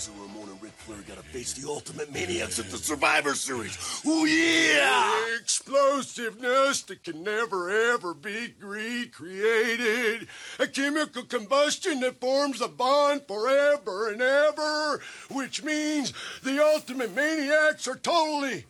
So 0.00 0.12
Ramon 0.12 0.48
and 0.48 0.62
Ric 0.62 0.72
Flair 0.78 1.02
gotta 1.06 1.22
face 1.22 1.52
the 1.52 1.68
Ultimate 1.68 2.10
Maniacs 2.10 2.58
at 2.58 2.70
the 2.70 2.78
Survivor 2.78 3.34
Series. 3.34 3.76
Oh 4.06 4.24
yeah! 4.24 5.36
Explosiveness 5.38 6.80
that 6.84 7.04
can 7.04 7.22
never 7.22 7.68
ever 7.92 8.14
be 8.14 8.54
recreated. 8.62 10.26
A 10.58 10.66
chemical 10.68 11.24
combustion 11.24 12.00
that 12.00 12.18
forms 12.18 12.62
a 12.62 12.68
bond 12.68 13.26
forever 13.28 14.10
and 14.10 14.22
ever. 14.22 15.02
Which 15.30 15.62
means 15.62 16.14
the 16.42 16.64
Ultimate 16.64 17.14
Maniacs 17.14 17.86
are 17.86 17.96
totally 17.96 18.64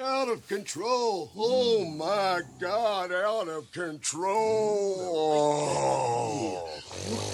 out 0.00 0.30
of 0.30 0.48
control. 0.48 1.30
Oh 1.36 1.84
my 1.84 2.40
God, 2.58 3.12
out 3.12 3.48
of 3.48 3.70
control. 3.70 4.30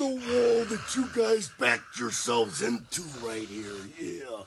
The 0.00 0.06
wall 0.06 0.64
that 0.64 0.96
you 0.96 1.04
guys 1.14 1.50
backed 1.58 2.00
yourselves 2.00 2.62
into 2.62 3.02
right 3.22 3.46
here, 3.46 3.76
yeah. 4.00 4.40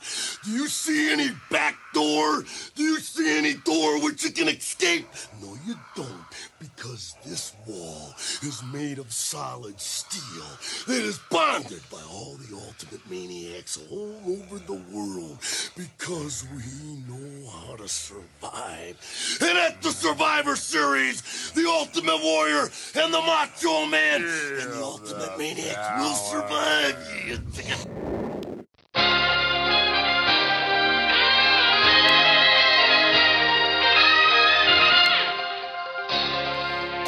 Do 0.44 0.50
you 0.50 0.68
see 0.68 1.12
any 1.12 1.30
back 1.52 1.76
door? 1.94 2.44
Do 2.74 2.82
you 2.82 3.00
see 3.00 3.38
any 3.38 3.54
door 3.54 4.02
which 4.02 4.24
you 4.24 4.32
can 4.32 4.48
escape? 4.48 5.06
No, 5.44 5.56
you 5.68 5.76
don't, 5.96 6.26
because 6.60 7.16
this 7.24 7.54
wall 7.68 8.16
is 8.42 8.64
made 8.74 8.98
of 8.98 9.14
solid 9.14 9.80
steel 9.80 10.44
that 10.88 11.04
is 11.04 11.20
bonded 11.30 11.84
by 11.92 12.02
all 12.12 12.34
the 12.34 12.56
ultimate 12.56 13.08
maniacs 13.08 13.80
all 13.92 14.16
over 14.26 14.58
the 14.58 14.82
world 14.92 15.38
because 15.78 16.48
we 16.52 16.98
know 17.08 17.50
how 17.52 17.76
to 17.76 17.88
survive. 17.88 18.98
And 19.40 19.56
at 19.56 19.84
the 19.84 19.92
Survivor 19.92 20.56
Series, 20.56 21.52
the 21.52 21.68
Ultimate 21.70 22.22
Warrior 22.24 22.70
and 22.96 23.14
the 23.14 23.22
Macho 23.22 23.86
Man 23.86 24.24
and 24.24 24.72
the 24.72 24.82
Ultimate 24.82 25.38
Maniacs 25.44 25.90
will 26.00 26.16
survive. 26.16 26.96
Uh, 26.96 27.84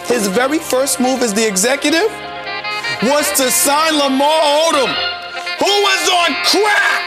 His 0.06 0.28
very 0.28 0.60
first 0.60 1.00
move 1.00 1.22
as 1.22 1.34
the 1.34 1.48
executive 1.48 2.12
was 3.04 3.32
to 3.38 3.50
sign 3.50 3.98
Lamar 3.98 4.42
Odom, 4.68 4.92
who 5.60 5.74
was 5.88 6.10
on 6.10 6.36
crack. 6.44 7.05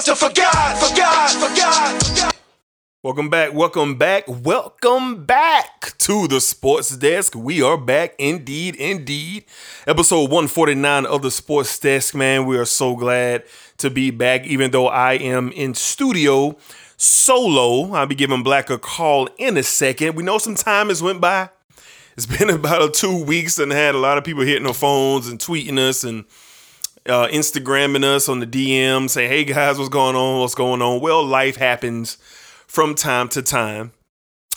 Forgot, 0.00 0.78
forgot, 0.78 0.78
forgot, 0.78 2.02
forgot. 2.02 2.36
Welcome 3.02 3.28
back, 3.28 3.52
welcome 3.52 3.96
back, 3.96 4.24
welcome 4.26 5.26
back 5.26 5.98
to 5.98 6.26
the 6.26 6.40
Sports 6.40 6.96
Desk. 6.96 7.34
We 7.34 7.60
are 7.60 7.76
back 7.76 8.14
indeed, 8.18 8.76
indeed. 8.76 9.44
Episode 9.86 10.30
149 10.30 11.04
of 11.04 11.20
the 11.20 11.30
Sports 11.30 11.78
Desk, 11.78 12.14
man. 12.14 12.46
We 12.46 12.56
are 12.56 12.64
so 12.64 12.96
glad 12.96 13.44
to 13.76 13.90
be 13.90 14.10
back, 14.10 14.46
even 14.46 14.70
though 14.70 14.88
I 14.88 15.14
am 15.14 15.52
in 15.52 15.74
studio 15.74 16.56
solo. 16.96 17.92
I'll 17.92 18.06
be 18.06 18.14
giving 18.14 18.42
Black 18.42 18.70
a 18.70 18.78
call 18.78 19.28
in 19.36 19.58
a 19.58 19.62
second. 19.62 20.14
We 20.14 20.22
know 20.22 20.38
some 20.38 20.54
time 20.54 20.88
has 20.88 21.02
went 21.02 21.20
by. 21.20 21.50
It's 22.16 22.24
been 22.24 22.48
about 22.54 22.94
two 22.94 23.22
weeks 23.22 23.58
and 23.58 23.70
had 23.70 23.94
a 23.94 23.98
lot 23.98 24.16
of 24.16 24.24
people 24.24 24.44
hitting 24.44 24.64
their 24.64 24.72
phones 24.72 25.28
and 25.28 25.38
tweeting 25.38 25.78
us 25.78 26.04
and 26.04 26.24
uh, 27.06 27.28
Instagramming 27.28 28.04
us 28.04 28.28
on 28.28 28.40
the 28.40 28.46
DM 28.46 29.08
saying, 29.08 29.30
hey 29.30 29.44
guys, 29.44 29.78
what's 29.78 29.88
going 29.88 30.16
on? 30.16 30.40
What's 30.40 30.54
going 30.54 30.82
on? 30.82 31.00
Well, 31.00 31.24
life 31.24 31.56
happens 31.56 32.16
from 32.66 32.94
time 32.94 33.28
to 33.30 33.42
time. 33.42 33.92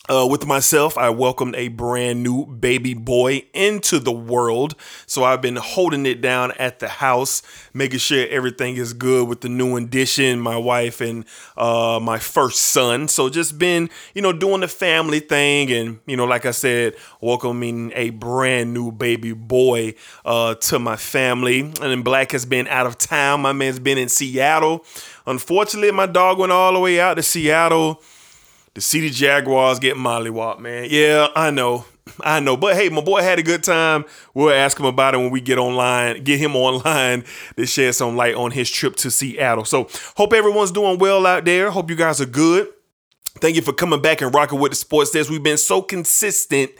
Uh, 0.09 0.27
with 0.29 0.45
myself, 0.45 0.97
I 0.97 1.09
welcomed 1.11 1.55
a 1.55 1.69
brand 1.69 2.23
new 2.23 2.45
baby 2.45 2.93
boy 2.93 3.45
into 3.53 3.99
the 3.99 4.11
world. 4.11 4.75
So 5.05 5.23
I've 5.23 5.41
been 5.41 5.55
holding 5.55 6.05
it 6.05 6.19
down 6.19 6.51
at 6.59 6.79
the 6.79 6.89
house, 6.89 7.41
making 7.73 7.99
sure 7.99 8.27
everything 8.27 8.75
is 8.75 8.91
good 8.91 9.29
with 9.29 9.39
the 9.39 9.47
new 9.47 9.77
addition, 9.77 10.41
my 10.41 10.57
wife 10.57 10.99
and 10.99 11.23
uh, 11.55 12.01
my 12.01 12.19
first 12.19 12.59
son. 12.59 13.07
So 13.07 13.29
just 13.29 13.57
been, 13.57 13.89
you 14.13 14.21
know, 14.21 14.33
doing 14.33 14.59
the 14.59 14.67
family 14.67 15.21
thing. 15.21 15.71
And, 15.71 15.99
you 16.05 16.17
know, 16.17 16.25
like 16.25 16.45
I 16.45 16.51
said, 16.51 16.95
welcoming 17.21 17.93
a 17.95 18.09
brand 18.09 18.73
new 18.73 18.91
baby 18.91 19.31
boy 19.31 19.93
uh, 20.25 20.55
to 20.55 20.79
my 20.79 20.97
family. 20.97 21.61
And 21.61 21.75
then 21.75 22.01
Black 22.01 22.33
has 22.33 22.45
been 22.45 22.67
out 22.67 22.85
of 22.85 22.97
town. 22.97 23.39
My 23.39 23.53
man's 23.53 23.79
been 23.79 23.97
in 23.97 24.09
Seattle. 24.09 24.83
Unfortunately, 25.25 25.91
my 25.91 26.07
dog 26.07 26.39
went 26.39 26.51
all 26.51 26.73
the 26.73 26.79
way 26.81 26.99
out 26.99 27.13
to 27.13 27.23
Seattle 27.23 28.01
the 28.73 28.81
City 28.81 29.09
Jaguars 29.09 29.79
get 29.79 29.95
mollywop, 29.95 30.59
man. 30.59 30.87
Yeah, 30.89 31.27
I 31.35 31.51
know. 31.51 31.85
I 32.21 32.39
know. 32.39 32.57
But 32.57 32.75
hey, 32.75 32.89
my 32.89 33.01
boy 33.01 33.21
had 33.21 33.39
a 33.39 33.43
good 33.43 33.63
time. 33.63 34.05
We'll 34.33 34.53
ask 34.53 34.79
him 34.79 34.85
about 34.85 35.13
it 35.13 35.17
when 35.17 35.31
we 35.31 35.41
get 35.41 35.57
online, 35.57 36.23
get 36.23 36.39
him 36.39 36.55
online 36.55 37.23
to 37.55 37.65
shed 37.65 37.95
some 37.95 38.15
light 38.15 38.35
on 38.35 38.51
his 38.51 38.69
trip 38.69 38.95
to 38.97 39.11
Seattle. 39.11 39.65
So 39.65 39.87
hope 40.15 40.33
everyone's 40.33 40.71
doing 40.71 40.97
well 40.99 41.25
out 41.25 41.45
there. 41.45 41.71
Hope 41.71 41.89
you 41.89 41.95
guys 41.95 42.19
are 42.19 42.25
good. 42.25 42.67
Thank 43.39 43.55
you 43.55 43.61
for 43.61 43.73
coming 43.73 44.01
back 44.01 44.21
and 44.21 44.33
rocking 44.33 44.59
with 44.59 44.71
the 44.71 44.75
sports 44.75 45.11
desk. 45.11 45.29
We've 45.29 45.41
been 45.41 45.57
so 45.57 45.81
consistent 45.81 46.71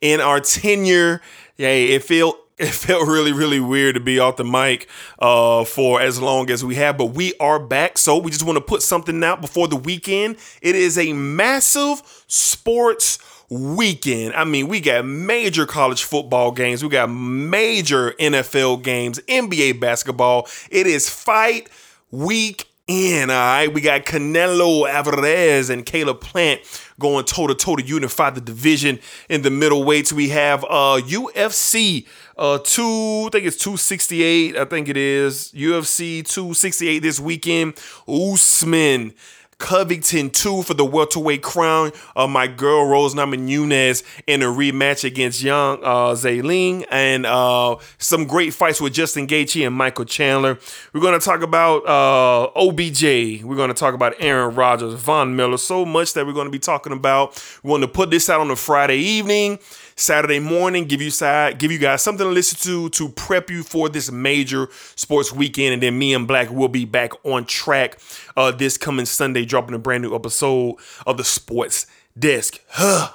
in 0.00 0.20
our 0.20 0.40
tenure. 0.40 1.20
Yeah, 1.56 1.68
it 1.68 2.04
felt 2.04 2.38
it 2.58 2.68
felt 2.68 3.08
really, 3.08 3.32
really 3.32 3.60
weird 3.60 3.94
to 3.94 4.00
be 4.00 4.18
off 4.18 4.36
the 4.36 4.44
mic 4.44 4.88
uh, 5.18 5.64
for 5.64 6.00
as 6.00 6.20
long 6.20 6.50
as 6.50 6.64
we 6.64 6.76
have, 6.76 6.96
but 6.96 7.06
we 7.06 7.34
are 7.40 7.58
back. 7.58 7.98
So 7.98 8.16
we 8.18 8.30
just 8.30 8.44
want 8.44 8.56
to 8.56 8.64
put 8.64 8.82
something 8.82 9.22
out 9.24 9.40
before 9.40 9.66
the 9.66 9.76
weekend. 9.76 10.36
It 10.62 10.76
is 10.76 10.96
a 10.96 11.12
massive 11.12 12.02
sports 12.28 13.18
weekend. 13.50 14.34
I 14.34 14.44
mean, 14.44 14.68
we 14.68 14.80
got 14.80 15.04
major 15.04 15.66
college 15.66 16.04
football 16.04 16.52
games, 16.52 16.82
we 16.82 16.90
got 16.90 17.08
major 17.08 18.12
NFL 18.12 18.82
games, 18.82 19.18
NBA 19.20 19.80
basketball. 19.80 20.48
It 20.70 20.86
is 20.86 21.08
fight 21.08 21.68
week 22.10 22.68
in. 22.86 23.30
All 23.30 23.36
right, 23.36 23.72
we 23.72 23.80
got 23.80 24.04
Canelo 24.04 24.88
Alvarez 24.88 25.70
and 25.70 25.86
Caleb 25.86 26.20
Plant 26.20 26.60
going 26.98 27.24
toe 27.24 27.46
to 27.46 27.54
toe 27.54 27.76
to 27.76 27.84
unify 27.84 28.30
the 28.30 28.40
division 28.40 28.98
in 29.28 29.42
the 29.42 29.48
middleweights. 29.48 30.12
We 30.12 30.28
have 30.30 30.64
uh 30.64 31.00
UFC 31.02 32.06
uh 32.36 32.58
two, 32.58 33.24
I 33.26 33.28
think 33.32 33.46
it's 33.46 33.56
268. 33.58 34.56
I 34.56 34.64
think 34.64 34.88
it 34.88 34.96
is 34.96 35.52
UFC 35.54 36.26
268 36.26 36.98
this 37.00 37.20
weekend. 37.20 37.74
Usman 38.08 39.14
Covington 39.58 40.30
2 40.30 40.62
for 40.62 40.74
the 40.74 40.84
welterweight 40.84 41.42
crown. 41.42 41.92
Uh, 42.16 42.26
my 42.26 42.46
girl 42.46 42.86
Rose 42.86 43.14
Namajunas 43.14 44.02
in 44.26 44.42
a 44.42 44.46
rematch 44.46 45.04
against 45.04 45.42
Young 45.42 45.78
uh, 45.82 46.14
Zayling. 46.14 46.84
And 46.90 47.26
uh, 47.26 47.76
some 47.98 48.26
great 48.26 48.52
fights 48.52 48.80
with 48.80 48.92
Justin 48.92 49.26
Gaethje 49.26 49.66
and 49.66 49.74
Michael 49.74 50.04
Chandler. 50.04 50.58
We're 50.92 51.00
going 51.00 51.18
to 51.18 51.24
talk 51.24 51.42
about 51.42 51.86
uh, 51.86 52.50
OBJ. 52.56 53.42
We're 53.42 53.56
going 53.56 53.68
to 53.68 53.74
talk 53.74 53.94
about 53.94 54.14
Aaron 54.18 54.54
Rodgers, 54.54 54.94
Von 55.00 55.36
Miller. 55.36 55.56
So 55.56 55.84
much 55.84 56.14
that 56.14 56.26
we're 56.26 56.32
going 56.32 56.46
to 56.46 56.52
be 56.52 56.58
talking 56.58 56.92
about. 56.92 57.42
We 57.62 57.70
want 57.70 57.82
to 57.82 57.88
put 57.88 58.10
this 58.10 58.28
out 58.28 58.40
on 58.40 58.50
a 58.50 58.56
Friday 58.56 58.98
evening. 58.98 59.58
Saturday 59.96 60.40
morning, 60.40 60.86
give 60.86 61.00
you 61.00 61.10
side, 61.10 61.58
give 61.58 61.70
you 61.70 61.78
guys 61.78 62.02
something 62.02 62.26
to 62.26 62.32
listen 62.32 62.58
to 62.60 62.88
to 62.90 63.08
prep 63.10 63.50
you 63.50 63.62
for 63.62 63.88
this 63.88 64.10
major 64.10 64.68
sports 64.96 65.32
weekend, 65.32 65.74
and 65.74 65.82
then 65.82 65.98
me 65.98 66.14
and 66.14 66.26
Black 66.26 66.50
will 66.50 66.68
be 66.68 66.84
back 66.84 67.12
on 67.24 67.44
track 67.44 67.98
uh, 68.36 68.50
this 68.50 68.76
coming 68.76 69.06
Sunday, 69.06 69.44
dropping 69.44 69.74
a 69.74 69.78
brand 69.78 70.02
new 70.02 70.14
episode 70.14 70.76
of 71.06 71.16
the 71.16 71.24
Sports 71.24 71.86
Desk. 72.18 72.60
Huh. 72.68 73.10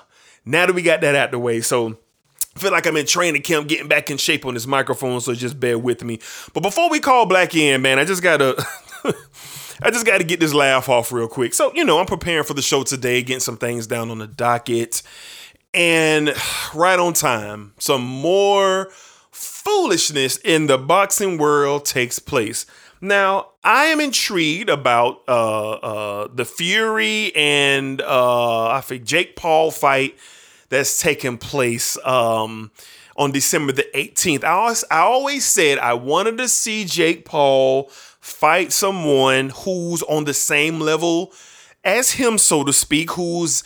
Now 0.45 0.65
that 0.65 0.73
we 0.73 0.81
got 0.81 1.01
that 1.01 1.15
out 1.15 1.31
the 1.31 1.39
way, 1.39 1.61
so 1.61 1.97
I 2.55 2.59
feel 2.59 2.71
like 2.71 2.87
I'm 2.87 2.97
in 2.97 3.05
training 3.05 3.41
camp, 3.41 3.67
getting 3.67 3.87
back 3.87 4.09
in 4.09 4.17
shape 4.17 4.45
on 4.45 4.53
this 4.53 4.65
microphone, 4.67 5.19
so 5.21 5.33
just 5.33 5.59
bear 5.59 5.77
with 5.77 6.03
me. 6.03 6.19
But 6.53 6.63
before 6.63 6.89
we 6.89 6.99
call 6.99 7.25
Black 7.25 7.55
in, 7.55 7.81
man, 7.81 7.99
I 7.99 8.05
just 8.05 8.23
gotta. 8.23 8.61
I 9.81 9.91
just 9.91 10.05
got 10.05 10.17
to 10.17 10.25
get 10.25 10.41
this 10.41 10.53
laugh 10.53 10.89
off 10.89 11.11
real 11.13 11.29
quick. 11.29 11.53
So, 11.53 11.71
you 11.73 11.85
know, 11.85 11.99
I'm 11.99 12.05
preparing 12.05 12.43
for 12.43 12.53
the 12.53 12.61
show 12.61 12.83
today, 12.83 13.21
getting 13.21 13.39
some 13.39 13.55
things 13.55 13.87
down 13.87 14.11
on 14.11 14.17
the 14.17 14.27
docket. 14.27 15.01
And 15.73 16.33
right 16.73 16.97
on 16.97 17.13
time, 17.13 17.73
some 17.77 18.03
more 18.03 18.89
foolishness 19.31 20.37
in 20.37 20.67
the 20.67 20.77
boxing 20.77 21.37
world 21.37 21.85
takes 21.85 22.17
place. 22.17 22.65
Now, 23.01 23.49
I 23.63 23.85
am 23.85 23.99
intrigued 23.99 24.69
about 24.69 25.21
uh, 25.27 25.71
uh, 25.71 26.27
the 26.33 26.43
Fury 26.43 27.31
and 27.35 28.01
uh, 28.01 28.67
I 28.69 28.81
think 28.81 29.03
Jake 29.05 29.35
Paul 29.35 29.71
fight 29.71 30.17
that's 30.69 31.01
taking 31.01 31.37
place 31.37 31.97
um, 32.05 32.71
on 33.15 33.31
December 33.31 33.71
the 33.71 33.87
18th. 33.93 34.43
I 34.43 34.75
I 34.95 35.01
always 35.01 35.45
said 35.45 35.77
I 35.77 35.93
wanted 35.93 36.37
to 36.39 36.49
see 36.49 36.83
Jake 36.83 37.25
Paul 37.25 37.89
fight 38.19 38.71
someone 38.71 39.49
who's 39.49 40.03
on 40.03 40.25
the 40.25 40.33
same 40.33 40.79
level 40.79 41.31
as 41.89 42.11
him, 42.11 42.37
so 42.37 42.63
to 42.63 42.73
speak, 42.73 43.11
who's 43.11 43.63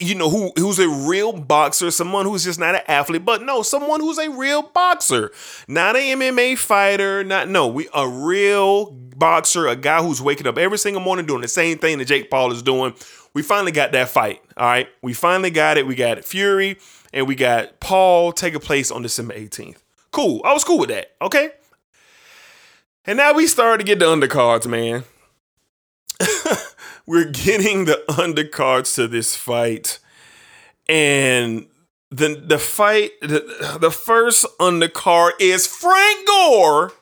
you 0.00 0.14
know 0.14 0.30
who 0.30 0.52
who's 0.56 0.78
a 0.78 0.88
real 0.88 1.32
boxer, 1.32 1.90
someone 1.90 2.26
who's 2.26 2.44
just 2.44 2.58
not 2.58 2.74
an 2.74 2.82
athlete, 2.88 3.24
but 3.24 3.42
no, 3.42 3.62
someone 3.62 4.00
who's 4.00 4.18
a 4.18 4.30
real 4.30 4.62
boxer, 4.62 5.30
not 5.68 5.96
an 5.96 6.18
MMA 6.18 6.56
fighter, 6.58 7.22
not 7.22 7.48
no, 7.48 7.66
we 7.66 7.88
a 7.94 8.08
real 8.08 8.90
boxer, 8.90 9.66
a 9.66 9.76
guy 9.76 10.02
who's 10.02 10.22
waking 10.22 10.46
up 10.46 10.58
every 10.58 10.78
single 10.78 11.02
morning 11.02 11.26
doing 11.26 11.42
the 11.42 11.48
same 11.48 11.78
thing 11.78 11.98
that 11.98 12.06
Jake 12.06 12.30
Paul 12.30 12.52
is 12.52 12.62
doing. 12.62 12.94
We 13.34 13.42
finally 13.42 13.72
got 13.72 13.92
that 13.92 14.08
fight. 14.08 14.40
All 14.56 14.66
right, 14.66 14.88
we 15.02 15.12
finally 15.12 15.50
got 15.50 15.76
it. 15.76 15.86
We 15.86 15.94
got 15.94 16.24
Fury 16.24 16.78
and 17.12 17.28
we 17.28 17.34
got 17.34 17.80
Paul 17.80 18.32
taking 18.32 18.60
place 18.60 18.90
on 18.90 19.02
December 19.02 19.34
18th. 19.34 19.76
Cool. 20.12 20.40
I 20.44 20.52
was 20.52 20.64
cool 20.64 20.78
with 20.78 20.88
that. 20.88 21.12
Okay. 21.20 21.50
And 23.04 23.18
now 23.18 23.34
we 23.34 23.46
started 23.46 23.78
to 23.78 23.84
get 23.84 23.98
the 23.98 24.06
undercards, 24.06 24.66
man. 24.66 25.04
We're 27.06 27.30
getting 27.30 27.84
the 27.84 28.02
undercards 28.08 28.94
to 28.96 29.06
this 29.06 29.36
fight. 29.36 29.98
And 30.88 31.66
the 32.10 32.42
the 32.44 32.58
fight, 32.58 33.12
the, 33.20 33.78
the 33.80 33.90
first 33.90 34.46
undercard 34.58 35.32
is 35.40 35.66
Frank 35.66 36.26
Gore 36.26 36.92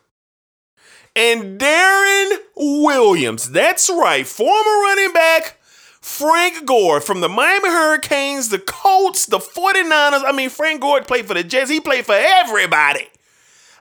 and 1.17 1.59
Deron 1.61 2.39
Williams. 2.57 3.51
That's 3.51 3.89
right, 3.91 4.27
former 4.27 4.83
running 4.83 5.13
back 5.13 5.59
Frank 6.01 6.67
Gore 6.67 7.01
from 7.01 7.21
the 7.21 7.29
Miami 7.29 7.71
Hurricanes, 7.71 8.51
the 8.51 8.59
Colts, 8.59 9.27
the 9.27 9.39
49ers. 9.39 10.23
I 10.25 10.33
mean, 10.33 10.51
Frank 10.51 10.83
Gore 10.83 11.03
played 11.03 11.27
for 11.27 11.35
the 11.35 11.43
Jets. 11.43 11.71
He 11.71 11.81
played 11.81 12.05
for 12.05 12.15
everybody. 12.15 13.09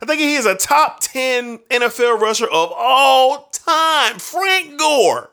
I 0.02 0.06
think 0.06 0.20
he 0.20 0.36
is 0.36 0.46
a 0.46 0.56
top 0.56 1.00
10 1.02 1.60
NFL 1.70 2.20
rusher 2.20 2.48
of 2.48 2.72
all 2.76 3.50
time. 3.52 4.20
Frank 4.20 4.80
Gore 4.80 5.33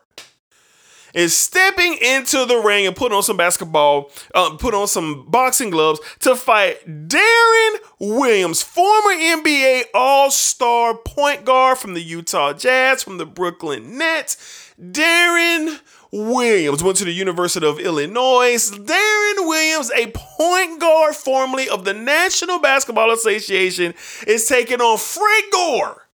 is 1.15 1.37
stepping 1.37 1.97
into 2.01 2.45
the 2.47 2.57
ring 2.59 2.87
and 2.87 2.97
put 2.97 3.13
on 3.13 3.23
some 3.23 3.37
basketball, 3.37 4.11
uh, 4.35 4.57
put 4.57 4.75
on 4.75 4.87
some 4.87 5.27
boxing 5.29 5.71
gloves 5.71 6.01
to 6.21 6.37
fight 6.37 6.87
Deron 6.87 7.77
Williams, 7.99 8.63
former 8.63 9.13
NBA 9.13 9.85
All 9.95 10.31
Star 10.31 10.97
point 10.97 11.45
guard 11.45 11.79
from 11.79 11.95
the 11.95 12.03
Utah 12.03 12.53
Jazz, 12.53 13.03
from 13.03 13.19
the 13.19 13.27
Brooklyn 13.27 13.99
Nets. 13.99 14.73
Deron 14.81 15.81
Williams 16.13 16.83
went 16.83 16.97
to 16.99 17.05
the 17.05 17.13
University 17.13 17.67
of 17.67 17.79
Illinois. 17.79 18.71
Deron 18.71 19.49
Williams, 19.49 19.91
a 19.93 20.11
point 20.15 20.81
guard 20.81 21.15
formerly 21.15 21.69
of 21.69 21.85
the 21.85 21.95
National 21.95 22.59
Basketball 22.59 23.13
Association, 23.13 23.95
is 24.27 24.47
taking 24.47 24.81
on 24.81 24.99
Frank 24.99 25.53
Gore. 25.53 26.09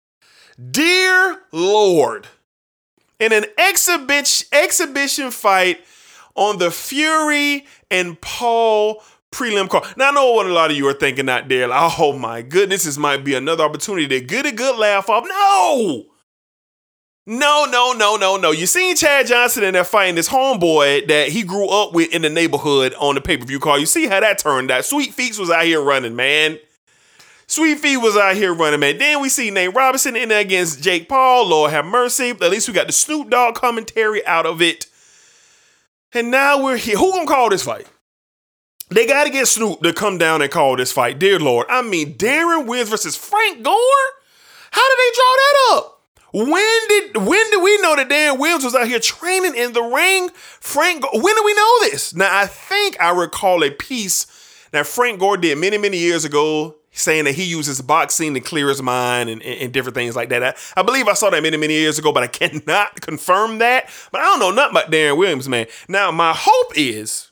Dear 0.71 1.41
Lord. 1.51 2.27
In 3.23 3.31
an 3.31 3.45
exhibition 3.57 4.47
exhibition 4.51 5.31
fight 5.31 5.79
on 6.35 6.57
the 6.57 6.69
Fury 6.69 7.65
and 7.89 8.19
Paul 8.19 9.01
prelim 9.31 9.69
card. 9.69 9.85
Now 9.95 10.09
I 10.09 10.11
know 10.11 10.33
what 10.33 10.45
a 10.45 10.51
lot 10.51 10.71
of 10.71 10.75
you 10.75 10.85
are 10.89 10.93
thinking 10.93 11.29
out 11.29 11.47
there. 11.47 11.67
Like, 11.69 11.99
oh 11.99 12.17
my 12.17 12.41
goodness, 12.41 12.83
this 12.83 12.97
might 12.97 13.23
be 13.23 13.33
another 13.33 13.63
opportunity 13.63 14.09
to 14.09 14.19
get 14.19 14.45
a 14.45 14.51
good 14.51 14.77
laugh 14.77 15.09
off. 15.09 15.23
No! 15.25 16.03
No, 17.25 17.65
no, 17.71 17.93
no, 17.93 18.17
no, 18.17 18.35
no. 18.35 18.51
You 18.51 18.65
seen 18.65 18.97
Chad 18.97 19.27
Johnson 19.27 19.63
in 19.63 19.73
there 19.73 19.85
fighting 19.85 20.15
this 20.15 20.27
homeboy 20.27 21.07
that 21.07 21.29
he 21.29 21.43
grew 21.43 21.69
up 21.69 21.93
with 21.93 22.13
in 22.13 22.23
the 22.23 22.29
neighborhood 22.29 22.93
on 22.99 23.15
the 23.15 23.21
pay-per-view 23.21 23.61
call. 23.61 23.79
You 23.79 23.85
see 23.85 24.07
how 24.07 24.19
that 24.19 24.37
turned 24.37 24.69
out. 24.69 24.83
Sweet 24.83 25.13
Feet 25.13 25.39
was 25.39 25.49
out 25.49 25.63
here 25.63 25.81
running, 25.81 26.17
man. 26.17 26.59
Sweet 27.47 27.79
Feet 27.79 27.97
was 27.97 28.15
out 28.15 28.35
here 28.35 28.53
running, 28.53 28.79
man. 28.79 28.97
Then 28.97 29.21
we 29.21 29.29
see 29.29 29.51
Nate 29.51 29.75
Robinson 29.75 30.15
in 30.15 30.29
there 30.29 30.39
against 30.39 30.81
Jake 30.81 31.09
Paul. 31.09 31.47
Lord 31.47 31.71
have 31.71 31.85
mercy. 31.85 32.29
At 32.29 32.51
least 32.51 32.67
we 32.67 32.73
got 32.73 32.87
the 32.87 32.93
Snoop 32.93 33.29
Dogg 33.29 33.55
commentary 33.55 34.25
out 34.25 34.45
of 34.45 34.61
it. 34.61 34.87
And 36.13 36.31
now 36.31 36.63
we're 36.63 36.77
here. 36.77 36.97
Who 36.97 37.11
gonna 37.11 37.25
call 37.25 37.49
this 37.49 37.63
fight? 37.63 37.87
They 38.89 39.07
got 39.07 39.23
to 39.23 39.29
get 39.31 39.47
Snoop 39.47 39.81
to 39.81 39.93
come 39.93 40.17
down 40.17 40.41
and 40.41 40.51
call 40.51 40.75
this 40.75 40.91
fight. 40.91 41.17
Dear 41.17 41.39
Lord. 41.39 41.65
I 41.69 41.81
mean, 41.81 42.13
Deron 42.15 42.67
Williams 42.67 42.89
versus 42.89 43.15
Frank 43.15 43.63
Gore? 43.63 43.73
How 44.71 44.89
did 44.89 44.97
they 44.97 45.15
draw 45.15 45.35
that 45.35 45.73
up? 45.73 45.89
When 46.33 46.87
did 46.89 47.17
when 47.17 47.51
did 47.51 47.63
we 47.63 47.77
know 47.81 47.95
that 47.95 48.09
Deron 48.09 48.39
Williams 48.39 48.63
was 48.63 48.75
out 48.75 48.87
here 48.87 48.99
training 48.99 49.55
in 49.55 49.73
the 49.73 49.83
ring? 49.83 50.29
Frank, 50.33 51.03
when 51.13 51.35
did 51.35 51.45
we 51.45 51.53
know 51.53 51.79
this? 51.81 52.15
Now 52.15 52.35
I 52.35 52.47
think 52.47 52.99
I 52.99 53.11
recall 53.11 53.63
a 53.63 53.69
piece 53.69 54.25
that 54.71 54.87
Frank 54.87 55.19
Gore 55.19 55.37
did 55.37 55.57
many 55.59 55.77
many 55.77 55.97
years 55.97 56.25
ago, 56.25 56.75
saying 56.93 57.25
that 57.25 57.35
he 57.35 57.43
uses 57.43 57.81
boxing 57.81 58.33
to 58.33 58.39
clear 58.39 58.69
his 58.69 58.81
mind 58.81 59.29
and, 59.29 59.41
and, 59.41 59.61
and 59.61 59.73
different 59.73 59.95
things 59.95 60.15
like 60.15 60.29
that. 60.29 60.43
I, 60.43 60.79
I, 60.79 60.83
believe 60.83 61.07
I 61.07 61.13
saw 61.13 61.29
that 61.29 61.43
many 61.43 61.57
many 61.57 61.73
years 61.73 61.99
ago, 61.99 62.11
but 62.11 62.23
I 62.23 62.27
cannot 62.39 63.01
confirm 63.01 63.59
that. 63.59 63.89
But 64.11 64.21
I 64.21 64.25
don't 64.25 64.39
know 64.39 64.51
nothing 64.51 64.77
about 64.77 64.91
Deron 64.91 65.17
Williams, 65.17 65.49
man. 65.49 65.67
Now 65.87 66.11
my 66.11 66.33
hope 66.35 66.73
is. 66.75 67.31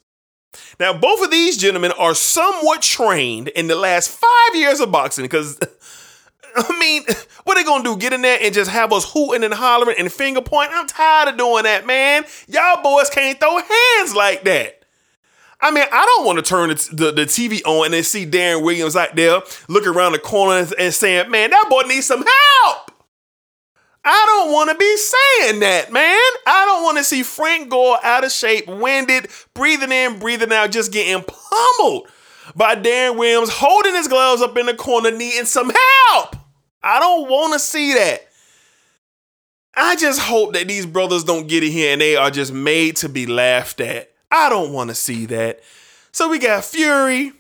Now, 0.80 0.94
both 0.94 1.24
of 1.24 1.32
these 1.32 1.58
gentlemen 1.58 1.92
are 1.94 2.16
somewhat 2.16 2.82
trained 2.82 3.50
in 3.50 3.68
the 3.68 3.76
last 3.76 4.10
five 4.10 4.56
years 4.56 4.80
of 4.80 4.92
boxing 4.92 5.24
because 5.24 5.60
I 6.56 6.80
mean, 6.80 7.04
what 7.44 7.58
are 7.58 7.62
they 7.62 7.66
gonna 7.66 7.84
do? 7.84 7.98
Get 7.98 8.14
in 8.14 8.22
there 8.22 8.40
and 8.42 8.54
just 8.54 8.72
have 8.72 8.92
us 8.92 9.12
hooting 9.12 9.44
and 9.44 9.54
hollering 9.54 9.96
and 10.00 10.12
finger 10.12 10.42
pointing? 10.42 10.78
I'm 10.78 10.88
tired 10.88 11.30
of 11.30 11.38
doing 11.38 11.64
that, 11.64 11.86
man. 11.86 12.26
Y'all 12.48 12.82
boys 12.82 13.10
can't 13.10 13.40
throw 13.40 13.58
hands 13.58 14.16
like 14.16 14.44
that. 14.44 14.81
I 15.62 15.70
mean, 15.70 15.86
I 15.92 16.06
don't 16.06 16.26
want 16.26 16.40
to 16.40 16.42
turn 16.44 16.70
the, 16.70 17.12
the, 17.12 17.26
TV 17.26 17.62
on 17.66 17.86
and 17.86 17.94
then 17.94 18.04
see 18.04 18.26
Deron 18.26 18.64
Williams 18.64 18.96
out 18.96 19.16
there 19.16 19.42
looking 19.68 19.90
around 19.90 20.14
the 20.14 20.20
corner 20.20 20.68
and 20.78 20.94
saying, 20.94 21.30
man, 21.30 21.52
that 21.52 21.68
boy 21.70 21.82
needs 21.82 22.08
some 22.08 22.24
help. 22.26 22.92
I 24.04 24.26
don't 24.26 24.52
want 24.52 24.72
to 24.72 24.76
be 24.76 24.98
saying 24.98 25.60
that, 25.60 25.94
man. 25.94 26.20
I 26.48 26.66
don't 26.66 26.84
want 26.84 26.98
to 26.98 27.04
see 27.04 27.22
Frank 27.22 27.70
Gore 27.70 28.00
out 28.04 28.24
of 28.24 28.32
shape, 28.32 28.68
winded, 28.68 29.28
breathing 29.54 29.92
in, 29.92 30.18
breathing 30.18 30.52
out, 30.52 30.72
just 30.72 30.92
getting 30.92 31.24
pummeled 31.24 32.08
by 32.56 32.76
Deron 32.76 33.20
Williams 33.20 33.52
holding 33.52 33.94
his 33.94 34.08
gloves 34.08 34.42
up 34.42 34.58
in 34.58 34.66
the 34.66 34.74
corner, 34.74 35.12
needing 35.12 35.46
some 35.46 35.72
help. 35.72 36.36
I 36.82 37.00
don't 37.00 37.30
want 37.30 37.54
to 37.54 37.60
see 37.60 37.94
that. 37.94 38.22
I 39.76 39.96
just 39.96 40.20
hope 40.20 40.54
that 40.54 40.68
these 40.68 40.88
brothers 40.88 41.24
don't 41.24 41.48
get 41.48 41.64
it 41.64 41.70
here 41.70 41.94
and 41.94 42.02
they 42.02 42.16
are 42.16 42.32
just 42.32 42.52
made 42.52 42.96
to 42.98 43.10
be 43.10 43.28
laughed 43.28 43.80
at. 43.80 44.11
I 44.32 44.50
don't 44.50 44.72
want 44.72 44.90
to 44.90 44.96
see 44.96 45.26
that. 45.28 45.60
So 46.12 46.30
we 46.30 46.40
got 46.40 46.64
Fury, 46.64 47.34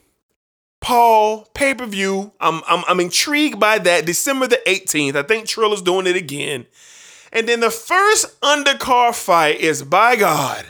Paul, 0.81 1.47
pay 1.53 1.73
per 1.73 1.85
view. 1.85 2.33
I'm, 2.39 2.61
I'm, 2.67 2.83
I'm 2.87 2.99
intrigued 2.99 3.59
by 3.59 3.77
that. 3.79 4.05
December 4.05 4.47
the 4.47 4.59
18th. 4.67 5.15
I 5.15 5.23
think 5.23 5.45
Triller's 5.45 5.81
doing 5.81 6.07
it 6.07 6.15
again. 6.15 6.65
And 7.31 7.47
then 7.47 7.61
the 7.61 7.71
first 7.71 8.39
undercard 8.41 9.15
fight 9.15 9.61
is 9.61 9.83
by 9.83 10.17
God, 10.17 10.65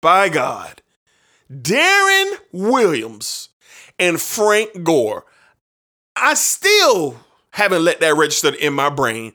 by 0.00 0.28
God, 0.28 0.80
Deron 1.50 2.36
Williams 2.52 3.48
and 3.98 4.20
Frank 4.20 4.84
Gore. 4.84 5.24
I 6.14 6.34
still 6.34 7.16
haven't 7.50 7.84
let 7.84 8.00
that 8.00 8.16
register 8.16 8.54
in 8.54 8.74
my 8.74 8.90
brain. 8.90 9.32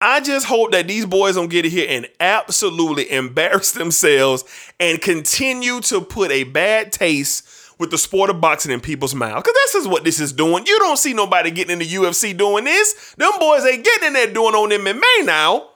I 0.00 0.20
just 0.20 0.46
hope 0.46 0.72
that 0.72 0.88
these 0.88 1.06
boys 1.06 1.36
don't 1.36 1.48
get 1.48 1.64
it 1.64 1.70
here 1.70 1.86
and 1.88 2.06
absolutely 2.20 3.10
embarrass 3.10 3.72
themselves 3.72 4.44
and 4.78 5.00
continue 5.00 5.80
to 5.82 6.02
put 6.02 6.30
a 6.30 6.44
bad 6.44 6.92
taste 6.92 7.48
with 7.78 7.90
the 7.90 7.98
sport 7.98 8.30
of 8.30 8.40
boxing 8.40 8.72
in 8.72 8.80
people's 8.80 9.14
mouth. 9.14 9.42
Because 9.42 9.54
this 9.54 9.74
is 9.76 9.88
what 9.88 10.04
this 10.04 10.20
is 10.20 10.32
doing. 10.32 10.66
You 10.66 10.78
don't 10.80 10.98
see 10.98 11.14
nobody 11.14 11.50
getting 11.50 11.72
in 11.72 11.78
the 11.78 11.86
UFC 11.86 12.36
doing 12.36 12.64
this. 12.64 13.14
Them 13.16 13.32
boys 13.38 13.64
ain't 13.64 13.84
getting 13.84 14.08
in 14.08 14.12
there 14.12 14.32
doing 14.32 14.54
on 14.54 14.70
MMA 14.70 15.24
now. 15.24 15.70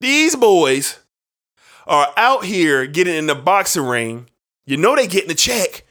These 0.00 0.36
boys 0.36 0.98
are 1.86 2.12
out 2.16 2.44
here 2.44 2.86
getting 2.86 3.14
in 3.14 3.26
the 3.26 3.34
boxing 3.34 3.84
ring. 3.84 4.28
You 4.66 4.78
know 4.78 4.96
they 4.96 5.06
getting 5.06 5.30
a 5.30 5.34
check. 5.34 5.84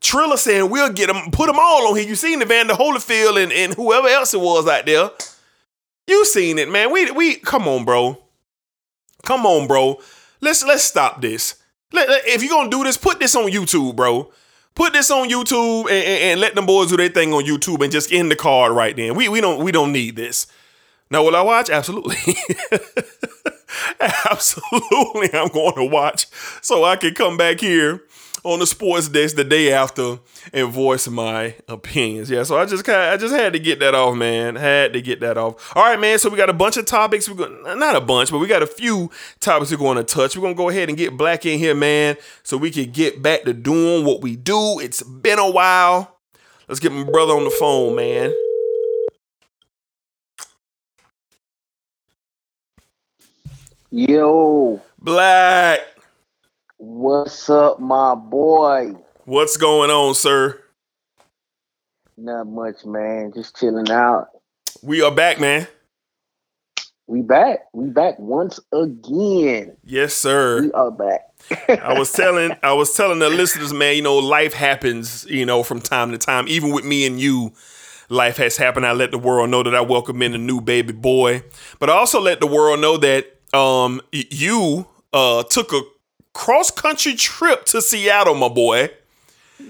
Triller 0.00 0.38
saying 0.38 0.70
we'll 0.70 0.92
get 0.92 1.08
them, 1.08 1.30
put 1.30 1.46
them 1.46 1.58
all 1.58 1.88
on 1.88 1.96
here. 1.96 2.08
You 2.08 2.14
seen 2.14 2.40
Evander 2.40 2.72
Holyfield 2.72 3.42
and, 3.42 3.52
and 3.52 3.74
whoever 3.74 4.08
else 4.08 4.32
it 4.32 4.40
was 4.40 4.66
out 4.66 4.86
there. 4.86 5.10
You 6.10 6.24
seen 6.24 6.58
it, 6.58 6.68
man. 6.68 6.92
We 6.92 7.08
we 7.12 7.36
come 7.36 7.68
on, 7.68 7.84
bro. 7.84 8.20
Come 9.22 9.46
on, 9.46 9.68
bro. 9.68 10.00
Let's 10.40 10.64
let's 10.64 10.82
stop 10.82 11.20
this. 11.20 11.54
Let, 11.92 12.08
let, 12.08 12.26
if 12.26 12.42
you're 12.42 12.50
gonna 12.50 12.68
do 12.68 12.82
this, 12.82 12.96
put 12.96 13.20
this 13.20 13.36
on 13.36 13.48
YouTube, 13.52 13.94
bro. 13.94 14.32
Put 14.74 14.92
this 14.92 15.12
on 15.12 15.28
YouTube 15.28 15.82
and, 15.82 15.90
and, 15.90 16.22
and, 16.22 16.40
let 16.40 16.56
them 16.56 16.66
boys 16.66 16.88
do 16.88 16.96
their 16.96 17.10
thing 17.10 17.32
on 17.32 17.44
YouTube 17.44 17.80
and 17.80 17.92
just 17.92 18.12
end 18.12 18.28
the 18.28 18.34
card 18.34 18.72
right 18.72 18.96
then. 18.96 19.14
We 19.14 19.28
we 19.28 19.40
don't 19.40 19.62
we 19.62 19.70
don't 19.70 19.92
need 19.92 20.16
this. 20.16 20.48
Now 21.12 21.22
will 21.22 21.36
I 21.36 21.42
watch? 21.42 21.70
Absolutely. 21.70 22.16
Absolutely, 24.00 25.32
I'm 25.32 25.48
going 25.48 25.74
to 25.76 25.84
watch 25.84 26.26
so 26.60 26.82
I 26.82 26.96
can 26.96 27.14
come 27.14 27.36
back 27.36 27.60
here 27.60 28.02
on 28.44 28.58
the 28.58 28.66
sports 28.66 29.08
desk 29.08 29.36
the 29.36 29.44
day 29.44 29.72
after 29.72 30.18
and 30.52 30.68
voice 30.70 31.08
my 31.08 31.54
opinions. 31.68 32.30
Yeah, 32.30 32.42
so 32.42 32.58
I 32.58 32.64
just 32.66 32.84
kind 32.84 32.98
I 32.98 33.16
just 33.16 33.34
had 33.34 33.52
to 33.52 33.58
get 33.58 33.80
that 33.80 33.94
off, 33.94 34.16
man. 34.16 34.56
Had 34.56 34.92
to 34.94 35.02
get 35.02 35.20
that 35.20 35.36
off. 35.36 35.76
All 35.76 35.84
right, 35.84 35.98
man. 35.98 36.18
So 36.18 36.28
we 36.28 36.36
got 36.36 36.50
a 36.50 36.54
bunch 36.54 36.76
of 36.76 36.86
topics. 36.86 37.28
We're 37.28 37.36
going 37.36 37.78
not 37.78 37.96
a 37.96 38.00
bunch, 38.00 38.30
but 38.30 38.38
we 38.38 38.46
got 38.46 38.62
a 38.62 38.66
few 38.66 39.10
topics 39.40 39.70
we're 39.70 39.78
going 39.78 39.96
to 39.96 40.04
touch. 40.04 40.36
We're 40.36 40.42
gonna 40.42 40.54
go 40.54 40.68
ahead 40.68 40.88
and 40.88 40.96
get 40.96 41.16
black 41.16 41.44
in 41.46 41.58
here, 41.58 41.74
man, 41.74 42.16
so 42.42 42.56
we 42.56 42.70
can 42.70 42.90
get 42.90 43.22
back 43.22 43.42
to 43.44 43.52
doing 43.52 44.04
what 44.04 44.22
we 44.22 44.36
do. 44.36 44.78
It's 44.80 45.02
been 45.02 45.38
a 45.38 45.50
while. 45.50 46.18
Let's 46.68 46.80
get 46.80 46.92
my 46.92 47.04
brother 47.04 47.34
on 47.34 47.44
the 47.44 47.50
phone, 47.50 47.96
man. 47.96 48.32
Yo, 53.90 54.80
Black. 55.00 55.80
What's 56.80 57.50
up, 57.50 57.78
my 57.78 58.14
boy? 58.14 58.94
What's 59.26 59.56
going 59.58 59.90
on, 59.90 60.14
sir? 60.14 60.58
Not 62.16 62.46
much, 62.46 62.84
man. 62.86 63.32
Just 63.34 63.56
chilling 63.56 63.90
out. 63.90 64.28
We 64.82 65.02
are 65.02 65.14
back, 65.14 65.38
man. 65.38 65.68
We 67.06 67.20
back. 67.22 67.66
We 67.74 67.88
back 67.90 68.18
once 68.18 68.60
again. 68.72 69.76
Yes, 69.84 70.14
sir. 70.14 70.62
We 70.62 70.72
are 70.72 70.90
back. 70.90 71.20
I 71.82 71.98
was 71.98 72.12
telling 72.12 72.56
I 72.62 72.72
was 72.72 72.94
telling 72.94 73.18
the 73.18 73.28
listeners, 73.28 73.72
man, 73.72 73.96
you 73.96 74.02
know, 74.02 74.16
life 74.16 74.54
happens, 74.54 75.26
you 75.26 75.44
know, 75.44 75.62
from 75.62 75.80
time 75.80 76.12
to 76.12 76.18
time. 76.18 76.48
Even 76.48 76.72
with 76.72 76.84
me 76.84 77.06
and 77.06 77.20
you, 77.20 77.52
life 78.08 78.38
has 78.38 78.56
happened. 78.56 78.86
I 78.86 78.92
let 78.92 79.10
the 79.10 79.18
world 79.18 79.50
know 79.50 79.62
that 79.62 79.74
I 79.74 79.80
welcome 79.82 80.22
in 80.22 80.34
a 80.34 80.38
new 80.38 80.60
baby 80.60 80.92
boy. 80.92 81.42
But 81.78 81.90
I 81.90 81.94
also 81.94 82.20
let 82.20 82.40
the 82.40 82.46
world 82.46 82.80
know 82.80 82.96
that 82.98 83.26
um 83.52 84.00
you 84.12 84.86
uh 85.12 85.42
took 85.42 85.72
a 85.72 85.80
cross 86.34 86.70
country 86.70 87.14
trip 87.14 87.64
to 87.66 87.82
Seattle, 87.82 88.34
my 88.34 88.48
boy. 88.48 88.90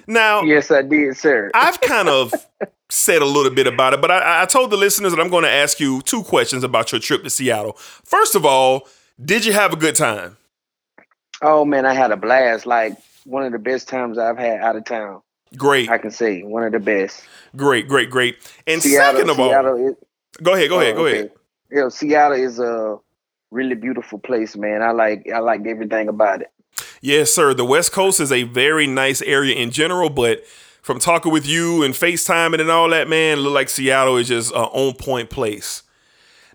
Now, 0.06 0.42
Yes, 0.42 0.70
I 0.70 0.82
did, 0.82 1.16
sir. 1.16 1.50
I've 1.54 1.80
kind 1.80 2.08
of 2.08 2.32
said 2.88 3.22
a 3.22 3.26
little 3.26 3.52
bit 3.52 3.66
about 3.66 3.94
it, 3.94 4.00
but 4.00 4.10
I, 4.10 4.42
I 4.42 4.46
told 4.46 4.70
the 4.70 4.76
listeners 4.76 5.12
that 5.12 5.20
I'm 5.20 5.30
going 5.30 5.44
to 5.44 5.50
ask 5.50 5.80
you 5.80 6.00
two 6.02 6.22
questions 6.22 6.64
about 6.64 6.92
your 6.92 7.00
trip 7.00 7.24
to 7.24 7.30
Seattle. 7.30 7.72
First 8.04 8.34
of 8.34 8.44
all, 8.44 8.86
did 9.22 9.44
you 9.44 9.52
have 9.52 9.72
a 9.72 9.76
good 9.76 9.96
time? 9.96 10.36
Oh 11.42 11.64
man, 11.64 11.86
I 11.86 11.94
had 11.94 12.10
a 12.10 12.16
blast. 12.16 12.66
Like 12.66 12.96
one 13.24 13.44
of 13.44 13.52
the 13.52 13.58
best 13.58 13.88
times 13.88 14.18
I've 14.18 14.38
had 14.38 14.60
out 14.60 14.76
of 14.76 14.84
town. 14.84 15.22
Great, 15.56 15.90
I 15.90 15.98
can 15.98 16.10
say 16.10 16.42
one 16.42 16.62
of 16.62 16.72
the 16.72 16.78
best. 16.78 17.22
great, 17.56 17.88
great, 17.88 18.08
great. 18.10 18.36
And 18.66 18.80
Seattle, 18.80 19.14
second 19.14 19.30
of 19.30 19.40
all, 19.40 19.48
Seattle 19.48 19.88
is, 19.88 19.96
go 20.42 20.54
ahead, 20.54 20.68
go 20.68 20.80
ahead, 20.80 20.94
oh, 20.94 20.98
go 20.98 21.06
okay. 21.06 21.18
ahead. 21.18 21.32
Yeah, 21.72 21.88
Seattle 21.88 22.36
is 22.36 22.58
a 22.60 22.98
really 23.50 23.74
beautiful 23.74 24.18
place, 24.18 24.56
man. 24.56 24.82
I 24.82 24.92
like 24.92 25.28
I 25.32 25.38
like 25.38 25.66
everything 25.66 26.08
about 26.08 26.42
it. 26.42 26.52
Yes, 27.00 27.32
sir. 27.32 27.54
The 27.54 27.64
West 27.64 27.92
Coast 27.92 28.20
is 28.20 28.32
a 28.32 28.44
very 28.44 28.86
nice 28.86 29.22
area 29.22 29.54
in 29.54 29.70
general, 29.70 30.10
but 30.10 30.44
from 30.82 30.98
talking 30.98 31.32
with 31.32 31.46
you 31.46 31.82
and 31.82 31.94
FaceTiming 31.94 32.60
and 32.60 32.70
all 32.70 32.88
that, 32.90 33.08
man, 33.08 33.38
look 33.40 33.52
like 33.52 33.68
Seattle 33.68 34.16
is 34.16 34.28
just 34.28 34.52
an 34.52 34.58
on 34.58 34.94
point 34.94 35.30
place. 35.30 35.82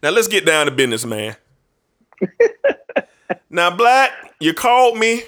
Now 0.02 0.10
let's 0.12 0.28
get 0.28 0.46
down 0.46 0.66
to 0.66 0.72
business, 0.72 1.06
man. 1.06 1.36
now, 3.50 3.76
Black, 3.76 4.12
you 4.40 4.54
called 4.54 4.98
me. 4.98 5.24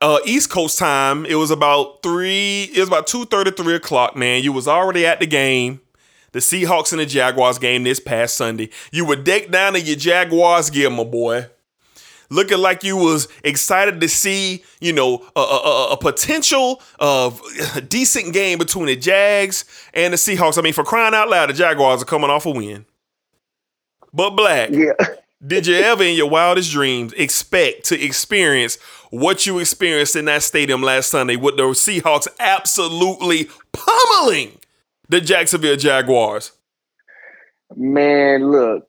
Uh, 0.00 0.18
East 0.26 0.50
Coast 0.50 0.78
time. 0.78 1.24
It 1.24 1.36
was 1.36 1.50
about 1.50 2.02
three. 2.02 2.64
It 2.64 2.78
was 2.78 2.88
about 2.88 3.06
two 3.06 3.24
thirty, 3.24 3.50
three 3.50 3.74
o'clock. 3.74 4.16
Man, 4.16 4.42
you 4.42 4.52
was 4.52 4.68
already 4.68 5.06
at 5.06 5.18
the 5.18 5.26
game, 5.26 5.80
the 6.34 6.40
Seahawks 6.40 6.92
and 6.92 7.00
the 7.00 7.06
Jaguars 7.06 7.58
game 7.58 7.84
this 7.84 7.98
past 8.00 8.36
Sunday. 8.36 8.68
You 8.92 9.06
were 9.06 9.16
decked 9.16 9.50
down 9.50 9.74
in 9.76 9.86
your 9.86 9.96
Jaguars 9.96 10.68
gear, 10.68 10.90
my 10.90 11.04
boy 11.04 11.46
looking 12.30 12.58
like 12.58 12.82
you 12.82 12.96
was 12.96 13.28
excited 13.44 14.00
to 14.00 14.08
see, 14.08 14.64
you 14.80 14.92
know, 14.92 15.24
a, 15.36 15.40
a, 15.40 15.88
a- 15.92 15.96
potential 15.96 16.82
of 16.98 17.40
a 17.76 17.80
decent 17.80 18.32
game 18.32 18.58
between 18.58 18.86
the 18.86 18.96
Jags 18.96 19.64
and 19.92 20.12
the 20.12 20.16
Seahawks. 20.16 20.58
I 20.58 20.62
mean, 20.62 20.72
for 20.72 20.82
crying 20.82 21.14
out 21.14 21.28
loud, 21.28 21.50
the 21.50 21.52
Jaguars 21.52 22.02
are 22.02 22.06
coming 22.06 22.30
off 22.30 22.46
a 22.46 22.50
win. 22.50 22.86
But 24.12 24.30
Black, 24.30 24.70
Yeah. 24.70 24.92
did 25.46 25.66
you 25.66 25.76
ever 25.76 26.02
in 26.02 26.16
your 26.16 26.28
wildest 26.28 26.72
dreams 26.72 27.12
expect 27.12 27.84
to 27.86 28.02
experience 28.04 28.78
what 29.10 29.46
you 29.46 29.58
experienced 29.60 30.16
in 30.16 30.24
that 30.24 30.42
stadium 30.42 30.82
last 30.82 31.10
Sunday 31.10 31.36
with 31.36 31.56
the 31.56 31.62
Seahawks 31.64 32.26
absolutely 32.40 33.48
pummeling 33.72 34.58
the 35.08 35.20
Jacksonville 35.20 35.76
Jaguars? 35.76 36.52
Man, 37.76 38.50
look, 38.50 38.88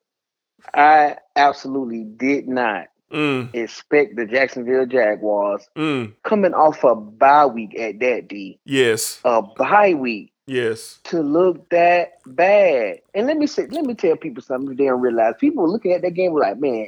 I 0.73 1.17
absolutely 1.35 2.03
did 2.03 2.47
not 2.47 2.87
Mm, 3.11 3.53
expect 3.53 4.15
the 4.15 4.25
Jacksonville 4.25 4.87
Jaguars 4.87 5.69
mm, 5.77 6.11
coming 6.23 6.55
off 6.55 6.83
a 6.83 6.95
bye 6.95 7.45
week 7.45 7.79
at 7.79 7.99
that 7.99 8.27
D, 8.27 8.59
yes, 8.65 9.21
a 9.23 9.43
bye 9.43 9.93
week 9.93 10.33
yes. 10.47 10.99
to 11.05 11.21
look 11.21 11.69
that 11.69 12.13
bad. 12.25 12.97
And 13.13 13.27
let 13.27 13.37
me 13.37 13.47
say, 13.47 13.67
let 13.67 13.85
me 13.85 13.93
tell 13.93 14.17
people 14.17 14.41
something 14.41 14.75
they 14.75 14.85
don't 14.85 15.01
realize. 15.01 15.35
People 15.39 15.71
looking 15.71 15.93
at 15.93 16.01
that 16.01 16.15
game 16.15 16.33
were 16.33 16.41
like, 16.41 16.59
man, 16.59 16.87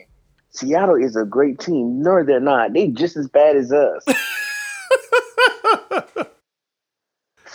Seattle 0.49 0.95
is 0.95 1.15
a 1.15 1.23
great 1.23 1.59
team. 1.59 2.01
No, 2.01 2.23
they're 2.23 2.39
not. 2.39 2.73
They 2.73 2.87
just 2.87 3.15
as 3.15 3.27
bad 3.27 3.55
as 3.55 3.71
us. 3.71 4.03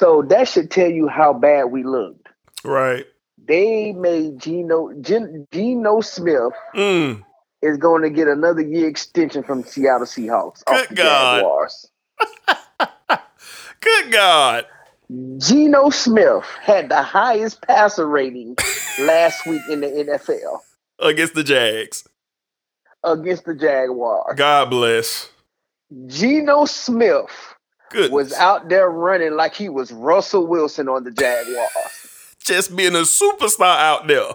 so 0.03 0.23
that 0.23 0.49
should 0.49 0.71
tell 0.71 0.91
you 0.91 1.09
how 1.09 1.33
bad 1.33 1.65
we 1.67 1.85
looked. 1.85 2.29
Right. 2.65 3.07
They 3.47 3.93
made 3.93 4.39
Geno 4.41 4.93
Gen, 5.01 5.47
Geno 5.53 6.01
Smith 6.01 6.53
Mm. 6.75 7.25
is 7.63 7.77
going 7.79 8.03
to 8.03 8.11
get 8.11 8.29
another 8.29 8.63
year 8.63 8.89
extension 8.89 9.43
from 9.45 9.63
Seattle 9.65 10.07
Seahawks. 10.07 10.65
Good 10.65 10.97
God. 10.97 11.45
Good 13.81 14.13
God. 14.13 14.67
Geno 15.39 15.91
Smith 15.91 16.45
had 16.63 16.89
the 16.89 17.03
highest 17.03 17.63
passer 17.63 18.07
rating 18.07 18.57
last 19.01 19.47
week 19.47 19.63
in 19.71 19.81
the 19.81 19.89
NFL 19.89 20.61
Against 20.99 21.35
the 21.35 21.45
Jags. 21.45 22.07
against 23.05 23.45
the 23.45 23.55
Jaguars. 23.55 24.37
God 24.37 24.71
bless. 24.71 25.29
Geno 26.07 26.65
Smith 26.65 27.52
Good. 27.93 28.11
was 28.13 28.33
out 28.33 28.69
there 28.69 28.89
running 28.91 29.35
like 29.37 29.55
he 29.55 29.69
was 29.69 29.93
Russell 29.93 30.47
Wilson 30.47 30.89
on 30.89 31.05
the 31.05 31.11
Jaguars. 31.11 32.37
Just 32.41 32.75
being 32.75 32.95
a 32.95 33.01
superstar 33.03 33.77
out 33.77 34.09
there. 34.09 34.31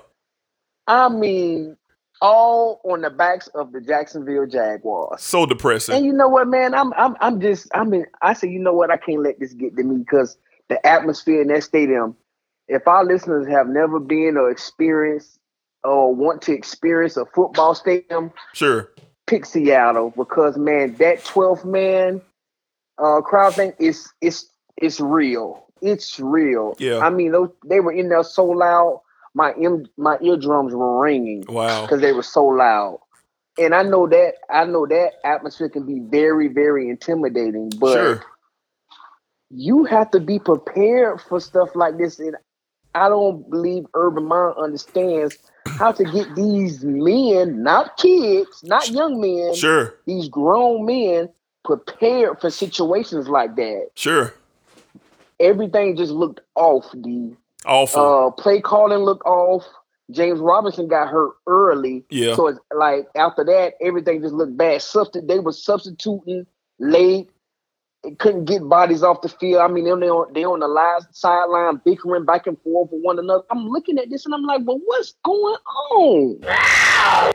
I 0.87 1.09
mean, 1.09 1.75
all 2.21 2.79
on 2.85 3.01
the 3.01 3.09
backs 3.09 3.47
of 3.47 3.71
the 3.73 3.81
Jacksonville 3.81 4.47
Jaguars. 4.47 5.21
So 5.21 5.45
depressing. 5.45 5.95
And 5.95 6.05
you 6.05 6.13
know 6.13 6.29
what, 6.29 6.47
man? 6.47 6.73
I'm 6.73 6.93
I'm 6.93 7.15
I'm 7.19 7.41
just 7.41 7.67
I 7.73 7.83
mean 7.83 8.05
I 8.21 8.33
say 8.33 8.49
you 8.49 8.59
know 8.59 8.73
what 8.73 8.91
I 8.91 8.97
can't 8.97 9.21
let 9.21 9.39
this 9.39 9.53
get 9.53 9.75
to 9.75 9.83
me 9.83 9.97
because 9.97 10.37
the 10.69 10.85
atmosphere 10.85 11.41
in 11.41 11.47
that 11.49 11.63
stadium. 11.63 12.15
If 12.69 12.85
our 12.87 13.05
listeners 13.05 13.47
have 13.47 13.67
never 13.67 13.97
been 13.99 14.35
or 14.35 14.49
experienced 14.49 15.39
or 15.85 16.13
want 16.13 16.41
to 16.43 16.53
experience 16.53 17.15
a 17.15 17.25
football 17.25 17.73
stadium, 17.75 18.31
Sure. 18.53 18.89
pick 19.25 19.45
Seattle 19.45 20.11
because 20.17 20.57
man, 20.57 20.95
that 20.95 21.19
12th 21.23 21.63
man 21.63 22.21
uh, 22.99 23.21
crowd 23.21 23.55
thing 23.55 23.73
is 23.79 24.09
it's 24.21 24.47
it's 24.77 24.99
real. 24.99 25.65
It's 25.81 26.19
real. 26.19 26.75
Yeah. 26.79 26.99
I 26.99 27.09
mean, 27.09 27.31
those 27.31 27.49
they 27.65 27.79
were 27.79 27.91
in 27.91 28.09
there 28.09 28.23
so 28.23 28.45
loud, 28.45 29.01
my 29.33 29.53
em, 29.53 29.85
my 29.97 30.17
eardrums 30.21 30.73
were 30.73 30.99
ringing 30.99 31.43
Wow. 31.47 31.83
because 31.83 32.01
they 32.01 32.13
were 32.13 32.23
so 32.23 32.45
loud. 32.45 32.99
And 33.59 33.73
I 33.73 33.83
know 33.83 34.07
that 34.07 34.33
I 34.49 34.65
know 34.65 34.85
that 34.87 35.13
atmosphere 35.23 35.69
can 35.69 35.85
be 35.85 35.99
very, 35.99 36.47
very 36.47 36.89
intimidating, 36.89 37.71
but 37.79 37.93
Sure. 37.93 38.23
you 39.49 39.83
have 39.85 40.11
to 40.11 40.19
be 40.19 40.39
prepared 40.39 41.21
for 41.21 41.39
stuff 41.39 41.69
like 41.75 41.97
this. 41.97 42.19
And 42.19 42.35
I 42.95 43.09
don't 43.09 43.49
believe 43.49 43.85
Urban 43.93 44.25
Meyer 44.25 44.57
understands 44.57 45.37
how 45.65 45.91
to 45.91 46.03
get 46.03 46.33
these 46.35 46.83
men, 46.83 47.61
not 47.63 47.97
kids, 47.97 48.63
not 48.63 48.89
young 48.89 49.19
men, 49.19 49.53
Sure. 49.53 49.93
these 50.05 50.27
grown 50.29 50.85
men 50.85 51.29
prepared 51.67 52.39
for 52.39 52.49
situations 52.49 53.27
like 53.27 53.57
that. 53.57 53.89
Sure. 53.93 54.33
Everything 55.39 55.97
just 55.97 56.13
looked 56.13 56.39
off, 56.55 56.85
D. 57.01 57.35
Awful. 57.65 58.27
Uh, 58.27 58.31
play 58.31 58.61
calling 58.61 58.99
looked 58.99 59.25
off. 59.25 59.65
James 60.09 60.39
Robinson 60.39 60.87
got 60.87 61.09
hurt 61.09 61.33
early. 61.45 62.05
Yeah. 62.09 62.35
So 62.35 62.47
it's 62.47 62.59
like 62.73 63.07
after 63.15 63.43
that, 63.43 63.73
everything 63.81 64.21
just 64.21 64.33
looked 64.33 64.55
bad. 64.55 64.79
Substi- 64.79 65.27
they 65.27 65.39
were 65.39 65.51
substituting 65.51 66.47
late. 66.79 67.29
They 68.03 68.11
couldn't 68.11 68.45
get 68.45 68.67
bodies 68.69 69.03
off 69.03 69.21
the 69.21 69.27
field. 69.27 69.61
I 69.61 69.67
mean, 69.67 69.83
they 69.83 69.89
they 69.89 70.09
on, 70.09 70.33
they 70.33 70.45
on 70.45 70.61
the 70.61 70.67
last 70.69 71.13
sideline 71.13 71.81
bickering 71.83 72.23
back 72.23 72.47
and 72.47 72.57
forth 72.61 72.89
with 72.93 73.01
one 73.03 73.19
another. 73.19 73.43
I'm 73.51 73.67
looking 73.67 73.99
at 73.99 74.09
this 74.09 74.25
and 74.25 74.33
I'm 74.33 74.43
like, 74.43 74.61
well, 74.63 74.79
what's 74.85 75.13
going 75.25 75.57
on? 75.91 77.33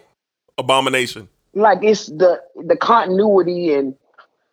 Abomination. 0.57 1.29
Like 1.53 1.81
it's 1.83 2.07
the 2.07 2.43
the 2.65 2.77
continuity 2.77 3.75
and 3.75 3.95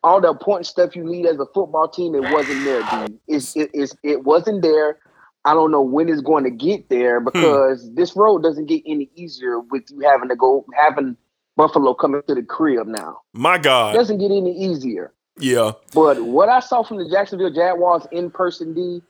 all 0.03 0.21
the 0.21 0.29
important 0.29 0.65
stuff 0.65 0.95
you 0.95 1.03
need 1.03 1.25
as 1.25 1.39
a 1.39 1.45
football 1.47 1.87
team. 1.87 2.15
It 2.15 2.31
wasn't 2.31 2.63
there, 2.63 2.81
dude. 2.91 3.19
It's 3.27 3.55
it, 3.55 3.69
it's 3.73 3.95
it 4.03 4.23
wasn't 4.23 4.61
there. 4.61 4.97
I 5.45 5.53
don't 5.53 5.71
know 5.71 5.81
when 5.81 6.09
it's 6.09 6.21
going 6.21 6.43
to 6.43 6.51
get 6.51 6.89
there 6.89 7.19
hmm. 7.19 7.25
because 7.25 7.93
this 7.93 8.15
road 8.15 8.43
doesn't 8.43 8.65
get 8.65 8.83
any 8.85 9.09
easier 9.15 9.59
with 9.59 9.83
you 9.89 10.01
having 10.01 10.29
to 10.29 10.35
go 10.35 10.65
having 10.79 11.17
Buffalo 11.55 11.93
coming 11.93 12.21
to 12.27 12.35
the 12.35 12.43
crib 12.43 12.87
now. 12.87 13.21
My 13.33 13.55
It 13.55 13.63
God. 13.63 13.93
doesn't 13.93 14.17
get 14.17 14.31
any 14.31 14.57
easier. 14.57 15.13
Yeah. 15.37 15.71
But 15.93 16.21
what 16.23 16.49
I 16.49 16.59
saw 16.59 16.83
from 16.83 16.97
the 16.97 17.09
Jacksonville 17.09 17.51
Jaguars 17.51 18.05
in 18.11 18.29
person, 18.29 18.73
D, 18.73 19.01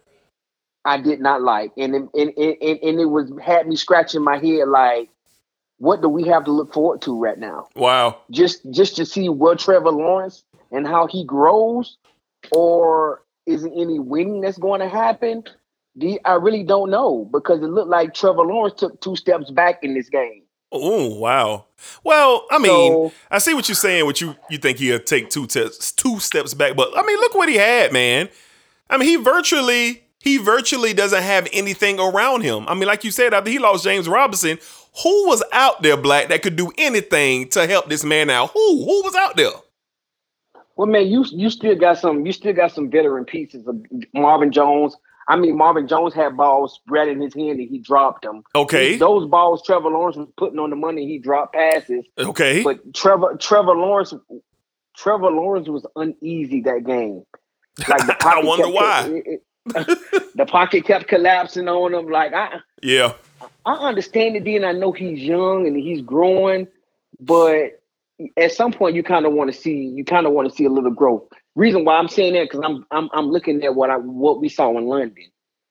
I 0.86 1.00
did 1.00 1.20
not 1.20 1.42
like, 1.42 1.72
and 1.78 1.96
it, 1.96 2.02
and, 2.14 2.32
and, 2.38 2.80
and 2.82 3.00
it 3.00 3.10
was 3.10 3.32
had 3.44 3.68
me 3.68 3.76
scratching 3.76 4.24
my 4.24 4.38
head 4.38 4.68
like, 4.68 5.10
what 5.78 6.02
do 6.02 6.10
we 6.10 6.28
have 6.28 6.46
to 6.46 6.52
look 6.52 6.74
forward 6.74 7.02
to 7.04 7.20
right 7.20 7.38
now? 7.38 7.68
Wow. 7.76 8.22
Just 8.32 8.70
just 8.72 8.96
to 8.98 9.06
see 9.06 9.30
what 9.30 9.60
Trevor 9.60 9.92
Lawrence 9.92 10.44
and 10.72 10.88
how 10.88 11.08
he 11.08 11.24
grows, 11.24 11.98
or 12.52 13.24
is 13.46 13.64
it 13.64 13.72
any 13.76 14.00
winning 14.00 14.42
that's 14.42 14.58
going 14.58 14.82
to 14.82 14.90
happen? 14.90 15.44
I 16.24 16.34
really 16.34 16.64
don't 16.64 16.90
know 16.90 17.28
because 17.32 17.60
it 17.62 17.68
looked 17.68 17.90
like 17.90 18.14
Trevor 18.14 18.44
Lawrence 18.44 18.80
took 18.80 19.02
two 19.02 19.16
steps 19.16 19.52
back 19.52 19.84
in 19.84 19.94
this 19.94 20.08
game. 20.10 20.44
Oh 20.72 21.16
wow. 21.16 21.66
Well, 22.04 22.46
I 22.52 22.60
mean, 22.60 22.92
So- 22.92 23.12
I 23.32 23.40
see 23.40 23.54
what 23.56 23.68
you're 23.68 23.76
saying. 23.76 24.06
What 24.06 24.22
you 24.22 24.36
you 24.50 24.60
think 24.60 24.78
he'll 24.78 25.00
take 25.00 25.30
two 25.30 25.46
steps 25.50 25.92
two 25.92 26.20
steps 26.20 26.54
back, 26.54 26.76
but 26.76 26.96
I 26.96 27.02
mean, 27.06 27.20
look 27.20 27.34
what 27.34 27.50
he 27.50 27.56
had, 27.56 27.92
man. 27.92 28.30
I 28.90 28.98
mean, 28.98 29.10
he 29.10 29.16
virtually 29.16 30.04
he 30.22 30.38
virtually 30.38 30.94
doesn't 30.94 31.24
have 31.24 31.48
anything 31.54 32.00
around 32.00 32.42
him. 32.42 32.66
I 32.68 32.76
mean, 32.76 32.86
like 32.88 33.04
you 33.04 33.12
said, 33.12 33.34
after 33.34 33.50
he 33.50 33.58
lost 33.58 33.84
James 33.84 34.08
Robinson, 34.08 34.60
who 35.04 35.28
was 35.28 35.42
out 35.52 35.82
there, 35.82 35.98
Black, 35.98 36.28
that 36.30 36.44
could 36.44 36.56
do 36.56 36.72
anything 36.78 37.50
to 37.50 37.66
help 37.68 37.90
this 37.90 38.04
man 38.04 38.30
out? 38.30 38.52
Who 38.52 38.86
who 38.86 39.04
was 39.04 39.16
out 39.16 39.36
there? 39.38 39.52
Well, 40.80 40.88
man, 40.88 41.08
you 41.08 41.26
you 41.30 41.50
still 41.50 41.76
got 41.76 41.98
some 41.98 42.26
you 42.26 42.32
still 42.32 42.54
got 42.54 42.72
some 42.72 42.90
veteran 42.90 43.26
pieces 43.26 43.68
of 43.68 43.76
Marvin 44.14 44.50
Jones. 44.50 44.96
I 45.28 45.36
mean, 45.36 45.58
Marvin 45.58 45.90
Jones 45.90 46.14
had 46.14 46.38
balls 46.38 46.76
spread 46.76 47.10
in 47.10 47.20
his 47.20 47.34
hand 47.34 47.60
and 47.60 47.70
he 47.70 47.80
dropped 47.80 48.22
them. 48.24 48.44
Okay. 48.56 48.96
Those 48.96 49.28
balls 49.30 49.62
Trevor 49.66 49.90
Lawrence 49.90 50.16
was 50.16 50.30
putting 50.38 50.58
on 50.58 50.70
the 50.70 50.78
money, 50.78 51.06
he 51.06 51.18
dropped 51.20 51.54
passes. 51.54 52.06
Okay. 52.18 52.64
But 52.64 52.94
Trevor 52.94 53.36
Trevor 53.38 53.76
Lawrence 53.76 54.14
Trevor 54.96 55.32
Lawrence 55.32 55.68
was 55.68 55.86
uneasy 55.98 56.62
that 56.62 56.86
game. 56.86 57.26
Like 57.90 58.08
the 58.08 58.16
I 58.26 58.42
wonder 58.42 58.64
kept- 58.64 58.74
why. 58.74 59.08
it- 59.10 59.26
it- 59.26 59.44
the 60.36 60.46
pocket 60.46 60.86
kept 60.86 61.10
collapsing 61.10 61.68
on 61.68 61.94
him. 61.94 62.08
Like 62.08 62.34
I 62.34 62.60
Yeah. 62.82 63.16
I 63.66 63.74
understand 63.74 64.38
it, 64.38 64.46
then 64.46 64.64
I 64.64 64.72
know 64.72 64.94
he's 64.94 65.20
young 65.20 65.68
and 65.68 65.76
he's 65.76 66.02
growing, 66.02 66.70
but 67.20 67.79
at 68.38 68.52
some 68.52 68.72
point 68.72 68.96
you 68.96 69.04
kind 69.04 69.26
of 69.26 69.34
want 69.34 69.52
to 69.52 69.58
see 69.58 69.76
you 69.76 70.04
kind 70.04 70.26
of 70.28 70.34
want 70.34 70.50
to 70.50 70.56
see 70.56 70.66
a 70.66 70.70
little 70.70 70.92
growth. 70.92 71.24
Reason 71.56 71.86
why 71.86 71.98
I'm 71.98 72.08
saying 72.08 72.34
that 72.34 72.50
because 72.50 72.62
I'm 72.64 72.86
I'm 72.92 73.10
I'm 73.14 73.30
looking 73.30 73.64
at 73.64 73.76
what 73.76 73.90
I 73.90 73.98
what 73.98 74.42
we 74.42 74.50
saw 74.50 74.78
in 74.78 74.88
London. 74.88 75.26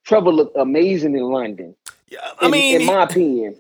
Trevor 0.05 0.33
looked 0.33 0.57
amazing 0.57 1.15
in 1.15 1.23
London. 1.23 1.75
Yeah. 2.09 2.19
I 2.41 2.47
in, 2.47 2.51
mean, 2.51 2.81
in 2.81 2.87
my 2.87 3.05
opinion, 3.05 3.57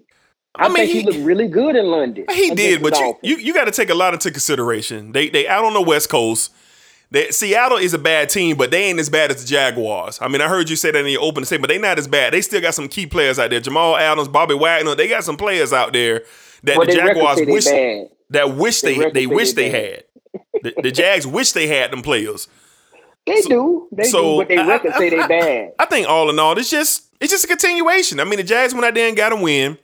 I, 0.54 0.64
I 0.64 0.68
mean, 0.68 0.76
think 0.76 0.90
he, 0.90 1.00
he- 1.00 1.06
looked 1.06 1.18
really 1.18 1.48
good 1.48 1.76
in 1.76 1.86
London. 1.86 2.24
He 2.30 2.54
did, 2.54 2.82
but 2.82 2.98
you 2.98 3.16
you, 3.22 3.36
you 3.36 3.54
got 3.54 3.64
to 3.64 3.70
take 3.70 3.90
a 3.90 3.94
lot 3.94 4.14
into 4.14 4.30
consideration. 4.30 5.12
They 5.12 5.28
they 5.28 5.46
out 5.46 5.64
on 5.64 5.74
the 5.74 5.82
West 5.82 6.08
Coast. 6.08 6.52
They, 7.10 7.30
Seattle 7.30 7.78
is 7.78 7.94
a 7.94 7.98
bad 7.98 8.28
team, 8.28 8.58
but 8.58 8.70
they 8.70 8.84
ain't 8.84 8.98
as 8.98 9.08
bad 9.08 9.30
as 9.30 9.42
the 9.42 9.48
Jaguars. 9.48 10.18
I 10.20 10.28
mean, 10.28 10.42
I 10.42 10.48
heard 10.48 10.68
you 10.68 10.76
say 10.76 10.90
that 10.90 10.98
in 10.98 11.10
your 11.10 11.22
opening 11.22 11.46
statement, 11.46 11.68
but 11.68 11.74
they 11.74 11.78
not 11.78 11.98
as 11.98 12.06
bad. 12.06 12.34
They 12.34 12.42
still 12.42 12.60
got 12.60 12.74
some 12.74 12.86
key 12.86 13.06
players 13.06 13.38
out 13.38 13.48
there. 13.48 13.60
Jamal 13.60 13.96
Adams, 13.96 14.28
Bobby 14.28 14.54
Wagner. 14.54 14.94
They 14.94 15.08
got 15.08 15.24
some 15.24 15.38
players 15.38 15.72
out 15.72 15.94
there 15.94 16.24
that 16.64 16.76
But 16.76 16.88
the 16.88 16.96
Jaguars 16.96 17.40
wish 17.46 17.64
bad. 17.64 18.10
That 18.30 18.54
wish 18.54 18.80
They 18.82 18.96
they 18.98 19.10
they 19.10 19.26
wish 19.26 19.52
they 19.52 19.70
they 19.70 19.92
had. 19.92 20.04
The, 20.62 20.74
the 20.82 20.90
Jags 20.90 21.26
wish 21.38 21.52
they 21.52 21.66
had 21.66 21.90
them 21.90 22.02
players. 22.02 22.48
They 23.26 23.42
do, 23.42 23.88
they 23.92 24.04
so, 24.04 24.22
do, 24.22 24.38
but 24.38 24.48
they 24.48 24.56
I- 24.58 24.66
record 24.66 24.92
I- 24.92 24.98
say 24.98 25.10
they 25.10 25.26
bad. 25.26 25.72
I 25.78 25.84
think 25.86 26.08
all 26.08 26.30
in 26.30 26.38
all, 26.38 26.56
it's 26.58 26.70
just 26.70 27.08
it's 27.20 27.30
just 27.32 27.44
a 27.44 27.48
continuation. 27.48 28.20
I 28.20 28.24
mean, 28.24 28.36
the 28.38 28.42
Jags 28.44 28.72
went 28.74 28.86
out 28.86 28.94
there 28.94 29.06
and 29.08 29.16
got 29.16 29.32
a 29.32 29.36
win. 29.36 29.76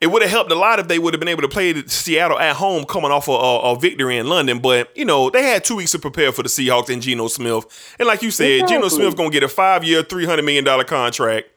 It 0.00 0.08
would 0.08 0.22
have 0.22 0.30
helped 0.30 0.50
a 0.50 0.54
lot 0.56 0.80
if 0.80 0.88
they 0.88 0.98
would 0.98 1.14
have 1.14 1.20
been 1.20 1.28
able 1.28 1.42
to 1.42 1.48
play 1.48 1.72
the 1.72 1.88
Seattle 1.88 2.38
at 2.38 2.56
home, 2.56 2.84
coming 2.84 3.10
off 3.12 3.28
a, 3.28 3.30
a, 3.32 3.72
a 3.72 3.78
victory 3.78 4.18
in 4.18 4.26
London. 4.28 4.58
But 4.58 4.94
you 4.96 5.04
know, 5.04 5.30
they 5.30 5.44
had 5.44 5.64
two 5.64 5.76
weeks 5.76 5.92
to 5.92 5.98
prepare 5.98 6.32
for 6.32 6.42
the 6.42 6.48
Seahawks 6.48 6.90
and 6.92 7.00
Geno 7.00 7.28
Smith. 7.28 7.94
And 7.98 8.06
like 8.08 8.20
you 8.22 8.30
said, 8.30 8.66
Geno 8.66 8.86
Exactly. 8.86 8.88
Smith 9.06 9.16
gonna 9.16 9.30
get 9.30 9.44
a 9.44 9.48
five-year, 9.48 10.02
three 10.02 10.26
hundred 10.26 10.42
million 10.44 10.64
dollar 10.64 10.84
contract 10.84 11.48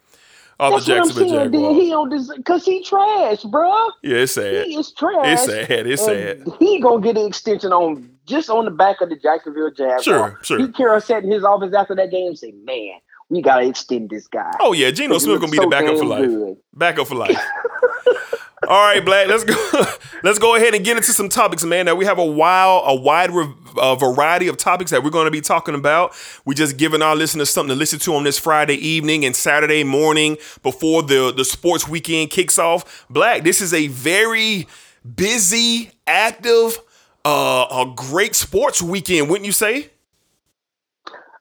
off 0.59 0.73
That's 0.73 0.85
the 0.85 0.93
what 0.93 1.01
I'm 1.01 1.13
saying. 1.13 1.51
Jaguars. 1.51 1.75
he 1.77 1.89
don't 1.89 2.09
deserve 2.09 2.37
because 2.37 2.65
he 2.65 2.83
trash, 2.83 3.43
bruh. 3.43 3.91
Yeah, 4.03 4.17
it's 4.17 4.31
sad. 4.33 4.65
He 4.65 4.75
is 4.75 4.91
trash. 4.91 5.13
It's 5.25 5.45
sad. 5.45 5.87
It's 5.87 6.03
sad. 6.03 6.43
He 6.59 6.79
gonna 6.79 7.01
get 7.01 7.17
an 7.17 7.25
extension 7.27 7.71
on 7.71 8.09
just 8.25 8.49
on 8.49 8.65
the 8.65 8.71
back 8.71 9.01
of 9.01 9.09
the 9.09 9.15
Jacksonville 9.17 9.71
Jaguars. 9.71 10.03
Sure, 10.03 10.39
sure. 10.41 10.57
Pete 10.57 10.75
Carroll 10.75 10.99
sat 11.01 11.23
in 11.23 11.31
his 11.31 11.43
office 11.43 11.73
after 11.73 11.95
that 11.95 12.09
game 12.11 12.27
and 12.27 12.37
say, 12.39 12.53
"Man, 12.63 12.93
we 13.29 13.41
gotta 13.41 13.67
extend 13.67 14.09
this 14.09 14.27
guy." 14.27 14.51
Oh 14.59 14.73
yeah, 14.73 14.89
Geno 14.91 15.17
Smith 15.19 15.39
gonna 15.39 15.51
be 15.51 15.57
the 15.57 15.63
so 15.63 15.69
backup 15.69 15.97
for 15.97 16.05
life. 16.05 16.25
good. 16.27 16.57
Backup 16.73 17.07
for 17.07 17.15
life. 17.15 17.39
All 18.63 18.69
right, 18.69 19.05
Black. 19.05 19.27
Let's 19.27 19.43
go. 19.43 19.85
Let's 20.23 20.39
go 20.39 20.55
ahead 20.55 20.73
and 20.73 20.83
get 20.83 20.97
into 20.97 21.13
some 21.13 21.29
topics, 21.29 21.63
man. 21.63 21.85
Now 21.85 21.93
we 21.95 22.05
have 22.05 22.17
a 22.17 22.25
wild, 22.25 22.83
a 22.87 22.95
wide 22.95 23.29
re- 23.29 23.53
variety 23.75 24.47
of 24.47 24.57
topics 24.57 24.89
that 24.89 25.03
we're 25.03 25.11
going 25.11 25.25
to 25.25 25.31
be 25.31 25.41
talking 25.41 25.75
about. 25.75 26.15
We 26.43 26.55
just 26.55 26.75
giving 26.77 27.03
our 27.03 27.15
listeners 27.15 27.51
something 27.51 27.75
to 27.75 27.77
listen 27.77 27.99
to 27.99 28.15
on 28.15 28.23
this 28.23 28.39
Friday 28.39 28.75
evening 28.75 29.25
and 29.25 29.35
Saturday 29.35 29.83
morning 29.83 30.37
before 30.63 31.03
the 31.03 31.31
the 31.31 31.45
sports 31.45 31.87
weekend 31.87 32.31
kicks 32.31 32.57
off. 32.57 33.05
Black. 33.11 33.43
This 33.43 33.61
is 33.61 33.75
a 33.75 33.87
very 33.87 34.67
busy, 35.15 35.91
active, 36.07 36.79
uh, 37.25 37.67
a 37.69 37.93
great 37.95 38.35
sports 38.35 38.81
weekend, 38.81 39.29
wouldn't 39.29 39.45
you 39.45 39.51
say? 39.51 39.91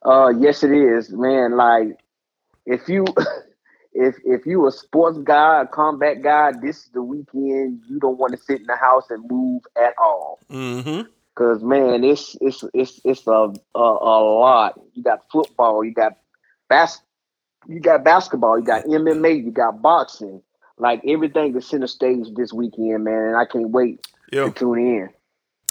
Uh, 0.05 0.29
yes, 0.39 0.63
it 0.63 0.71
is, 0.71 1.11
man. 1.11 1.57
Like, 1.57 1.99
if 2.67 2.89
you, 2.89 3.05
if 3.97 4.17
if 4.25 4.47
you 4.47 4.67
a 4.67 4.73
sports 4.73 5.19
guy, 5.25 5.63
a 5.63 5.67
combat 5.67 6.23
guy, 6.23 6.53
this 6.61 6.85
is 6.85 6.91
the 6.93 7.03
weekend 7.03 7.81
you 7.89 7.99
don't 7.99 8.19
want 8.19 8.33
to 8.33 8.39
sit 8.39 8.61
in 8.61 8.67
the 8.67 8.77
house 8.77 9.11
and 9.11 9.29
move 9.31 9.63
at 9.77 9.95
all. 9.99 10.39
Mm-hmm. 10.51 11.09
Cause 11.35 11.63
man, 11.63 12.05
it's 12.05 12.37
it's 12.41 12.63
it's 12.75 13.01
it's 13.05 13.27
a 13.27 13.31
a, 13.75 13.79
a 13.79 14.17
lot. 14.23 14.81
You 14.95 15.03
got 15.03 15.21
football, 15.31 15.85
you 15.85 15.93
got 15.93 16.17
bas, 16.69 17.01
you 17.67 17.81
got 17.81 18.05
basketball, 18.05 18.59
you 18.59 18.65
got 18.65 18.85
MMA, 18.85 19.45
you 19.45 19.51
got 19.51 19.81
boxing. 19.83 20.43
Like 20.79 21.01
everything 21.07 21.57
is 21.57 21.67
center 21.67 21.87
stage 21.87 22.27
this 22.37 22.53
weekend, 22.53 23.05
man, 23.05 23.29
and 23.29 23.37
I 23.37 23.47
can't 23.47 23.71
wait 23.71 24.07
Yeah. 24.31 24.45
to 24.45 24.51
tune 24.51 24.79
in. 24.79 25.11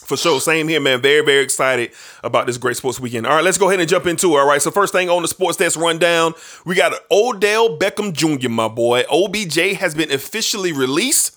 For 0.05 0.15
sure. 0.15 0.39
Same 0.39 0.67
here, 0.67 0.79
man. 0.79 1.01
Very, 1.01 1.25
very 1.25 1.43
excited 1.43 1.91
about 2.23 2.45
this 2.45 2.57
great 2.57 2.77
sports 2.77 2.99
weekend. 2.99 3.25
All 3.25 3.33
right, 3.35 3.43
let's 3.43 3.57
go 3.57 3.69
ahead 3.69 3.79
and 3.79 3.89
jump 3.89 4.05
into 4.05 4.27
it. 4.35 4.39
All 4.39 4.47
right. 4.47 4.61
So, 4.61 4.69
first 4.69 4.93
thing 4.93 5.09
on 5.09 5.23
the 5.23 5.27
sports 5.27 5.57
desk 5.57 5.79
rundown, 5.79 6.33
we 6.63 6.75
got 6.75 6.93
Odell 7.09 7.79
Beckham 7.79 8.13
Jr., 8.13 8.49
my 8.49 8.67
boy. 8.67 9.03
OBJ 9.11 9.77
has 9.77 9.95
been 9.95 10.11
officially 10.11 10.71
released 10.71 11.35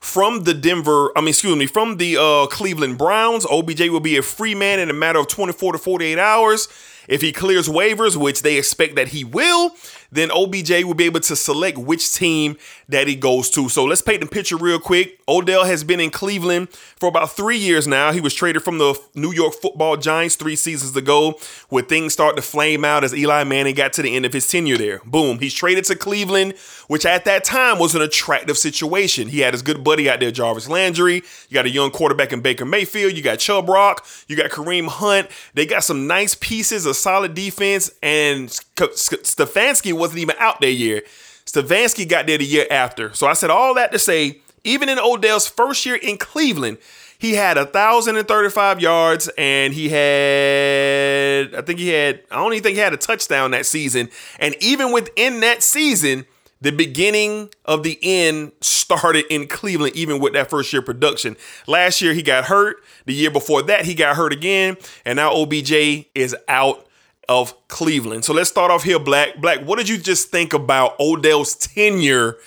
from 0.00 0.44
the 0.44 0.54
Denver, 0.54 1.10
I 1.16 1.20
mean, 1.20 1.28
excuse 1.28 1.56
me, 1.56 1.66
from 1.66 1.96
the 1.96 2.16
uh, 2.16 2.46
Cleveland 2.48 2.98
Browns. 2.98 3.46
OBJ 3.46 3.88
will 3.88 4.00
be 4.00 4.16
a 4.16 4.22
free 4.22 4.54
man 4.54 4.80
in 4.80 4.90
a 4.90 4.94
matter 4.94 5.20
of 5.20 5.28
24 5.28 5.72
to 5.72 5.78
48 5.78 6.18
hours. 6.18 6.68
If 7.08 7.22
he 7.22 7.32
clears 7.32 7.68
waivers, 7.68 8.16
which 8.16 8.42
they 8.42 8.58
expect 8.58 8.94
that 8.96 9.08
he 9.08 9.24
will, 9.24 9.74
then 10.10 10.30
OBJ 10.30 10.84
will 10.84 10.94
be 10.94 11.04
able 11.04 11.20
to 11.20 11.36
select 11.36 11.76
which 11.76 12.14
team 12.14 12.56
that 12.88 13.06
he 13.06 13.14
goes 13.14 13.50
to. 13.50 13.68
So 13.68 13.84
let's 13.84 14.00
paint 14.00 14.20
the 14.20 14.26
picture 14.26 14.56
real 14.56 14.78
quick. 14.78 15.20
Odell 15.28 15.64
has 15.64 15.84
been 15.84 16.00
in 16.00 16.10
Cleveland 16.10 16.70
for 16.70 17.08
about 17.08 17.30
three 17.32 17.58
years 17.58 17.86
now. 17.86 18.12
He 18.12 18.20
was 18.20 18.32
traded 18.32 18.62
from 18.62 18.78
the 18.78 18.98
New 19.14 19.32
York 19.32 19.54
football 19.54 19.96
Giants 19.96 20.36
three 20.36 20.56
seasons 20.56 20.96
ago, 20.96 21.38
where 21.68 21.82
things 21.82 22.14
started 22.14 22.36
to 22.36 22.42
flame 22.42 22.84
out 22.84 23.04
as 23.04 23.14
Eli 23.14 23.44
Manning 23.44 23.74
got 23.74 23.92
to 23.94 24.02
the 24.02 24.16
end 24.16 24.24
of 24.24 24.32
his 24.32 24.48
tenure 24.48 24.78
there. 24.78 25.00
Boom. 25.04 25.38
He's 25.38 25.54
traded 25.54 25.84
to 25.84 25.96
Cleveland, 25.96 26.54
which 26.86 27.04
at 27.04 27.26
that 27.26 27.44
time 27.44 27.78
was 27.78 27.94
an 27.94 28.00
attractive 28.00 28.56
situation. 28.56 29.28
He 29.28 29.40
had 29.40 29.52
his 29.52 29.62
good 29.62 29.84
buddy 29.84 30.08
out 30.08 30.20
there, 30.20 30.30
Jarvis 30.30 30.68
Landry. 30.68 31.22
You 31.48 31.54
got 31.54 31.66
a 31.66 31.70
young 31.70 31.90
quarterback 31.90 32.32
in 32.32 32.40
Baker 32.40 32.64
Mayfield. 32.64 33.14
You 33.14 33.22
got 33.22 33.38
Chubb 33.38 33.68
Rock. 33.68 34.06
You 34.26 34.36
got 34.36 34.50
Kareem 34.50 34.88
Hunt. 34.88 35.28
They 35.52 35.66
got 35.66 35.84
some 35.84 36.06
nice 36.06 36.34
pieces, 36.34 36.86
a 36.86 36.94
solid 36.98 37.34
defense, 37.34 37.90
and 38.02 38.50
Sk- 38.50 38.94
Sk- 38.94 39.22
Stefanski 39.22 39.92
wasn't 39.92 40.20
even 40.20 40.36
out 40.38 40.60
that 40.60 40.72
year. 40.72 41.02
Stefanski 41.46 42.06
got 42.08 42.26
there 42.26 42.38
the 42.38 42.44
year 42.44 42.66
after. 42.70 43.14
So 43.14 43.26
I 43.26 43.32
said 43.32 43.50
all 43.50 43.74
that 43.74 43.92
to 43.92 43.98
say, 43.98 44.40
even 44.64 44.88
in 44.88 44.98
Odell's 44.98 45.48
first 45.48 45.86
year 45.86 45.96
in 45.96 46.18
Cleveland, 46.18 46.78
he 47.18 47.34
had 47.34 47.56
a 47.58 47.66
thousand 47.66 48.16
and 48.16 48.28
thirty-five 48.28 48.80
yards, 48.80 49.28
and 49.38 49.72
he 49.72 49.88
had, 49.88 51.54
I 51.54 51.62
think 51.62 51.78
he 51.78 51.88
had, 51.88 52.22
I 52.30 52.36
don't 52.36 52.52
even 52.52 52.62
think 52.62 52.74
he 52.74 52.80
had 52.80 52.92
a 52.92 52.98
touchdown 52.98 53.50
that 53.52 53.66
season. 53.66 54.08
And 54.38 54.54
even 54.60 54.92
within 54.92 55.40
that 55.40 55.62
season, 55.62 56.26
the 56.60 56.70
beginning 56.70 57.50
of 57.64 57.82
the 57.82 57.98
end 58.02 58.52
started 58.60 59.24
in 59.30 59.46
Cleveland, 59.46 59.96
even 59.96 60.20
with 60.20 60.32
that 60.32 60.50
first 60.50 60.72
year 60.72 60.82
production. 60.82 61.36
Last 61.66 62.02
year 62.02 62.14
he 62.14 62.22
got 62.22 62.44
hurt. 62.44 62.84
The 63.06 63.14
year 63.14 63.30
before 63.30 63.62
that 63.62 63.84
he 63.84 63.94
got 63.94 64.16
hurt 64.16 64.32
again, 64.32 64.76
and 65.04 65.16
now 65.16 65.32
OBJ 65.32 65.72
is 66.14 66.36
out 66.46 66.87
of 67.28 67.54
Cleveland. 67.68 68.24
So 68.24 68.32
let's 68.32 68.50
start 68.50 68.70
off 68.70 68.82
here, 68.82 68.98
Black. 68.98 69.40
Black, 69.40 69.60
what 69.60 69.78
did 69.78 69.88
you 69.88 69.98
just 69.98 70.30
think 70.30 70.52
about 70.52 70.98
Odell's 70.98 71.54
tenure 71.54 72.38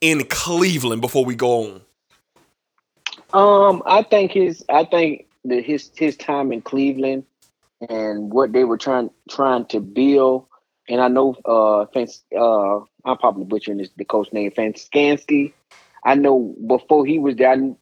in 0.00 0.24
Cleveland 0.24 1.00
before 1.00 1.24
we 1.24 1.34
go 1.34 1.64
on? 1.64 1.80
Um, 3.32 3.82
I 3.86 4.02
think 4.02 4.32
his 4.32 4.64
I 4.68 4.84
think 4.84 5.26
that 5.44 5.64
his 5.64 5.90
his 5.94 6.16
time 6.16 6.52
in 6.52 6.62
Cleveland 6.62 7.24
and 7.88 8.30
what 8.30 8.52
they 8.52 8.64
were 8.64 8.78
trying 8.78 9.10
trying 9.28 9.66
to 9.66 9.80
build, 9.80 10.46
and 10.88 11.00
I 11.00 11.08
know 11.08 11.36
uh 11.44 11.86
Fans, 11.92 12.22
uh 12.36 12.78
I'm 13.04 13.18
probably 13.18 13.44
butchering 13.44 13.78
this 13.78 13.90
the 13.96 14.04
coach 14.04 14.32
name 14.32 14.50
Fanskansky. 14.50 15.52
I 16.04 16.14
know 16.14 16.54
before 16.66 17.04
he 17.04 17.18
was 17.18 17.36
there, 17.36 17.52
I, 17.52 17.74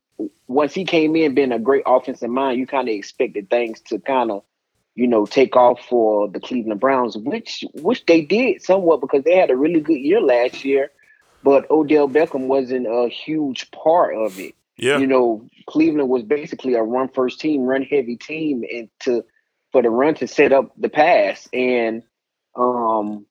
once 0.48 0.74
he 0.74 0.84
came 0.84 1.16
in 1.16 1.34
being 1.34 1.52
a 1.52 1.58
great 1.58 1.84
offensive 1.86 2.30
mind, 2.30 2.58
you 2.58 2.66
kind 2.66 2.88
of 2.88 2.94
expected 2.94 3.48
things 3.48 3.80
to 3.82 3.98
kind 4.00 4.30
of 4.30 4.42
you 4.98 5.06
know 5.06 5.24
take 5.26 5.54
off 5.54 5.78
for 5.88 6.28
the 6.28 6.40
Cleveland 6.40 6.80
Browns, 6.80 7.16
which 7.16 7.64
which 7.74 8.04
they 8.06 8.20
did 8.20 8.62
somewhat 8.62 9.00
because 9.00 9.22
they 9.22 9.36
had 9.36 9.50
a 9.50 9.56
really 9.56 9.80
good 9.80 10.00
year 10.08 10.20
last 10.20 10.64
year, 10.64 10.90
but 11.44 11.70
Odell 11.70 12.08
Beckham 12.08 12.48
wasn't 12.48 12.86
a 12.88 13.08
huge 13.08 13.70
part 13.70 14.16
of 14.16 14.38
it 14.38 14.54
Yeah. 14.76 14.98
you 14.98 15.06
know, 15.06 15.48
Cleveland 15.66 16.08
was 16.08 16.24
basically 16.24 16.74
a 16.74 16.82
run 16.82 17.08
first 17.08 17.40
team, 17.40 17.62
run 17.62 17.82
heavy 17.82 18.16
team, 18.16 18.64
and 18.74 18.88
to 19.04 19.24
for 19.70 19.82
the 19.82 19.90
run 19.90 20.14
to 20.14 20.26
set 20.26 20.52
up 20.52 20.72
the 20.76 20.88
pass. 20.88 21.48
And 21.52 22.02
um 22.56 23.24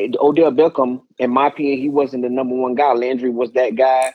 Odell 0.00 0.50
Beckham, 0.50 1.02
in 1.18 1.30
my 1.30 1.46
opinion, 1.46 1.78
he 1.78 1.88
wasn't 1.88 2.24
the 2.24 2.28
number 2.28 2.56
one 2.56 2.74
guy. 2.74 2.92
Landry 2.92 3.30
was 3.30 3.52
that 3.52 3.76
guy. 3.76 4.14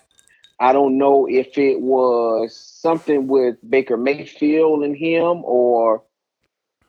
I 0.60 0.74
don't 0.74 0.98
know 0.98 1.28
if 1.28 1.58
it 1.58 1.80
was 1.80 2.56
something 2.56 3.28
with 3.28 3.56
Baker 3.68 3.96
Mayfield 3.96 4.84
and 4.84 4.98
him, 4.98 5.44
or 5.46 6.04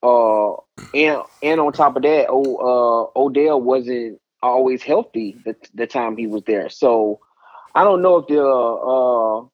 uh, 0.05 0.57
and 0.93 1.23
and 1.43 1.61
on 1.61 1.73
top 1.73 1.97
of 1.97 2.03
that, 2.03 2.27
o, 2.29 3.11
uh, 3.17 3.19
Odell 3.19 3.61
wasn't 3.61 4.21
always 4.43 4.83
healthy 4.83 5.37
the 5.45 5.57
the 5.75 5.87
time 5.87 6.17
he 6.17 6.27
was 6.27 6.43
there. 6.47 6.69
So 6.69 7.21
I 7.75 7.85
don't 7.85 8.03
know 8.03 8.19
if 8.19 8.27
the 8.27 8.40
uh, 8.43 9.49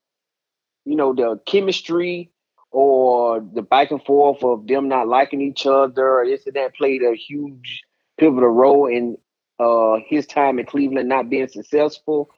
you 0.84 0.96
know 0.96 1.14
the 1.14 1.40
chemistry 1.46 2.32
or 2.72 3.40
the 3.40 3.62
back 3.62 3.92
and 3.92 4.02
forth 4.04 4.42
of 4.42 4.66
them 4.66 4.88
not 4.88 5.08
liking 5.08 5.40
each 5.40 5.66
other 5.66 6.18
or 6.20 6.26
this 6.26 6.46
and 6.46 6.56
that 6.56 6.74
played 6.74 7.02
a 7.02 7.14
huge 7.14 7.82
pivotal 8.18 8.48
role 8.48 8.86
in 8.86 9.16
uh, 9.58 9.98
his 10.06 10.26
time 10.26 10.58
in 10.58 10.66
Cleveland 10.66 11.08
not 11.08 11.30
being 11.30 11.48
successful. 11.48 12.28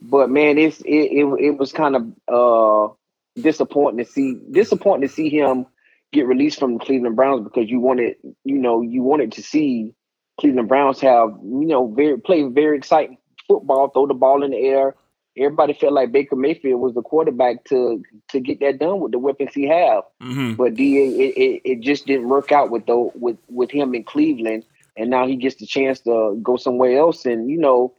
But 0.00 0.30
man, 0.30 0.56
it's 0.56 0.80
it 0.82 1.10
it, 1.10 1.26
it 1.40 1.58
was 1.58 1.72
kind 1.72 1.96
of 1.96 2.06
uh, 2.28 2.94
disappointing 3.40 4.04
to 4.04 4.10
see 4.10 4.38
disappointing 4.52 5.08
to 5.08 5.12
see 5.14 5.30
him 5.30 5.66
get 6.12 6.26
released 6.26 6.58
from 6.58 6.78
the 6.78 6.84
Cleveland 6.84 7.16
Browns 7.16 7.44
because 7.44 7.68
you 7.68 7.80
wanted 7.80 8.16
you 8.44 8.58
know 8.58 8.82
you 8.82 9.02
wanted 9.02 9.32
to 9.32 9.42
see 9.42 9.94
Cleveland 10.40 10.68
Browns 10.68 11.00
have 11.00 11.30
you 11.42 11.66
know 11.66 11.88
very 11.88 12.18
play 12.20 12.42
very 12.44 12.76
exciting 12.76 13.18
football, 13.46 13.88
throw 13.88 14.06
the 14.06 14.14
ball 14.14 14.42
in 14.42 14.50
the 14.50 14.58
air. 14.58 14.94
Everybody 15.38 15.74
felt 15.74 15.92
like 15.92 16.12
Baker 16.12 16.36
Mayfield 16.36 16.80
was 16.80 16.94
the 16.94 17.02
quarterback 17.02 17.64
to 17.64 18.02
to 18.30 18.40
get 18.40 18.60
that 18.60 18.78
done 18.78 19.00
with 19.00 19.12
the 19.12 19.18
weapons 19.18 19.52
he 19.52 19.68
have. 19.68 20.04
Mm-hmm. 20.22 20.54
But 20.54 20.74
DA, 20.74 21.08
it, 21.08 21.36
it, 21.36 21.62
it 21.64 21.80
just 21.80 22.06
didn't 22.06 22.28
work 22.28 22.52
out 22.52 22.70
with 22.70 22.86
though 22.86 23.12
with 23.14 23.36
with 23.48 23.70
him 23.70 23.94
in 23.94 24.04
Cleveland, 24.04 24.64
and 24.96 25.10
now 25.10 25.26
he 25.26 25.36
gets 25.36 25.56
the 25.56 25.66
chance 25.66 26.00
to 26.00 26.38
go 26.42 26.56
somewhere 26.56 26.98
else 26.98 27.26
and 27.26 27.50
you 27.50 27.58
know 27.58 27.94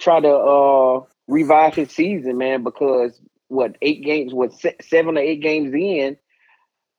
try 0.00 0.18
to 0.18 0.28
uh 0.28 1.00
revive 1.28 1.76
his 1.76 1.92
season, 1.92 2.38
man. 2.38 2.64
Because 2.64 3.20
what 3.46 3.76
eight 3.82 4.02
games, 4.02 4.34
what 4.34 4.52
se- 4.52 4.76
seven 4.82 5.16
or 5.16 5.20
eight 5.20 5.42
games 5.42 5.72
in, 5.72 6.16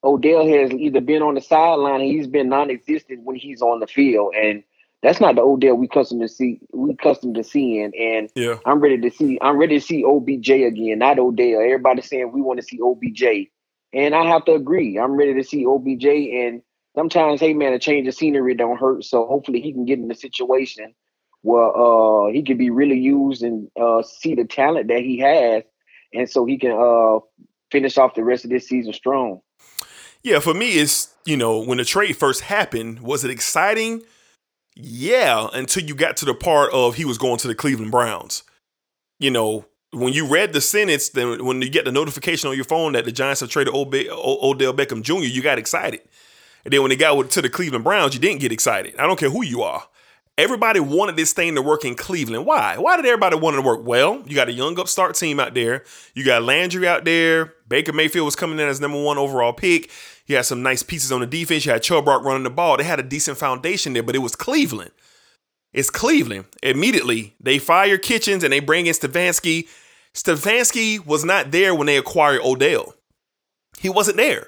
Odell 0.03 0.47
has 0.47 0.71
either 0.71 1.01
been 1.01 1.21
on 1.21 1.35
the 1.35 1.41
sideline, 1.41 2.01
he's 2.01 2.27
been 2.27 2.49
non-existent 2.49 3.23
when 3.23 3.35
he's 3.35 3.61
on 3.61 3.79
the 3.79 3.87
field, 3.87 4.33
and 4.35 4.63
that's 5.03 5.19
not 5.19 5.35
the 5.35 5.41
Odell 5.41 5.75
we 5.75 5.87
custom 5.87 6.19
to 6.19 6.27
see. 6.27 6.59
We 6.73 6.95
custom 6.95 7.33
to 7.33 7.43
seeing, 7.43 7.91
and 7.97 8.29
Yeah. 8.35 8.57
I'm 8.65 8.79
ready 8.79 8.99
to 8.99 9.11
see. 9.11 9.37
I'm 9.41 9.57
ready 9.57 9.79
to 9.79 9.85
see 9.85 10.03
OBJ 10.03 10.49
again, 10.49 10.99
not 10.99 11.19
Odell. 11.19 11.61
Everybody 11.61 12.01
saying 12.01 12.31
we 12.31 12.41
want 12.41 12.59
to 12.59 12.65
see 12.65 12.79
OBJ, 12.81 13.49
and 13.93 14.15
I 14.15 14.25
have 14.25 14.45
to 14.45 14.53
agree. 14.53 14.97
I'm 14.97 15.13
ready 15.13 15.33
to 15.35 15.43
see 15.43 15.65
OBJ, 15.65 16.05
and 16.05 16.61
sometimes, 16.95 17.39
hey 17.39 17.53
man, 17.53 17.73
a 17.73 17.79
change 17.79 18.07
of 18.07 18.13
scenery 18.13 18.55
don't 18.55 18.79
hurt. 18.79 19.03
So 19.03 19.25
hopefully 19.25 19.61
he 19.61 19.71
can 19.73 19.85
get 19.85 19.99
in 19.99 20.09
a 20.11 20.15
situation 20.15 20.93
where 21.43 21.75
uh 21.75 22.31
he 22.31 22.43
can 22.43 22.57
be 22.57 22.69
really 22.69 22.99
used 22.99 23.41
and 23.41 23.67
uh 23.79 24.03
see 24.03 24.35
the 24.35 24.45
talent 24.45 24.87
that 24.89 25.01
he 25.01 25.19
has, 25.19 25.63
and 26.13 26.29
so 26.29 26.45
he 26.45 26.57
can 26.57 26.71
uh 26.71 27.19
finish 27.71 27.97
off 27.97 28.15
the 28.15 28.23
rest 28.23 28.45
of 28.45 28.51
this 28.51 28.67
season 28.67 28.93
strong. 28.93 29.41
Yeah, 30.23 30.39
for 30.39 30.53
me, 30.53 30.73
it's, 30.73 31.13
you 31.25 31.35
know, 31.37 31.59
when 31.59 31.77
the 31.77 31.85
trade 31.85 32.15
first 32.17 32.41
happened, 32.41 32.99
was 32.99 33.23
it 33.23 33.31
exciting? 33.31 34.03
Yeah, 34.75 35.47
until 35.53 35.83
you 35.83 35.95
got 35.95 36.17
to 36.17 36.25
the 36.25 36.33
part 36.33 36.71
of 36.73 36.95
he 36.95 37.05
was 37.05 37.17
going 37.17 37.37
to 37.39 37.47
the 37.47 37.55
Cleveland 37.55 37.91
Browns. 37.91 38.43
You 39.19 39.31
know, 39.31 39.65
when 39.91 40.13
you 40.13 40.25
read 40.27 40.53
the 40.53 40.61
sentence, 40.61 41.09
then 41.09 41.43
when 41.45 41.61
you 41.61 41.69
get 41.69 41.85
the 41.85 41.91
notification 41.91 42.49
on 42.49 42.55
your 42.55 42.65
phone 42.65 42.93
that 42.93 43.05
the 43.05 43.11
Giants 43.11 43.41
have 43.41 43.49
traded 43.49 43.73
Ob- 43.73 43.93
o- 43.93 44.49
Odell 44.49 44.73
Beckham 44.73 45.01
Jr., 45.01 45.25
you 45.25 45.41
got 45.41 45.59
excited. 45.59 46.01
And 46.63 46.71
then 46.71 46.81
when 46.81 46.89
they 46.89 46.95
got 46.95 47.29
to 47.31 47.41
the 47.41 47.49
Cleveland 47.49 47.83
Browns, 47.83 48.13
you 48.13 48.19
didn't 48.19 48.39
get 48.39 48.51
excited. 48.51 48.95
I 48.97 49.07
don't 49.07 49.19
care 49.19 49.29
who 49.29 49.43
you 49.43 49.63
are. 49.63 49.83
Everybody 50.37 50.79
wanted 50.79 51.17
this 51.17 51.33
thing 51.33 51.55
to 51.55 51.61
work 51.61 51.83
in 51.83 51.93
Cleveland. 51.93 52.45
Why? 52.45 52.77
Why 52.77 52.95
did 52.95 53.05
everybody 53.05 53.35
want 53.35 53.55
it 53.55 53.61
to 53.61 53.67
work? 53.67 53.85
Well, 53.85 54.23
you 54.25 54.33
got 54.33 54.47
a 54.47 54.53
young 54.53 54.79
upstart 54.79 55.15
team 55.15 55.39
out 55.39 55.53
there. 55.53 55.83
You 56.15 56.23
got 56.23 56.43
Landry 56.43 56.87
out 56.87 57.03
there. 57.03 57.53
Baker 57.67 57.91
Mayfield 57.91 58.25
was 58.25 58.35
coming 58.35 58.59
in 58.59 58.67
as 58.67 58.79
number 58.79 59.01
one 59.01 59.17
overall 59.17 59.53
pick. 59.53 59.91
You 60.27 60.35
had 60.35 60.45
some 60.45 60.63
nice 60.63 60.83
pieces 60.83 61.11
on 61.11 61.21
the 61.21 61.27
defense. 61.27 61.65
You 61.65 61.71
had 61.71 61.83
Chubb 61.83 62.07
Rock 62.07 62.23
running 62.23 62.43
the 62.43 62.49
ball. 62.49 62.77
They 62.77 62.83
had 62.83 62.99
a 62.99 63.03
decent 63.03 63.37
foundation 63.37 63.93
there, 63.93 64.03
but 64.03 64.15
it 64.15 64.19
was 64.19 64.35
Cleveland. 64.35 64.91
It's 65.73 65.89
Cleveland. 65.89 66.45
Immediately, 66.63 67.35
they 67.39 67.59
fire 67.59 67.97
Kitchens 67.97 68.43
and 68.43 68.51
they 68.51 68.59
bring 68.59 68.87
in 68.87 68.93
Stefanski. 68.93 69.67
Stefanski 70.13 71.05
was 71.05 71.23
not 71.23 71.51
there 71.51 71.73
when 71.73 71.87
they 71.87 71.97
acquired 71.97 72.41
Odell. 72.43 72.95
He 73.79 73.89
wasn't 73.89 74.17
there. 74.17 74.47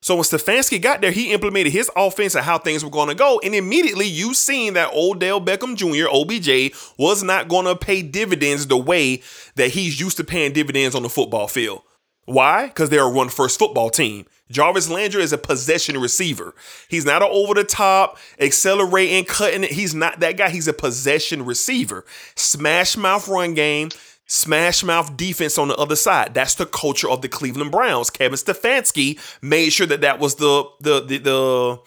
So 0.00 0.14
when 0.14 0.24
Stefanski 0.24 0.80
got 0.80 1.00
there, 1.00 1.10
he 1.10 1.32
implemented 1.32 1.72
his 1.72 1.90
offense 1.96 2.36
and 2.36 2.44
how 2.44 2.58
things 2.58 2.84
were 2.84 2.90
going 2.90 3.08
to 3.08 3.14
go. 3.14 3.40
And 3.42 3.54
immediately 3.54 4.06
you 4.06 4.32
seen 4.32 4.74
that 4.74 4.92
Odell 4.94 5.40
Beckham 5.40 5.74
Jr., 5.74 6.08
OBJ, 6.08 6.76
was 6.96 7.22
not 7.22 7.48
going 7.48 7.64
to 7.64 7.74
pay 7.74 8.02
dividends 8.02 8.66
the 8.66 8.76
way 8.76 9.22
that 9.56 9.70
he's 9.70 9.98
used 9.98 10.18
to 10.18 10.24
paying 10.24 10.52
dividends 10.52 10.94
on 10.94 11.02
the 11.02 11.08
football 11.08 11.48
field. 11.48 11.82
Why? 12.28 12.66
Because 12.66 12.90
they're 12.90 13.06
a 13.06 13.10
run 13.10 13.30
first 13.30 13.58
football 13.58 13.88
team. 13.88 14.26
Jarvis 14.50 14.90
Landry 14.90 15.22
is 15.22 15.32
a 15.32 15.38
possession 15.38 15.98
receiver. 15.98 16.54
He's 16.86 17.06
not 17.06 17.22
an 17.22 17.28
over 17.32 17.54
the 17.54 17.64
top, 17.64 18.18
accelerating, 18.38 19.24
cutting 19.24 19.64
it. 19.64 19.72
He's 19.72 19.94
not 19.94 20.20
that 20.20 20.36
guy. 20.36 20.50
He's 20.50 20.68
a 20.68 20.74
possession 20.74 21.46
receiver. 21.46 22.04
Smash 22.34 22.98
mouth 22.98 23.28
run 23.28 23.54
game, 23.54 23.88
smash 24.26 24.84
mouth 24.84 25.16
defense 25.16 25.56
on 25.56 25.68
the 25.68 25.76
other 25.76 25.96
side. 25.96 26.34
That's 26.34 26.54
the 26.54 26.66
culture 26.66 27.08
of 27.08 27.22
the 27.22 27.30
Cleveland 27.30 27.72
Browns. 27.72 28.10
Kevin 28.10 28.36
Stefanski 28.36 29.18
made 29.40 29.70
sure 29.70 29.86
that 29.86 30.02
that 30.02 30.18
was 30.18 30.34
the 30.34 30.68
the 30.80 31.00
the 31.00 31.18
the 31.18 31.78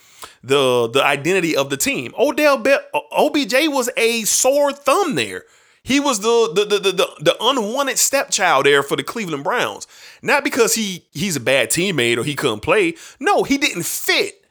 the, 0.44 0.90
the 0.90 1.06
identity 1.06 1.56
of 1.56 1.70
the 1.70 1.78
team. 1.78 2.16
Odell 2.18 2.58
Be- 2.58 2.78
OBJ 3.12 3.54
was 3.68 3.92
a 3.96 4.24
sore 4.24 4.74
thumb 4.74 5.14
there. 5.14 5.44
He 5.84 6.00
was 6.00 6.20
the 6.20 6.52
the, 6.54 6.66
the 6.66 6.80
the 6.80 6.92
the 6.92 7.08
the 7.20 7.38
unwanted 7.42 7.98
stepchild 7.98 8.66
there 8.66 8.84
for 8.84 8.96
the 8.96 9.04
Cleveland 9.04 9.44
Browns. 9.44 9.88
Not 10.22 10.44
because 10.44 10.76
he 10.76 11.06
he's 11.12 11.36
a 11.36 11.40
bad 11.40 11.70
teammate 11.70 12.18
or 12.18 12.24
he 12.24 12.36
couldn't 12.36 12.62
play. 12.62 12.96
No, 13.20 13.44
he 13.44 13.58
didn't 13.58 13.86
fit. 13.86 14.46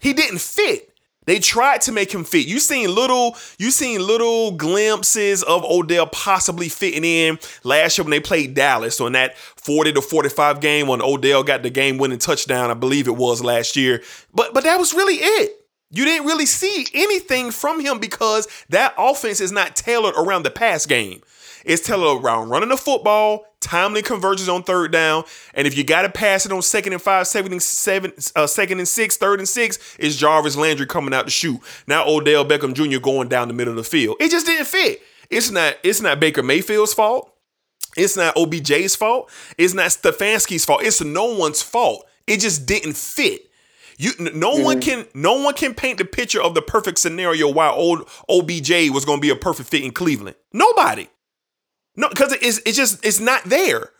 He 0.00 0.12
didn't 0.12 0.40
fit. 0.40 0.94
They 1.26 1.38
tried 1.38 1.80
to 1.82 1.92
make 1.92 2.12
him 2.12 2.24
fit. 2.24 2.46
You 2.46 2.58
seen 2.58 2.94
little, 2.94 3.36
you 3.58 3.70
seen 3.70 4.06
little 4.06 4.52
glimpses 4.52 5.42
of 5.42 5.64
Odell 5.64 6.06
possibly 6.06 6.68
fitting 6.68 7.04
in 7.04 7.38
last 7.62 7.96
year 7.96 8.04
when 8.04 8.10
they 8.10 8.20
played 8.20 8.54
Dallas 8.54 9.00
on 9.00 9.12
that 9.12 9.36
40 9.38 9.94
to 9.94 10.02
45 10.02 10.60
game 10.60 10.86
when 10.86 11.00
Odell 11.00 11.42
got 11.42 11.62
the 11.62 11.70
game 11.70 11.96
winning 11.96 12.18
touchdown, 12.18 12.70
I 12.70 12.74
believe 12.74 13.08
it 13.08 13.16
was 13.16 13.42
last 13.42 13.76
year. 13.76 14.02
But 14.34 14.52
but 14.52 14.64
that 14.64 14.78
was 14.78 14.92
really 14.92 15.14
it. 15.16 15.63
You 15.94 16.04
didn't 16.04 16.26
really 16.26 16.46
see 16.46 16.86
anything 16.92 17.52
from 17.52 17.80
him 17.80 18.00
because 18.00 18.48
that 18.68 18.94
offense 18.98 19.40
is 19.40 19.52
not 19.52 19.76
tailored 19.76 20.14
around 20.16 20.42
the 20.42 20.50
pass 20.50 20.86
game. 20.86 21.22
It's 21.64 21.86
tailored 21.86 22.22
around 22.22 22.48
running 22.48 22.68
the 22.68 22.76
football, 22.76 23.46
timely 23.60 24.02
conversions 24.02 24.48
on 24.48 24.64
third 24.64 24.90
down, 24.90 25.24
and 25.54 25.66
if 25.66 25.78
you 25.78 25.84
got 25.84 26.02
to 26.02 26.08
pass 26.10 26.44
it 26.44 26.52
on 26.52 26.62
second 26.62 26.92
and 26.92 27.00
five, 27.00 27.28
second 27.28 27.52
and 27.52 27.62
seven, 27.62 28.12
uh, 28.34 28.46
second 28.46 28.78
and 28.78 28.88
six, 28.88 29.16
third 29.16 29.38
and 29.38 29.48
six, 29.48 29.78
it's 29.98 30.16
Jarvis 30.16 30.56
Landry 30.56 30.86
coming 30.86 31.14
out 31.14 31.26
to 31.26 31.30
shoot. 31.30 31.60
Now 31.86 32.06
Odell 32.06 32.44
Beckham 32.44 32.74
Jr. 32.74 32.98
going 32.98 33.28
down 33.28 33.48
the 33.48 33.54
middle 33.54 33.72
of 33.72 33.76
the 33.76 33.84
field. 33.84 34.16
It 34.18 34.30
just 34.30 34.46
didn't 34.46 34.66
fit. 34.66 35.00
It's 35.30 35.50
not. 35.50 35.76
It's 35.84 36.00
not 36.00 36.20
Baker 36.20 36.42
Mayfield's 36.42 36.92
fault. 36.92 37.32
It's 37.96 38.16
not 38.16 38.34
OBJ's 38.34 38.96
fault. 38.96 39.30
It's 39.56 39.74
not 39.74 39.86
Stefanski's 39.86 40.64
fault. 40.64 40.82
It's 40.82 41.00
no 41.00 41.36
one's 41.36 41.62
fault. 41.62 42.04
It 42.26 42.40
just 42.40 42.66
didn't 42.66 42.96
fit. 42.96 43.48
You 43.98 44.12
no 44.18 44.56
one 44.56 44.80
can 44.80 45.06
no 45.14 45.42
one 45.42 45.54
can 45.54 45.74
paint 45.74 45.98
the 45.98 46.04
picture 46.04 46.42
of 46.42 46.54
the 46.54 46.62
perfect 46.62 46.98
scenario 46.98 47.48
why 47.50 47.68
old 47.68 48.08
OBJ 48.28 48.90
was 48.90 49.04
going 49.04 49.18
to 49.18 49.22
be 49.22 49.30
a 49.30 49.36
perfect 49.36 49.68
fit 49.68 49.84
in 49.84 49.92
Cleveland. 49.92 50.36
Nobody. 50.52 51.08
No, 51.96 52.08
because 52.08 52.32
it's 52.32 52.60
it's 52.66 52.76
just 52.76 53.04
it's 53.04 53.20
not 53.20 53.44
there. 53.44 53.90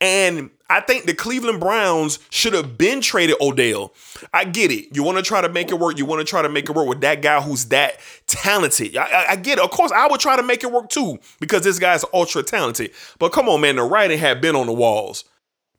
And 0.00 0.50
I 0.68 0.80
think 0.80 1.04
the 1.04 1.14
Cleveland 1.14 1.60
Browns 1.60 2.18
should 2.30 2.54
have 2.54 2.76
been 2.78 3.00
traded 3.00 3.36
Odell. 3.40 3.92
I 4.32 4.44
get 4.44 4.72
it. 4.72 4.96
You 4.96 5.02
want 5.02 5.18
to 5.18 5.22
try 5.22 5.40
to 5.40 5.48
make 5.48 5.70
it 5.70 5.78
work. 5.78 5.98
You 5.98 6.06
want 6.06 6.20
to 6.20 6.24
try 6.24 6.42
to 6.42 6.48
make 6.48 6.68
it 6.68 6.74
work 6.74 6.88
with 6.88 7.02
that 7.02 7.20
guy 7.22 7.40
who's 7.40 7.66
that 7.66 7.98
talented. 8.26 8.96
I, 8.96 9.04
I, 9.04 9.26
I 9.32 9.36
get 9.36 9.58
it. 9.58 9.64
Of 9.64 9.70
course, 9.70 9.92
I 9.92 10.08
would 10.08 10.18
try 10.20 10.34
to 10.36 10.42
make 10.42 10.64
it 10.64 10.72
work 10.72 10.88
too 10.88 11.18
because 11.40 11.62
this 11.62 11.78
guy's 11.78 12.04
ultra 12.14 12.42
talented. 12.42 12.92
But 13.18 13.32
come 13.32 13.48
on, 13.48 13.60
man, 13.60 13.76
the 13.76 13.82
writing 13.82 14.18
had 14.18 14.40
been 14.40 14.56
on 14.56 14.66
the 14.66 14.72
walls. 14.72 15.24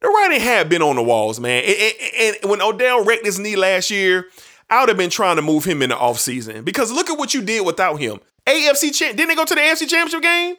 The 0.03 0.09
writing 0.09 0.39
had 0.41 0.69
been 0.69 0.81
on 0.83 0.95
the 0.97 1.01
walls, 1.03 1.39
man. 1.39 1.63
And, 1.65 1.75
and- 2.19 2.37
and 2.43 2.49
when 2.51 2.61
Odell 2.61 3.03
wrecked 3.03 3.25
his 3.25 3.39
knee 3.39 3.55
last 3.55 3.89
year, 3.89 4.27
I 4.69 4.81
would 4.81 4.89
have 4.89 4.97
been 4.97 5.09
trying 5.09 5.37
to 5.37 5.41
move 5.41 5.63
him 5.65 5.81
in 5.81 5.89
the 5.89 5.95
offseason 5.95 6.63
because 6.65 6.91
look 6.91 7.09
at 7.09 7.17
what 7.17 7.33
you 7.33 7.41
did 7.41 7.65
without 7.65 7.95
him. 7.95 8.19
AFC 8.45 8.93
champ 8.93 9.15
didn't 9.17 9.29
they 9.29 9.35
go 9.35 9.45
to 9.45 9.55
the 9.55 9.61
AFC 9.61 9.87
championship 9.89 10.21
game? 10.21 10.55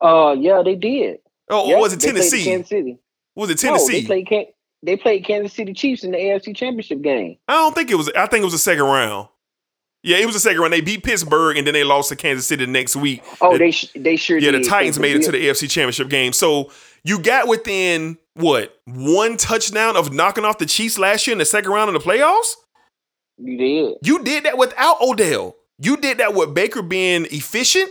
Uh, 0.00 0.36
yeah, 0.38 0.62
they 0.64 0.74
did. 0.74 1.18
Oh, 1.48 1.68
Yeah, 1.68 1.78
was 1.78 1.92
it 1.92 2.00
Tennessee? 2.00 2.44
Kansas 2.44 2.68
City. 2.68 2.98
Was 3.34 3.50
it 3.50 3.62
No, 3.62 3.70
Tennessee? 3.70 4.00
they 4.00 4.06
played. 4.06 4.26
Can- 4.28 4.46
they 4.82 4.96
played 4.96 5.24
Kansas 5.24 5.52
City 5.54 5.72
Chiefs 5.72 6.04
in 6.04 6.10
the 6.12 6.18
AFC 6.18 6.54
Championship 6.54 7.00
game. 7.02 7.38
I 7.48 7.54
don't 7.54 7.74
think 7.74 7.90
it 7.90 7.94
was. 7.94 8.10
I 8.16 8.26
think 8.26 8.42
it 8.42 8.44
was 8.44 8.52
the 8.52 8.58
second 8.58 8.84
round. 8.84 9.28
Yeah, 10.02 10.18
it 10.18 10.26
was 10.26 10.34
the 10.34 10.40
second 10.40 10.60
round. 10.60 10.72
They 10.72 10.82
beat 10.82 11.02
Pittsburgh 11.02 11.56
and 11.56 11.66
then 11.66 11.72
they 11.74 11.82
lost 11.82 12.10
to 12.10 12.16
Kansas 12.16 12.46
City 12.46 12.66
the 12.66 12.70
next 12.70 12.94
week. 12.94 13.22
Oh, 13.40 13.52
The- 13.52 13.58
they 13.58 13.70
sh- 13.70 13.90
they 13.96 14.16
sure 14.16 14.38
did. 14.38 14.44
yeah, 14.46 14.50
did. 14.52 14.64
the 14.64 14.68
Titans 14.68 14.98
made 14.98 15.16
it 15.16 15.22
to 15.22 15.32
the 15.32 15.38
AFC 15.48 15.66
Championship 15.68 16.08
game. 16.08 16.32
So 16.32 16.70
you 17.04 17.18
got 17.18 17.48
within 17.48 18.18
what 18.36 18.78
one 18.84 19.36
touchdown 19.36 19.96
of 19.96 20.12
knocking 20.12 20.44
off 20.44 20.58
the 20.58 20.66
Chiefs 20.66 20.98
last 20.98 21.26
year 21.26 21.32
in 21.32 21.38
the 21.38 21.44
second 21.44 21.70
round 21.70 21.94
of 21.94 21.94
the 21.94 22.08
playoffs. 22.08 22.54
You 23.38 23.56
did. 23.58 23.94
You 24.02 24.24
did 24.24 24.44
that 24.44 24.58
without 24.58 25.00
Odell. 25.00 25.56
You 25.78 25.96
did 25.96 26.18
that 26.18 26.34
with 26.34 26.54
Baker 26.54 26.82
being 26.82 27.26
efficient. 27.30 27.90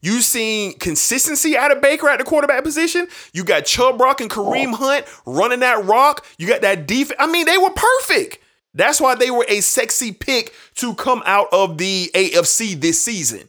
You 0.00 0.20
seen 0.20 0.78
consistency 0.78 1.56
out 1.56 1.72
of 1.72 1.80
Baker 1.80 2.08
at 2.08 2.18
the 2.18 2.24
quarterback 2.24 2.62
position. 2.62 3.08
You 3.32 3.44
got 3.44 3.64
Chubb 3.64 4.00
Rock 4.00 4.20
and 4.20 4.30
Kareem 4.30 4.72
oh. 4.72 4.76
Hunt 4.76 5.06
running 5.26 5.60
that 5.60 5.84
rock. 5.84 6.24
You 6.38 6.46
got 6.46 6.60
that 6.60 6.86
defense. 6.86 7.18
I 7.18 7.26
mean, 7.26 7.46
they 7.46 7.58
were 7.58 7.70
perfect. 7.70 8.38
That's 8.74 9.00
why 9.00 9.14
they 9.14 9.30
were 9.30 9.46
a 9.48 9.62
sexy 9.62 10.12
pick 10.12 10.52
to 10.76 10.94
come 10.94 11.22
out 11.24 11.48
of 11.50 11.78
the 11.78 12.10
AFC 12.14 12.78
this 12.78 13.00
season. 13.00 13.48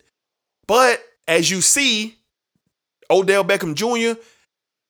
But 0.68 1.04
as 1.28 1.52
you 1.52 1.62
see, 1.62 2.16
Odell 3.10 3.44
Beckham 3.44 3.76
Jr., 3.76 4.20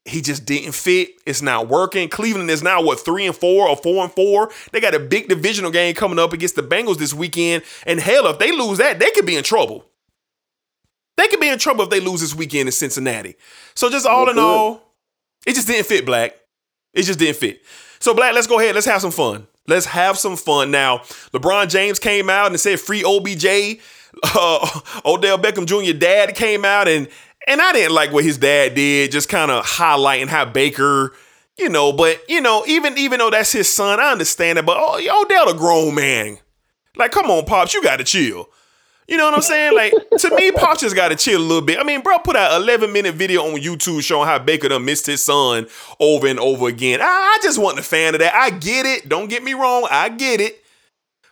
he 0.07 0.21
just 0.21 0.45
didn't 0.45 0.73
fit. 0.73 1.09
It's 1.25 1.41
not 1.41 1.67
working. 1.67 2.09
Cleveland 2.09 2.49
is 2.49 2.63
now 2.63 2.81
what 2.81 2.99
three 2.99 3.25
and 3.25 3.35
four 3.35 3.67
or 3.67 3.75
four 3.75 4.03
and 4.03 4.11
four. 4.13 4.51
They 4.71 4.79
got 4.79 4.95
a 4.95 4.99
big 4.99 5.27
divisional 5.27 5.71
game 5.71 5.95
coming 5.95 6.19
up 6.19 6.33
against 6.33 6.55
the 6.55 6.63
Bengals 6.63 6.97
this 6.97 7.13
weekend. 7.13 7.63
And 7.85 7.99
hell, 7.99 8.27
if 8.27 8.39
they 8.39 8.51
lose 8.51 8.77
that, 8.77 8.99
they 8.99 9.11
could 9.11 9.25
be 9.25 9.35
in 9.35 9.43
trouble. 9.43 9.85
They 11.17 11.27
could 11.27 11.39
be 11.39 11.49
in 11.49 11.59
trouble 11.59 11.83
if 11.83 11.89
they 11.89 11.99
lose 11.99 12.21
this 12.21 12.35
weekend 12.35 12.67
in 12.67 12.71
Cincinnati. 12.71 13.35
So 13.75 13.89
just 13.89 14.05
all 14.05 14.29
in 14.29 14.39
all, 14.39 14.93
it 15.45 15.55
just 15.55 15.67
didn't 15.67 15.87
fit, 15.87 16.05
Black. 16.05 16.35
It 16.93 17.03
just 17.03 17.19
didn't 17.19 17.37
fit. 17.37 17.61
So 17.99 18.13
Black, 18.13 18.33
let's 18.33 18.47
go 18.47 18.59
ahead. 18.59 18.75
Let's 18.75 18.87
have 18.87 19.01
some 19.01 19.11
fun. 19.11 19.47
Let's 19.67 19.87
have 19.87 20.17
some 20.17 20.37
fun. 20.37 20.71
Now, 20.71 20.99
LeBron 21.33 21.69
James 21.69 21.99
came 21.99 22.29
out 22.29 22.47
and 22.47 22.59
said 22.59 22.79
free 22.79 23.03
OBJ. 23.03 23.81
Uh, 24.23 24.79
Odell 25.05 25.37
Beckham 25.37 25.67
Jr. 25.67 25.95
dad 25.95 26.33
came 26.33 26.65
out 26.65 26.87
and 26.87 27.07
and 27.47 27.62
I 27.62 27.71
didn't 27.71 27.95
like 27.95 28.12
what 28.12 28.23
his 28.23 28.38
dad 28.38 28.75
did, 28.75 29.12
just 29.12 29.29
kind 29.29 29.49
of 29.49 29.65
highlighting 29.65 30.27
how 30.27 30.45
Baker, 30.45 31.13
you 31.57 31.69
know, 31.69 31.93
but 31.93 32.21
you 32.29 32.41
know, 32.41 32.63
even 32.67 32.97
even 32.97 33.19
though 33.19 33.29
that's 33.29 33.51
his 33.51 33.71
son, 33.71 33.99
I 33.99 34.12
understand 34.12 34.60
it. 34.60 34.65
But 34.65 34.77
oh, 34.79 35.23
Odell 35.23 35.49
a 35.49 35.57
grown 35.57 35.95
man. 35.95 36.38
Like, 36.95 37.12
come 37.12 37.31
on, 37.31 37.45
Pops, 37.45 37.73
you 37.73 37.81
gotta 37.81 38.03
chill. 38.03 38.49
You 39.07 39.15
know 39.15 39.23
what 39.23 39.36
I'm 39.36 39.41
saying? 39.41 39.73
Like, 39.73 39.93
to 40.17 40.36
me, 40.36 40.51
Pops 40.51 40.81
just 40.81 40.95
gotta 40.95 41.15
chill 41.15 41.39
a 41.39 41.41
little 41.41 41.62
bit. 41.62 41.79
I 41.79 41.83
mean, 41.83 42.01
bro, 42.01 42.19
put 42.19 42.36
out 42.36 42.60
11 42.60 42.91
minute 42.91 43.15
video 43.15 43.43
on 43.43 43.62
YouTube 43.62 44.03
showing 44.03 44.27
how 44.27 44.38
Baker 44.38 44.67
done 44.67 44.83
missed 44.83 45.05
his 45.05 45.23
son 45.23 45.67
over 45.99 46.27
and 46.27 46.39
over 46.39 46.67
again. 46.67 47.01
I, 47.01 47.05
I 47.05 47.39
just 47.41 47.57
wasn't 47.57 47.79
a 47.79 47.83
fan 47.83 48.15
of 48.15 48.19
that. 48.19 48.36
I 48.36 48.49
get 48.49 48.86
it. 48.86 49.07
Don't 49.07 49.29
get 49.29 49.43
me 49.43 49.53
wrong. 49.53 49.88
I 49.89 50.10
get 50.10 50.41
it. 50.41 50.62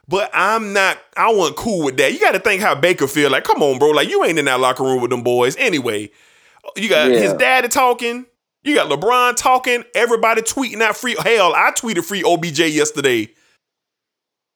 But 0.08 0.30
I'm 0.34 0.74
not, 0.74 1.00
I 1.18 1.32
wasn't 1.34 1.58
cool 1.58 1.84
with 1.84 1.98
that. 1.98 2.13
You 2.13 2.20
got 2.20 2.34
to 2.34 2.39
think 2.39 2.62
how 2.62 2.76
Baker 2.76 3.08
feel. 3.08 3.32
Like, 3.32 3.44
come 3.44 3.63
on, 3.63 3.80
bro. 3.80 3.89
Like, 3.89 4.08
you 4.10 4.24
ain't 4.24 4.38
in 4.38 4.46
that 4.46 4.60
locker 4.60 4.84
room 4.84 5.02
with 5.02 5.10
them 5.10 5.24
boys. 5.24 5.56
Anyway, 5.58 6.12
you 6.76 6.89
got 6.89 7.10
Yeah. 7.12 7.20
his 7.20 7.34
daddy 7.34 7.68
talking. 7.70 8.26
You 8.63 8.76
got 8.76 8.89
LeBron 8.89 9.36
talking. 9.36 9.84
Everybody 9.96 10.41
tweeting 10.41 10.82
out 10.82 10.96
free. 10.98 11.15
Hell, 11.20 11.54
I 11.56 11.72
tweeted 11.72 12.06
free 12.06 12.24
OBJ 12.24 12.70
yesterday. 12.70 13.30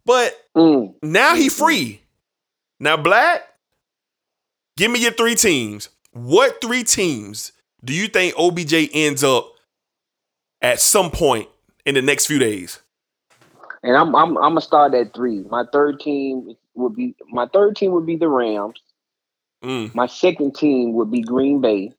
But 0.06 0.36
Mm. 0.56 0.96
now 1.04 1.36
he 1.36 1.50
free. 1.50 2.02
Now, 2.80 2.98
Black, 2.98 3.44
give 4.78 4.90
me 4.92 5.00
your 5.00 5.12
three 5.12 5.36
teams. 5.36 5.90
What 6.12 6.62
three 6.62 6.84
teams 6.84 7.52
do 7.84 7.94
you 7.94 8.08
think 8.08 8.34
OBJ 8.38 8.90
ends 8.94 9.24
up 9.24 9.52
at 10.62 10.80
some 10.80 11.12
point 11.12 11.50
in 11.86 11.96
the 11.96 12.02
next 12.02 12.26
few 12.26 12.40
days? 12.40 12.80
And 13.84 13.96
I'm 13.96 14.16
I'm 14.16 14.38
I'm 14.38 14.52
gonna 14.52 14.62
start 14.62 14.94
at 14.94 15.14
three. 15.14 15.44
My 15.50 15.64
third 15.72 16.00
team 16.00 16.56
would 16.76 16.96
be 16.96 17.16
my 17.30 17.48
third 17.48 17.76
team 17.76 17.92
would 17.92 18.06
be 18.06 18.16
the 18.18 18.28
Rams. 18.28 18.82
Mm, 19.64 19.94
My 19.94 20.06
second 20.08 20.56
team 20.56 20.94
would 20.94 21.12
be 21.12 21.22
Green 21.22 21.60
Bay, 21.62 21.92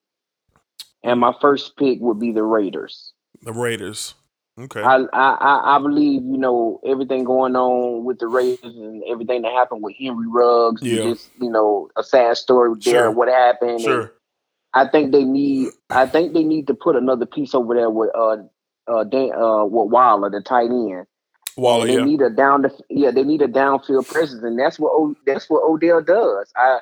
and 1.03 1.21
my 1.21 1.35
first 1.40 1.77
pick 1.77 1.99
would 2.01 2.19
be 2.19 2.33
the 2.33 2.43
Raiders. 2.43 3.12
the 3.43 3.53
Raiders. 3.53 4.14
Okay. 4.59 4.83
I, 4.83 5.05
I 5.12 5.77
I 5.77 5.79
believe 5.79 6.23
you 6.23 6.37
know 6.37 6.81
everything 6.85 7.25
going 7.25 7.57
on 7.57 8.05
with 8.05 8.19
the 8.19 8.27
Raiders 8.27 8.75
and 8.77 9.03
everything 9.09 9.43
that 9.43 9.53
happened 9.53 9.83
with 9.83 9.95
Henry 9.99 10.27
Ruggs. 10.29 10.83
Yeah. 10.83 11.03
Just 11.05 11.31
you 11.40 11.51
know 11.51 11.88
a 11.97 12.03
sad 12.03 12.37
story 12.37 12.75
there. 12.85 12.95
Sure. 13.05 13.11
What 13.11 13.29
happened? 13.29 13.81
Sure. 13.81 14.12
I 14.75 14.87
think 14.87 15.12
they 15.12 15.25
need. 15.25 15.71
I 15.88 16.07
think 16.07 16.35
they 16.35 16.45
need 16.45 16.66
to 16.66 16.75
put 16.75 16.95
another 16.97 17.25
piece 17.27 17.55
over 17.55 17.75
there 17.75 17.88
with 17.90 18.11
uh 18.14 18.37
uh 18.87 19.05
Dan, 19.05 19.33
uh 19.33 19.64
with 19.64 19.90
Waller, 19.90 20.29
the 20.31 20.43
tight 20.43 20.71
end. 20.71 21.07
Waller, 21.61 21.87
they 21.87 21.94
yeah. 21.94 22.05
need 22.05 22.20
a 22.20 22.31
down 22.31 22.62
the 22.62 22.73
yeah 22.88 23.11
they 23.11 23.23
need 23.23 23.42
a 23.42 23.49
downfield 23.49 24.09
presence, 24.09 24.42
and 24.42 24.59
that's 24.59 24.79
what 24.79 24.92
o, 24.92 25.14
that's 25.27 25.49
what 25.49 25.62
Odell 25.62 26.03
does. 26.03 26.53
I 26.57 26.79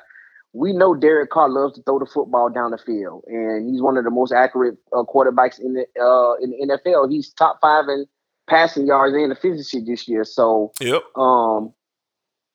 we 0.53 0.73
know 0.73 0.95
Derek 0.95 1.29
Carr 1.29 1.49
loves 1.49 1.75
to 1.75 1.83
throw 1.83 1.99
the 1.99 2.05
football 2.05 2.49
down 2.49 2.71
the 2.71 2.77
field, 2.77 3.23
and 3.27 3.69
he's 3.69 3.81
one 3.81 3.97
of 3.97 4.03
the 4.03 4.09
most 4.09 4.31
accurate 4.31 4.77
uh, 4.93 5.03
quarterbacks 5.03 5.59
in 5.59 5.73
the 5.73 5.85
uh, 6.01 6.33
in 6.41 6.51
the 6.51 6.77
NFL. 6.85 7.11
He's 7.11 7.31
top 7.33 7.59
five 7.61 7.85
in 7.87 8.05
passing 8.49 8.87
yards 8.87 9.15
and 9.15 9.31
efficiency 9.31 9.83
this 9.85 10.07
year. 10.07 10.23
So 10.23 10.71
Yep. 10.81 11.03
um, 11.15 11.73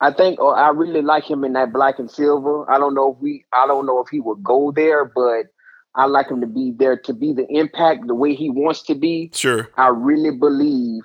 I 0.00 0.12
think 0.12 0.40
uh, 0.40 0.48
I 0.48 0.70
really 0.70 1.02
like 1.02 1.24
him 1.24 1.44
in 1.44 1.52
that 1.52 1.72
black 1.72 1.98
and 1.98 2.10
silver. 2.10 2.68
I 2.70 2.78
don't 2.78 2.94
know 2.94 3.12
if 3.12 3.22
we 3.22 3.44
I 3.52 3.66
don't 3.66 3.86
know 3.86 4.00
if 4.00 4.08
he 4.10 4.20
would 4.20 4.42
go 4.42 4.72
there, 4.72 5.04
but 5.04 5.46
I 5.94 6.06
like 6.06 6.28
him 6.28 6.40
to 6.40 6.46
be 6.48 6.72
there 6.76 6.96
to 6.96 7.12
be 7.12 7.32
the 7.32 7.46
impact 7.48 8.08
the 8.08 8.14
way 8.14 8.34
he 8.34 8.50
wants 8.50 8.82
to 8.84 8.94
be. 8.96 9.30
Sure. 9.32 9.68
I 9.76 9.88
really 9.88 10.32
believe 10.36 11.02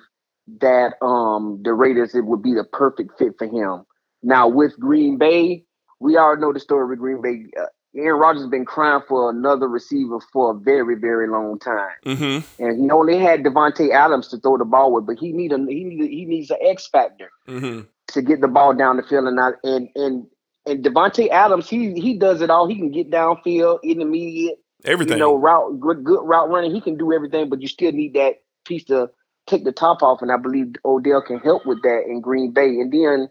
that 0.60 0.94
um 1.02 1.60
the 1.62 1.72
Raiders 1.72 2.14
it 2.14 2.24
would 2.24 2.42
be 2.42 2.54
the 2.54 2.64
perfect 2.64 3.18
fit 3.18 3.32
for 3.38 3.46
him. 3.46 3.84
Now 4.22 4.48
with 4.48 4.78
Green 4.78 5.18
Bay, 5.18 5.64
we 6.00 6.16
all 6.16 6.36
know 6.36 6.52
the 6.52 6.60
story 6.60 6.86
with 6.88 6.98
Green 6.98 7.22
Bay. 7.22 7.46
Uh, 7.60 7.66
Aaron 7.96 8.20
Rodgers 8.20 8.42
has 8.42 8.50
been 8.50 8.64
crying 8.64 9.02
for 9.08 9.30
another 9.30 9.66
receiver 9.68 10.18
for 10.32 10.52
a 10.52 10.54
very 10.54 10.94
very 10.94 11.28
long 11.28 11.58
time, 11.58 11.96
Mm-hmm. 12.06 12.62
and 12.64 12.84
he 12.84 12.90
only 12.90 13.18
had 13.18 13.42
Davante 13.42 13.90
Adams 13.92 14.28
to 14.28 14.38
throw 14.38 14.56
the 14.58 14.64
ball 14.64 14.92
with, 14.92 15.06
but 15.06 15.18
he 15.18 15.32
need 15.32 15.52
a 15.52 15.58
he 15.58 15.84
need 15.84 16.08
he 16.10 16.24
needs 16.24 16.50
an 16.50 16.58
X 16.64 16.86
factor 16.88 17.30
Mm-hmm. 17.48 17.80
to 18.08 18.22
get 18.22 18.40
the 18.40 18.48
ball 18.48 18.74
down 18.74 18.96
the 18.96 19.02
field 19.02 19.26
and 19.26 19.36
not 19.36 19.54
and 19.64 19.88
and 19.96 20.26
and 20.66 20.84
Davante 20.84 21.28
Adams 21.30 21.68
he 21.68 21.94
he 21.94 22.16
does 22.18 22.40
it 22.42 22.50
all. 22.50 22.68
He 22.68 22.76
can 22.76 22.90
get 22.92 23.10
downfield, 23.10 23.82
intermediate, 23.82 24.58
Everything. 24.84 25.14
you 25.14 25.18
know, 25.18 25.34
route 25.36 25.80
good, 25.80 26.04
good 26.04 26.20
route 26.22 26.48
running. 26.48 26.72
He 26.72 26.80
can 26.80 26.96
do 26.96 27.12
everything, 27.12 27.48
but 27.48 27.60
you 27.60 27.66
still 27.68 27.90
need 27.92 28.14
that 28.14 28.34
piece 28.66 28.84
to 28.84 29.10
take 29.50 29.64
the 29.64 29.72
top 29.72 30.02
off. 30.02 30.22
And 30.22 30.32
I 30.32 30.38
believe 30.38 30.74
Odell 30.84 31.22
can 31.22 31.40
help 31.40 31.66
with 31.66 31.82
that 31.82 32.04
in 32.08 32.20
Green 32.22 32.52
Bay. 32.52 32.68
And 32.68 32.92
then 32.92 33.30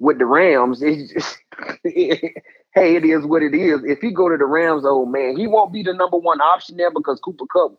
with 0.00 0.18
the 0.18 0.26
Rams, 0.26 0.82
it's 0.82 1.12
just, 1.12 1.38
hey, 1.84 2.96
it 2.96 3.04
is 3.04 3.26
what 3.26 3.42
it 3.42 3.54
is. 3.54 3.82
If 3.84 4.00
he 4.00 4.12
go 4.12 4.28
to 4.30 4.38
the 4.38 4.46
Rams, 4.46 4.84
oh 4.86 5.06
man, 5.06 5.36
he 5.36 5.46
won't 5.46 5.72
be 5.72 5.82
the 5.84 5.94
number 5.94 6.18
one 6.18 6.40
option 6.40 6.78
there 6.78 6.92
because 6.92 7.20
Cooper 7.20 7.46
Kupp 7.52 7.78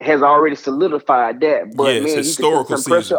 has 0.00 0.22
already 0.22 0.56
solidified 0.56 1.40
that. 1.40 1.76
But 1.76 1.96
Yeah, 1.96 2.00
it's 2.00 2.14
man, 2.14 2.24
he 2.26 2.34
could 2.34 2.48
take 2.48 2.66
some 2.66 2.82
season. 2.82 3.18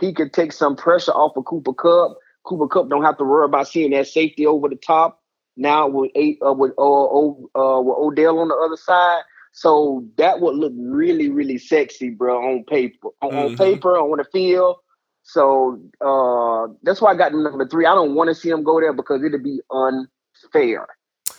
He 0.00 0.14
could 0.14 0.32
take 0.32 0.52
some 0.52 0.76
pressure 0.76 1.12
off 1.12 1.36
of 1.36 1.44
Cooper 1.46 1.74
Kupp. 1.74 2.18
Cooper 2.44 2.68
Kupp 2.68 2.90
don't 2.90 3.04
have 3.04 3.18
to 3.18 3.24
worry 3.24 3.46
about 3.46 3.68
seeing 3.68 3.92
that 3.92 4.08
safety 4.08 4.46
over 4.46 4.68
the 4.68 4.76
top 4.76 5.20
now 5.56 5.88
with 5.88 6.10
eight 6.16 6.38
uh, 6.46 6.52
with 6.52 6.72
uh, 6.78 6.82
uh, 6.82 7.80
with 7.80 7.96
Odell 7.98 8.40
on 8.40 8.48
the 8.48 8.54
other 8.56 8.76
side. 8.76 9.22
So 9.52 10.04
that 10.18 10.40
would 10.40 10.56
look 10.56 10.72
really, 10.76 11.30
really 11.30 11.58
sexy, 11.58 12.10
bro, 12.10 12.38
on 12.38 12.64
paper. 12.64 13.08
On, 13.22 13.30
on 13.30 13.52
Mhm. 13.52 13.58
paper, 13.58 13.98
on 13.98 14.18
the 14.18 14.24
field. 14.24 14.76
So 15.24 15.80
uh, 16.00 16.72
that's 16.82 17.00
why 17.00 17.12
I 17.12 17.16
got 17.16 17.32
number 17.34 17.68
three. 17.68 17.86
I 17.86 17.94
don't 17.94 18.14
want 18.14 18.28
to 18.28 18.34
see 18.34 18.50
them 18.50 18.64
go 18.64 18.80
there 18.80 18.92
because 18.92 19.22
it'd 19.24 19.42
be 19.44 19.60
unfair. 19.70 20.86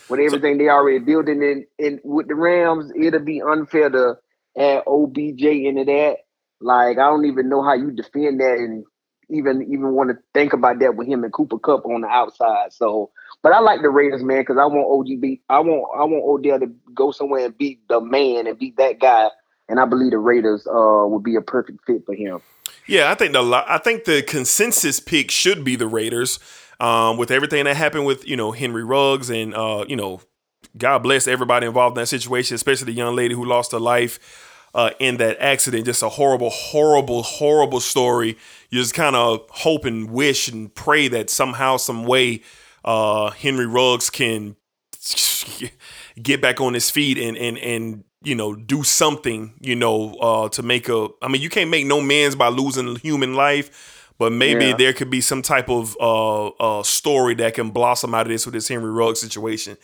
With 0.08 0.20
everything 0.20 0.58
they 0.58 0.68
already 0.68 1.00
building 1.00 1.42
in, 1.42 1.66
in 1.78 2.00
with 2.04 2.28
the 2.28 2.34
Rams, 2.34 2.92
it'll 3.00 3.20
be 3.20 3.42
unfair 3.42 3.90
to 3.90 4.16
add 4.58 4.84
OBJ 4.86 5.42
into 5.44 5.84
that. 5.86 6.16
Like 6.60 6.98
I 6.98 7.08
don't 7.10 7.26
even 7.26 7.48
know 7.48 7.62
how 7.62 7.74
you 7.74 7.90
defend 7.92 8.40
that 8.40 8.56
and 8.58 8.84
even 9.28 9.62
even 9.62 9.92
want 9.92 10.10
to 10.10 10.18
think 10.32 10.52
about 10.52 10.78
that 10.80 10.96
with 10.96 11.06
him 11.06 11.24
and 11.24 11.32
Cooper 11.32 11.58
Kupp 11.58 11.86
on 11.86 12.02
the 12.02 12.08
outside. 12.08 12.72
So, 12.72 13.10
but 13.42 13.52
I 13.52 13.60
like 13.60 13.82
the 13.82 13.90
Raiders, 13.90 14.22
man, 14.22 14.42
because 14.42 14.58
I 14.58 14.66
want 14.66 14.86
OG 14.88 15.20
beat. 15.20 15.42
I 15.48 15.60
want 15.60 15.84
I 15.98 16.04
want 16.04 16.24
Odell 16.24 16.60
to 16.60 16.72
go 16.94 17.10
somewhere 17.10 17.46
and 17.46 17.56
beat 17.56 17.86
the 17.88 18.00
man 18.00 18.46
and 18.46 18.58
beat 18.58 18.76
that 18.76 19.00
guy. 19.00 19.28
And 19.68 19.80
I 19.80 19.86
believe 19.86 20.10
the 20.10 20.18
Raiders 20.18 20.66
uh 20.66 21.06
would 21.06 21.22
be 21.22 21.36
a 21.36 21.40
perfect 21.40 21.84
fit 21.86 22.04
for 22.06 22.14
him. 22.14 22.40
Yeah, 22.86 23.10
I 23.10 23.14
think 23.14 23.32
the 23.32 23.64
I 23.66 23.78
think 23.78 24.04
the 24.04 24.22
consensus 24.22 25.00
pick 25.00 25.30
should 25.30 25.64
be 25.64 25.76
the 25.76 25.86
Raiders. 25.86 26.38
Um, 26.80 27.18
with 27.18 27.30
everything 27.30 27.64
that 27.64 27.76
happened 27.76 28.04
with 28.04 28.26
you 28.26 28.36
know 28.36 28.50
Henry 28.52 28.84
Ruggs 28.84 29.30
and 29.30 29.54
uh, 29.54 29.84
you 29.88 29.96
know, 29.96 30.20
God 30.76 30.98
bless 30.98 31.28
everybody 31.28 31.66
involved 31.66 31.96
in 31.96 32.02
that 32.02 32.08
situation, 32.08 32.56
especially 32.56 32.86
the 32.86 32.92
young 32.92 33.14
lady 33.14 33.34
who 33.34 33.44
lost 33.44 33.72
her 33.72 33.80
life 33.80 34.53
uh, 34.74 34.90
in 34.98 35.16
that 35.18 35.36
accident. 35.40 35.84
Just 35.86 36.02
a 36.02 36.08
horrible, 36.08 36.50
horrible, 36.50 37.22
horrible 37.22 37.80
story. 37.80 38.36
You 38.70 38.80
just 38.80 38.94
kind 38.94 39.14
of 39.16 39.48
hope 39.50 39.84
and 39.84 40.10
wish 40.10 40.48
and 40.48 40.74
pray 40.74 41.08
that 41.08 41.30
somehow, 41.30 41.76
some 41.76 42.04
way, 42.04 42.42
uh, 42.84 43.30
Henry 43.30 43.66
Ruggs 43.66 44.10
can 44.10 44.56
get 46.22 46.40
back 46.40 46.60
on 46.60 46.74
his 46.74 46.90
feet 46.90 47.18
and 47.18 47.36
and 47.36 47.58
and 47.58 48.04
you 48.22 48.34
know 48.34 48.54
do 48.54 48.82
something 48.82 49.52
you 49.60 49.76
know 49.76 50.14
uh 50.14 50.48
to 50.48 50.62
make 50.62 50.88
a 50.88 51.08
i 51.20 51.28
mean 51.28 51.42
you 51.42 51.50
can't 51.50 51.68
make 51.68 51.84
no 51.84 52.00
man's 52.00 52.34
by 52.34 52.48
losing 52.48 52.96
human 52.96 53.34
life 53.34 54.10
but 54.18 54.32
maybe 54.32 54.66
Yeah. 54.66 54.76
there 54.76 54.92
could 54.94 55.10
be 55.10 55.20
some 55.20 55.42
type 55.42 55.68
of 55.68 55.94
uh 56.00 56.46
uh 56.46 56.82
story 56.82 57.34
that 57.34 57.52
can 57.52 57.68
blossom 57.70 58.14
out 58.14 58.22
of 58.22 58.28
this 58.28 58.46
with 58.46 58.54
this 58.54 58.68
henry 58.68 58.90
ruggs 58.90 59.20
situation 59.20 59.76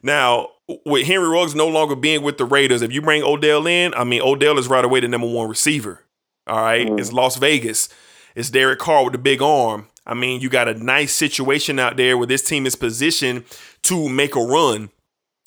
now 0.00 0.48
with 0.84 1.06
henry 1.06 1.28
ruggs 1.28 1.54
no 1.54 1.66
longer 1.68 1.96
being 1.96 2.22
with 2.22 2.36
the 2.38 2.44
raiders 2.44 2.82
if 2.82 2.92
you 2.92 3.00
bring 3.00 3.22
odell 3.22 3.66
in 3.66 3.92
i 3.94 4.04
mean 4.04 4.20
odell 4.22 4.58
is 4.58 4.68
right 4.68 4.84
away 4.84 5.00
the 5.00 5.08
number 5.08 5.26
one 5.26 5.48
receiver 5.48 6.04
all 6.46 6.60
right 6.60 6.86
Mm. 6.88 6.98
it's 7.00 7.12
las 7.12 7.36
vegas 7.36 7.88
it's 8.34 8.50
derek 8.50 8.78
carr 8.78 9.04
with 9.04 9.12
the 9.12 9.18
big 9.18 9.40
arm 9.42 9.88
i 10.06 10.14
mean 10.14 10.40
you 10.40 10.48
got 10.48 10.68
a 10.68 10.74
nice 10.74 11.14
situation 11.14 11.78
out 11.78 11.96
there 11.96 12.18
where 12.18 12.26
this 12.26 12.42
team 12.42 12.66
is 12.66 12.76
positioned 12.76 13.44
to 13.82 14.08
make 14.08 14.36
a 14.36 14.40
run 14.40 14.90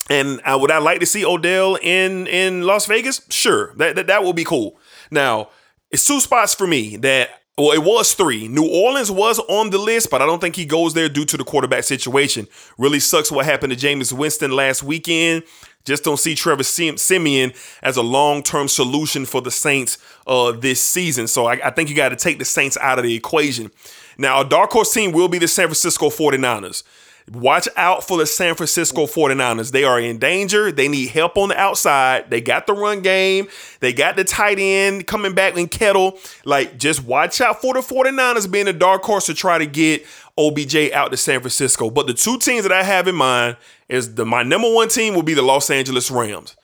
And 0.09 0.41
I, 0.43 0.55
would 0.55 0.71
I 0.71 0.79
like 0.79 0.99
to 0.99 1.05
see 1.05 1.23
Odell 1.23 1.77
in 1.81 2.27
in 2.27 2.63
Las 2.63 2.85
Vegas? 2.87 3.21
Sure, 3.29 3.71
that 3.77 3.95
that, 3.95 4.07
that 4.07 4.23
will 4.23 4.33
be 4.33 4.43
cool. 4.43 4.75
Now, 5.11 5.49
it's 5.91 6.05
two 6.05 6.19
spots 6.19 6.53
for 6.55 6.67
me 6.67 6.97
that 6.97 7.29
well, 7.57 7.71
it 7.71 7.83
was 7.83 8.13
three. 8.13 8.47
New 8.47 8.67
Orleans 8.67 9.11
was 9.11 9.39
on 9.39 9.69
the 9.69 9.77
list, 9.77 10.09
but 10.09 10.21
I 10.21 10.25
don't 10.25 10.39
think 10.39 10.55
he 10.55 10.65
goes 10.65 10.93
there 10.93 11.09
due 11.09 11.25
to 11.25 11.37
the 11.37 11.43
quarterback 11.43 11.83
situation. 11.83 12.47
Really 12.77 12.99
sucks 12.99 13.31
what 13.31 13.45
happened 13.45 13.77
to 13.77 13.77
Jameis 13.77 14.13
Winston 14.13 14.51
last 14.51 14.83
weekend. 14.83 15.43
Just 15.83 16.03
don't 16.03 16.17
see 16.17 16.35
Trevor 16.35 16.63
Siemian 16.63 17.53
as 17.81 17.97
a 17.97 18.01
long 18.01 18.43
term 18.43 18.67
solution 18.67 19.25
for 19.25 19.41
the 19.41 19.51
Saints 19.51 19.97
uh, 20.27 20.51
this 20.51 20.81
season. 20.81 21.27
So 21.27 21.45
I, 21.45 21.67
I 21.67 21.69
think 21.71 21.89
you 21.89 21.95
got 21.95 22.09
to 22.09 22.15
take 22.15 22.39
the 22.39 22.45
Saints 22.45 22.77
out 22.77 22.99
of 22.99 23.03
the 23.03 23.15
equation. 23.15 23.71
Now, 24.17 24.41
a 24.41 24.45
dark 24.45 24.71
horse 24.71 24.93
team 24.93 25.11
will 25.11 25.27
be 25.27 25.39
the 25.39 25.47
San 25.47 25.67
Francisco 25.67 26.09
49ers. 26.09 26.83
Watch 27.31 27.67
out 27.77 28.07
for 28.07 28.17
the 28.17 28.25
San 28.25 28.55
Francisco 28.55 29.05
mm. 29.05 29.13
49ers. 29.13 29.71
They 29.71 29.83
are 29.83 29.99
in 29.99 30.17
danger. 30.17 30.71
They 30.71 30.87
need 30.87 31.09
help 31.09 31.37
on 31.37 31.49
the 31.49 31.57
outside. 31.57 32.29
They 32.29 32.41
got 32.41 32.67
the 32.67 32.73
run 32.73 33.01
game. 33.01 33.47
They 33.79 33.93
got 33.93 34.15
the 34.15 34.23
tight 34.23 34.57
end 34.59 35.07
coming 35.07 35.33
back 35.33 35.57
in 35.57 35.67
Kittle. 35.67 36.17
Like, 36.45 36.77
just 36.77 37.03
watch 37.03 37.39
out 37.39 37.61
for 37.61 37.73
the 37.73 37.81
49ers 37.81 38.51
being 38.51 38.67
a 38.67 38.73
dark 38.73 39.03
horse 39.03 39.27
to 39.27 39.33
try 39.33 39.57
to 39.57 39.65
get 39.65 40.05
OBJ 40.37 40.91
out 40.91 41.11
to 41.11 41.17
San 41.17 41.39
Francisco. 41.39 41.89
But 41.89 42.07
the 42.07 42.13
two 42.13 42.37
teams 42.37 42.63
that 42.63 42.71
I 42.71 42.83
have 42.83 43.07
in 43.07 43.15
mind 43.15 43.57
is 43.89 44.15
the 44.15 44.25
my 44.25 44.43
number 44.43 44.73
one 44.73 44.89
team 44.89 45.13
will 45.13 45.23
be 45.23 45.33
the 45.33 45.41
Los 45.41 45.69
Angeles 45.69 46.09
Rams. 46.09 46.55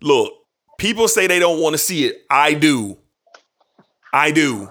Look, 0.00 0.32
people 0.78 1.08
say 1.08 1.26
they 1.26 1.38
don't 1.38 1.60
want 1.60 1.74
to 1.74 1.78
see 1.78 2.04
it. 2.04 2.22
I 2.30 2.54
do. 2.54 2.98
I 4.12 4.30
do. 4.30 4.70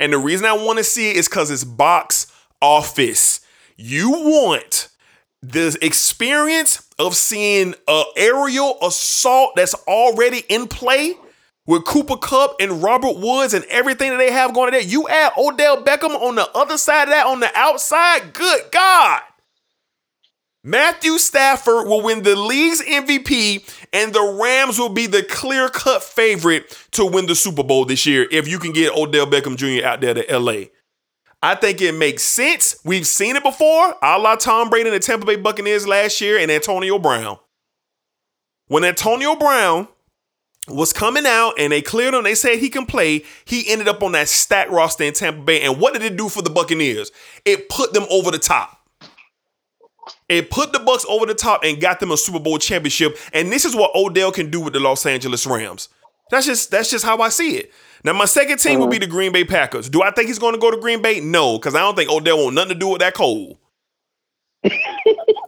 And 0.00 0.12
the 0.12 0.18
reason 0.18 0.46
I 0.46 0.52
want 0.52 0.78
to 0.78 0.84
see 0.84 1.10
it 1.10 1.16
is 1.16 1.28
because 1.28 1.50
it's 1.50 1.64
box 1.64 2.32
office. 2.62 3.40
You 3.80 4.10
want 4.10 4.88
the 5.40 5.78
experience 5.80 6.84
of 6.98 7.14
seeing 7.14 7.74
an 7.86 8.04
aerial 8.16 8.76
assault 8.82 9.52
that's 9.54 9.74
already 9.86 10.42
in 10.48 10.66
play 10.66 11.14
with 11.64 11.84
Cooper 11.84 12.16
Kupp 12.16 12.56
and 12.58 12.82
Robert 12.82 13.18
Woods 13.18 13.54
and 13.54 13.64
everything 13.66 14.10
that 14.10 14.16
they 14.16 14.32
have 14.32 14.52
going 14.52 14.72
there. 14.72 14.80
You 14.80 15.08
add 15.08 15.32
Odell 15.38 15.84
Beckham 15.84 16.10
on 16.10 16.34
the 16.34 16.50
other 16.56 16.76
side 16.76 17.04
of 17.04 17.10
that, 17.10 17.26
on 17.26 17.38
the 17.38 17.50
outside. 17.54 18.32
Good 18.32 18.62
God. 18.72 19.20
Matthew 20.64 21.18
Stafford 21.18 21.86
will 21.86 22.02
win 22.02 22.24
the 22.24 22.34
league's 22.34 22.82
MVP, 22.82 23.86
and 23.92 24.12
the 24.12 24.38
Rams 24.42 24.76
will 24.76 24.88
be 24.88 25.06
the 25.06 25.22
clear 25.22 25.68
cut 25.68 26.02
favorite 26.02 26.76
to 26.92 27.06
win 27.06 27.26
the 27.26 27.36
Super 27.36 27.62
Bowl 27.62 27.84
this 27.84 28.06
year 28.06 28.26
if 28.32 28.48
you 28.48 28.58
can 28.58 28.72
get 28.72 28.92
Odell 28.92 29.26
Beckham 29.26 29.56
Jr. 29.56 29.86
out 29.86 30.00
there 30.00 30.14
to 30.14 30.38
LA. 30.38 30.64
I 31.42 31.54
think 31.54 31.80
it 31.80 31.92
makes 31.92 32.22
sense. 32.22 32.80
We've 32.84 33.06
seen 33.06 33.36
it 33.36 33.42
before, 33.42 33.94
a 34.02 34.18
la 34.18 34.34
Tom 34.36 34.70
Brady 34.70 34.88
and 34.88 34.96
the 34.96 35.00
Tampa 35.00 35.24
Bay 35.24 35.36
Buccaneers 35.36 35.86
last 35.86 36.20
year 36.20 36.38
and 36.38 36.50
Antonio 36.50 36.98
Brown. 36.98 37.38
When 38.66 38.84
Antonio 38.84 39.36
Brown 39.36 39.88
was 40.66 40.92
coming 40.92 41.24
out 41.26 41.54
and 41.58 41.72
they 41.72 41.80
cleared 41.80 42.14
him, 42.14 42.24
they 42.24 42.34
said 42.34 42.58
he 42.58 42.68
can 42.68 42.86
play, 42.86 43.24
he 43.44 43.68
ended 43.70 43.88
up 43.88 44.02
on 44.02 44.12
that 44.12 44.28
stat 44.28 44.70
roster 44.70 45.04
in 45.04 45.14
Tampa 45.14 45.42
Bay. 45.42 45.62
And 45.62 45.80
what 45.80 45.94
did 45.94 46.02
it 46.02 46.16
do 46.16 46.28
for 46.28 46.42
the 46.42 46.50
Buccaneers? 46.50 47.12
It 47.44 47.68
put 47.68 47.92
them 47.94 48.04
over 48.10 48.30
the 48.30 48.38
top. 48.38 48.74
It 50.28 50.50
put 50.50 50.72
the 50.72 50.80
Bucks 50.80 51.06
over 51.08 51.24
the 51.24 51.34
top 51.34 51.62
and 51.64 51.80
got 51.80 52.00
them 52.00 52.10
a 52.10 52.16
Super 52.16 52.40
Bowl 52.40 52.58
championship. 52.58 53.16
And 53.32 53.50
this 53.50 53.64
is 53.64 53.74
what 53.74 53.94
Odell 53.94 54.32
can 54.32 54.50
do 54.50 54.60
with 54.60 54.72
the 54.72 54.80
Los 54.80 55.06
Angeles 55.06 55.46
Rams. 55.46 55.88
That's 56.30 56.46
just 56.46 56.70
that's 56.70 56.90
just 56.90 57.04
how 57.04 57.18
I 57.18 57.30
see 57.30 57.56
it. 57.56 57.72
Now 58.04 58.12
my 58.12 58.24
second 58.26 58.58
team 58.58 58.80
would 58.80 58.90
be 58.90 58.96
uh-huh. 58.96 59.06
the 59.06 59.10
Green 59.10 59.32
Bay 59.32 59.44
Packers. 59.44 59.88
Do 59.88 60.02
I 60.02 60.10
think 60.10 60.28
he's 60.28 60.38
going 60.38 60.54
to 60.54 60.60
go 60.60 60.70
to 60.70 60.76
Green 60.76 61.02
Bay? 61.02 61.20
No, 61.20 61.58
because 61.58 61.74
I 61.74 61.80
don't 61.80 61.96
think 61.96 62.10
Odell 62.10 62.44
want 62.44 62.54
nothing 62.54 62.74
to 62.74 62.78
do 62.78 62.88
with 62.88 63.00
that 63.00 63.14
cold. 63.14 63.58
I 64.64 64.70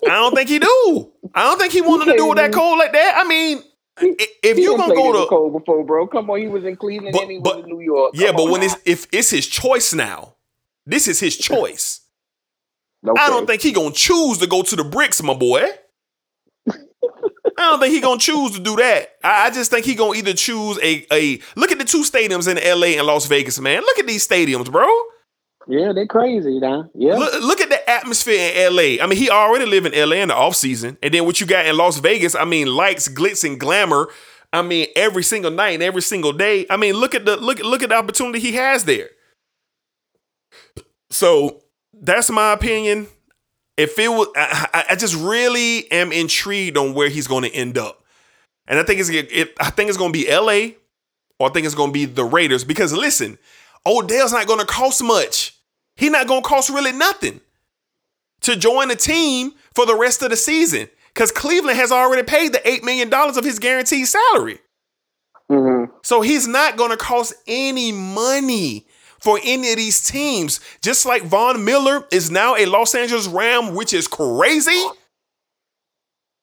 don't 0.04 0.34
think 0.34 0.48
he 0.48 0.58
do. 0.58 1.12
I 1.34 1.44
don't 1.44 1.58
think 1.58 1.72
he 1.72 1.80
wanted 1.80 2.12
to 2.12 2.16
do 2.16 2.26
with 2.28 2.38
that 2.38 2.52
cold 2.52 2.78
like 2.78 2.92
that. 2.92 3.22
I 3.24 3.28
mean, 3.28 3.62
if 4.00 4.58
you 4.58 4.76
done 4.76 4.88
gonna 4.88 4.94
go 4.94 5.22
to 5.22 5.28
cold 5.28 5.52
before, 5.52 5.84
bro. 5.84 6.06
Come 6.06 6.30
on, 6.30 6.40
he 6.40 6.48
was 6.48 6.64
in 6.64 6.76
Cleveland 6.76 7.12
But- 7.12 7.22
and 7.22 7.30
he 7.30 7.38
but- 7.38 7.56
was 7.56 7.64
in 7.64 7.70
New 7.70 7.80
York. 7.80 8.12
yeah, 8.14 8.32
but 8.32 8.44
when 8.50 8.60
now. 8.60 8.66
it's 8.66 8.76
if 8.84 9.06
it's 9.12 9.30
his 9.30 9.46
choice 9.46 9.92
now, 9.92 10.34
this 10.86 11.08
is 11.08 11.20
his 11.20 11.36
choice. 11.48 12.00
I 13.04 13.28
don't 13.28 13.46
think 13.46 13.62
he 13.62 13.72
gonna 13.72 13.92
choose 13.92 14.38
to 14.38 14.46
go 14.46 14.62
to 14.62 14.76
the 14.76 14.84
bricks, 14.84 15.22
my 15.22 15.34
boy. 15.34 15.62
I 17.60 17.70
don't 17.70 17.80
think 17.80 17.94
he 17.94 18.00
gonna 18.00 18.18
choose 18.18 18.52
to 18.52 18.60
do 18.60 18.76
that. 18.76 19.16
I, 19.22 19.46
I 19.46 19.50
just 19.50 19.70
think 19.70 19.84
he 19.84 19.94
gonna 19.94 20.18
either 20.18 20.32
choose 20.32 20.78
a 20.82 21.06
a 21.12 21.40
look 21.56 21.72
at 21.72 21.78
the 21.78 21.84
two 21.84 22.02
stadiums 22.02 22.48
in 22.48 22.58
L.A. 22.58 22.96
and 22.96 23.06
Las 23.06 23.26
Vegas, 23.26 23.60
man. 23.60 23.82
Look 23.82 23.98
at 23.98 24.06
these 24.06 24.26
stadiums, 24.26 24.70
bro. 24.70 24.88
Yeah, 25.68 25.92
they're 25.92 26.06
crazy 26.06 26.58
now. 26.58 26.90
Yeah. 26.94 27.14
Look, 27.14 27.42
look 27.42 27.60
at 27.60 27.68
the 27.68 27.88
atmosphere 27.88 28.50
in 28.52 28.72
L.A. 28.72 29.00
I 29.00 29.06
mean, 29.06 29.18
he 29.18 29.30
already 29.30 29.66
live 29.66 29.86
in 29.86 29.94
L.A. 29.94 30.16
in 30.16 30.28
the 30.28 30.34
off 30.34 30.56
season, 30.56 30.96
and 31.02 31.12
then 31.12 31.24
what 31.24 31.40
you 31.40 31.46
got 31.46 31.66
in 31.66 31.76
Las 31.76 31.98
Vegas? 31.98 32.34
I 32.34 32.44
mean, 32.44 32.66
lights, 32.66 33.08
glitz, 33.08 33.44
and 33.44 33.60
glamour. 33.60 34.08
I 34.52 34.62
mean, 34.62 34.88
every 34.96 35.22
single 35.22 35.50
night 35.50 35.70
and 35.74 35.82
every 35.82 36.02
single 36.02 36.32
day. 36.32 36.66
I 36.68 36.76
mean, 36.76 36.94
look 36.94 37.14
at 37.14 37.24
the 37.24 37.36
look 37.36 37.60
look 37.60 37.82
at 37.82 37.90
the 37.90 37.94
opportunity 37.94 38.40
he 38.40 38.52
has 38.52 38.84
there. 38.84 39.10
So 41.10 41.62
that's 41.92 42.30
my 42.30 42.52
opinion. 42.52 43.08
If 43.80 43.98
it 43.98 44.08
was, 44.08 44.28
I, 44.36 44.84
I- 44.90 44.96
just 44.96 45.14
really 45.16 45.90
am 45.90 46.12
intrigued 46.12 46.76
on 46.76 46.92
where 46.94 47.08
he's 47.08 47.26
going 47.26 47.44
to 47.44 47.54
end 47.54 47.78
up, 47.78 48.02
and 48.66 48.78
I 48.78 48.82
think 48.82 49.00
it's 49.00 49.08
it, 49.08 49.54
I 49.58 49.70
think 49.70 49.88
it's 49.88 49.98
going 49.98 50.12
to 50.12 50.18
be 50.18 50.28
L.A. 50.28 50.76
or 51.38 51.48
I 51.48 51.52
think 51.52 51.64
it's 51.66 51.74
going 51.74 51.90
to 51.90 51.94
be 51.94 52.04
the 52.04 52.24
Raiders 52.24 52.64
because 52.64 52.92
listen, 52.92 53.38
Odell's 53.86 54.32
not 54.32 54.46
going 54.46 54.60
to 54.60 54.66
cost 54.66 55.02
much. 55.02 55.56
He's 55.96 56.10
not 56.10 56.26
going 56.26 56.42
to 56.42 56.48
cost 56.48 56.68
really 56.70 56.92
nothing 56.92 57.40
to 58.42 58.56
join 58.56 58.88
the 58.88 58.96
team 58.96 59.52
for 59.74 59.86
the 59.86 59.94
rest 59.96 60.22
of 60.22 60.30
the 60.30 60.36
season 60.36 60.88
because 61.14 61.32
Cleveland 61.32 61.78
has 61.78 61.90
already 61.92 62.22
paid 62.22 62.52
the 62.52 62.68
eight 62.68 62.84
million 62.84 63.08
dollars 63.08 63.36
of 63.36 63.44
his 63.44 63.58
guaranteed 63.58 64.06
salary. 64.06 64.58
hmm 65.48 65.84
So 66.02 66.20
he's 66.20 66.46
not 66.46 66.76
going 66.76 66.90
to 66.90 66.96
cost 66.96 67.34
any 67.46 67.92
money 67.92 68.86
for 69.20 69.38
any 69.44 69.70
of 69.70 69.76
these 69.76 70.02
teams. 70.02 70.60
Just 70.82 71.06
like 71.06 71.22
Von 71.22 71.64
Miller 71.64 72.06
is 72.10 72.30
now 72.30 72.56
a 72.56 72.66
Los 72.66 72.94
Angeles 72.94 73.26
Ram, 73.26 73.74
which 73.74 73.92
is 73.92 74.08
crazy. 74.08 74.84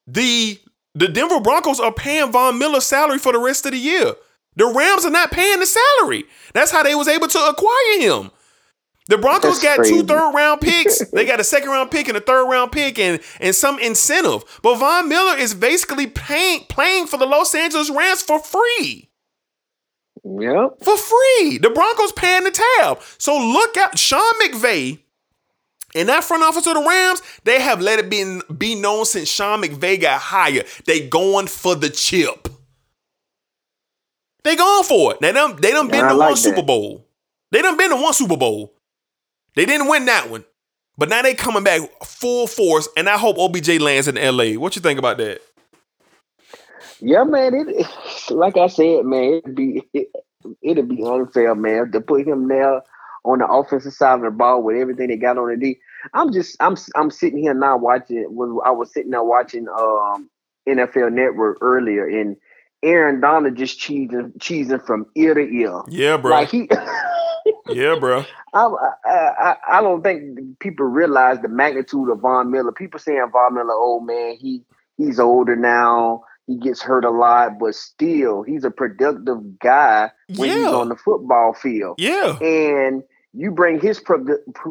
The 0.06 0.60
the 0.96 1.08
Denver 1.08 1.40
Broncos 1.40 1.80
are 1.80 1.94
paying 1.94 2.32
Von 2.32 2.58
Miller's 2.58 2.86
salary 2.86 3.20
for 3.20 3.32
the 3.32 3.40
rest 3.40 3.66
of 3.66 3.72
the 3.72 3.78
year. 3.78 4.14
The 4.56 4.66
Rams 4.66 5.06
are 5.06 5.12
not 5.12 5.32
paying 5.32 5.60
the 5.60 5.68
salary. 5.68 6.24
That's 6.54 6.72
how 6.72 6.82
they 6.82 6.96
was 6.96 7.08
able 7.08 7.28
to 7.28 7.40
acquire 7.40 8.00
him. 8.00 8.32
The 9.08 9.18
Broncos 9.18 9.62
That's 9.62 9.64
got 9.64 9.78
crazy. 9.78 9.94
two 9.94 10.04
third 10.04 10.34
round 10.34 10.60
picks. 10.60 11.08
they 11.12 11.26
got 11.26 11.40
a 11.40 11.44
second 11.44 11.70
round 11.70 11.92
pick 11.92 12.08
and 12.08 12.18
a 12.18 12.22
third 12.22 12.50
round 12.50 12.72
pick 12.72 12.98
and, 13.00 13.22
and 13.40 13.54
some 13.54 13.80
incentive. 13.80 14.44
But 14.64 14.78
Von 14.78 15.08
Miller 15.08 15.38
is 15.38 15.54
basically 15.54 16.08
paying 16.08 16.62
playing 16.66 17.08
for 17.08 17.18
the 17.18 17.26
Los 17.28 17.54
Angeles 17.54 17.90
Rams 17.92 18.22
for 18.24 18.40
free 18.40 19.07
Yep. 20.40 20.84
for 20.84 20.98
free. 20.98 21.58
The 21.58 21.70
Broncos 21.70 22.12
paying 22.12 22.44
the 22.44 22.52
tab. 22.52 23.00
So 23.18 23.38
look 23.38 23.78
at 23.78 23.98
Sean 23.98 24.22
McVay 24.42 25.00
in 25.96 26.08
that 26.08 26.24
front 26.24 26.44
office 26.44 26.68
of 26.68 26.76
the 26.76 26.86
Rams, 26.88 27.22
they 27.44 27.60
have 27.62 27.82
let 27.82 28.00
it 28.00 28.10
be, 28.10 28.40
be 28.56 28.76
known 28.76 29.06
since 29.06 29.30
Sean 29.30 29.62
McVay 29.62 30.00
got 30.00 30.20
hired. 30.20 30.68
They 30.86 31.08
going 31.08 31.48
for 31.48 31.76
the 31.76 31.90
chip. 31.90 32.50
They 34.44 34.56
going 34.56 34.84
for 34.84 35.14
it. 35.14 35.20
They 35.22 35.32
done, 35.32 35.56
they 35.60 35.72
done 35.72 35.88
been 35.88 36.06
I 36.06 36.10
to 36.10 36.14
like 36.14 36.30
one 36.30 36.38
Super. 36.38 36.62
Bowl. 36.62 37.08
They 37.52 37.62
done 37.62 37.78
been 37.78 37.90
to 37.90 37.96
one 37.96 38.14
Super 38.14 38.38
Bowl. 38.38 38.74
They 39.56 39.66
didn't 39.66 39.88
win 39.88 40.06
that 40.06 40.30
one. 40.30 40.46
But 40.98 41.10
now 41.10 41.22
they 41.22 41.34
coming 41.34 41.64
back 41.64 41.82
full 42.04 42.48
force, 42.48 42.88
and 42.98 43.10
I 43.10 43.18
hope 43.18 43.38
OBJ 43.38 43.80
lands 43.80 44.08
in 44.08 44.16
LA. 44.16 44.60
What 44.60 44.76
you 44.76 44.82
think 44.82 45.00
about 45.00 45.18
that? 45.18 45.42
Yeah, 47.00 47.24
man. 47.24 47.54
It 47.56 47.88
like 48.32 48.58
I 48.58 48.68
said, 48.68 49.06
man. 49.06 49.42
It'd 49.44 49.56
be 49.56 49.84
it, 49.94 50.08
it'd 50.62 50.90
be 50.90 51.04
unfair, 51.04 51.56
man, 51.56 51.92
to 51.92 52.02
put 52.02 52.28
him 52.28 52.48
there 52.48 52.82
on 53.24 53.40
the 53.40 53.48
offensive 53.48 53.94
side 53.94 54.16
of 54.16 54.22
the 54.22 54.32
ball 54.32 54.64
with 54.64 54.78
everything 54.78 55.10
they 55.10 55.18
got 55.18 55.38
on 55.38 55.50
the 55.50 55.58
D. 55.58 55.80
I'm 56.14 56.32
just 56.32 56.56
I'm 56.60 56.76
I'm 56.96 57.12
sitting 57.12 57.40
here 57.40 57.54
now 57.54 57.78
watching. 57.78 58.26
Was 58.30 58.62
I 58.66 58.72
was 58.72 58.92
sitting 58.94 59.12
there 59.12 59.24
watching 59.24 59.68
um 59.68 60.30
NFL 60.68 61.14
Network 61.14 61.58
earlier, 61.62 62.08
and 62.08 62.38
Aaron 62.84 63.20
Donald 63.20 63.56
just 63.56 63.80
cheesing 63.80 64.38
cheesing 64.38 64.86
from 64.86 65.06
ear 65.16 65.34
to 65.34 65.42
ear. 65.42 65.82
Yeah, 65.90 66.18
bro. 66.18 66.32
Like 66.32 66.50
he. 66.50 66.70
yeah, 67.70 67.98
bro. 68.00 68.24
I, 68.54 68.68
I 69.06 69.10
I 69.10 69.56
I 69.72 69.82
don't 69.82 70.02
think 70.02 70.60
people 70.60 70.86
realize 70.86 71.40
the 71.42 71.50
magnitude 71.50 72.10
of 72.10 72.22
Von 72.22 72.52
Miller. 72.52 72.72
People 72.72 73.00
saying 73.00 73.30
Von 73.32 73.56
Miller, 73.56 73.74
oh 73.74 74.00
man, 74.00 74.38
he 74.40 74.64
he's 74.98 75.20
older 75.20 75.56
now. 75.56 76.24
He 76.48 76.58
gets 76.58 76.82
hurt 76.82 77.04
a 77.04 77.10
lot, 77.12 77.60
but 77.60 77.76
still, 77.76 78.42
he's 78.42 78.64
a 78.64 78.72
productive 78.72 79.60
guy 79.60 80.10
when 80.38 80.50
he's 80.50 80.68
on 80.68 80.90
the 80.90 80.96
football 80.96 81.54
field. 81.54 81.96
Yeah. 82.00 82.40
And 82.40 83.04
you 83.34 83.52
bring 83.52 83.80
his 83.82 84.00
produ- 84.00 84.38
pr- 84.56 84.70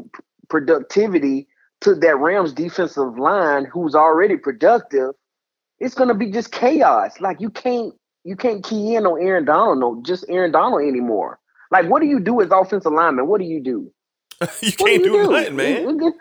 productivity 0.49 1.47
to 1.83 1.95
that 1.95 2.17
Rams 2.17 2.53
defensive 2.55 3.19
line, 3.19 3.67
who's 3.67 3.95
already 3.95 4.37
productive. 4.37 5.11
It's 5.79 5.95
gonna 5.95 6.15
be 6.15 6.31
just 6.31 6.51
chaos. 6.51 7.21
Like 7.21 7.41
you 7.41 7.51
can't 7.51 7.93
you 8.25 8.37
can't 8.37 8.65
key 8.65 8.95
in 8.97 9.05
on 9.07 9.21
Aaron 9.21 9.45
Donald, 9.45 9.79
no, 9.79 10.03
just 10.05 10.25
Aaron 10.31 10.51
Donald 10.53 10.83
anymore. 10.83 11.39
Like, 11.71 11.91
what 11.91 12.01
do 12.01 12.07
you 12.09 12.19
do 12.21 12.41
as 12.41 12.51
offensive 12.51 12.93
lineman? 12.93 13.27
What 13.27 13.41
do 13.41 13.47
you 13.47 13.61
do? 13.63 13.93
you 14.41 14.47
What 14.47 14.79
can't 14.79 15.05
you 15.05 15.13
do, 15.13 15.31
nothing, 15.31 15.57
man. 15.57 15.83
You- 15.83 16.05
you- 16.07 16.15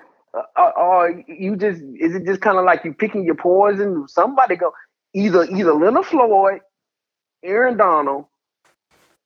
uh, 0.58 0.72
or 0.76 1.24
you 1.30 1.56
just 1.56 1.82
is 1.98 2.14
it 2.14 2.26
just 2.26 2.42
kind 2.42 2.58
of 2.58 2.66
like 2.66 2.84
you 2.84 2.94
picking 2.94 3.24
your 3.24 3.36
poison? 3.36 4.06
Somebody 4.10 4.58
go 4.58 4.74
either 5.16 5.46
either 5.46 5.74
Leonard 5.74 6.06
Floyd, 6.06 6.62
Aaron 7.44 7.78
Donald, 7.78 8.26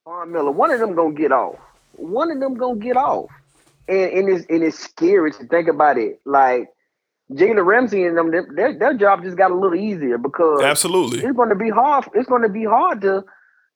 Von 0.06 0.32
Miller. 0.32 0.52
One 0.52 0.72
of 0.72 0.80
them 0.80 0.96
gonna 0.96 1.14
get 1.14 1.32
off. 1.32 1.56
One 1.94 2.32
of 2.32 2.40
them 2.40 2.56
gonna 2.56 2.80
get 2.80 2.96
off. 2.96 3.30
And 3.88 4.12
and 4.12 4.30
it's 4.30 4.46
and 4.50 4.64
it's 4.64 4.80
scary 4.80 5.32
to 5.34 5.46
think 5.48 5.68
about 5.68 5.98
it. 5.98 6.22
Like 6.26 6.70
Jalen 7.32 7.66
Ramsey 7.66 8.04
and 8.06 8.18
them, 8.18 8.32
their, 8.32 8.78
their 8.78 8.94
job 8.94 9.24
just 9.24 9.38
got 9.38 9.52
a 9.52 9.56
little 9.56 9.76
easier 9.76 10.18
because 10.18 10.64
Absolutely. 10.64 11.20
it's 11.20 11.36
going 11.36 11.50
to 11.50 11.56
be 11.56 11.70
hard. 11.70 12.06
It's 12.16 12.28
going 12.28 12.42
to 12.42 12.50
be 12.50 12.66
hard 12.66 13.02
to 13.02 13.24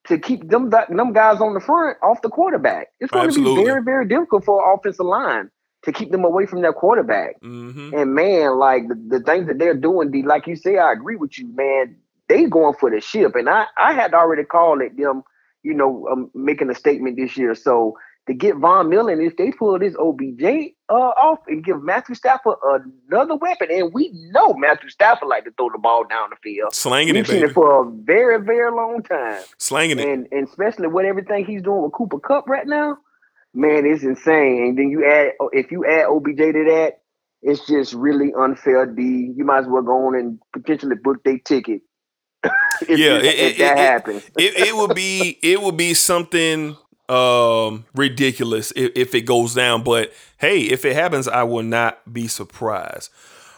to 0.07 0.18
keep 0.20 0.49
them 0.49 0.70
them 0.70 1.14
guys 1.14 1.39
on 1.39 1.53
the 1.53 1.61
front 1.61 1.97
off 2.03 2.22
the 2.22 2.30
quarterback. 2.30 2.88
It's 2.99 3.11
going 3.11 3.28
Absolutely. 3.28 3.55
to 3.55 3.61
be 3.61 3.66
very 3.66 3.84
very 3.84 4.07
difficult 4.07 4.45
for 4.45 4.74
offensive 4.74 5.05
line 5.05 5.49
to 5.84 5.91
keep 5.91 6.11
them 6.11 6.24
away 6.24 6.45
from 6.45 6.61
their 6.61 6.74
quarterback. 6.74 7.36
hmm 7.41 7.91
And 7.93 8.16
man, 8.16 8.57
like 8.57 8.88
the, 8.88 8.95
the 8.95 9.20
things 9.20 9.47
that 9.47 9.59
they're 9.59 9.76
doing, 9.76 10.11
D, 10.11 10.24
like 10.24 10.47
you 10.47 10.55
say, 10.55 10.78
I 10.78 10.91
agree 10.91 11.16
with 11.16 11.38
you, 11.38 11.47
man. 11.53 11.97
They 12.34 12.46
going 12.46 12.74
for 12.80 12.90
the 12.90 13.00
ship, 13.00 13.36
and 13.36 13.48
I 13.48 13.68
I 13.78 13.94
had 13.94 14.16
already 14.16 14.44
called 14.44 14.82
it 14.82 14.98
them, 14.98 15.22
you 15.62 15.76
know, 15.76 16.08
um, 16.12 16.32
making 16.34 16.72
a 16.72 16.76
statement 16.76 17.16
this 17.16 17.38
year. 17.38 17.54
So 17.54 17.96
to 18.26 18.34
get 18.34 18.56
Von 18.56 18.90
Miller, 18.90 19.14
and 19.14 19.22
if 19.22 19.38
they 19.38 19.52
pull 19.52 19.78
this 19.78 19.96
OBJ 20.00 20.74
uh, 20.90 20.94
off 20.94 21.40
and 21.48 21.64
give 21.64 21.84
Matthew 21.84 22.16
Stafford 22.16 22.56
another 23.08 23.36
weapon, 23.36 23.68
and 23.70 23.94
we 23.94 24.10
know 24.32 24.56
Matthew 24.56 24.90
Stafford 24.90 25.28
like 25.28 25.44
to 25.44 25.52
throw 25.52 25.70
the 25.70 25.78
ball 25.78 26.06
down 26.10 26.32
the 26.32 26.38
field. 26.42 26.74
Slanging 26.74 27.14
We've 27.14 27.24
it, 27.24 27.28
seen 27.28 27.44
it 27.44 27.54
for 27.54 27.86
a 27.86 27.92
very, 27.92 28.44
very 28.44 28.72
long 28.72 29.04
time. 29.04 29.44
Slanging 29.60 30.00
it. 30.00 30.08
And 30.08 30.28
and 30.32 30.48
especially 30.48 30.88
with 30.88 31.06
everything 31.06 31.46
he's 31.46 31.62
doing 31.62 31.84
with 31.84 31.94
Cooper 31.94 32.20
Kupp 32.20 32.50
right 32.50 32.66
now, 32.66 32.98
man, 33.54 33.86
it's 33.86 34.02
insane. 34.02 34.70
And 34.70 34.78
then 34.78 34.90
you 34.90 35.06
add 35.06 35.34
if 35.52 35.72
you 35.72 35.86
add 35.86 36.08
OBJ 36.08 36.38
to 36.38 36.66
that, 36.66 36.94
it's 37.44 37.68
just 37.68 37.94
really 37.94 38.34
unfair. 38.34 38.88
D, 38.88 39.34
you 39.36 39.46
might 39.46 39.60
as 39.60 39.68
well 39.68 39.84
go 39.84 40.08
on 40.08 40.16
and 40.16 40.40
potentially 40.52 40.96
book 40.96 41.24
their 41.24 41.38
ticket. 41.38 41.82
if, 42.82 42.98
Yeah, 43.00 43.16
if, 43.18 43.24
it- 43.24 43.39
if 43.39 43.58
that 43.60 43.72
it- 43.74 43.78
happens. 43.78 44.24
it, 44.38 44.68
it 44.68 44.76
would 44.76 44.96
be 44.96 45.38
it 45.41 45.62
would 45.62 45.78
be 45.78 45.94
something 45.94 46.78
um 47.10 47.86
ridiculous 47.96 48.72
if, 48.76 48.91
if 48.96 49.14
it 49.16 49.22
goes 49.22 49.54
down 49.54 49.84
but 49.84 50.14
hey 50.38 50.62
if 50.62 50.86
it 50.86 50.96
happens 50.96 51.28
i 51.28 51.44
will 51.44 51.62
not 51.62 52.00
be 52.14 52.30
surprised 52.30 53.10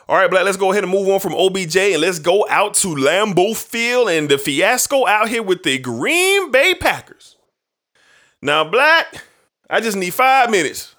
all 0.09 0.15
right 0.17 0.31
black 0.31 0.43
let's 0.45 0.57
go 0.57 0.71
ahead 0.71 0.83
and 0.83 0.91
move 0.91 1.07
on 1.07 1.19
from 1.19 1.33
obj 1.35 1.75
and 1.77 2.01
let's 2.01 2.17
go 2.17 2.45
out 2.49 2.73
to 2.73 2.87
lambeau 2.95 3.55
field 3.55 4.09
and 4.09 4.29
the 4.29 4.37
fiasco 4.39 5.05
out 5.05 5.29
here 5.29 5.43
with 5.43 5.61
the 5.61 5.77
green 5.77 6.49
bay 6.49 6.73
packers 6.73 7.35
now 8.41 8.63
black 8.63 9.23
i 9.69 9.79
just 9.79 9.95
need 9.95 10.11
five 10.13 10.49
minutes 10.49 10.95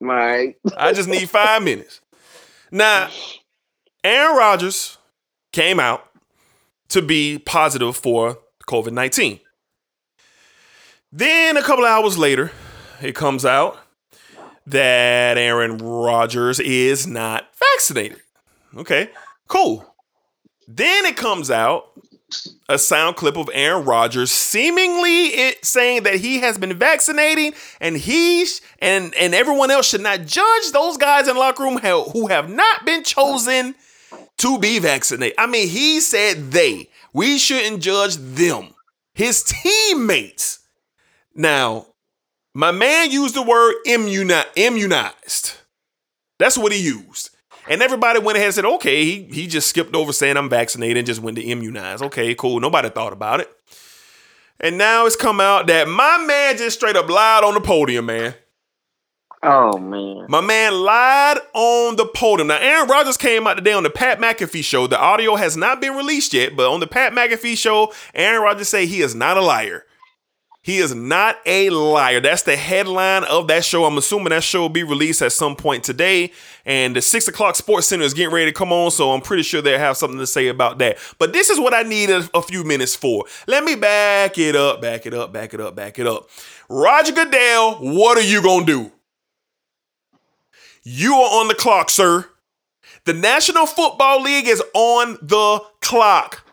right. 0.00 0.56
I 0.76 0.92
just 0.92 1.08
need 1.08 1.28
five 1.28 1.62
minutes. 1.62 2.00
Now, 2.70 3.10
Aaron 4.04 4.36
Rodgers 4.36 4.96
came 5.52 5.78
out 5.78 6.08
to 6.90 7.02
be 7.02 7.38
positive 7.38 7.96
for 7.96 8.38
COVID 8.68 8.92
19. 8.92 9.40
Then 11.12 11.56
a 11.56 11.62
couple 11.62 11.84
hours 11.84 12.16
later, 12.18 12.52
it 13.02 13.14
comes 13.14 13.44
out 13.44 13.78
that 14.66 15.38
Aaron 15.38 15.78
Rodgers 15.78 16.60
is 16.60 17.06
not 17.06 17.48
vaccinated. 17.58 18.20
Okay, 18.76 19.10
cool. 19.48 19.84
Then 20.68 21.06
it 21.06 21.16
comes 21.16 21.50
out 21.50 21.86
a 22.68 22.78
sound 22.78 23.16
clip 23.16 23.36
of 23.36 23.50
Aaron 23.52 23.84
Rodgers 23.84 24.30
seemingly 24.30 25.26
it 25.26 25.64
saying 25.64 26.04
that 26.04 26.14
he 26.16 26.38
has 26.38 26.58
been 26.58 26.78
vaccinating 26.78 27.52
and 27.80 27.96
he 27.96 28.46
sh- 28.46 28.60
and 28.78 29.12
and 29.16 29.34
everyone 29.34 29.72
else 29.72 29.88
should 29.88 30.00
not 30.00 30.26
judge 30.26 30.70
those 30.72 30.96
guys 30.96 31.26
in 31.26 31.34
the 31.34 31.40
locker 31.40 31.64
room 31.64 31.78
who 31.78 32.04
who 32.04 32.28
have 32.28 32.48
not 32.48 32.86
been 32.86 33.02
chosen 33.02 33.74
to 34.40 34.58
be 34.58 34.78
vaccinated. 34.78 35.34
I 35.38 35.46
mean, 35.46 35.68
he 35.68 36.00
said 36.00 36.50
they. 36.50 36.88
We 37.12 37.38
shouldn't 37.38 37.82
judge 37.82 38.16
them. 38.16 38.74
His 39.14 39.42
teammates. 39.42 40.60
Now, 41.34 41.86
my 42.54 42.72
man 42.72 43.10
used 43.10 43.34
the 43.34 43.42
word 43.42 43.74
immuni- 43.86 44.46
immunized. 44.56 45.54
That's 46.38 46.58
what 46.58 46.72
he 46.72 46.80
used. 46.82 47.30
And 47.68 47.82
everybody 47.82 48.18
went 48.18 48.36
ahead 48.36 48.46
and 48.46 48.54
said, 48.54 48.64
okay, 48.64 49.04
he, 49.04 49.22
he 49.24 49.46
just 49.46 49.68
skipped 49.68 49.94
over 49.94 50.12
saying 50.12 50.36
I'm 50.36 50.48
vaccinated 50.48 50.96
and 50.96 51.06
just 51.06 51.20
went 51.20 51.36
to 51.36 51.42
immunize. 51.42 52.02
Okay, 52.02 52.34
cool. 52.34 52.58
Nobody 52.58 52.88
thought 52.88 53.12
about 53.12 53.40
it. 53.40 53.50
And 54.58 54.76
now 54.76 55.06
it's 55.06 55.16
come 55.16 55.40
out 55.40 55.66
that 55.68 55.88
my 55.88 56.18
man 56.26 56.56
just 56.56 56.76
straight 56.76 56.96
up 56.96 57.08
lied 57.08 57.44
on 57.44 57.54
the 57.54 57.60
podium, 57.60 58.06
man. 58.06 58.34
Oh 59.42 59.78
man. 59.78 60.26
My 60.28 60.42
man 60.42 60.74
lied 60.74 61.38
on 61.54 61.96
the 61.96 62.06
podium. 62.06 62.48
Now, 62.48 62.58
Aaron 62.60 62.88
Rodgers 62.88 63.16
came 63.16 63.46
out 63.46 63.54
today 63.54 63.72
on 63.72 63.82
the 63.82 63.90
Pat 63.90 64.18
McAfee 64.18 64.62
show. 64.62 64.86
The 64.86 65.00
audio 65.00 65.36
has 65.36 65.56
not 65.56 65.80
been 65.80 65.96
released 65.96 66.34
yet, 66.34 66.56
but 66.56 66.70
on 66.70 66.80
the 66.80 66.86
Pat 66.86 67.12
McAfee 67.12 67.56
show, 67.56 67.92
Aaron 68.14 68.42
Rodgers 68.42 68.68
say 68.68 68.84
he 68.84 69.00
is 69.00 69.14
not 69.14 69.38
a 69.38 69.40
liar. 69.40 69.86
He 70.62 70.76
is 70.76 70.94
not 70.94 71.38
a 71.46 71.70
liar. 71.70 72.20
That's 72.20 72.42
the 72.42 72.54
headline 72.54 73.24
of 73.24 73.48
that 73.48 73.64
show. 73.64 73.86
I'm 73.86 73.96
assuming 73.96 74.28
that 74.28 74.44
show 74.44 74.60
will 74.60 74.68
be 74.68 74.82
released 74.82 75.22
at 75.22 75.32
some 75.32 75.56
point 75.56 75.84
today. 75.84 76.32
And 76.66 76.94
the 76.94 77.00
six 77.00 77.26
o'clock 77.28 77.56
Sports 77.56 77.86
Center 77.86 78.04
is 78.04 78.12
getting 78.12 78.34
ready 78.34 78.50
to 78.50 78.54
come 78.54 78.70
on, 78.70 78.90
so 78.90 79.12
I'm 79.12 79.22
pretty 79.22 79.42
sure 79.42 79.62
they'll 79.62 79.78
have 79.78 79.96
something 79.96 80.18
to 80.18 80.26
say 80.26 80.48
about 80.48 80.76
that. 80.78 80.98
But 81.18 81.32
this 81.32 81.48
is 81.48 81.58
what 81.58 81.72
I 81.72 81.82
need 81.82 82.10
a, 82.10 82.28
a 82.34 82.42
few 82.42 82.62
minutes 82.62 82.94
for. 82.94 83.24
Let 83.46 83.64
me 83.64 83.74
back 83.74 84.36
it 84.36 84.54
up, 84.54 84.82
back 84.82 85.06
it 85.06 85.14
up, 85.14 85.32
back 85.32 85.54
it 85.54 85.62
up, 85.62 85.74
back 85.74 85.98
it 85.98 86.06
up. 86.06 86.28
Roger 86.68 87.12
Goodell, 87.12 87.76
what 87.76 88.18
are 88.18 88.22
you 88.22 88.42
gonna 88.42 88.66
do? 88.66 88.92
You 90.82 91.14
are 91.14 91.40
on 91.40 91.48
the 91.48 91.54
clock, 91.54 91.90
sir. 91.90 92.26
The 93.04 93.12
National 93.12 93.66
Football 93.66 94.22
League 94.22 94.48
is 94.48 94.62
on 94.74 95.18
the 95.20 95.62
clock. 95.80 96.44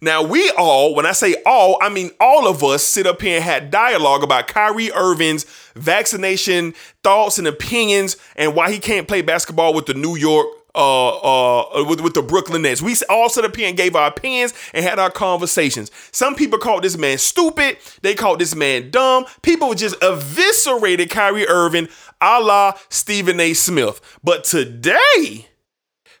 Now, 0.00 0.22
we 0.22 0.50
all, 0.58 0.94
when 0.94 1.06
I 1.06 1.12
say 1.12 1.36
all, 1.46 1.78
I 1.80 1.88
mean 1.88 2.10
all 2.20 2.48
of 2.48 2.62
us 2.64 2.82
sit 2.82 3.06
up 3.06 3.22
here 3.22 3.36
and 3.36 3.44
had 3.44 3.70
dialogue 3.70 4.24
about 4.24 4.48
Kyrie 4.48 4.90
Irving's 4.92 5.44
vaccination 5.76 6.74
thoughts 7.04 7.38
and 7.38 7.46
opinions 7.46 8.16
and 8.34 8.54
why 8.54 8.72
he 8.72 8.78
can't 8.78 9.06
play 9.06 9.22
basketball 9.22 9.72
with 9.74 9.86
the 9.86 9.94
New 9.94 10.16
York, 10.16 10.48
uh, 10.74 11.66
uh, 11.68 11.84
with, 11.84 12.00
with 12.00 12.14
the 12.14 12.22
Brooklyn 12.22 12.62
Nets. 12.62 12.82
We 12.82 12.96
all 13.08 13.28
sit 13.28 13.44
up 13.44 13.54
here 13.54 13.68
and 13.68 13.76
gave 13.76 13.94
our 13.94 14.08
opinions 14.08 14.54
and 14.74 14.84
had 14.84 14.98
our 14.98 15.10
conversations. 15.10 15.90
Some 16.10 16.34
people 16.34 16.58
called 16.58 16.82
this 16.82 16.96
man 16.98 17.18
stupid. 17.18 17.78
They 18.02 18.14
called 18.14 18.40
this 18.40 18.56
man 18.56 18.90
dumb. 18.90 19.26
People 19.42 19.72
just 19.74 19.96
eviscerated 20.02 21.10
Kyrie 21.10 21.46
Irving 21.46 21.88
a 22.22 22.40
la 22.40 22.74
Stephen 22.88 23.40
A. 23.40 23.52
Smith. 23.52 24.00
But 24.22 24.44
today, 24.44 25.48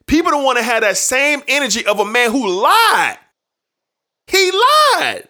people 0.06 0.32
don't 0.32 0.44
want 0.44 0.58
to 0.58 0.64
have 0.64 0.82
that 0.82 0.96
same 0.96 1.42
energy 1.48 1.86
of 1.86 2.00
a 2.00 2.04
man 2.04 2.30
who 2.30 2.48
lied. 2.48 3.18
He 4.26 4.50
lied 4.50 5.28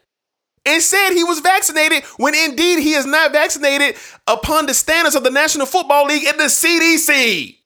and 0.64 0.83
said 0.83 1.11
he 1.11 1.25
was 1.25 1.41
vaccinated 1.41 2.05
when 2.16 2.35
indeed 2.35 2.81
he 2.81 2.95
is 2.95 3.07
not 3.07 3.33
vaccinated 3.33 3.97
upon 4.27 4.66
the 4.66 4.75
standards 4.75 5.16
of 5.16 5.25
the 5.25 5.31
National 5.31 5.66
Football 5.66 6.07
League 6.07 6.25
and 6.25 6.39
the 6.39 6.45
CDC. 6.45 7.59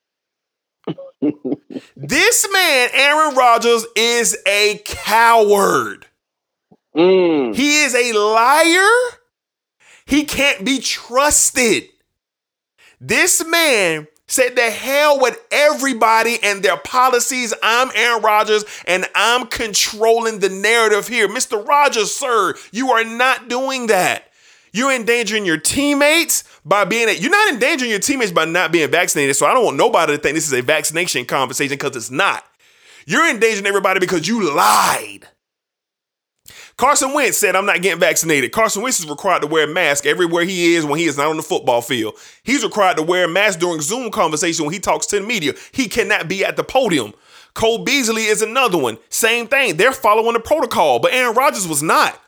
this 1.96 2.48
man, 2.52 2.88
Aaron 2.92 3.34
Rodgers, 3.34 3.86
is 3.96 4.38
a 4.46 4.80
coward. 4.84 6.06
Mm. 6.96 7.54
He 7.54 7.82
is 7.82 7.94
a 7.94 8.12
liar. 8.18 9.18
He 10.06 10.24
can't 10.24 10.64
be 10.64 10.78
trusted. 10.78 11.88
This 13.00 13.44
man 13.46 14.08
said 14.26 14.56
the 14.56 14.70
hell 14.70 15.20
with 15.20 15.38
everybody 15.50 16.38
and 16.42 16.62
their 16.62 16.76
policies. 16.76 17.52
I'm 17.62 17.90
Aaron 17.94 18.22
Rodgers 18.22 18.64
and 18.86 19.06
I'm 19.14 19.46
controlling 19.46 20.40
the 20.40 20.48
narrative 20.48 21.06
here. 21.06 21.28
Mr. 21.28 21.64
Rodgers, 21.64 22.12
sir, 22.12 22.54
you 22.72 22.90
are 22.90 23.04
not 23.04 23.48
doing 23.48 23.88
that. 23.88 24.30
You're 24.72 24.92
endangering 24.92 25.46
your 25.46 25.58
teammates 25.58 26.44
by 26.64 26.84
being 26.84 27.08
a, 27.08 27.12
you're 27.12 27.30
not 27.30 27.52
endangering 27.52 27.90
your 27.90 28.00
teammates 28.00 28.32
by 28.32 28.44
not 28.44 28.72
being 28.72 28.90
vaccinated. 28.90 29.36
So 29.36 29.46
I 29.46 29.54
don't 29.54 29.64
want 29.64 29.76
nobody 29.76 30.16
to 30.16 30.18
think 30.18 30.34
this 30.34 30.46
is 30.46 30.52
a 30.52 30.62
vaccination 30.62 31.24
conversation 31.24 31.76
because 31.76 31.96
it's 31.96 32.10
not. 32.10 32.44
You're 33.06 33.30
endangering 33.30 33.66
everybody 33.66 34.00
because 34.00 34.26
you 34.26 34.52
lied. 34.54 35.28
Carson 36.76 37.14
Wentz 37.14 37.38
said, 37.38 37.56
I'm 37.56 37.64
not 37.64 37.80
getting 37.80 38.00
vaccinated. 38.00 38.52
Carson 38.52 38.82
Wentz 38.82 39.00
is 39.00 39.08
required 39.08 39.40
to 39.40 39.48
wear 39.48 39.64
a 39.64 39.72
mask 39.72 40.04
everywhere 40.04 40.44
he 40.44 40.74
is 40.74 40.84
when 40.84 40.98
he 40.98 41.06
is 41.06 41.16
not 41.16 41.28
on 41.28 41.38
the 41.38 41.42
football 41.42 41.80
field. 41.80 42.14
He's 42.42 42.62
required 42.62 42.98
to 42.98 43.02
wear 43.02 43.24
a 43.24 43.28
mask 43.28 43.60
during 43.60 43.80
Zoom 43.80 44.10
conversation 44.10 44.66
when 44.66 44.74
he 44.74 44.80
talks 44.80 45.06
to 45.06 45.18
the 45.18 45.26
media. 45.26 45.54
He 45.72 45.88
cannot 45.88 46.28
be 46.28 46.44
at 46.44 46.56
the 46.56 46.64
podium. 46.64 47.14
Cole 47.54 47.78
Beasley 47.78 48.24
is 48.24 48.42
another 48.42 48.76
one. 48.76 48.98
Same 49.08 49.46
thing. 49.46 49.78
They're 49.78 49.92
following 49.92 50.34
the 50.34 50.40
protocol, 50.40 50.98
but 50.98 51.14
Aaron 51.14 51.34
Rodgers 51.34 51.66
was 51.66 51.82
not. 51.82 52.20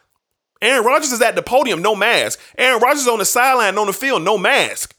Aaron 0.62 0.86
Rodgers 0.86 1.12
is 1.12 1.20
at 1.20 1.36
the 1.36 1.42
podium, 1.42 1.82
no 1.82 1.94
mask. 1.94 2.40
Aaron 2.57 2.80
Rodgers 2.80 3.07
on 3.07 3.18
the 3.18 3.26
sideline, 3.26 3.76
on 3.76 3.86
the 3.86 3.92
field, 3.92 4.22
no 4.22 4.38
mask. 4.38 4.96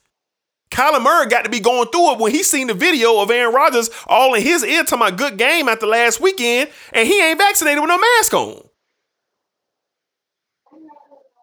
Kyler 0.70 1.02
Murray 1.02 1.28
got 1.28 1.46
to 1.46 1.50
be 1.50 1.60
going 1.60 1.90
through 1.90 2.14
it 2.14 2.20
when 2.20 2.32
he 2.32 2.44
seen 2.44 2.68
the 2.68 2.76
video 2.76 3.20
of 3.20 3.32
Aaron 3.32 3.56
Rodgers 3.56 3.90
all 4.06 4.36
in 4.36 4.44
his 4.44 4.64
ear 4.64 4.84
talking 4.84 5.08
about 5.08 5.18
good 5.18 5.40
game 5.40 5.68
after 5.68 5.88
last 5.88 6.22
weekend, 6.22 6.70
and 6.94 7.08
he 7.08 7.20
ain't 7.20 7.40
vaccinated 7.40 7.82
with 7.82 7.90
no 7.90 7.98
mask 7.98 8.34
on. 8.36 8.69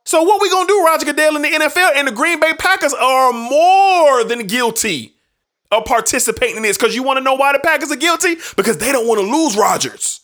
So 0.07 0.23
what 0.23 0.41
we 0.41 0.49
gonna 0.49 0.69
do, 0.69 0.85
Roger 0.85 1.05
Goodell 1.05 1.35
and 1.35 1.45
the 1.45 1.49
NFL 1.49 1.97
and 1.97 2.07
the 2.07 2.13
Green 2.13 2.39
Bay 2.39 2.53
Packers 2.57 2.95
are 2.95 3.33
more 3.33 4.23
than 4.23 4.47
guilty 4.47 5.17
of 5.73 5.85
participating 5.85 6.59
in 6.59 6.63
this. 6.63 6.79
Because 6.79 6.95
you 6.95 7.03
want 7.03 7.17
to 7.19 7.25
know 7.25 7.35
why 7.35 7.53
the 7.53 7.59
Packers 7.59 7.91
are 7.91 7.97
guilty? 7.97 8.37
Because 8.57 8.79
they 8.79 8.93
don't 8.93 9.09
want 9.09 9.21
to 9.21 9.27
lose 9.27 9.57
Rodgers. 9.57 10.21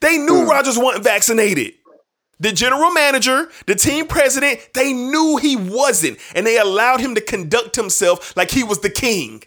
They 0.00 0.16
knew 0.16 0.44
hmm. 0.44 0.48
Rodgers 0.48 0.78
wasn't 0.78 1.02
vaccinated. 1.02 1.74
The 2.38 2.52
general 2.52 2.92
manager, 2.92 3.48
the 3.66 3.74
team 3.74 4.06
president, 4.06 4.60
they 4.74 4.92
knew 4.92 5.38
he 5.42 5.56
wasn't, 5.56 6.18
and 6.36 6.46
they 6.46 6.56
allowed 6.56 7.00
him 7.00 7.16
to 7.16 7.20
conduct 7.20 7.74
himself 7.74 8.36
like 8.36 8.52
he 8.52 8.62
was 8.62 8.78
the 8.78 8.90
king. 8.90 9.42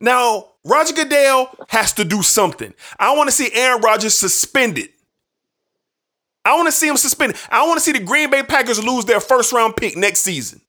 Now, 0.00 0.48
Roger 0.64 0.94
Goodell 0.94 1.54
has 1.68 1.92
to 1.92 2.04
do 2.04 2.22
something. 2.22 2.74
I 2.98 3.14
want 3.16 3.28
to 3.28 3.32
see 3.32 3.50
Aaron 3.54 3.82
Rodgers 3.82 4.14
suspended. 4.14 4.88
I 6.44 6.54
want 6.56 6.66
to 6.66 6.72
see 6.72 6.88
him 6.88 6.96
suspended. 6.96 7.36
I 7.50 7.66
want 7.66 7.78
to 7.78 7.84
see 7.84 7.92
the 7.92 8.00
Green 8.00 8.30
Bay 8.30 8.42
Packers 8.42 8.82
lose 8.82 9.04
their 9.04 9.20
first 9.20 9.52
round 9.52 9.76
pick 9.76 9.96
next 9.96 10.20
season. 10.20 10.60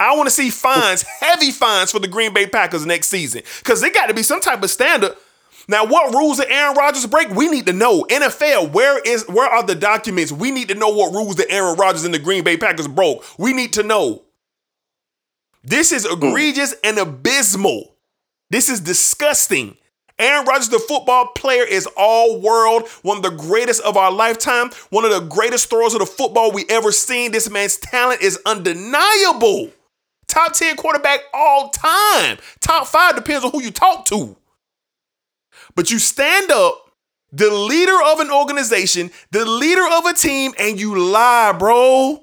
I 0.00 0.16
want 0.16 0.26
to 0.26 0.34
see 0.34 0.50
fines, 0.50 1.02
heavy 1.02 1.52
fines 1.52 1.92
for 1.92 2.00
the 2.00 2.08
Green 2.08 2.34
Bay 2.34 2.46
Packers 2.46 2.84
next 2.84 3.08
season. 3.08 3.42
Because 3.58 3.80
they 3.80 3.90
got 3.90 4.06
to 4.06 4.14
be 4.14 4.22
some 4.22 4.40
type 4.40 4.62
of 4.62 4.70
standard. 4.70 5.14
Now, 5.68 5.86
what 5.86 6.12
rules 6.12 6.38
did 6.38 6.50
Aaron 6.50 6.76
Rodgers 6.76 7.06
break? 7.06 7.28
We 7.30 7.48
need 7.48 7.66
to 7.66 7.72
know. 7.72 8.04
NFL, 8.10 8.72
where 8.72 8.98
is 9.00 9.28
where 9.28 9.48
are 9.48 9.62
the 9.62 9.76
documents? 9.76 10.32
We 10.32 10.50
need 10.50 10.68
to 10.68 10.74
know 10.74 10.88
what 10.88 11.14
rules 11.14 11.36
that 11.36 11.52
Aaron 11.52 11.76
Rodgers 11.76 12.04
and 12.04 12.12
the 12.12 12.18
Green 12.18 12.42
Bay 12.42 12.56
Packers 12.56 12.88
broke. 12.88 13.24
We 13.38 13.52
need 13.52 13.74
to 13.74 13.82
know. 13.82 14.24
This 15.62 15.92
is 15.92 16.04
hmm. 16.04 16.14
egregious 16.14 16.74
and 16.82 16.98
abysmal. 16.98 17.96
This 18.50 18.68
is 18.68 18.80
disgusting. 18.80 19.76
Aaron 20.18 20.46
Rodgers, 20.46 20.68
the 20.68 20.78
football 20.78 21.28
player, 21.28 21.64
is 21.64 21.88
all 21.96 22.40
world, 22.40 22.88
one 23.02 23.16
of 23.16 23.22
the 23.22 23.30
greatest 23.30 23.82
of 23.82 23.96
our 23.96 24.12
lifetime, 24.12 24.70
one 24.90 25.04
of 25.04 25.10
the 25.10 25.20
greatest 25.20 25.68
throwers 25.68 25.94
of 25.94 26.00
the 26.00 26.06
football 26.06 26.52
we 26.52 26.64
ever 26.68 26.92
seen. 26.92 27.32
This 27.32 27.50
man's 27.50 27.76
talent 27.76 28.22
is 28.22 28.38
undeniable. 28.46 29.70
Top 30.28 30.52
10 30.52 30.76
quarterback 30.76 31.20
all 31.34 31.70
time. 31.70 32.38
Top 32.60 32.86
five 32.86 33.16
depends 33.16 33.44
on 33.44 33.50
who 33.50 33.62
you 33.62 33.70
talk 33.70 34.04
to. 34.06 34.36
But 35.74 35.90
you 35.90 35.98
stand 35.98 36.50
up, 36.50 36.90
the 37.32 37.50
leader 37.50 37.98
of 38.06 38.20
an 38.20 38.30
organization, 38.30 39.10
the 39.30 39.44
leader 39.44 39.86
of 39.90 40.06
a 40.06 40.12
team, 40.12 40.52
and 40.58 40.78
you 40.78 40.98
lie, 40.98 41.52
bro. 41.58 42.22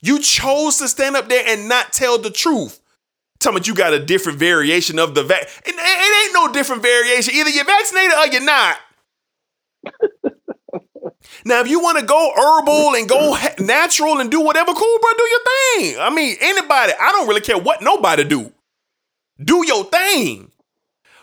You 0.00 0.18
chose 0.18 0.78
to 0.78 0.88
stand 0.88 1.16
up 1.16 1.28
there 1.28 1.44
and 1.46 1.68
not 1.68 1.92
tell 1.92 2.18
the 2.18 2.30
truth. 2.30 2.80
Tell 3.44 3.52
me 3.52 3.60
you 3.62 3.74
got 3.74 3.92
a 3.92 3.98
different 3.98 4.38
variation 4.38 4.98
of 4.98 5.14
the 5.14 5.22
vac. 5.22 5.42
It, 5.66 5.74
it 5.76 6.24
ain't 6.24 6.32
no 6.32 6.50
different 6.50 6.80
variation. 6.80 7.34
Either 7.34 7.50
you're 7.50 7.66
vaccinated 7.66 8.12
or 8.14 8.26
you're 8.28 8.42
not. 8.42 8.76
now, 11.44 11.60
if 11.60 11.68
you 11.68 11.78
want 11.78 11.98
to 11.98 12.06
go 12.06 12.32
herbal 12.34 12.94
and 12.94 13.06
go 13.06 13.36
natural 13.58 14.20
and 14.20 14.30
do 14.30 14.40
whatever, 14.40 14.72
cool, 14.72 14.98
bro, 14.98 15.10
do 15.18 15.28
your 15.30 15.40
thing. 15.44 16.00
I 16.00 16.08
mean, 16.08 16.36
anybody, 16.40 16.94
I 16.98 17.12
don't 17.12 17.28
really 17.28 17.42
care 17.42 17.58
what 17.58 17.82
nobody 17.82 18.24
do. 18.24 18.50
Do 19.38 19.66
your 19.66 19.84
thing. 19.84 20.50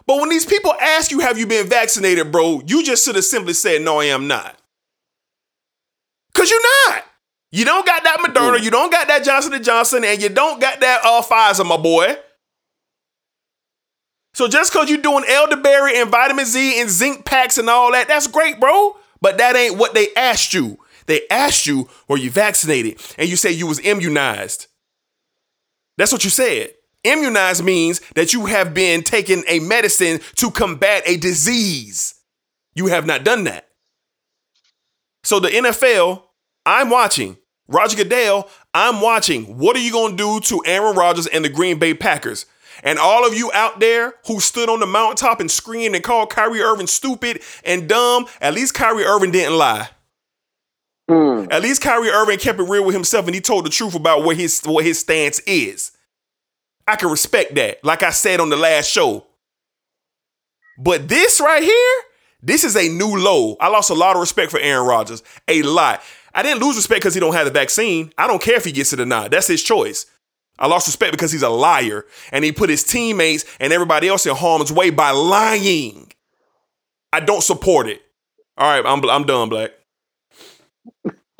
But 0.06 0.20
when 0.20 0.30
these 0.30 0.46
people 0.46 0.76
ask 0.80 1.10
you, 1.10 1.22
have 1.22 1.40
you 1.40 1.48
been 1.48 1.68
vaccinated, 1.68 2.32
bro, 2.32 2.62
you 2.68 2.84
just 2.84 3.04
should 3.04 3.16
have 3.16 3.26
simply 3.26 3.54
said, 3.54 3.82
no, 3.82 4.00
I 4.00 4.06
am 4.06 4.28
not. 4.28 4.60
Because 6.32 6.52
you're 6.52 6.62
not. 6.88 7.04
You 7.52 7.66
don't 7.66 7.86
got 7.86 8.04
that 8.04 8.20
Moderna, 8.20 8.62
you 8.64 8.72
don't 8.72 8.92
got 8.92 9.08
that 9.10 9.26
Johnson 9.26 9.62
& 9.64 9.64
Johnson, 9.64 10.04
and 10.06 10.22
you 10.22 10.30
don't 10.30 10.62
got 10.62 10.80
that 10.80 11.02
uh, 11.04 11.22
Pfizer, 11.22 11.66
my 11.66 11.78
boy. 11.78 12.16
So 14.34 14.48
just 14.48 14.72
because 14.72 14.90
you're 14.90 15.02
doing 15.02 15.26
elderberry 15.28 16.00
and 16.00 16.10
vitamin 16.10 16.46
Z 16.46 16.80
and 16.80 16.90
zinc 16.90 17.26
packs 17.26 17.58
and 17.58 17.70
all 17.70 17.92
that, 17.92 18.08
that's 18.08 18.28
great, 18.28 18.60
bro. 18.60 18.96
But 19.20 19.38
that 19.38 19.56
ain't 19.56 19.78
what 19.78 19.94
they 19.94 20.08
asked 20.16 20.54
you. 20.54 20.80
They 21.08 21.28
asked 21.30 21.68
you, 21.68 21.90
were 22.08 22.18
you 22.18 22.32
vaccinated? 22.32 23.02
And 23.18 23.30
you 23.30 23.36
say 23.36 23.52
you 23.52 23.68
was 23.68 23.80
immunized. 23.80 24.68
That's 25.98 26.14
what 26.14 26.24
you 26.24 26.30
said. 26.30 26.74
Immunized 27.04 27.64
means 27.64 28.00
that 28.16 28.32
you 28.32 28.46
have 28.46 28.74
been 28.74 29.04
taking 29.04 29.44
a 29.48 29.60
medicine 29.60 30.22
to 30.36 30.52
combat 30.52 31.04
a 31.06 31.18
disease. 31.18 32.16
You 32.76 32.88
have 32.88 33.06
not 33.06 33.24
done 33.26 33.44
that. 33.44 33.68
So 35.24 35.40
the 35.40 35.50
NFL, 35.50 36.24
I'm 36.66 36.90
watching. 36.90 37.38
Roger 37.72 37.96
Goodell, 37.96 38.50
I'm 38.74 39.02
watching. 39.02 39.58
What 39.58 39.76
are 39.76 39.82
you 39.82 39.92
going 39.92 40.18
to 40.18 40.18
do 40.18 40.40
to 40.42 40.64
Aaron 40.66 40.96
Rodgers 40.96 41.28
and 41.28 41.46
the 41.46 41.50
Green 41.50 41.80
Bay 41.80 41.94
Packers? 41.94 42.46
And 42.84 43.00
all 43.00 43.26
of 43.26 43.34
you 43.34 43.52
out 43.54 43.80
there 43.80 44.16
who 44.28 44.40
stood 44.40 44.70
on 44.70 44.80
the 44.80 44.88
mountaintop 44.88 45.40
and 45.40 45.50
screamed 45.50 45.96
and 45.96 46.04
called 46.04 46.30
Kyrie 46.30 46.62
Irving 46.62 46.88
stupid 46.88 47.42
and 47.64 47.88
dumb, 47.88 48.26
at 48.42 48.54
least 48.54 48.74
Kyrie 48.74 49.06
Irving 49.06 49.32
didn't 49.32 49.58
lie. 49.58 49.90
Hmm. 51.08 51.46
At 51.52 51.62
least 51.62 51.82
Kyrie 51.82 52.10
Irving 52.10 52.40
kept 52.40 52.60
it 52.60 52.64
real 52.64 52.86
with 52.86 52.96
himself 52.96 53.26
and 53.26 53.36
he 53.36 53.42
told 53.42 53.66
the 53.66 53.70
truth 53.70 53.96
about 53.96 54.24
what 54.24 54.38
his 54.38 54.62
what 54.62 54.86
his 54.86 55.00
stance 55.00 55.40
is. 55.42 55.92
I 56.88 56.96
can 56.96 57.10
respect 57.10 57.56
that, 57.56 57.84
like 57.84 58.04
I 58.04 58.10
said 58.10 58.40
on 58.40 58.50
the 58.50 58.58
last 58.58 58.90
show. 58.90 59.26
But 60.78 61.08
this 61.08 61.40
right 61.40 61.64
here, 61.64 62.04
this 62.42 62.64
is 62.64 62.76
a 62.76 62.90
new 62.90 63.18
low. 63.18 63.56
I 63.60 63.68
lost 63.68 63.92
a 63.92 63.94
lot 63.94 64.16
of 64.16 64.20
respect 64.20 64.52
for 64.52 64.60
Aaron 64.60 64.88
Rodgers. 64.88 65.22
A 65.48 65.62
lot. 65.62 66.02
I 66.34 66.44
didn't 66.44 66.62
lose 66.62 66.76
respect 66.76 67.02
because 67.02 67.14
he 67.14 67.20
don't 67.20 67.34
have 67.34 67.46
the 67.46 67.52
vaccine. 67.52 68.14
I 68.18 68.28
don't 68.28 68.42
care 68.42 68.56
if 68.56 68.66
he 68.66 68.72
gets 68.72 68.94
it 68.94 69.00
or 69.00 69.06
not. 69.06 69.32
That's 69.32 69.48
his 69.48 69.64
choice. 69.64 70.06
I 70.60 70.68
lost 70.68 70.88
respect 70.88 71.12
because 71.12 71.32
he's 71.32 71.42
a 71.44 71.50
liar 71.50 72.06
and 72.32 72.46
he 72.46 72.52
put 72.52 72.70
his 72.70 72.84
teammates 72.84 73.46
and 73.60 73.74
everybody 73.74 74.08
else 74.08 74.26
in 74.26 74.36
harm's 74.36 74.72
way 74.72 74.92
by 74.92 75.12
lying. 75.12 76.12
I 77.12 77.20
don't 77.20 77.44
support 77.44 77.88
it. 77.88 78.02
All 78.58 78.70
right, 78.70 78.86
I'm 78.86 79.04
I'm 79.10 79.26
done, 79.26 79.50
Black. 79.50 79.72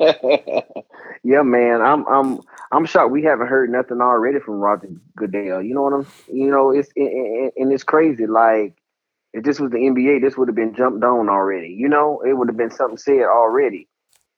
yeah, 1.22 1.42
man. 1.42 1.80
I'm 1.80 2.06
I'm 2.08 2.40
I'm 2.72 2.84
shocked 2.84 3.12
we 3.12 3.22
haven't 3.22 3.46
heard 3.46 3.70
nothing 3.70 4.00
already 4.00 4.40
from 4.40 4.54
Roger 4.54 4.88
Goodell. 5.16 5.62
You 5.62 5.74
know 5.74 5.82
what 5.82 5.92
I'm? 5.92 6.06
You 6.32 6.50
know, 6.50 6.70
it's 6.72 6.88
and 6.96 7.52
and 7.56 7.72
it's 7.72 7.84
crazy. 7.84 8.26
Like 8.26 8.76
if 9.32 9.44
this 9.44 9.60
was 9.60 9.70
the 9.70 9.78
NBA, 9.78 10.20
this 10.20 10.36
would 10.36 10.48
have 10.48 10.56
been 10.56 10.74
jumped 10.74 11.04
on 11.04 11.28
already. 11.28 11.68
You 11.68 11.88
know, 11.88 12.22
it 12.26 12.32
would 12.32 12.48
have 12.48 12.56
been 12.56 12.70
something 12.70 12.98
said 12.98 13.22
already. 13.22 13.88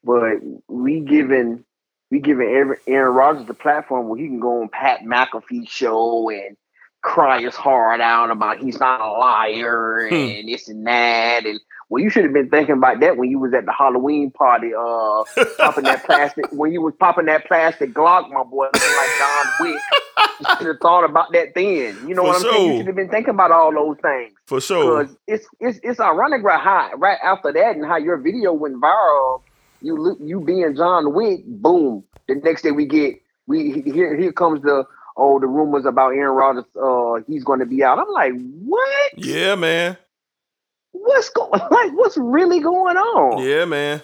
But 0.05 0.39
we 0.69 1.01
given 1.01 1.65
we 2.11 2.21
giving 2.21 2.47
Aaron, 2.87 3.15
Rodgers 3.15 3.47
the 3.47 3.55
platform 3.55 4.09
where 4.09 4.21
he 4.21 4.29
can 4.29 4.39
go 4.41 4.61
on 4.63 4.69
Pat 4.69 5.01
McAfee 5.01 5.69
show 5.69 6.29
and 6.31 6.57
cry 7.03 7.43
his 7.43 7.55
heart 7.55 8.01
out 8.01 8.31
about 8.31 8.59
he's 8.59 8.79
not 8.81 9.01
a 9.01 9.11
liar 9.13 10.09
Hmm. 10.09 10.15
and 10.15 10.49
this 10.49 10.69
and 10.69 10.87
that 10.87 11.45
and 11.45 11.61
well 11.91 12.03
you 12.03 12.09
should 12.09 12.25
have 12.25 12.33
been 12.33 12.49
thinking 12.49 12.77
about 12.77 13.01
that 13.01 13.19
when 13.19 13.31
you 13.31 13.39
was 13.39 13.53
at 13.53 13.67
the 13.67 13.73
Halloween 13.73 14.31
party 14.31 14.69
uh 14.75 15.25
popping 15.59 15.85
that 15.85 16.03
plastic 16.07 16.47
when 16.53 16.73
you 16.73 16.81
was 16.81 16.95
popping 16.99 17.27
that 17.27 17.45
plastic 17.47 17.93
Glock 17.93 18.31
my 18.31 18.43
boy 18.43 18.69
like 18.73 19.11
John 19.19 19.47
Wick 19.61 19.81
you 20.41 20.47
should 20.57 20.67
have 20.69 20.81
thought 20.81 21.05
about 21.05 21.31
that 21.33 21.55
then 21.55 22.09
you 22.09 22.15
know 22.15 22.23
For 22.23 22.29
what 22.29 22.37
I'm 22.37 22.51
saying 22.53 22.71
you 22.71 22.77
should 22.79 22.87
have 22.87 22.97
been 22.97 23.11
thinking 23.11 23.35
about 23.35 23.51
all 23.51 23.71
those 23.75 23.99
things 24.01 24.33
For 24.47 24.63
sure. 24.63 25.03
because 25.05 25.17
it's 25.27 25.47
it's 25.61 25.79
it's 25.83 26.01
ironic 26.01 26.43
right 26.43 26.59
how 26.61 26.91
right 26.97 27.19
after 27.23 27.53
that 27.53 27.77
and 27.77 27.85
how 27.85 27.97
your 27.99 28.17
video 28.17 28.55
went 28.55 28.77
viral. 28.81 29.43
You 29.85 30.17
you 30.19 30.41
being 30.41 30.75
John 30.75 31.13
Wick, 31.13 31.45
boom. 31.45 32.05
The 32.27 32.37
next 32.37 32.63
day 32.63 32.71
we 32.71 32.87
get 32.87 33.17
we 33.47 33.83
here 33.85 34.17
here 34.17 34.33
comes 34.33 34.63
the 34.63 34.85
oh 35.15 35.39
the 35.39 35.47
rumors 35.47 35.85
about 35.85 36.15
Aaron 36.15 36.35
Rodgers. 36.35 36.65
Uh, 36.75 37.23
he's 37.27 37.45
going 37.45 37.61
to 37.61 37.67
be 37.67 37.85
out. 37.85 37.99
I'm 37.99 38.11
like, 38.11 38.33
what? 38.65 39.13
Yeah, 39.19 39.57
man. 39.57 39.99
What's 40.93 41.29
going 41.29 41.51
like? 41.71 41.93
What's 41.93 42.17
really 42.17 42.61
going 42.61 42.97
on? 42.97 43.45
Yeah, 43.47 43.67
man. 43.67 44.03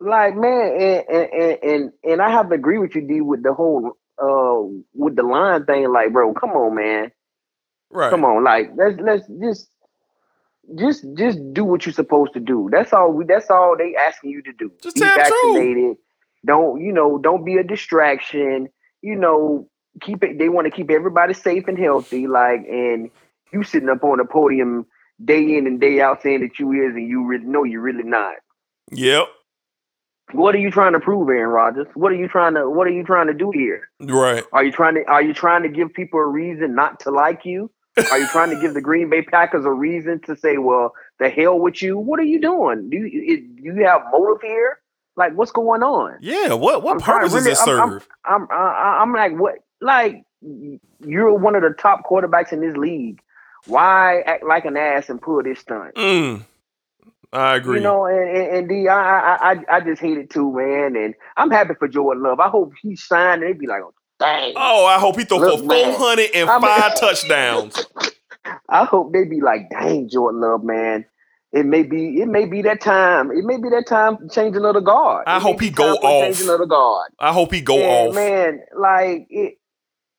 Like 0.00 0.36
man, 0.36 0.72
and 0.80 1.04
and 1.06 1.32
and 1.32 1.58
and, 1.62 1.92
and 2.02 2.22
I 2.22 2.30
have 2.30 2.48
to 2.48 2.54
agree 2.54 2.78
with 2.78 2.94
you, 2.94 3.02
D, 3.02 3.20
with 3.20 3.42
the 3.42 3.52
whole 3.52 3.92
uh 4.18 4.80
with 4.94 5.16
the 5.16 5.22
line 5.22 5.66
thing. 5.66 5.92
Like, 5.92 6.14
bro, 6.14 6.32
come 6.32 6.52
on, 6.52 6.74
man. 6.76 7.12
Right. 7.90 8.08
Come 8.08 8.24
on, 8.24 8.42
like 8.42 8.70
let's 8.74 8.98
let's 8.98 9.26
just 9.38 9.68
just 10.78 11.04
just 11.16 11.38
do 11.52 11.64
what 11.64 11.84
you're 11.84 11.92
supposed 11.92 12.32
to 12.34 12.40
do. 12.40 12.68
That's 12.70 12.92
all 12.92 13.12
we 13.12 13.24
that's 13.24 13.50
all 13.50 13.76
they 13.76 13.94
asking 13.96 14.30
you 14.30 14.42
to 14.42 14.52
do. 14.52 14.72
Just 14.82 14.96
be 14.96 15.00
tell 15.00 15.16
the 15.16 15.24
truth. 15.24 15.56
vaccinated. 15.56 15.96
Don't 16.44 16.80
you 16.80 16.92
know, 16.92 17.18
don't 17.18 17.44
be 17.44 17.56
a 17.56 17.64
distraction. 17.64 18.68
You 19.02 19.16
know, 19.16 19.68
keep 20.00 20.22
it 20.22 20.38
they 20.38 20.48
want 20.48 20.66
to 20.66 20.70
keep 20.70 20.90
everybody 20.90 21.34
safe 21.34 21.68
and 21.68 21.78
healthy, 21.78 22.26
like 22.26 22.60
and 22.68 23.10
you 23.52 23.62
sitting 23.62 23.88
up 23.88 24.04
on 24.04 24.20
a 24.20 24.24
podium 24.24 24.86
day 25.24 25.56
in 25.56 25.66
and 25.66 25.80
day 25.80 26.00
out 26.00 26.22
saying 26.22 26.40
that 26.40 26.58
you 26.58 26.72
is 26.72 26.94
and 26.94 27.08
you 27.08 27.24
really 27.24 27.44
know 27.44 27.64
you're 27.64 27.80
really 27.80 28.04
not. 28.04 28.36
Yep. 28.92 29.28
What 30.32 30.54
are 30.54 30.58
you 30.58 30.70
trying 30.70 30.94
to 30.94 31.00
prove, 31.00 31.28
Aaron 31.28 31.50
Rodgers? 31.50 31.88
What 31.94 32.12
are 32.12 32.16
you 32.16 32.28
trying 32.28 32.54
to 32.54 32.68
what 32.70 32.86
are 32.86 32.92
you 32.92 33.04
trying 33.04 33.26
to 33.26 33.34
do 33.34 33.50
here? 33.50 33.88
Right. 34.00 34.44
Are 34.52 34.64
you 34.64 34.72
trying 34.72 34.94
to 34.94 35.04
are 35.04 35.22
you 35.22 35.34
trying 35.34 35.62
to 35.62 35.68
give 35.68 35.92
people 35.92 36.20
a 36.20 36.26
reason 36.26 36.74
not 36.74 37.00
to 37.00 37.10
like 37.10 37.44
you? 37.44 37.70
Are 38.10 38.18
you 38.18 38.26
trying 38.28 38.50
to 38.50 38.60
give 38.60 38.74
the 38.74 38.80
Green 38.80 39.10
Bay 39.10 39.22
Packers 39.22 39.64
a 39.64 39.70
reason 39.70 40.20
to 40.26 40.36
say, 40.36 40.56
"Well, 40.58 40.94
the 41.18 41.28
hell 41.28 41.58
with 41.58 41.82
you"? 41.82 41.98
What 41.98 42.18
are 42.20 42.24
you 42.24 42.40
doing? 42.40 42.88
Do 42.88 42.96
you 42.96 43.34
it, 43.34 43.56
do 43.56 43.62
you 43.62 43.84
have 43.84 44.02
motive 44.10 44.40
here? 44.42 44.78
Like, 45.14 45.34
what's 45.34 45.52
going 45.52 45.82
on? 45.82 46.16
Yeah. 46.22 46.54
What 46.54 46.82
what 46.82 46.94
I'm 46.94 47.00
purpose 47.00 47.34
really, 47.34 47.50
it 47.50 47.58
I'm- 47.58 47.68
I'm- 47.80 47.90
serve? 47.90 48.08
I'm 48.24 48.48
I, 48.50 48.98
I'm 49.02 49.12
like, 49.12 49.38
what? 49.38 49.56
Like, 49.82 50.24
you're 51.00 51.34
one 51.34 51.54
of 51.54 51.62
the 51.62 51.70
top 51.70 52.04
quarterbacks 52.08 52.52
in 52.52 52.60
this 52.60 52.76
league. 52.76 53.20
Why 53.66 54.22
act 54.22 54.44
like 54.44 54.64
an 54.64 54.76
ass 54.76 55.08
and 55.10 55.20
pull 55.20 55.42
this 55.42 55.60
stunt? 55.60 55.94
Mm. 55.94 56.44
I 57.32 57.56
agree. 57.56 57.78
You 57.78 57.82
know, 57.84 58.04
and, 58.06 58.28
and, 58.28 58.56
and 58.56 58.68
D, 58.68 58.88
I, 58.88 59.20
I, 59.36 59.52
I, 59.52 59.64
I 59.76 59.80
just 59.80 60.00
hate 60.02 60.18
it 60.18 60.30
too, 60.30 60.52
man. 60.52 60.96
And 60.96 61.14
I'm 61.36 61.50
happy 61.50 61.74
for 61.78 61.88
Jordan 61.88 62.22
Love. 62.22 62.40
I 62.40 62.48
hope 62.48 62.72
he 62.82 62.94
signed 62.96 63.42
and 63.42 63.54
they 63.54 63.58
be 63.58 63.66
like, 63.66 63.82
oh. 64.22 64.52
Oh, 64.56 64.86
I 64.86 64.98
hope 64.98 65.16
he 65.18 65.24
throw 65.24 65.38
Look, 65.38 65.60
for 65.60 65.66
405 65.66 66.48
I 66.48 66.58
mean- 66.88 66.96
touchdowns. 66.98 67.86
I 68.68 68.84
hope 68.84 69.12
they 69.12 69.24
be 69.24 69.40
like, 69.40 69.70
dang, 69.70 70.08
Jordan 70.08 70.40
Love, 70.40 70.64
man. 70.64 71.04
It 71.52 71.66
may 71.66 71.82
be, 71.82 72.20
it 72.22 72.26
may 72.28 72.46
be 72.46 72.62
that 72.62 72.80
time. 72.80 73.30
It 73.30 73.44
may 73.44 73.56
be 73.58 73.68
that 73.68 73.86
time 73.86 74.16
changing 74.30 74.64
of 74.64 74.74
the 74.74 74.80
guard. 74.80 75.24
I 75.26 75.36
It 75.36 75.38
may 75.38 75.42
hope 75.42 75.60
he 75.60 75.70
go 75.70 75.92
off. 75.96 76.24
Changing 76.24 76.48
of 76.48 76.58
the 76.58 76.66
guard. 76.66 77.10
I 77.20 77.32
hope 77.32 77.52
he 77.52 77.60
go 77.60 77.76
And, 77.78 78.08
off. 78.08 78.14
man. 78.14 78.60
Like 78.76 79.26
it, 79.30 79.58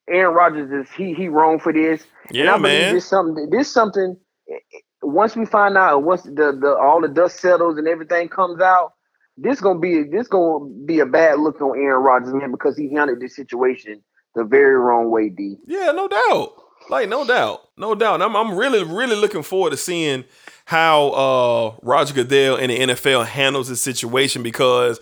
Aaron 0.07 0.35
Rodgers 0.35 0.71
is 0.87 0.93
he 0.95 1.13
he 1.13 1.27
wrong 1.27 1.59
for 1.59 1.73
this. 1.73 2.03
and 2.29 2.37
Yeah, 2.37 2.53
I 2.53 2.57
man. 2.59 2.93
This 2.93 3.05
something. 3.07 3.49
This 3.49 3.71
something. 3.71 4.15
Eh, 4.49 4.53
eh, 4.53 4.79
once 5.01 5.35
we 5.35 5.45
find 5.45 5.75
out, 5.77 6.03
once 6.03 6.21
the 6.21 6.57
the 6.61 6.77
all 6.79 7.01
the 7.01 7.07
dust 7.09 7.39
settles 7.39 7.77
and 7.79 7.87
everything 7.87 8.29
comes 8.29 8.61
out, 8.61 8.92
this 9.37 9.61
gonna 9.61 9.79
be 9.79 10.03
this 10.03 10.27
gonna 10.27 10.65
be 10.85 10.99
a 10.99 11.05
bad 11.05 11.39
look 11.39 11.61
on 11.61 11.77
Aaron 11.77 12.03
Rodgers, 12.03 12.33
man, 12.33 12.51
because 12.51 12.77
he 12.77 12.93
handled 12.93 13.19
this 13.19 13.35
situation 13.35 14.01
the 14.35 14.43
very 14.43 14.75
wrong 14.75 15.09
way, 15.09 15.29
D. 15.29 15.57
Yeah, 15.65 15.91
no 15.91 16.07
doubt. 16.07 16.53
Like 16.89 17.09
no 17.09 17.25
doubt, 17.25 17.61
no 17.77 17.95
doubt. 17.95 18.21
I'm 18.21 18.35
I'm 18.35 18.55
really 18.55 18.83
really 18.83 19.15
looking 19.15 19.43
forward 19.43 19.71
to 19.71 19.77
seeing 19.77 20.25
how 20.65 21.09
uh 21.09 21.75
Roger 21.81 22.13
Goodell 22.13 22.57
and 22.57 22.71
the 22.71 22.79
NFL 22.79 23.25
handles 23.25 23.69
this 23.69 23.81
situation 23.81 24.43
because 24.43 24.99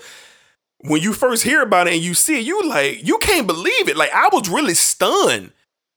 when 0.84 1.02
you 1.02 1.14
first 1.14 1.44
hear 1.44 1.62
about 1.62 1.88
it 1.88 1.94
and 1.94 2.02
you 2.02 2.14
see 2.14 2.40
it, 2.40 2.46
you 2.46 2.68
like 2.68 3.06
you 3.06 3.18
can't 3.18 3.48
believe 3.48 3.88
it. 3.88 3.98
Like 3.98 4.12
I 4.14 4.30
was 4.32 4.50
really 4.50 4.76
stunned. 4.76 5.52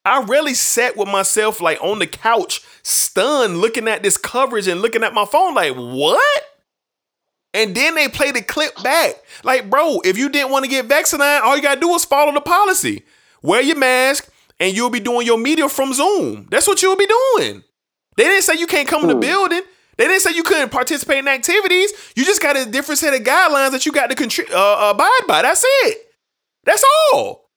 I 0.07 0.23
really 0.23 0.55
sat 0.55 0.97
with 0.97 1.09
myself 1.09 1.61
like 1.61 1.83
on 1.83 1.99
the 1.99 2.07
couch, 2.07 2.61
stunned, 2.83 3.59
looking 3.59 3.89
at 3.89 4.03
this 4.03 4.17
coverage 4.19 4.69
and 4.69 4.83
looking 4.83 5.03
at 5.03 5.15
my 5.15 5.25
phone, 5.25 5.55
like 5.55 5.75
what? 5.75 6.43
And 7.55 7.75
then 7.75 7.95
they 7.95 8.09
play 8.09 8.33
the 8.33 8.43
clip 8.43 8.75
back. 8.83 9.15
Like, 9.45 9.71
bro, 9.71 10.01
if 10.05 10.19
you 10.19 10.29
didn't 10.29 10.51
want 10.51 10.65
to 10.65 10.71
get 10.71 10.87
vaccinated, 10.87 11.43
all 11.45 11.57
you 11.57 11.63
gotta 11.63 11.81
do 11.81 11.95
is 11.95 12.05
follow 12.05 12.33
the 12.33 12.41
policy. 12.41 13.05
Wear 13.43 13.63
your 13.63 13.77
mask, 13.77 14.29
and 14.59 14.75
you'll 14.77 14.91
be 14.91 15.01
doing 15.01 15.27
your 15.27 15.39
media 15.39 15.69
from 15.69 15.93
Zoom. 15.95 16.49
That's 16.51 16.67
what 16.67 16.83
you'll 16.83 16.97
be 16.97 17.07
doing. 17.07 17.63
They 18.17 18.25
didn't 18.25 18.43
say 18.43 18.55
you 18.59 18.67
can't 18.67 18.89
come 18.89 19.03
in 19.03 19.09
the 19.09 19.15
Hmm. 19.15 19.21
building. 19.21 19.63
They 19.97 20.09
didn't 20.09 20.23
say 20.23 20.33
you 20.35 20.43
couldn't 20.43 20.71
participate 20.71 21.19
in 21.19 21.29
activities. 21.29 21.93
You 22.17 22.25
just 22.25 22.43
got 22.43 22.57
a 22.57 22.65
different 22.67 22.99
set 22.99 23.15
of 23.15 23.21
guidelines 23.21 23.71
that 23.71 23.87
you 23.87 23.93
got 23.93 24.11
to 24.11 24.17
contri- 24.17 24.51
uh, 24.51 24.91
abide 24.91 25.27
by. 25.29 25.43
That's 25.43 25.63
it. 25.65 25.99
That's 26.65 26.85
all. 27.13 27.51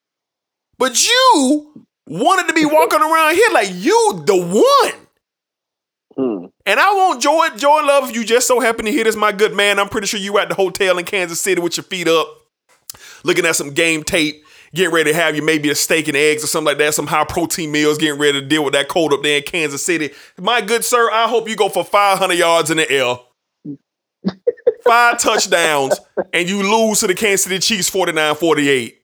But 0.78 1.08
you 1.08 1.86
wanted 2.06 2.48
to 2.50 2.54
be 2.54 2.66
walking 2.66 3.02
around 3.02 3.34
here 3.34 3.50
like 3.52 3.70
you 3.74 4.24
the 4.26 4.36
one. 4.38 5.07
And 6.68 6.82
I 6.82 6.93
want 6.95 7.22
Jordan, 7.22 7.57
Jordan 7.57 7.88
Love, 7.88 8.09
if 8.09 8.15
you 8.15 8.26
just 8.26 8.45
so 8.45 8.59
happen 8.59 8.84
to 8.84 8.91
hear 8.91 9.05
this, 9.05 9.15
my 9.15 9.32
good 9.32 9.55
man, 9.55 9.80
I'm 9.80 9.88
pretty 9.88 10.05
sure 10.05 10.20
you 10.20 10.38
at 10.38 10.49
the 10.49 10.55
hotel 10.55 10.97
in 10.97 11.05
Kansas 11.05 11.39
City 11.39 11.61
with 11.61 11.78
your 11.78 11.86
feet 11.86 12.09
up, 12.09 12.28
looking 13.24 13.45
at 13.45 13.55
some 13.55 13.74
game 13.74 14.03
tape, 14.03 14.43
getting 14.76 14.93
ready 14.93 15.13
to 15.13 15.15
have 15.15 15.34
you 15.34 15.41
maybe 15.41 15.70
a 15.70 15.76
steak 15.76 16.09
and 16.09 16.18
eggs 16.18 16.43
or 16.43 16.47
something 16.47 16.65
like 16.65 16.78
that, 16.80 16.93
some 16.93 17.07
high 17.07 17.24
protein 17.24 17.72
meals, 17.72 17.97
getting 17.97 18.20
ready 18.20 18.41
to 18.41 18.45
deal 18.45 18.65
with 18.65 18.74
that 18.74 18.89
cold 18.89 19.13
up 19.13 19.24
there 19.24 19.38
in 19.38 19.43
Kansas 19.43 19.82
City. 19.82 20.11
My 20.38 20.59
good 20.59 20.84
sir, 20.84 21.09
I 21.09 21.30
hope 21.30 21.47
you 21.47 21.55
go 21.55 21.70
for 21.70 21.86
500 21.86 22.34
yards 22.34 22.70
in 22.70 22.76
the 22.76 22.91
air. 22.91 23.15
Five 24.84 25.20
touchdowns, 25.20 25.97
and 26.34 26.49
you 26.49 26.70
lose 26.70 26.99
to 26.99 27.07
the 27.07 27.15
Kansas 27.15 27.43
City 27.43 27.59
Chiefs 27.59 27.89
49 27.89 28.36
48. 28.36 29.01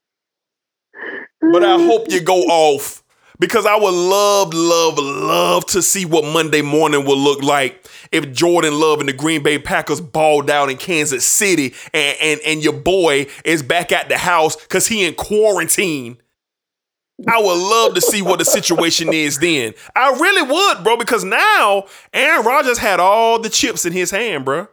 But 1.40 1.64
I 1.64 1.78
hope 1.78 2.12
you 2.12 2.20
go 2.20 2.42
off 2.42 3.03
because 3.44 3.66
I 3.66 3.76
would 3.76 3.94
love, 3.94 4.54
love, 4.54 4.98
love 4.98 5.66
to 5.66 5.82
see 5.82 6.06
what 6.06 6.24
Monday 6.24 6.62
morning 6.62 7.04
will 7.06 7.18
look 7.18 7.44
like 7.44 7.86
if 8.10 8.32
Jordan 8.32 8.80
Love 8.80 9.02
and 9.02 9.10
the 9.10 9.12
Green 9.12 9.44
Bay 9.44 9.60
Packers 9.60 10.00
balled 10.00 10.50
out 10.50 10.70
in 10.70 10.78
Kansas 10.78 11.28
City 11.28 11.74
and, 11.94 12.16
and, 12.22 12.40
and 12.46 12.64
your 12.64 12.72
boy 12.72 13.28
is 13.44 13.62
back 13.62 13.92
at 13.92 14.08
the 14.08 14.18
house 14.18 14.56
because 14.56 14.88
he 14.88 15.06
in 15.06 15.16
quarantine. 15.16 16.22
I 17.28 17.38
would 17.42 17.58
love 17.58 17.96
to 17.96 18.02
see 18.02 18.22
what 18.22 18.40
the 18.40 18.46
situation 18.46 19.12
is 19.12 19.40
then. 19.40 19.74
I 19.94 20.12
really 20.12 20.50
would, 20.50 20.84
bro, 20.86 20.96
because 20.96 21.26
now 21.26 21.88
Aaron 22.14 22.46
Rodgers 22.46 22.78
had 22.78 23.02
all 23.02 23.40
the 23.40 23.50
chips 23.50 23.86
in 23.86 23.92
his 23.92 24.10
hand, 24.10 24.46
bro. 24.46 24.70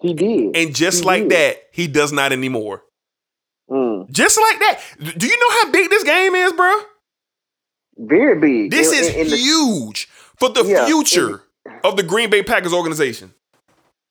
He 0.00 0.14
did. 0.14 0.56
And 0.56 0.74
just 0.74 1.00
He 1.00 1.04
like 1.04 1.22
did. 1.24 1.32
that, 1.32 1.56
he 1.72 1.86
does 1.86 2.10
not 2.10 2.32
anymore. 2.32 2.84
Mm. 3.70 4.10
Just 4.10 4.40
like 4.40 4.60
that. 4.60 4.80
Do 5.18 5.26
you 5.26 5.38
know 5.38 5.50
how 5.60 5.72
big 5.72 5.90
this 5.90 6.04
game 6.04 6.34
is, 6.34 6.54
bro? 6.54 6.72
Very 7.98 8.38
big. 8.38 8.70
This 8.70 8.92
And- 8.92 9.00
is 9.00 9.14
and 9.16 9.30
the- 9.30 9.36
huge 9.36 10.06
for 10.36 10.48
the 10.48 10.64
Yeah, 10.64 10.86
future 10.86 11.42
of 11.84 11.96
the 11.96 12.02
Green 12.02 12.30
Bay 12.30 12.42
Packers 12.42 12.72
organization. 12.72 13.34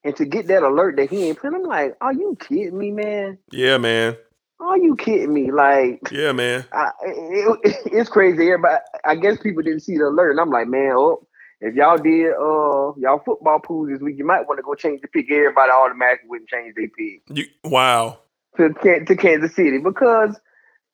and 0.03 0.15
to 0.15 0.25
get 0.25 0.47
that 0.47 0.63
alert 0.63 0.95
that 0.97 1.09
he 1.09 1.27
ain't 1.29 1.39
playing, 1.39 1.55
I'm 1.55 1.63
like, 1.63 1.95
are 2.01 2.13
you 2.13 2.37
kidding 2.39 2.77
me, 2.77 2.91
man? 2.91 3.37
Yeah, 3.51 3.77
man. 3.77 4.15
Are 4.59 4.77
you 4.77 4.95
kidding 4.95 5.33
me? 5.33 5.51
Like, 5.51 5.99
Yeah, 6.11 6.31
man. 6.31 6.65
I, 6.71 6.89
it, 7.03 7.75
it's 7.93 8.09
crazy. 8.09 8.43
Everybody, 8.47 8.77
I 9.05 9.15
guess 9.15 9.37
people 9.41 9.61
didn't 9.63 9.81
see 9.81 9.97
the 9.97 10.05
alert, 10.07 10.31
and 10.31 10.39
I'm 10.39 10.49
like, 10.49 10.67
man, 10.67 10.93
oh, 10.95 11.27
if 11.61 11.73
y'all 11.75 11.97
did 11.97 12.31
uh 12.33 12.93
y'all 12.97 13.21
football 13.25 13.59
pools 13.59 13.89
this 13.89 13.99
week, 14.01 14.17
you 14.17 14.25
might 14.25 14.47
want 14.47 14.57
to 14.59 14.63
go 14.63 14.75
change 14.75 15.01
the 15.01 15.07
pick. 15.07 15.31
Everybody 15.31 15.71
automatically 15.71 16.29
wouldn't 16.29 16.49
change 16.49 16.75
their 16.75 16.87
pick 16.87 17.21
You, 17.29 17.45
wow. 17.63 18.19
to 18.57 18.69
to 19.05 19.15
Kansas 19.15 19.55
City 19.55 19.77
because 19.79 20.39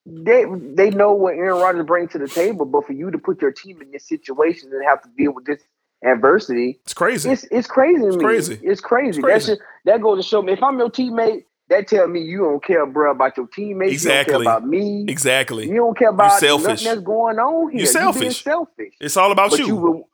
they 0.06 0.44
they 0.74 0.90
know 0.90 1.12
what 1.12 1.34
Aaron 1.34 1.60
Rodgers 1.60 1.86
brings 1.86 2.12
to 2.12 2.18
the 2.18 2.28
table. 2.28 2.66
But 2.66 2.86
for 2.86 2.92
you 2.92 3.10
to 3.10 3.18
put 3.18 3.40
your 3.42 3.52
team 3.52 3.80
in 3.82 3.90
this 3.92 4.06
situation 4.08 4.70
and 4.72 4.84
have 4.84 5.02
to 5.02 5.08
deal 5.16 5.32
with 5.34 5.46
this 5.46 5.62
adversity, 6.04 6.80
It's 6.84 6.94
crazy. 6.94 7.30
it's 7.30 7.44
it's 7.50 7.66
crazy 7.68 8.00
to 8.02 8.08
It's 8.08 8.16
me. 8.16 8.24
crazy. 8.24 8.60
It's 8.62 8.80
crazy. 8.80 9.20
It's 9.20 9.26
That's 9.26 9.46
just, 9.46 9.60
that 9.86 10.02
goes 10.02 10.18
to 10.22 10.28
show 10.28 10.42
me 10.42 10.52
if 10.52 10.62
I'm 10.62 10.78
your 10.78 10.90
teammate, 10.90 11.44
that 11.70 11.88
tell 11.88 12.06
me 12.08 12.20
you 12.20 12.38
don't 12.38 12.62
care, 12.62 12.84
bro, 12.86 13.12
about 13.12 13.36
your 13.38 13.46
teammates. 13.48 13.92
You 13.92 13.94
Exactly. 13.94 14.32
don't 14.34 14.42
care 14.44 14.52
about 14.58 14.68
me. 14.68 15.06
exactly. 15.08 15.68
You 15.68 15.76
don't 15.76 15.96
care 15.98 16.10
about 16.10 16.38
selfish. 16.40 16.68
nothing 16.68 16.84
that's 16.86 17.00
going 17.00 17.38
on 17.38 17.70
here. 17.70 17.80
You 17.80 17.86
You 17.86 18.12
being 18.18 18.32
selfish. 18.32 18.44
selfish. 18.44 18.94
It's 19.00 19.16
all 19.16 19.32
about 19.32 19.50
But 19.50 19.60
you. 19.60 19.66
you, 19.68 20.04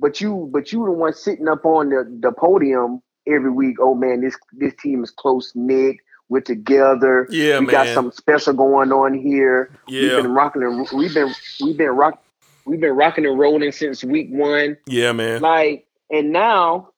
but 0.00 0.20
you, 0.20 0.48
but 0.52 0.72
you 0.72 0.84
the 0.86 0.92
one 0.92 1.12
sitting 1.12 1.48
up 1.48 1.64
on 1.66 1.90
the, 1.90 2.04
the 2.20 2.32
podium 2.32 3.02
every 3.26 3.50
week. 3.50 3.76
Oh 3.80 3.94
man, 3.94 4.22
this 4.22 4.36
this 4.52 4.72
team 4.82 5.04
is 5.04 5.10
close 5.10 5.52
knit. 5.54 5.96
We're 6.28 6.40
together. 6.40 7.26
Yeah, 7.30 7.54
man. 7.54 7.66
we 7.66 7.72
got 7.72 7.86
man. 7.86 7.94
something 7.94 8.16
special 8.16 8.54
going 8.54 8.92
on 8.92 9.14
here. 9.14 9.70
Yeah. 9.86 10.00
We've 10.00 10.22
been 10.22 10.34
rocking 10.34 10.62
and 10.62 10.88
we've 10.92 11.14
been 11.14 11.34
we've 11.60 11.76
been 11.76 11.90
rock 11.90 12.24
we've 12.64 12.80
been 12.80 12.92
rocking 12.92 13.26
and 13.26 13.38
rolling 13.38 13.72
since 13.72 14.02
week 14.04 14.28
one. 14.30 14.76
Yeah, 14.86 15.12
man. 15.12 15.40
Like, 15.40 15.86
and 16.10 16.32
now, 16.32 16.90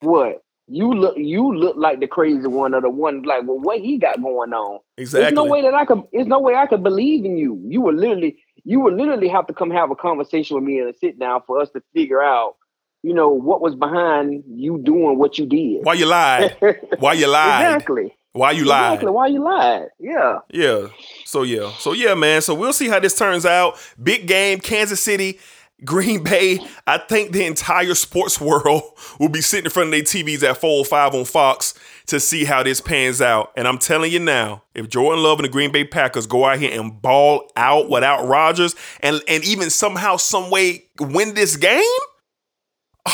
what? 0.00 0.42
You 0.70 0.92
look, 0.92 1.16
you 1.16 1.54
look 1.56 1.76
like 1.76 2.00
the 2.00 2.06
crazy 2.06 2.46
one 2.46 2.74
or 2.74 2.82
the 2.82 2.90
one 2.90 3.22
like, 3.22 3.46
well, 3.46 3.58
what 3.58 3.80
he 3.80 3.96
got 3.96 4.20
going 4.20 4.52
on? 4.52 4.80
Exactly. 4.98 5.22
There's 5.22 5.34
no 5.34 5.44
way 5.44 5.62
that 5.62 5.74
I 5.74 5.86
could. 5.86 6.02
There's 6.12 6.26
no 6.26 6.40
way 6.40 6.56
I 6.56 6.66
could 6.66 6.82
believe 6.82 7.24
in 7.24 7.38
you. 7.38 7.58
You 7.66 7.80
would 7.80 7.94
literally, 7.94 8.36
you 8.64 8.80
would 8.80 8.94
literally 8.94 9.28
have 9.28 9.46
to 9.46 9.54
come 9.54 9.70
have 9.70 9.90
a 9.90 9.96
conversation 9.96 10.56
with 10.56 10.64
me 10.64 10.78
and 10.78 10.90
a 10.90 10.98
sit 10.98 11.18
down 11.18 11.40
for 11.46 11.60
us 11.60 11.70
to 11.70 11.82
figure 11.94 12.22
out, 12.22 12.56
you 13.02 13.14
know, 13.14 13.28
what 13.28 13.60
was 13.60 13.74
behind 13.74 14.44
you 14.46 14.78
doing 14.78 15.18
what 15.18 15.38
you 15.38 15.46
did. 15.46 15.84
Why 15.84 15.94
you 15.94 16.06
lied? 16.06 16.56
Why 16.98 17.12
you 17.14 17.26
lied? 17.30 17.74
exactly. 17.74 18.14
Why 18.32 18.52
you 18.52 18.64
lied? 18.64 18.92
Exactly. 18.94 19.10
Why 19.12 19.26
you 19.28 19.42
lied? 19.42 19.88
Yeah. 19.98 20.38
Yeah. 20.50 20.88
So 21.24 21.42
yeah. 21.42 21.72
So 21.78 21.92
yeah, 21.92 22.14
man. 22.14 22.42
So 22.42 22.54
we'll 22.54 22.72
see 22.72 22.88
how 22.88 23.00
this 23.00 23.16
turns 23.16 23.46
out. 23.46 23.78
Big 24.00 24.26
game, 24.26 24.60
Kansas 24.60 25.00
City, 25.00 25.38
Green 25.84 26.22
Bay. 26.22 26.60
I 26.86 26.98
think 26.98 27.32
the 27.32 27.44
entire 27.46 27.94
sports 27.94 28.40
world 28.40 28.82
will 29.18 29.28
be 29.28 29.40
sitting 29.40 29.64
in 29.64 29.70
front 29.70 29.88
of 29.88 29.92
their 29.92 30.02
TVs 30.02 30.42
at 30.48 30.58
405 30.58 31.14
on 31.14 31.24
Fox 31.24 31.74
to 32.06 32.20
see 32.20 32.44
how 32.44 32.62
this 32.62 32.80
pans 32.80 33.20
out. 33.20 33.52
And 33.56 33.66
I'm 33.66 33.78
telling 33.78 34.12
you 34.12 34.20
now, 34.20 34.62
if 34.74 34.88
Jordan 34.88 35.22
Love 35.22 35.38
and 35.38 35.44
the 35.44 35.52
Green 35.52 35.72
Bay 35.72 35.84
Packers 35.84 36.26
go 36.26 36.44
out 36.44 36.58
here 36.58 36.78
and 36.78 37.00
ball 37.00 37.50
out 37.56 37.88
without 37.90 38.26
Rodgers 38.26 38.74
and, 39.00 39.20
and 39.26 39.44
even 39.44 39.70
somehow, 39.70 40.16
some 40.16 40.50
way 40.50 40.84
win 41.00 41.34
this 41.34 41.56
game, 41.56 41.82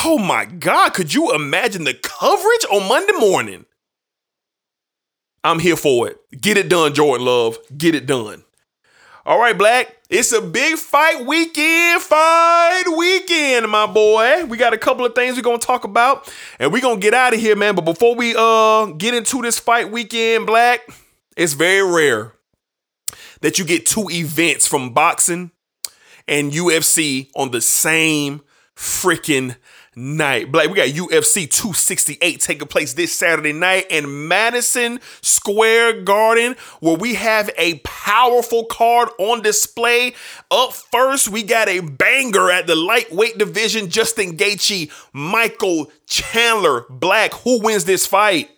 oh 0.03 0.17
my 0.17 0.45
God, 0.45 0.93
could 0.93 1.13
you 1.13 1.33
imagine 1.33 1.83
the 1.83 1.93
coverage 1.93 2.65
on 2.71 2.87
Monday 2.87 3.13
morning? 3.13 3.65
I'm 5.43 5.59
here 5.59 5.75
for 5.75 6.07
it. 6.09 6.17
Get 6.41 6.57
it 6.57 6.69
done, 6.69 6.93
Jordan 6.93 7.25
Love. 7.25 7.57
Get 7.77 7.93
it 7.93 8.05
done. 8.05 8.43
All 9.27 9.39
right, 9.39 9.57
Black. 9.57 9.95
It's 10.09 10.31
a 10.31 10.41
big 10.41 10.77
fight 10.77 11.25
weekend. 11.25 12.01
Fight 12.01 12.83
weekend, 12.95 13.67
my 13.69 13.87
boy. 13.87 14.45
We 14.45 14.57
got 14.57 14.73
a 14.73 14.77
couple 14.77 15.05
of 15.05 15.15
things 15.15 15.35
we're 15.35 15.41
gonna 15.41 15.57
talk 15.57 15.83
about, 15.83 16.31
and 16.59 16.71
we're 16.71 16.81
gonna 16.81 16.99
get 16.99 17.13
out 17.13 17.33
of 17.33 17.39
here, 17.39 17.55
man. 17.55 17.75
But 17.75 17.85
before 17.85 18.15
we 18.15 18.35
uh 18.37 18.85
get 18.97 19.13
into 19.13 19.41
this 19.41 19.57
fight 19.57 19.91
weekend, 19.91 20.45
Black, 20.45 20.81
it's 21.35 21.53
very 21.53 21.83
rare 21.83 22.33
that 23.41 23.57
you 23.57 23.65
get 23.65 23.85
two 23.85 24.07
events 24.11 24.67
from 24.67 24.93
boxing 24.93 25.51
and 26.27 26.51
UFC 26.51 27.29
on 27.35 27.51
the 27.51 27.61
same 27.61 28.41
freaking 28.75 29.55
night. 29.95 30.51
Black, 30.51 30.69
we 30.69 30.75
got 30.75 30.89
UFC 30.89 31.49
268 31.49 32.39
taking 32.41 32.67
place 32.67 32.93
this 32.93 33.15
Saturday 33.15 33.53
night 33.53 33.87
in 33.89 34.27
Madison 34.27 34.99
Square 35.21 36.01
Garden, 36.03 36.55
where 36.79 36.97
we 36.97 37.15
have 37.15 37.49
a 37.57 37.79
powerful 37.79 38.65
card 38.65 39.09
on 39.19 39.41
display. 39.41 40.13
Up 40.51 40.73
first, 40.73 41.29
we 41.29 41.43
got 41.43 41.67
a 41.69 41.79
banger 41.81 42.51
at 42.51 42.67
the 42.67 42.75
lightweight 42.75 43.37
division. 43.37 43.89
Justin 43.89 44.37
Gaethje, 44.37 44.91
Michael 45.13 45.91
Chandler. 46.07 46.85
Black, 46.89 47.33
who 47.33 47.61
wins 47.61 47.85
this 47.85 48.05
fight? 48.05 48.49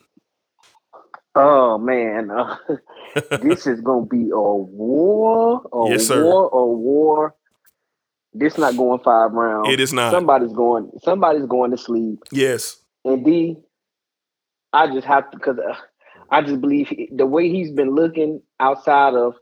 Oh 1.35 1.77
man, 1.77 2.31
uh, 2.31 2.57
this 3.43 3.67
is 3.67 3.79
gonna 3.81 4.05
be 4.07 4.29
a 4.31 4.39
war, 4.39 5.61
a 5.71 5.89
Yes, 5.91 6.07
sir. 6.07 6.23
war, 6.23 6.49
a 6.51 6.65
war. 6.65 7.35
This 8.39 8.57
not 8.57 8.77
going 8.77 8.99
five 8.99 9.31
rounds. 9.31 9.69
It 9.71 9.79
is 9.79 9.93
not. 9.93 10.11
Somebody's 10.11 10.53
going. 10.53 10.91
Somebody's 11.03 11.45
going 11.45 11.71
to 11.71 11.77
sleep. 11.77 12.19
Yes. 12.31 12.77
And 13.05 13.23
D, 13.25 13.57
I 14.73 14.87
just 14.93 15.07
have 15.07 15.29
to 15.31 15.37
because 15.37 15.57
uh, 15.59 15.75
I 16.29 16.41
just 16.41 16.61
believe 16.61 16.87
he- 16.89 17.09
the 17.11 17.25
way 17.25 17.49
he's 17.49 17.71
been 17.71 17.91
looking 17.91 18.41
outside 18.59 19.13
of 19.13 19.35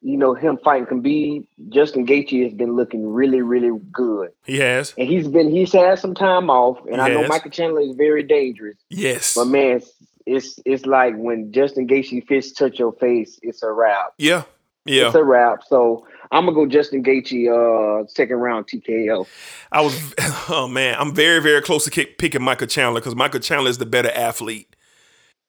you 0.00 0.18
know 0.18 0.34
him 0.34 0.58
fighting 0.62 0.86
Khabib, 0.86 1.46
Justin 1.70 2.06
Gaethje 2.06 2.44
has 2.44 2.52
been 2.52 2.76
looking 2.76 3.06
really, 3.06 3.40
really 3.40 3.70
good. 3.90 4.30
He 4.44 4.58
has. 4.58 4.92
And 4.98 5.08
he's 5.08 5.28
been 5.28 5.50
he's 5.50 5.72
had 5.72 5.98
some 5.98 6.14
time 6.14 6.50
off, 6.50 6.78
and 6.90 7.00
I 7.00 7.08
know 7.08 7.26
Michael 7.26 7.50
Chandler 7.50 7.80
is 7.80 7.94
very 7.96 8.22
dangerous. 8.22 8.76
Yes. 8.90 9.34
But 9.34 9.46
man, 9.46 9.76
it's 9.78 9.92
it's, 10.26 10.58
it's 10.64 10.86
like 10.86 11.14
when 11.16 11.52
Justin 11.52 11.86
Gaethje 11.86 12.26
fists 12.26 12.52
touch 12.52 12.78
your 12.78 12.92
face, 12.92 13.38
it's 13.42 13.62
a 13.62 13.70
wrap. 13.70 14.12
Yeah. 14.18 14.42
Yeah. 14.86 15.06
It's 15.06 15.14
a 15.14 15.24
wrap. 15.24 15.60
So 15.66 16.06
I'm 16.30 16.46
gonna 16.46 16.54
go 16.54 16.66
Justin 16.66 17.02
Gaethje, 17.02 17.48
uh, 17.48 18.06
second 18.08 18.36
round 18.36 18.66
TKO. 18.66 19.26
I 19.72 19.80
was, 19.80 20.14
oh 20.48 20.68
man, 20.68 20.96
I'm 20.98 21.14
very, 21.14 21.40
very 21.40 21.62
close 21.62 21.84
to 21.84 21.90
kick, 21.90 22.18
picking 22.18 22.42
Michael 22.42 22.66
Chandler 22.66 23.00
because 23.00 23.14
Michael 23.14 23.40
Chandler 23.40 23.70
is 23.70 23.78
the 23.78 23.86
better 23.86 24.10
athlete. 24.10 24.74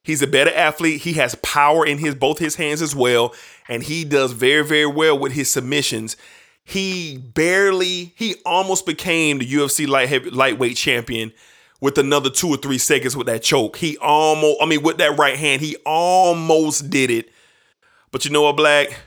He's 0.04 0.22
a 0.22 0.28
better 0.28 0.54
athlete. 0.54 1.02
He 1.02 1.14
has 1.14 1.34
power 1.36 1.86
in 1.86 1.98
his 1.98 2.14
both 2.14 2.38
his 2.38 2.56
hands 2.56 2.82
as 2.82 2.96
well, 2.96 3.34
and 3.68 3.82
he 3.82 4.06
does 4.06 4.34
very, 4.34 4.64
very 4.64 4.86
well 4.86 5.18
with 5.18 5.32
his 5.32 5.50
submissions. 5.50 6.16
He 6.64 7.18
barely, 7.18 8.14
he 8.16 8.36
almost 8.46 8.86
became 8.86 9.40
the 9.40 9.52
UFC 9.52 9.88
light 9.88 10.10
heavy, 10.10 10.30
lightweight 10.30 10.78
champion 10.78 11.34
with 11.82 11.98
another 11.98 12.30
two 12.30 12.50
or 12.50 12.58
three 12.58 12.78
seconds 12.78 13.16
with 13.16 13.28
that 13.28 13.44
choke. 13.44 13.78
He 13.78 13.98
almost, 13.98 14.58
I 14.62 14.66
mean, 14.66 14.82
with 14.82 14.98
that 14.98 15.18
right 15.18 15.38
hand, 15.38 15.62
he 15.62 15.76
almost 15.86 16.90
did 16.90 17.10
it. 17.10 17.30
But 18.12 18.26
you 18.26 18.32
know 18.32 18.44
what, 18.44 18.58
Black? 18.58 18.98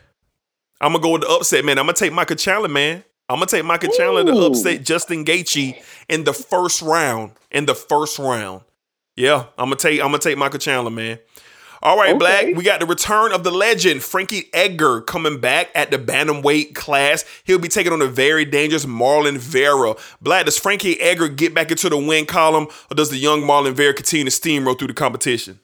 I'm 0.80 0.92
gonna 0.92 1.02
go 1.02 1.12
with 1.12 1.22
the 1.22 1.28
upset, 1.28 1.64
man. 1.64 1.78
I'm 1.78 1.86
gonna 1.86 1.94
take 1.94 2.12
Michael 2.12 2.36
Chandler, 2.36 2.68
man. 2.68 3.04
I'm 3.28 3.36
gonna 3.36 3.46
take 3.46 3.64
Michael 3.64 3.92
Chandler 3.92 4.24
to 4.24 4.32
upset 4.46 4.84
Justin 4.84 5.24
Gaethje 5.24 5.82
in 6.08 6.24
the 6.24 6.32
first 6.32 6.82
round. 6.82 7.32
In 7.50 7.66
the 7.66 7.74
first 7.74 8.18
round, 8.18 8.62
yeah, 9.16 9.46
I'm 9.56 9.66
gonna 9.66 9.76
take 9.76 10.00
I'm 10.00 10.06
gonna 10.08 10.18
take 10.18 10.38
Michael 10.38 10.58
Chandler, 10.58 10.90
man. 10.90 11.18
All 11.80 11.96
right, 11.96 12.10
Okay. 12.10 12.18
Black. 12.18 12.46
We 12.56 12.64
got 12.64 12.80
the 12.80 12.86
return 12.86 13.32
of 13.32 13.44
the 13.44 13.52
legend 13.52 14.02
Frankie 14.02 14.50
Edgar 14.52 15.00
coming 15.00 15.38
back 15.40 15.70
at 15.76 15.92
the 15.92 15.98
bantamweight 15.98 16.74
class. 16.74 17.24
He'll 17.44 17.60
be 17.60 17.68
taking 17.68 17.92
on 17.92 18.02
a 18.02 18.06
very 18.06 18.44
dangerous 18.44 18.84
Marlon 18.84 19.36
Vera. 19.38 19.94
Black, 20.20 20.44
does 20.46 20.58
Frankie 20.58 21.00
Edgar 21.00 21.28
get 21.28 21.54
back 21.54 21.70
into 21.70 21.88
the 21.88 21.96
win 21.96 22.26
column, 22.26 22.66
or 22.90 22.94
does 22.96 23.10
the 23.10 23.16
young 23.16 23.42
Marlon 23.42 23.74
Vera 23.74 23.94
continue 23.94 24.24
to 24.24 24.30
steamroll 24.30 24.76
through 24.76 24.88
the 24.88 24.94
competition? 24.94 25.60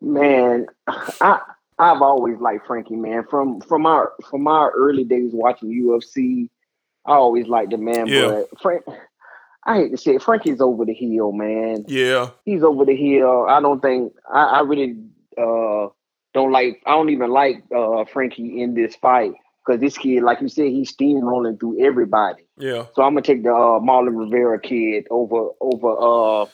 Man, 0.00 0.66
I 0.88 1.40
I've 1.78 2.00
always 2.02 2.38
liked 2.38 2.66
Frankie, 2.66 2.96
man. 2.96 3.24
From 3.28 3.60
from 3.60 3.86
our 3.86 4.12
from 4.30 4.46
our 4.46 4.70
early 4.72 5.04
days 5.04 5.30
watching 5.32 5.68
UFC, 5.70 6.48
I 7.04 7.12
always 7.14 7.46
liked 7.46 7.70
the 7.70 7.78
man. 7.78 8.06
Yeah. 8.06 8.28
But 8.50 8.60
Frank, 8.60 8.84
I 9.64 9.76
hate 9.76 9.90
to 9.90 9.98
say 9.98 10.14
it, 10.14 10.22
Frankie's 10.22 10.60
over 10.60 10.84
the 10.84 10.94
hill, 10.94 11.32
man. 11.32 11.84
Yeah, 11.88 12.30
He's 12.44 12.62
over 12.62 12.84
the 12.84 12.96
hill. 12.96 13.46
I 13.48 13.60
don't 13.60 13.80
think 13.80 14.12
I, 14.32 14.44
I 14.44 14.60
really 14.60 14.96
uh 15.36 15.88
don't 16.32 16.52
like. 16.52 16.82
I 16.86 16.92
don't 16.92 17.10
even 17.10 17.30
like 17.30 17.62
uh 17.74 18.04
Frankie 18.06 18.62
in 18.62 18.74
this 18.74 18.96
fight 18.96 19.32
because 19.66 19.80
this 19.80 19.98
kid, 19.98 20.22
like 20.22 20.40
you 20.40 20.48
said, 20.48 20.66
he's 20.68 20.94
steamrolling 20.94 21.58
through 21.58 21.84
everybody. 21.84 22.44
yeah. 22.56 22.86
So 22.94 23.02
I'm 23.02 23.12
gonna 23.12 23.22
take 23.22 23.42
the 23.42 23.52
uh, 23.52 23.80
Marlon 23.80 24.16
Rivera 24.18 24.60
kid 24.60 25.06
over 25.10 25.50
over 25.60 26.42
uh 26.42 26.46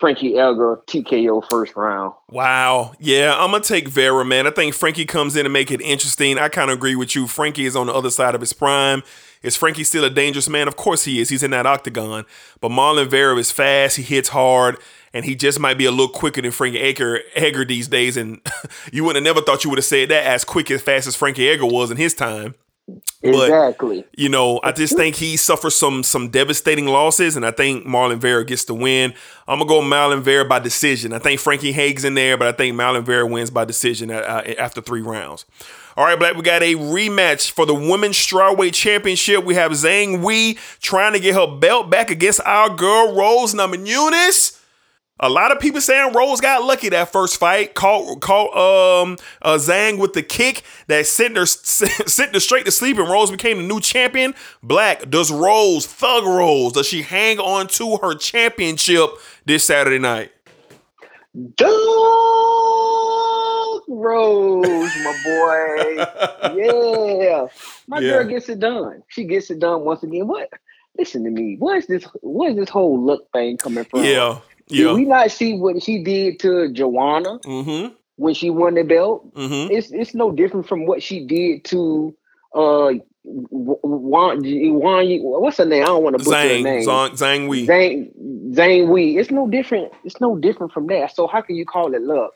Frankie 0.00 0.36
Edgar 0.36 0.80
TKO 0.86 1.48
first 1.48 1.76
round. 1.76 2.14
Wow. 2.28 2.94
Yeah, 2.98 3.34
I'm 3.38 3.50
gonna 3.52 3.62
take 3.62 3.88
Vera, 3.88 4.24
man. 4.24 4.46
I 4.46 4.50
think 4.50 4.74
Frankie 4.74 5.04
comes 5.04 5.36
in 5.36 5.46
and 5.46 5.52
make 5.52 5.70
it 5.70 5.80
interesting. 5.80 6.38
I 6.38 6.48
kind 6.48 6.70
of 6.70 6.76
agree 6.76 6.96
with 6.96 7.14
you. 7.14 7.26
Frankie 7.26 7.66
is 7.66 7.76
on 7.76 7.86
the 7.86 7.94
other 7.94 8.10
side 8.10 8.34
of 8.34 8.40
his 8.40 8.52
prime. 8.52 9.02
Is 9.42 9.56
Frankie 9.56 9.84
still 9.84 10.04
a 10.04 10.10
dangerous 10.10 10.48
man? 10.48 10.68
Of 10.68 10.76
course 10.76 11.04
he 11.04 11.20
is. 11.20 11.28
He's 11.28 11.42
in 11.42 11.50
that 11.50 11.66
octagon. 11.66 12.24
But 12.60 12.70
Marlon 12.70 13.08
Vera 13.08 13.36
is 13.36 13.50
fast. 13.50 13.96
He 13.98 14.02
hits 14.02 14.30
hard, 14.30 14.78
and 15.12 15.26
he 15.26 15.34
just 15.36 15.60
might 15.60 15.76
be 15.76 15.84
a 15.84 15.90
little 15.90 16.08
quicker 16.08 16.40
than 16.40 16.50
Frankie 16.50 16.80
Edgar, 16.80 17.20
Edgar 17.34 17.66
these 17.66 17.86
days. 17.86 18.16
And 18.16 18.40
you 18.92 19.04
wouldn't 19.04 19.24
have 19.24 19.34
never 19.34 19.44
thought 19.44 19.62
you 19.62 19.68
would 19.68 19.78
have 19.78 19.84
said 19.84 20.08
that 20.08 20.24
as 20.24 20.44
quick 20.44 20.70
as 20.70 20.80
fast 20.80 21.06
as 21.06 21.14
Frankie 21.14 21.48
Edgar 21.48 21.66
was 21.66 21.90
in 21.90 21.98
his 21.98 22.14
time. 22.14 22.54
Exactly. 23.22 24.04
You 24.16 24.28
know, 24.28 24.60
I 24.62 24.72
just 24.72 24.96
think 24.96 25.16
he 25.16 25.36
suffers 25.36 25.74
some 25.74 26.02
some 26.02 26.28
devastating 26.28 26.86
losses, 26.86 27.36
and 27.36 27.46
I 27.46 27.50
think 27.50 27.86
Marlon 27.86 28.18
Vera 28.18 28.44
gets 28.44 28.64
the 28.64 28.74
win. 28.74 29.14
I'm 29.48 29.58
gonna 29.58 29.68
go 29.68 29.80
Marlon 29.80 30.20
Vera 30.20 30.44
by 30.44 30.58
decision. 30.58 31.12
I 31.14 31.18
think 31.18 31.40
Frankie 31.40 31.72
Hague's 31.72 32.04
in 32.04 32.14
there, 32.14 32.36
but 32.36 32.46
I 32.48 32.52
think 32.52 32.76
Marlon 32.76 33.04
Vera 33.04 33.26
wins 33.26 33.50
by 33.50 33.64
decision 33.64 34.10
uh, 34.10 34.16
uh, 34.16 34.54
after 34.58 34.82
three 34.82 35.00
rounds. 35.00 35.46
All 35.96 36.04
right, 36.04 36.18
Black, 36.18 36.34
we 36.34 36.42
got 36.42 36.62
a 36.62 36.74
rematch 36.74 37.52
for 37.52 37.64
the 37.64 37.74
Women's 37.74 38.16
Strawweight 38.16 38.74
Championship. 38.74 39.44
We 39.44 39.54
have 39.54 39.72
Zhang 39.72 40.22
Wei 40.22 40.54
trying 40.80 41.12
to 41.12 41.20
get 41.20 41.34
her 41.34 41.46
belt 41.46 41.88
back 41.88 42.10
against 42.10 42.40
our 42.44 42.68
girl 42.68 43.16
Rose 43.16 43.54
Namajunas. 43.54 44.60
A 45.20 45.28
lot 45.28 45.52
of 45.52 45.60
people 45.60 45.80
saying 45.80 46.12
Rose 46.12 46.40
got 46.40 46.64
lucky 46.64 46.88
that 46.88 47.10
first 47.12 47.38
fight, 47.38 47.74
caught 47.74 48.20
caught 48.20 48.50
um 48.56 49.16
uh, 49.42 49.54
Zhang 49.54 49.98
with 49.98 50.12
the 50.12 50.22
kick 50.24 50.62
that 50.88 51.06
sent 51.06 51.36
her 51.36 51.46
sent 51.46 52.34
her 52.34 52.40
straight 52.40 52.64
to 52.66 52.72
sleep, 52.72 52.98
and 52.98 53.08
Rose 53.08 53.30
became 53.30 53.58
the 53.58 53.62
new 53.62 53.80
champion. 53.80 54.34
Black 54.62 55.08
does 55.10 55.30
Rose 55.30 55.86
Thug 55.86 56.24
Rose 56.24 56.72
does 56.72 56.88
she 56.88 57.02
hang 57.02 57.38
on 57.38 57.68
to 57.68 57.96
her 57.98 58.14
championship 58.16 59.10
this 59.46 59.64
Saturday 59.64 60.00
night? 60.00 60.32
Thug 61.56 61.68
Rose, 63.88 64.96
my 65.04 65.20
boy. 65.24 65.94
yeah. 66.56 67.46
My 67.86 68.00
Yeah. 68.00 68.10
girl 68.10 68.24
gets 68.24 68.48
it 68.48 68.58
done. 68.58 69.02
She 69.08 69.24
gets 69.24 69.50
it 69.50 69.60
done 69.60 69.82
once 69.82 70.02
again. 70.02 70.26
What? 70.26 70.48
Listen 70.98 71.24
to 71.24 71.30
me. 71.30 71.56
What 71.58 71.76
is 71.78 71.86
this? 71.86 72.04
What 72.20 72.50
is 72.50 72.56
this 72.56 72.68
whole 72.68 73.00
look 73.04 73.30
thing 73.32 73.58
coming 73.58 73.84
from? 73.84 74.04
Yeah, 74.04 74.38
Did 74.68 74.94
we 74.94 75.04
not 75.04 75.30
see 75.30 75.54
what 75.58 75.82
she 75.82 76.02
did 76.02 76.38
to 76.40 76.70
Joanna 76.72 77.38
Mm-hmm. 77.40 77.94
when 78.16 78.34
she 78.34 78.50
won 78.50 78.74
the 78.74 78.82
belt? 78.82 79.34
Mm-hmm. 79.34 79.72
It's 79.72 79.90
it's 79.92 80.14
no 80.14 80.32
different 80.32 80.66
from 80.68 80.86
what 80.86 81.02
she 81.02 81.26
did 81.26 81.64
to 81.66 82.14
uh 82.54 82.92
Wan, 83.26 84.40
Wan 84.42 85.06
what's 85.40 85.56
her 85.58 85.64
name? 85.64 85.82
I 85.82 85.86
don't 85.86 86.02
want 86.02 86.18
to 86.18 86.24
butcher 86.24 86.38
her 86.38 86.44
Zhang 86.46 86.62
name. 86.62 86.86
Zhang 86.86 87.10
Zhang 87.12 87.48
Wei. 87.48 87.66
Zhang 87.66 88.54
Zhang 88.54 88.88
Wei. 88.88 89.16
It's 89.16 89.30
no 89.30 89.48
different. 89.48 89.92
It's 90.04 90.20
no 90.20 90.36
different 90.36 90.72
from 90.72 90.86
that. 90.88 91.14
So 91.14 91.26
how 91.26 91.40
can 91.40 91.56
you 91.56 91.64
call 91.64 91.94
it 91.94 92.02
luck? 92.02 92.32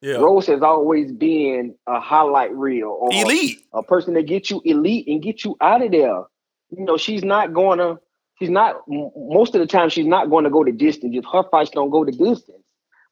Yeah. 0.00 0.16
Rose 0.16 0.46
has 0.48 0.60
always 0.62 1.12
been 1.12 1.74
a 1.86 1.98
highlight 2.00 2.54
reel 2.54 2.88
or 3.00 3.08
Elite. 3.12 3.58
a 3.72 3.82
person 3.82 4.14
that 4.14 4.26
gets 4.26 4.50
you 4.50 4.60
elite 4.64 5.06
and 5.08 5.22
get 5.22 5.44
you 5.44 5.56
out 5.60 5.82
of 5.82 5.92
there. 5.92 6.24
You 6.70 6.84
know, 6.84 6.96
she's 6.96 7.24
not 7.24 7.52
gonna. 7.54 7.98
She's 8.38 8.50
not. 8.50 8.82
Most 8.88 9.54
of 9.54 9.60
the 9.60 9.66
time, 9.66 9.88
she's 9.90 10.06
not 10.06 10.30
going 10.30 10.44
to 10.44 10.50
go 10.50 10.64
the 10.64 10.72
distance. 10.72 11.14
If 11.16 11.24
her 11.32 11.44
fights 11.50 11.70
don't 11.70 11.90
go 11.90 12.04
the 12.04 12.12
distance, 12.12 12.64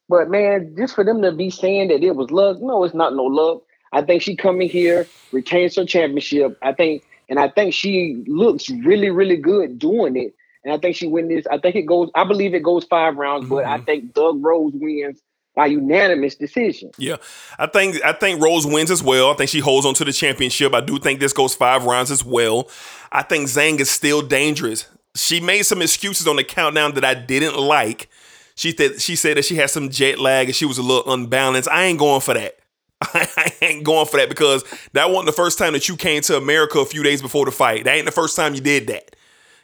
but 0.09 0.29
man, 0.29 0.75
just 0.77 0.95
for 0.95 1.03
them 1.03 1.21
to 1.21 1.31
be 1.31 1.49
saying 1.49 1.89
that 1.89 2.03
it 2.03 2.15
was 2.15 2.31
luck, 2.31 2.57
no, 2.61 2.83
it's 2.83 2.93
not 2.93 3.15
no 3.15 3.23
luck. 3.23 3.61
I 3.93 4.01
think 4.01 4.21
she 4.21 4.35
coming 4.35 4.69
here 4.69 5.07
retains 5.31 5.75
her 5.75 5.85
championship. 5.85 6.57
I 6.61 6.73
think, 6.73 7.03
and 7.29 7.39
I 7.39 7.49
think 7.49 7.73
she 7.73 8.23
looks 8.27 8.69
really, 8.69 9.09
really 9.09 9.37
good 9.37 9.79
doing 9.79 10.17
it. 10.17 10.33
And 10.63 10.73
I 10.73 10.77
think 10.77 10.95
she 10.95 11.07
win 11.07 11.27
this. 11.27 11.45
I 11.47 11.57
think 11.57 11.75
it 11.75 11.83
goes. 11.83 12.09
I 12.15 12.23
believe 12.23 12.53
it 12.53 12.63
goes 12.63 12.85
five 12.85 13.15
rounds, 13.15 13.47
but 13.47 13.65
I 13.65 13.75
mm-hmm. 13.75 13.85
think 13.85 14.15
Thug 14.15 14.43
Rose 14.43 14.71
wins 14.73 15.21
by 15.55 15.67
unanimous 15.67 16.35
decision. 16.35 16.91
Yeah, 16.97 17.17
I 17.59 17.67
think 17.67 18.03
I 18.03 18.13
think 18.13 18.41
Rose 18.41 18.65
wins 18.65 18.89
as 18.89 19.03
well. 19.03 19.31
I 19.31 19.35
think 19.35 19.49
she 19.49 19.59
holds 19.59 19.85
on 19.85 19.93
to 19.95 20.05
the 20.05 20.13
championship. 20.13 20.73
I 20.73 20.81
do 20.81 20.99
think 20.99 21.19
this 21.19 21.33
goes 21.33 21.53
five 21.53 21.85
rounds 21.85 22.11
as 22.11 22.23
well. 22.23 22.69
I 23.11 23.23
think 23.23 23.47
Zhang 23.47 23.79
is 23.79 23.91
still 23.91 24.21
dangerous. 24.21 24.87
She 25.15 25.39
made 25.39 25.63
some 25.63 25.81
excuses 25.81 26.27
on 26.27 26.35
the 26.37 26.43
countdown 26.43 26.93
that 26.95 27.05
I 27.05 27.13
didn't 27.13 27.57
like. 27.57 28.09
She 28.55 28.71
said 28.71 29.01
she 29.01 29.15
said 29.15 29.37
that 29.37 29.45
she 29.45 29.55
had 29.55 29.69
some 29.69 29.89
jet 29.89 30.19
lag 30.19 30.47
and 30.47 30.55
she 30.55 30.65
was 30.65 30.77
a 30.77 30.83
little 30.83 31.11
unbalanced. 31.11 31.69
I 31.69 31.85
ain't 31.85 31.99
going 31.99 32.21
for 32.21 32.33
that. 32.33 32.57
I 33.01 33.53
ain't 33.61 33.83
going 33.83 34.05
for 34.05 34.17
that 34.17 34.29
because 34.29 34.63
that 34.93 35.09
wasn't 35.09 35.25
the 35.25 35.33
first 35.33 35.57
time 35.57 35.73
that 35.73 35.89
you 35.89 35.95
came 35.95 36.21
to 36.23 36.37
America 36.37 36.79
a 36.79 36.85
few 36.85 37.03
days 37.03 37.21
before 37.21 37.45
the 37.45 37.51
fight. 37.51 37.83
That 37.83 37.95
ain't 37.95 38.05
the 38.05 38.11
first 38.11 38.35
time 38.35 38.53
you 38.53 38.61
did 38.61 38.87
that. 38.87 39.15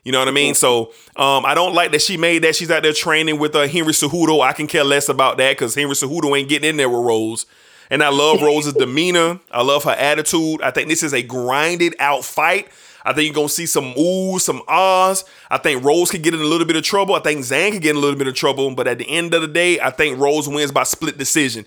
You 0.03 0.11
know 0.11 0.19
what 0.19 0.27
I 0.27 0.31
mean? 0.31 0.55
So 0.55 0.93
um, 1.15 1.45
I 1.45 1.53
don't 1.53 1.73
like 1.75 1.91
that 1.91 2.01
she 2.01 2.17
made 2.17 2.43
that. 2.43 2.55
She's 2.55 2.71
out 2.71 2.83
there 2.83 2.93
training 2.93 3.37
with 3.37 3.55
uh, 3.55 3.67
Henry 3.67 3.93
Cejudo. 3.93 4.41
I 4.41 4.53
can 4.53 4.67
care 4.67 4.83
less 4.83 5.09
about 5.09 5.37
that 5.37 5.51
because 5.51 5.75
Henry 5.75 5.93
Cejudo 5.93 6.37
ain't 6.37 6.49
getting 6.49 6.69
in 6.69 6.77
there 6.77 6.89
with 6.89 7.01
Rose. 7.01 7.45
And 7.89 8.03
I 8.03 8.09
love 8.09 8.41
Rose's 8.41 8.73
demeanor. 8.73 9.39
I 9.51 9.61
love 9.61 9.83
her 9.83 9.91
attitude. 9.91 10.61
I 10.61 10.71
think 10.71 10.87
this 10.87 11.03
is 11.03 11.13
a 11.13 11.21
grinded 11.21 11.95
out 11.99 12.23
fight. 12.23 12.69
I 13.05 13.13
think 13.13 13.25
you're 13.25 13.35
gonna 13.35 13.49
see 13.49 13.65
some 13.65 13.93
oohs, 13.93 14.41
some 14.41 14.61
ahs. 14.67 15.25
I 15.49 15.57
think 15.57 15.83
Rose 15.83 16.11
could 16.11 16.23
get 16.23 16.33
in 16.33 16.41
a 16.41 16.45
little 16.45 16.67
bit 16.67 16.75
of 16.75 16.83
trouble. 16.83 17.15
I 17.15 17.19
think 17.19 17.41
Zhang 17.41 17.71
could 17.71 17.81
get 17.81 17.91
in 17.91 17.97
a 17.97 17.99
little 17.99 18.17
bit 18.17 18.27
of 18.27 18.35
trouble. 18.35 18.73
But 18.75 18.87
at 18.87 18.97
the 18.97 19.09
end 19.09 19.33
of 19.33 19.41
the 19.41 19.47
day, 19.47 19.79
I 19.79 19.89
think 19.89 20.19
Rose 20.19 20.47
wins 20.47 20.71
by 20.71 20.83
split 20.83 21.17
decision. 21.17 21.65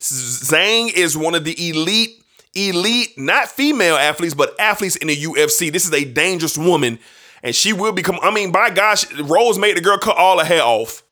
Zhang 0.00 0.92
is 0.92 1.16
one 1.16 1.34
of 1.34 1.44
the 1.44 1.70
elite, 1.70 2.22
elite, 2.54 3.18
not 3.18 3.48
female 3.48 3.96
athletes, 3.96 4.34
but 4.34 4.58
athletes 4.60 4.96
in 4.96 5.08
the 5.08 5.16
UFC. 5.16 5.72
This 5.72 5.86
is 5.86 5.92
a 5.92 6.04
dangerous 6.04 6.58
woman, 6.58 6.98
and 7.42 7.54
she 7.54 7.72
will 7.72 7.92
become. 7.92 8.18
I 8.22 8.30
mean, 8.30 8.52
by 8.52 8.70
gosh, 8.70 9.10
Rose 9.14 9.58
made 9.58 9.76
the 9.76 9.80
girl 9.80 9.98
cut 9.98 10.16
all 10.16 10.38
her 10.38 10.44
hair 10.44 10.62
off. 10.62 11.02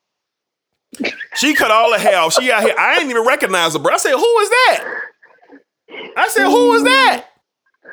She 1.37 1.55
cut 1.55 1.71
all 1.71 1.93
her 1.93 1.99
hair 1.99 2.19
off. 2.19 2.35
She 2.35 2.53
out 2.53 2.63
here. 2.63 2.75
I 2.79 2.99
ain't 3.01 3.09
even 3.09 3.27
recognize 3.27 3.73
her, 3.73 3.79
bro. 3.79 3.95
I 3.95 3.97
said, 3.97 4.13
who 4.13 4.39
is 4.41 4.51
that? 4.51 4.85
I 6.17 6.29
said, 6.29 6.45
who 6.45 6.75
is 6.75 6.85
that? 6.85 7.27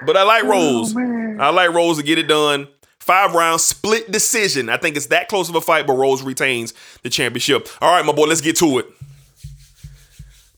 But 0.05 0.17
I 0.17 0.23
like 0.23 0.43
oh, 0.45 0.49
Rose. 0.49 0.95
I 1.39 1.49
like 1.49 1.73
Rose 1.73 1.97
to 1.97 2.03
get 2.03 2.17
it 2.17 2.27
done. 2.27 2.67
Five 2.99 3.33
rounds, 3.33 3.63
split 3.63 4.11
decision. 4.11 4.69
I 4.69 4.77
think 4.77 4.95
it's 4.95 5.07
that 5.07 5.29
close 5.29 5.49
of 5.49 5.55
a 5.55 5.61
fight, 5.61 5.87
but 5.87 5.93
Rose 5.93 6.21
retains 6.21 6.73
the 7.01 7.09
championship. 7.09 7.67
All 7.81 7.91
right, 7.91 8.05
my 8.05 8.11
boy, 8.11 8.25
let's 8.25 8.41
get 8.41 8.57
to 8.57 8.79
it. 8.79 8.87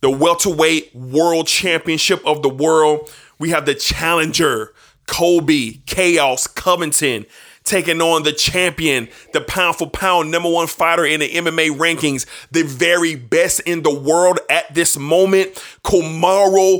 The 0.01 0.09
welterweight 0.09 0.93
world 0.95 1.47
championship 1.47 2.25
of 2.25 2.41
the 2.41 2.49
world. 2.49 3.11
We 3.39 3.51
have 3.51 3.65
the 3.65 3.75
challenger, 3.75 4.73
Colby 5.07 5.81
Chaos 5.85 6.47
Covington, 6.47 7.25
taking 7.63 8.01
on 8.01 8.23
the 8.23 8.33
champion, 8.33 9.07
the 9.33 9.41
pound 9.41 9.75
for 9.75 9.89
pound 9.89 10.31
number 10.31 10.49
one 10.49 10.67
fighter 10.67 11.05
in 11.05 11.19
the 11.19 11.29
MMA 11.29 11.77
rankings, 11.77 12.25
the 12.51 12.63
very 12.63 13.15
best 13.15 13.59
in 13.61 13.83
the 13.83 13.93
world 13.93 14.39
at 14.49 14.73
this 14.73 14.97
moment, 14.97 15.53
Kamaru 15.83 16.79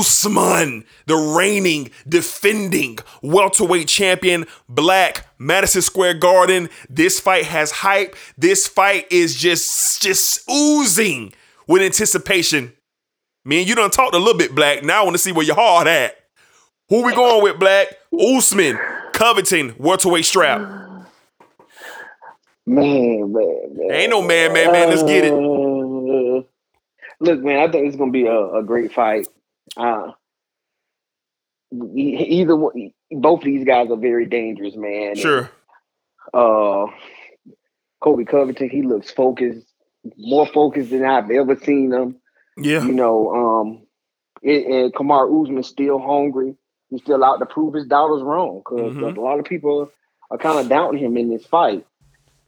Usman, 0.00 0.84
the 1.06 1.16
reigning, 1.16 1.90
defending 2.08 2.98
welterweight 3.22 3.88
champion, 3.88 4.46
Black 4.68 5.26
Madison 5.38 5.82
Square 5.82 6.14
Garden. 6.14 6.68
This 6.88 7.20
fight 7.20 7.44
has 7.44 7.70
hype. 7.70 8.16
This 8.36 8.66
fight 8.66 9.06
is 9.10 9.34
just 9.34 10.02
just 10.02 10.48
oozing 10.50 11.32
with 11.66 11.82
anticipation. 11.82 12.72
Man, 13.44 13.66
you 13.66 13.74
done 13.74 13.90
talked 13.90 14.14
a 14.14 14.18
little 14.18 14.36
bit, 14.36 14.54
Black. 14.54 14.82
Now 14.82 15.02
I 15.02 15.04
want 15.04 15.14
to 15.14 15.22
see 15.22 15.32
where 15.32 15.46
your 15.46 15.54
heart 15.54 15.86
at. 15.86 16.16
Who 16.88 17.04
we 17.04 17.14
going 17.14 17.42
with, 17.42 17.58
Black? 17.58 17.88
Usman, 18.12 18.78
Covington, 19.16 19.74
welterweight 19.78 20.26
strap. 20.26 20.60
Man, 22.66 23.32
man, 23.32 23.32
man. 23.32 23.90
Ain't 23.90 24.10
no 24.10 24.20
man, 24.20 24.52
man, 24.52 24.72
man. 24.72 24.90
Let's 24.90 25.02
get 25.04 25.24
it. 25.24 25.32
Uh, 25.32 26.42
look, 27.20 27.42
man, 27.42 27.66
I 27.66 27.72
think 27.72 27.86
it's 27.86 27.96
gonna 27.96 28.10
be 28.10 28.26
a, 28.26 28.56
a 28.56 28.62
great 28.62 28.92
fight. 28.92 29.26
Uh, 29.74 30.12
either 31.94 32.56
one, 32.56 32.92
both 33.10 33.40
of 33.40 33.44
these 33.46 33.64
guys 33.64 33.90
are 33.90 33.96
very 33.96 34.26
dangerous, 34.26 34.76
man. 34.76 35.16
Sure. 35.16 35.50
Uh, 36.34 36.86
Colby 38.02 38.26
Covington, 38.26 38.68
he 38.68 38.82
looks 38.82 39.10
focused, 39.10 39.66
more 40.18 40.46
focused 40.46 40.90
than 40.90 41.06
I've 41.06 41.30
ever 41.30 41.56
seen 41.56 41.90
him. 41.90 42.16
Yeah. 42.58 42.84
You 42.84 42.92
know, 42.92 43.34
um, 43.34 43.86
it, 44.42 44.66
and 44.66 44.94
Kamar 44.94 45.26
Usman's 45.40 45.68
still 45.68 45.98
hungry. 45.98 46.54
He's 46.90 47.02
still 47.02 47.24
out 47.24 47.38
to 47.38 47.46
prove 47.46 47.74
his 47.74 47.86
doubters 47.86 48.22
wrong 48.22 48.58
because 48.64 48.92
Mhm. 48.94 49.16
a 49.16 49.20
lot 49.20 49.38
of 49.38 49.44
people 49.44 49.90
are 50.30 50.38
kind 50.38 50.58
of 50.58 50.68
doubting 50.68 50.98
him 51.00 51.16
in 51.16 51.28
this 51.30 51.44
fight. 51.46 51.84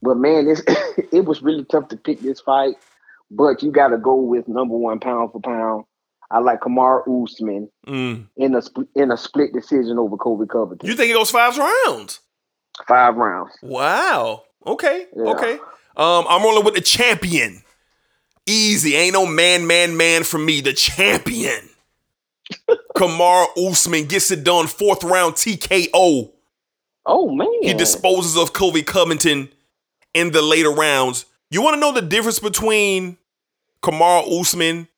But 0.02 0.16
man, 0.16 0.46
it's, 0.48 0.62
it 1.12 1.24
was 1.24 1.42
really 1.42 1.64
tough 1.64 1.88
to 1.88 1.96
pick 1.96 2.20
this 2.20 2.40
fight. 2.40 2.74
But 3.30 3.62
you 3.62 3.70
got 3.70 3.88
to 3.88 3.98
go 3.98 4.14
with 4.14 4.48
number 4.48 4.76
one 4.76 5.00
pound 5.00 5.32
for 5.32 5.40
pound. 5.40 5.84
I 6.30 6.38
like 6.40 6.60
Kamar 6.60 7.04
Usman 7.08 7.70
Mm. 7.86 8.26
in 8.36 8.54
a 8.54 8.62
in 8.94 9.10
a 9.10 9.16
split 9.16 9.52
decision 9.52 9.98
over 9.98 10.16
Colby 10.16 10.46
Covington. 10.46 10.88
You 10.88 10.94
think 10.94 11.10
it 11.10 11.14
goes 11.14 11.30
five 11.30 11.56
rounds? 11.58 12.20
Five 12.86 13.16
rounds. 13.16 13.52
Wow. 13.62 14.44
Okay. 14.66 15.06
Yeah. 15.16 15.30
Okay. 15.32 15.54
Um, 15.96 16.26
I'm 16.28 16.42
rolling 16.42 16.64
with 16.64 16.74
the 16.74 16.80
champion. 16.80 17.62
Easy. 18.46 18.94
Ain't 18.94 19.14
no 19.14 19.26
man, 19.26 19.66
man, 19.66 19.96
man 19.96 20.22
for 20.22 20.38
me. 20.38 20.60
The 20.60 20.72
champion. 20.72 21.68
Kamar 22.96 23.48
Usman 23.56 24.06
gets 24.06 24.30
it 24.30 24.44
done. 24.44 24.66
Fourth 24.66 25.04
round 25.04 25.34
TKO. 25.34 26.32
Oh 27.06 27.30
man, 27.30 27.48
He 27.62 27.72
disposes 27.74 28.36
of 28.36 28.52
Colby 28.52 28.82
Covington 28.82 29.48
in 30.12 30.30
the 30.32 30.42
later 30.42 30.70
rounds. 30.70 31.24
You 31.50 31.62
want 31.62 31.74
to 31.74 31.80
know 31.80 31.92
the 31.92 32.02
difference 32.02 32.38
between 32.38 33.16
Kamar 33.82 34.24
Usman 34.28 34.88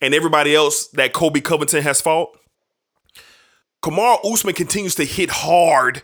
and 0.00 0.14
everybody 0.14 0.54
else 0.54 0.88
that 0.88 1.12
Colby 1.12 1.40
Covington 1.40 1.82
has 1.82 2.00
fought? 2.00 2.36
Kamar 3.82 4.18
Usman 4.24 4.54
continues 4.54 4.96
to 4.96 5.04
hit 5.04 5.30
hard 5.30 6.02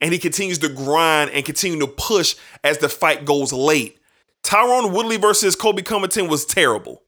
and 0.00 0.12
he 0.12 0.18
continues 0.18 0.58
to 0.58 0.68
grind 0.68 1.30
and 1.30 1.44
continue 1.44 1.78
to 1.80 1.86
push 1.86 2.34
as 2.62 2.78
the 2.78 2.88
fight 2.88 3.24
goes 3.24 3.52
late. 3.52 3.98
Tyron 4.42 4.92
Woodley 4.92 5.16
versus 5.16 5.56
Colby 5.56 5.82
Covington 5.82 6.28
was 6.28 6.44
terrible. 6.44 7.02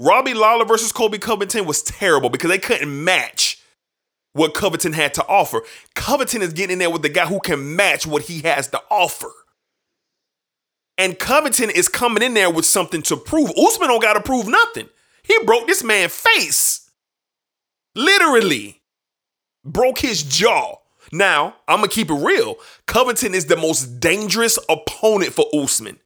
Robbie 0.00 0.32
Lawler 0.32 0.64
versus 0.64 0.92
Colby 0.92 1.18
Covington 1.18 1.66
was 1.66 1.82
terrible 1.82 2.30
because 2.30 2.48
they 2.48 2.58
couldn't 2.58 3.04
match 3.04 3.62
what 4.32 4.54
Covington 4.54 4.94
had 4.94 5.12
to 5.14 5.26
offer. 5.26 5.60
Covington 5.94 6.40
is 6.40 6.54
getting 6.54 6.72
in 6.72 6.78
there 6.78 6.88
with 6.88 7.02
the 7.02 7.10
guy 7.10 7.26
who 7.26 7.38
can 7.38 7.76
match 7.76 8.06
what 8.06 8.22
he 8.22 8.40
has 8.40 8.68
to 8.68 8.80
offer. 8.90 9.30
And 10.96 11.18
Covington 11.18 11.68
is 11.68 11.88
coming 11.88 12.22
in 12.22 12.32
there 12.32 12.50
with 12.50 12.64
something 12.64 13.02
to 13.02 13.16
prove. 13.16 13.50
Usman 13.50 13.88
don't 13.88 14.00
got 14.00 14.14
to 14.14 14.22
prove 14.22 14.48
nothing. 14.48 14.88
He 15.22 15.36
broke 15.44 15.66
this 15.66 15.84
man's 15.84 16.14
face. 16.14 16.90
Literally. 17.94 18.80
Broke 19.66 19.98
his 19.98 20.22
jaw. 20.22 20.76
Now, 21.12 21.56
I'm 21.68 21.80
going 21.80 21.90
to 21.90 21.94
keep 21.94 22.10
it 22.10 22.14
real. 22.14 22.56
Covington 22.86 23.34
is 23.34 23.46
the 23.46 23.56
most 23.56 24.00
dangerous 24.00 24.58
opponent 24.66 25.34
for 25.34 25.44
Usman. 25.52 25.98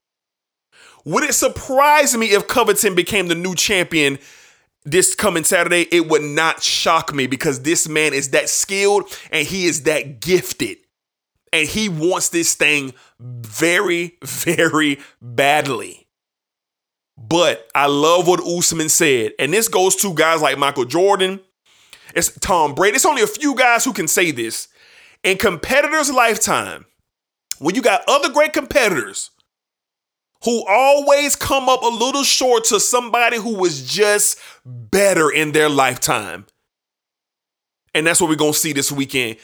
Would 1.04 1.24
it 1.24 1.34
surprise 1.34 2.16
me 2.16 2.26
if 2.28 2.48
Covington 2.48 2.94
became 2.94 3.28
the 3.28 3.34
new 3.34 3.54
champion 3.54 4.18
this 4.84 5.14
coming 5.14 5.44
Saturday? 5.44 5.82
It 5.92 6.08
would 6.08 6.22
not 6.22 6.62
shock 6.62 7.14
me 7.14 7.26
because 7.26 7.62
this 7.62 7.88
man 7.88 8.14
is 8.14 8.30
that 8.30 8.48
skilled 8.48 9.16
and 9.30 9.46
he 9.46 9.66
is 9.66 9.82
that 9.82 10.20
gifted. 10.20 10.78
And 11.52 11.68
he 11.68 11.88
wants 11.88 12.30
this 12.30 12.54
thing 12.54 12.94
very, 13.20 14.16
very 14.24 14.98
badly. 15.20 16.08
But 17.16 17.68
I 17.74 17.86
love 17.86 18.26
what 18.26 18.44
Usman 18.44 18.88
said. 18.88 19.32
And 19.38 19.52
this 19.52 19.68
goes 19.68 19.94
to 19.96 20.14
guys 20.14 20.42
like 20.42 20.58
Michael 20.58 20.84
Jordan. 20.84 21.40
It's 22.14 22.36
Tom 22.38 22.74
Brady. 22.74 22.96
It's 22.96 23.06
only 23.06 23.22
a 23.22 23.26
few 23.26 23.54
guys 23.54 23.84
who 23.84 23.92
can 23.92 24.08
say 24.08 24.30
this. 24.30 24.68
In 25.22 25.38
competitors' 25.38 26.12
lifetime, 26.12 26.86
when 27.58 27.74
you 27.74 27.82
got 27.82 28.02
other 28.08 28.30
great 28.30 28.52
competitors 28.52 29.30
who 30.44 30.64
always 30.68 31.36
come 31.36 31.68
up 31.68 31.82
a 31.82 31.88
little 31.88 32.22
short 32.22 32.64
to 32.64 32.78
somebody 32.78 33.38
who 33.38 33.54
was 33.54 33.86
just 33.90 34.38
better 34.64 35.30
in 35.30 35.52
their 35.52 35.68
lifetime. 35.68 36.46
And 37.94 38.06
that's 38.06 38.20
what 38.20 38.28
we're 38.28 38.36
going 38.36 38.52
to 38.52 38.58
see 38.58 38.72
this 38.72 38.92
weekend. 38.92 39.38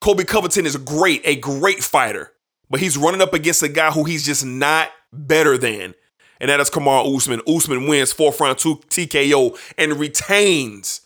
Colby 0.00 0.24
Covington 0.24 0.66
is 0.66 0.76
great, 0.76 1.22
a 1.24 1.36
great 1.36 1.82
fighter, 1.82 2.32
but 2.68 2.80
he's 2.80 2.98
running 2.98 3.22
up 3.22 3.32
against 3.32 3.62
a 3.62 3.68
guy 3.68 3.90
who 3.90 4.04
he's 4.04 4.26
just 4.26 4.44
not 4.44 4.90
better 5.12 5.56
than. 5.56 5.94
And 6.40 6.50
that 6.50 6.58
is 6.58 6.70
Kamar 6.70 7.04
Usman. 7.06 7.40
Usman 7.46 7.86
wins 7.86 8.12
fourth 8.12 8.40
round 8.40 8.58
two 8.58 8.76
TKO 8.88 9.56
and 9.78 9.94
retains 9.94 11.02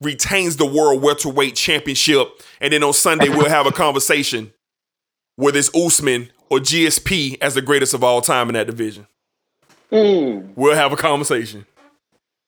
retains 0.00 0.56
the 0.56 0.64
world 0.64 1.02
welterweight 1.02 1.56
championship. 1.56 2.40
And 2.60 2.72
then 2.72 2.82
on 2.82 2.94
Sunday 2.94 3.28
we'll 3.28 3.50
have 3.50 3.66
a 3.66 3.72
conversation 3.72 4.52
whether 5.36 5.58
this 5.58 5.70
Usman 5.74 6.30
or 6.50 6.58
GSP 6.58 7.38
as 7.40 7.54
the 7.54 7.62
greatest 7.62 7.94
of 7.94 8.04
all 8.04 8.20
time 8.20 8.48
in 8.48 8.54
that 8.54 8.66
division. 8.66 9.06
Mm. 9.90 10.52
We'll 10.56 10.74
have 10.74 10.92
a 10.92 10.96
conversation. 10.96 11.64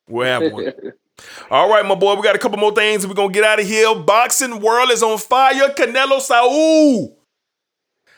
We'll 0.08 0.26
have 0.26 0.52
one. 0.52 0.72
All 1.50 1.68
right, 1.68 1.84
my 1.84 1.94
boy, 1.94 2.14
we 2.16 2.22
got 2.22 2.34
a 2.34 2.38
couple 2.38 2.58
more 2.58 2.74
things. 2.74 3.06
We're 3.06 3.14
gonna 3.14 3.32
get 3.32 3.44
out 3.44 3.60
of 3.60 3.66
here. 3.66 3.94
Boxing 3.94 4.60
world 4.60 4.90
is 4.90 5.02
on 5.02 5.18
fire. 5.18 5.68
Canelo 5.68 6.20
Saul 6.20 7.16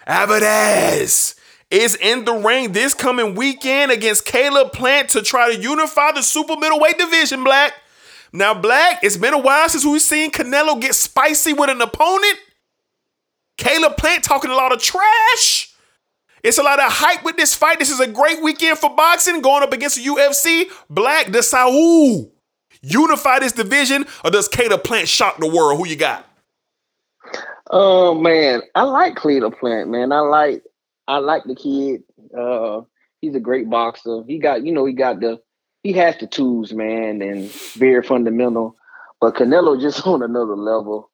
Alvarez 0.06 1.34
is 1.70 1.96
in 1.96 2.24
the 2.24 2.32
ring 2.32 2.72
this 2.72 2.94
coming 2.94 3.34
weekend 3.34 3.90
against 3.90 4.24
Caleb 4.24 4.72
Plant 4.72 5.10
to 5.10 5.22
try 5.22 5.52
to 5.52 5.60
unify 5.60 6.12
the 6.12 6.22
super 6.22 6.56
middleweight 6.56 6.98
division. 6.98 7.44
Black. 7.44 7.74
Now, 8.32 8.54
Black, 8.54 9.00
it's 9.02 9.16
been 9.16 9.34
a 9.34 9.38
while 9.38 9.68
since 9.68 9.84
we've 9.84 10.00
seen 10.02 10.30
Canelo 10.30 10.80
get 10.80 10.94
spicy 10.94 11.52
with 11.52 11.70
an 11.70 11.80
opponent. 11.80 12.38
Caleb 13.56 13.96
Plant 13.96 14.24
talking 14.24 14.50
a 14.50 14.54
lot 14.54 14.72
of 14.72 14.80
trash. 14.80 15.73
It's 16.44 16.58
a 16.58 16.62
lot 16.62 16.78
of 16.78 16.92
hype 16.92 17.24
with 17.24 17.36
this 17.36 17.54
fight. 17.54 17.78
This 17.78 17.90
is 17.90 18.00
a 18.00 18.06
great 18.06 18.42
weekend 18.42 18.78
for 18.78 18.94
boxing 18.94 19.40
going 19.40 19.62
up 19.62 19.72
against 19.72 19.96
the 19.96 20.04
UFC. 20.04 20.70
Black, 20.90 21.32
the 21.32 21.42
Saul 21.42 22.30
unify 22.82 23.38
this 23.38 23.52
division, 23.52 24.04
or 24.22 24.30
does 24.30 24.46
Caleb 24.46 24.84
Plant 24.84 25.08
shock 25.08 25.38
the 25.38 25.48
world? 25.48 25.78
Who 25.78 25.86
you 25.86 25.96
got? 25.96 26.26
Oh 27.70 28.14
man, 28.14 28.60
I 28.74 28.82
like 28.82 29.16
Cleveland 29.16 29.56
Plant, 29.58 29.88
man. 29.88 30.12
I 30.12 30.20
like 30.20 30.62
I 31.08 31.16
like 31.16 31.44
the 31.44 31.56
kid. 31.56 32.02
Uh 32.38 32.82
he's 33.22 33.34
a 33.34 33.40
great 33.40 33.70
boxer. 33.70 34.22
He 34.26 34.38
got, 34.38 34.64
you 34.64 34.72
know, 34.72 34.84
he 34.84 34.92
got 34.92 35.20
the 35.20 35.40
he 35.82 35.92
has 35.94 36.16
the 36.18 36.26
tools, 36.26 36.72
man, 36.72 37.22
and 37.22 37.50
very 37.72 38.02
fundamental. 38.02 38.76
But 39.20 39.34
Canelo 39.34 39.80
just 39.80 40.06
on 40.06 40.22
another 40.22 40.56
level. 40.56 41.10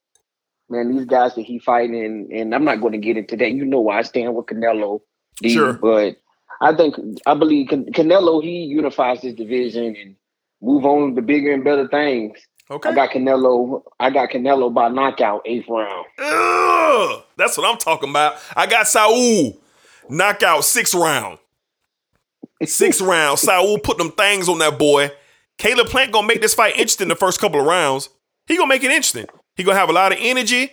Man, 0.69 0.97
these 0.97 1.05
guys 1.05 1.35
that 1.35 1.43
he 1.43 1.59
fighting, 1.59 2.05
and, 2.05 2.33
and 2.33 2.55
I'm 2.55 2.65
not 2.65 2.81
going 2.81 2.93
to 2.93 2.99
get 2.99 3.17
into 3.17 3.37
that. 3.39 3.51
You 3.51 3.65
know 3.65 3.81
why 3.81 3.99
I 3.99 4.03
stand 4.03 4.37
with 4.37 4.47
Canelo, 4.47 5.01
Sure. 5.49 5.73
but 5.75 6.17
I 6.61 6.75
think 6.75 6.95
I 7.27 7.35
believe 7.35 7.69
Can- 7.69 7.87
Canelo 7.93 8.43
he 8.43 8.65
unifies 8.65 9.23
this 9.23 9.35
division 9.35 9.97
and 9.97 10.17
move 10.61 10.85
on 10.85 11.15
to 11.17 11.23
bigger 11.23 11.53
and 11.53 11.65
better 11.65 11.89
things. 11.89 12.39
Okay. 12.71 12.91
I 12.91 12.95
got 12.95 13.11
Canelo. 13.11 13.83
I 13.99 14.11
got 14.11 14.31
Canelo 14.31 14.73
by 14.73 14.89
knockout 14.89 15.43
eighth 15.45 15.67
round. 15.69 16.07
Ugh, 16.19 17.23
that's 17.37 17.57
what 17.59 17.67
I'm 17.69 17.79
talking 17.79 18.11
about. 18.11 18.35
I 18.55 18.67
got 18.67 18.87
Saul 18.87 19.57
knockout 20.09 20.65
six 20.65 20.95
round. 20.95 21.39
Six 22.65 23.01
round. 23.01 23.39
Saul 23.39 23.79
put 23.79 23.99
them 23.99 24.13
things 24.13 24.49
on 24.49 24.59
that 24.59 24.79
boy. 24.79 25.11
Caleb 25.59 25.89
Plant 25.89 26.13
gonna 26.13 26.27
make 26.27 26.41
this 26.43 26.55
fight 26.55 26.75
interesting 26.75 27.09
the 27.09 27.17
first 27.17 27.41
couple 27.41 27.61
of 27.61 27.67
rounds. 27.67 28.09
He 28.47 28.57
gonna 28.57 28.69
make 28.69 28.85
it 28.85 28.91
interesting. 28.91 29.27
He 29.57 29.65
gonna 29.65 29.79
have 29.79 29.91
a 29.91 29.93
lot 29.95 30.13
of 30.13 30.19
energy, 30.21 30.73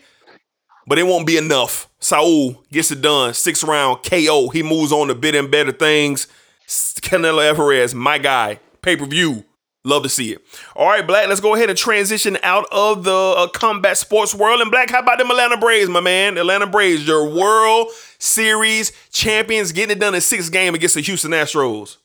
but 0.85 0.99
it 0.99 1.03
won't 1.03 1.25
be 1.25 1.37
enough. 1.37 1.86
Saul 1.99 2.63
gets 2.71 2.91
it 2.91 3.01
done. 3.01 3.33
Six 3.33 3.63
round 3.63 4.03
KO. 4.03 4.49
He 4.49 4.63
moves 4.63 4.91
on 4.91 5.07
to 5.07 5.15
bigger 5.15 5.39
and 5.39 5.51
better 5.51 5.71
things. 5.71 6.27
Canelo 6.67 7.47
Alvarez, 7.47 7.95
my 7.95 8.17
guy. 8.17 8.59
Pay 8.81 8.97
per 8.97 9.05
view. 9.05 9.43
Love 9.83 10.03
to 10.03 10.09
see 10.09 10.33
it. 10.33 10.41
All 10.75 10.85
right, 10.85 11.07
Black, 11.07 11.29
let's 11.29 11.39
go 11.39 11.55
ahead 11.55 11.69
and 11.69 11.77
transition 11.77 12.37
out 12.43 12.65
of 12.73 13.05
the 13.05 13.15
uh, 13.15 13.47
combat 13.47 13.97
sports 13.97 14.35
world. 14.35 14.59
And 14.59 14.69
Black, 14.69 14.89
how 14.89 14.99
about 14.99 15.17
them 15.17 15.31
Atlanta 15.31 15.55
Braves, 15.55 15.89
my 15.89 16.01
man? 16.01 16.37
Atlanta 16.37 16.67
Braves, 16.67 17.07
your 17.07 17.33
World 17.33 17.87
Series 18.19 18.91
champions, 19.11 19.71
getting 19.71 19.95
it 19.95 19.99
done 19.99 20.13
in 20.13 20.19
six 20.19 20.49
game 20.49 20.75
against 20.75 20.95
the 20.95 21.01
Houston 21.01 21.31
Astros. 21.31 21.97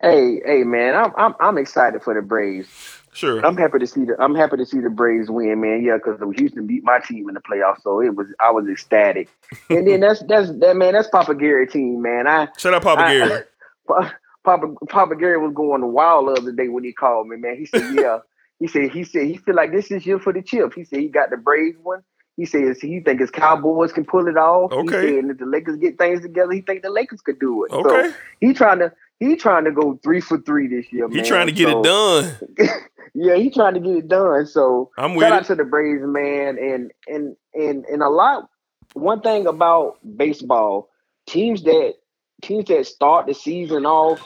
Hey, 0.00 0.40
hey, 0.44 0.64
man, 0.64 0.96
I'm 0.96 1.12
I'm 1.16 1.34
I'm 1.38 1.58
excited 1.58 2.02
for 2.02 2.14
the 2.14 2.22
Braves. 2.22 2.97
Sure. 3.12 3.44
I'm 3.44 3.56
happy 3.56 3.78
to 3.78 3.86
see 3.86 4.04
the 4.04 4.16
I'm 4.20 4.34
happy 4.34 4.56
to 4.58 4.66
see 4.66 4.80
the 4.80 4.90
Braves 4.90 5.30
win, 5.30 5.60
man. 5.60 5.82
Yeah, 5.82 5.96
because 5.96 6.20
Houston 6.36 6.66
beat 6.66 6.84
my 6.84 6.98
team 7.00 7.28
in 7.28 7.34
the 7.34 7.40
playoffs, 7.40 7.82
so 7.82 8.00
it 8.00 8.14
was 8.14 8.26
I 8.40 8.50
was 8.50 8.66
ecstatic. 8.68 9.28
and 9.70 9.86
then 9.86 10.00
that's 10.00 10.22
that's 10.28 10.50
that 10.60 10.76
man, 10.76 10.92
that's 10.92 11.08
Papa 11.08 11.34
Gary 11.34 11.66
team, 11.66 12.02
man. 12.02 12.26
I 12.26 12.48
Shut 12.58 12.74
up, 12.74 12.82
Papa 12.84 13.02
I- 13.02 13.12
Gary. 13.12 13.42
Papa 14.44 14.74
Papa 14.88 15.16
Gary 15.16 15.38
was 15.38 15.52
going 15.54 15.84
wild 15.92 16.28
the 16.28 16.32
other 16.32 16.52
day 16.52 16.68
when 16.68 16.84
he 16.84 16.92
called 16.92 17.26
me, 17.28 17.36
man. 17.36 17.56
He 17.56 17.66
said, 17.66 17.86
"Yeah." 17.90 18.18
he 18.58 18.66
said, 18.66 18.90
"He 18.90 19.04
said 19.04 19.26
he 19.26 19.36
feel 19.36 19.54
like 19.54 19.72
this 19.72 19.90
is 19.90 20.06
year 20.06 20.18
for 20.18 20.32
the 20.32 20.42
chip." 20.42 20.72
He 20.74 20.84
said 20.84 21.00
he 21.00 21.08
got 21.08 21.30
the 21.30 21.36
Braves 21.36 21.78
one. 21.82 22.02
He 22.36 22.46
says 22.46 22.78
he 22.80 23.00
think 23.00 23.18
his 23.20 23.30
Cowboys 23.30 23.92
can 23.92 24.04
pull 24.04 24.28
it 24.28 24.36
off. 24.36 24.70
He 24.70 24.78
Okay. 24.78 24.90
said, 24.92 25.24
and 25.24 25.30
if 25.32 25.38
the 25.38 25.46
Lakers 25.46 25.76
get 25.76 25.98
things 25.98 26.20
together, 26.22 26.52
he 26.52 26.60
think 26.60 26.82
the 26.82 26.90
Lakers 26.90 27.20
could 27.20 27.40
do 27.40 27.64
it. 27.64 27.72
Okay. 27.72 28.10
So 28.10 28.16
he 28.40 28.54
trying 28.54 28.78
to 28.78 28.92
he 29.20 29.36
trying 29.36 29.64
to 29.64 29.72
go 29.72 29.98
three 30.02 30.20
for 30.20 30.38
three 30.38 30.68
this 30.68 30.92
year. 30.92 31.08
He 31.08 31.16
man. 31.16 31.24
trying 31.24 31.46
to 31.46 31.52
get 31.52 31.68
So- 31.68 31.80
it 31.80 31.84
done. 31.84 32.34
yeah, 33.14 33.34
he 33.36 33.50
trying 33.50 33.74
to 33.74 33.80
get 33.80 33.96
it 33.96 34.08
done. 34.08 34.46
So 34.46 34.90
I'm 34.96 35.14
with 35.14 35.24
shout 35.24 35.32
out 35.32 35.42
it. 35.42 35.46
to 35.46 35.54
the 35.56 35.64
Braves, 35.64 36.02
man, 36.04 36.58
and 36.58 36.90
and 37.06 37.36
and 37.54 37.84
and 37.86 38.02
a 38.02 38.08
lot. 38.08 38.48
One 38.94 39.20
thing 39.20 39.46
about 39.46 39.98
baseball, 40.16 40.88
teams 41.26 41.62
that 41.64 41.94
teams 42.42 42.66
that 42.66 42.86
start 42.86 43.26
the 43.26 43.34
season 43.34 43.84
off 43.86 44.20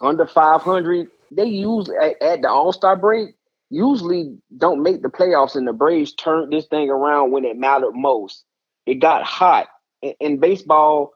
under 0.00 0.26
500, 0.26 1.08
they 1.30 1.44
use 1.44 1.88
at, 1.88 2.20
at 2.22 2.42
the 2.42 2.48
All 2.50 2.72
Star 2.72 2.96
break 2.96 3.34
usually 3.70 4.38
don't 4.56 4.82
make 4.82 5.02
the 5.02 5.08
playoffs, 5.08 5.54
and 5.54 5.68
the 5.68 5.72
Braves 5.74 6.14
turned 6.14 6.52
this 6.52 6.66
thing 6.66 6.88
around 6.88 7.32
when 7.32 7.44
it 7.44 7.56
mattered 7.58 7.92
most. 7.94 8.44
It 8.86 8.94
got 8.94 9.22
hot 9.24 9.68
in, 10.00 10.14
in 10.20 10.38
baseball. 10.40 11.12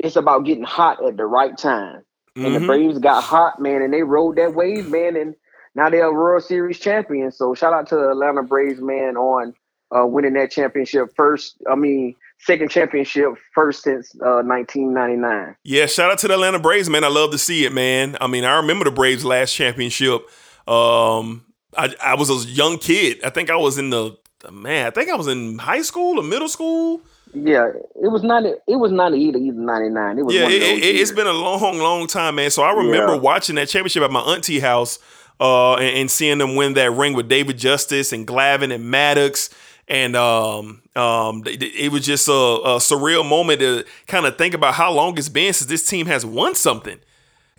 It's 0.00 0.16
about 0.16 0.44
getting 0.46 0.64
hot 0.64 1.04
at 1.06 1.16
the 1.16 1.26
right 1.26 1.56
time. 1.56 2.02
And 2.36 2.54
the 2.54 2.60
Mhm. 2.60 2.66
Braves 2.66 2.98
got 2.98 3.22
hot, 3.22 3.60
man, 3.60 3.82
and 3.82 3.92
they 3.92 4.02
rode 4.02 4.36
that 4.36 4.54
wave, 4.54 4.88
man, 4.88 5.16
and 5.16 5.34
now 5.74 5.90
they're 5.90 6.12
World 6.12 6.44
Series 6.44 6.78
champions. 6.78 7.36
So 7.36 7.54
shout 7.54 7.72
out 7.72 7.88
to 7.88 7.96
the 7.96 8.10
Atlanta 8.10 8.42
Braves, 8.42 8.80
man, 8.80 9.16
on 9.16 9.54
uh, 9.92 10.06
winning 10.06 10.34
that 10.34 10.52
championship 10.52 11.08
first. 11.16 11.56
I 11.68 11.74
mean, 11.74 12.14
second 12.38 12.70
championship 12.70 13.30
first 13.54 13.82
since 13.82 14.14
uh, 14.24 14.42
1999. 14.42 15.56
Yeah, 15.64 15.86
shout 15.86 16.12
out 16.12 16.18
to 16.18 16.28
the 16.28 16.34
Atlanta 16.34 16.60
Braves, 16.60 16.88
man. 16.88 17.02
I 17.02 17.08
love 17.08 17.32
to 17.32 17.38
see 17.38 17.64
it, 17.64 17.72
man. 17.72 18.16
I 18.20 18.26
mean, 18.28 18.44
I 18.44 18.56
remember 18.58 18.84
the 18.84 18.92
Braves 18.92 19.24
last 19.24 19.52
championship. 19.52 20.22
Um, 20.68 21.44
I, 21.76 21.94
I 22.02 22.14
was 22.14 22.30
a 22.30 22.48
young 22.48 22.78
kid. 22.78 23.18
I 23.24 23.30
think 23.30 23.50
I 23.50 23.56
was 23.56 23.78
in 23.78 23.90
the 23.90 24.16
man. 24.50 24.86
I 24.86 24.90
think 24.90 25.10
I 25.10 25.16
was 25.16 25.26
in 25.26 25.58
high 25.58 25.82
school 25.82 26.18
or 26.18 26.22
middle 26.22 26.48
school. 26.48 27.02
Yeah, 27.32 27.68
it 28.02 28.08
was 28.10 28.22
not. 28.22 28.44
It 28.44 28.76
was 28.76 28.90
not 28.92 29.14
either 29.14 29.38
either 29.38 29.58
99. 29.60 30.18
It 30.18 30.22
was 30.24 30.34
Yeah, 30.34 30.48
it, 30.48 30.54
of 30.54 30.60
those 30.60 30.78
it, 30.78 30.96
it's 30.96 31.12
been 31.12 31.26
a 31.26 31.32
long, 31.32 31.78
long 31.78 32.06
time, 32.06 32.34
man. 32.36 32.50
So 32.50 32.62
I 32.62 32.72
remember 32.72 33.14
Yeah. 33.14 33.20
watching 33.20 33.54
that 33.56 33.68
championship 33.68 34.02
at 34.02 34.10
my 34.10 34.20
auntie 34.20 34.60
house, 34.60 34.98
uh, 35.40 35.74
and, 35.74 35.96
and 35.96 36.10
seeing 36.10 36.38
them 36.38 36.56
win 36.56 36.74
that 36.74 36.90
ring 36.92 37.14
with 37.14 37.28
David 37.28 37.56
Justice 37.58 38.12
and 38.12 38.26
Glavine 38.26 38.74
and 38.74 38.92
Maddux, 38.92 39.48
and 39.88 40.16
um, 40.16 40.82
um, 40.96 41.42
it 41.46 41.92
was 41.92 42.04
just 42.04 42.28
a, 42.28 42.32
a 42.32 42.76
surreal 42.78 43.26
moment 43.28 43.60
to 43.60 43.84
kind 44.06 44.26
of 44.26 44.36
think 44.36 44.54
about 44.54 44.74
how 44.74 44.92
long 44.92 45.16
it's 45.16 45.28
been 45.28 45.52
since 45.52 45.68
this 45.70 45.86
team 45.88 46.06
has 46.06 46.26
won 46.26 46.54
something. 46.54 46.98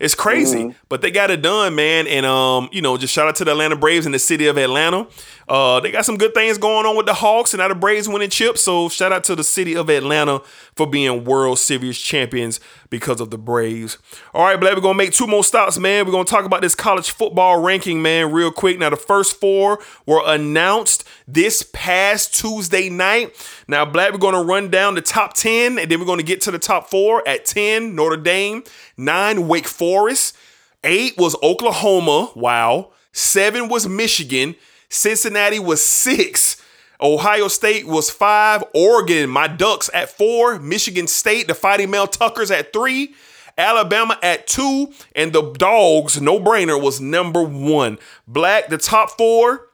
It's 0.02 0.14
crazy, 0.16 0.58
Mm-hmm. 0.64 0.70
but 0.88 1.00
they 1.00 1.10
got 1.10 1.30
it 1.30 1.40
done, 1.42 1.74
man. 1.76 2.06
And 2.08 2.26
um, 2.26 2.68
you 2.72 2.82
know, 2.82 2.96
just 2.98 3.14
shout 3.14 3.28
out 3.28 3.36
to 3.36 3.44
the 3.44 3.52
Atlanta 3.52 3.76
Braves 3.76 4.04
and 4.04 4.14
the 4.14 4.18
city 4.18 4.46
of 4.48 4.58
Atlanta. 4.58 5.06
Uh, 5.48 5.80
they 5.80 5.90
got 5.90 6.04
some 6.04 6.16
good 6.16 6.34
things 6.34 6.58
going 6.58 6.86
on 6.86 6.96
with 6.96 7.06
the 7.06 7.14
Hawks 7.14 7.52
and 7.54 7.58
now 7.60 7.68
the 7.68 7.74
Braves 7.74 8.08
winning 8.08 8.30
chips. 8.30 8.62
So 8.62 8.88
shout 8.88 9.12
out 9.12 9.22
to 9.24 9.36
the 9.36 9.44
city 9.44 9.76
of 9.76 9.88
Atlanta 9.90 10.40
for 10.74 10.86
being 10.86 11.24
World 11.24 11.58
Series 11.58 11.98
champions 11.98 12.58
because 12.90 13.20
of 13.20 13.30
the 13.30 13.38
Braves. 13.38 13.98
All 14.34 14.44
right, 14.44 14.58
Black, 14.58 14.74
we're 14.74 14.80
gonna 14.82 14.94
make 14.98 15.12
two 15.12 15.26
more 15.26 15.44
stops, 15.44 15.78
man. 15.78 16.04
We're 16.06 16.12
gonna 16.12 16.24
talk 16.24 16.44
about 16.46 16.62
this 16.62 16.74
college 16.74 17.10
football 17.10 17.60
ranking, 17.62 18.02
man, 18.02 18.32
real 18.32 18.50
quick. 18.50 18.78
Now, 18.78 18.90
the 18.90 18.96
first 18.96 19.38
four 19.40 19.78
were 20.06 20.22
announced 20.26 21.04
this 21.28 21.62
past 21.72 22.34
Tuesday 22.34 22.88
night. 22.88 23.34
Now, 23.68 23.84
Black, 23.84 24.12
we're 24.12 24.18
gonna 24.18 24.42
run 24.42 24.68
down 24.70 24.94
the 24.96 25.02
top 25.02 25.34
10, 25.34 25.78
and 25.78 25.90
then 25.90 26.00
we're 26.00 26.06
gonna 26.06 26.22
get 26.22 26.40
to 26.42 26.50
the 26.50 26.58
top 26.58 26.90
four 26.90 27.26
at 27.28 27.44
10, 27.44 27.94
Notre 27.94 28.16
Dame, 28.16 28.64
nine, 29.04 29.48
Wake 29.48 29.66
Forest, 29.66 30.36
eight 30.84 31.16
was 31.18 31.36
Oklahoma. 31.42 32.30
Wow. 32.34 32.92
Seven 33.12 33.68
was 33.68 33.86
Michigan. 33.86 34.54
Cincinnati 34.88 35.58
was 35.58 35.84
six. 35.84 36.62
Ohio 37.00 37.48
State 37.48 37.86
was 37.86 38.10
five. 38.10 38.62
Oregon, 38.74 39.28
my 39.28 39.48
Ducks 39.48 39.90
at 39.92 40.08
four. 40.10 40.58
Michigan 40.58 41.06
State, 41.06 41.48
the 41.48 41.54
Fighting 41.54 41.90
Mel 41.90 42.06
Tuckers 42.06 42.50
at 42.50 42.72
three. 42.72 43.14
Alabama 43.58 44.18
at 44.22 44.46
two. 44.46 44.92
And 45.14 45.32
the 45.32 45.52
Dogs, 45.52 46.20
no 46.20 46.38
brainer, 46.38 46.80
was 46.80 47.00
number 47.00 47.42
one. 47.42 47.98
Black, 48.26 48.68
the 48.68 48.78
top 48.78 49.10
four. 49.18 49.68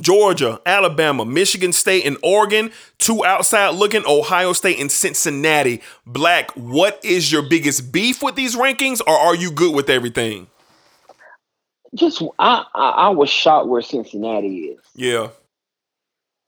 Georgia, 0.00 0.60
Alabama, 0.66 1.24
Michigan 1.24 1.72
State, 1.72 2.06
and 2.06 2.16
Oregon. 2.22 2.70
Two 2.98 3.24
outside 3.24 3.74
looking, 3.74 4.04
Ohio 4.06 4.52
State 4.52 4.78
and 4.78 4.90
Cincinnati. 4.90 5.82
Black, 6.06 6.50
what 6.52 7.00
is 7.04 7.30
your 7.30 7.42
biggest 7.42 7.92
beef 7.92 8.22
with 8.22 8.34
these 8.34 8.56
rankings, 8.56 9.00
or 9.06 9.14
are 9.14 9.34
you 9.34 9.50
good 9.50 9.74
with 9.74 9.90
everything? 9.90 10.48
Just 11.94 12.22
I, 12.38 12.64
I 12.74 12.88
I 12.90 13.08
was 13.08 13.30
shocked 13.30 13.68
where 13.68 13.82
Cincinnati 13.82 14.66
is. 14.66 14.80
Yeah, 14.94 15.28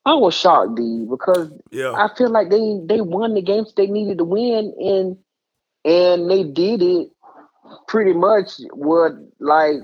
I 0.05 0.15
was 0.15 0.35
shocked, 0.35 0.77
D, 0.77 1.07
because 1.09 1.51
yeah. 1.71 1.93
I 1.93 2.09
feel 2.17 2.31
like 2.31 2.51
they 2.51 2.81
they 2.85 3.01
won 3.01 3.35
the 3.35 3.43
games 3.43 3.73
they 3.75 3.87
needed 3.87 4.19
to 4.19 4.25
win, 4.25 4.75
and 4.79 5.17
and 5.85 6.31
they 6.31 6.43
did 6.45 6.83
it 6.83 7.11
pretty 7.87 8.13
much 8.13 8.61
What 8.73 9.13
like 9.39 9.77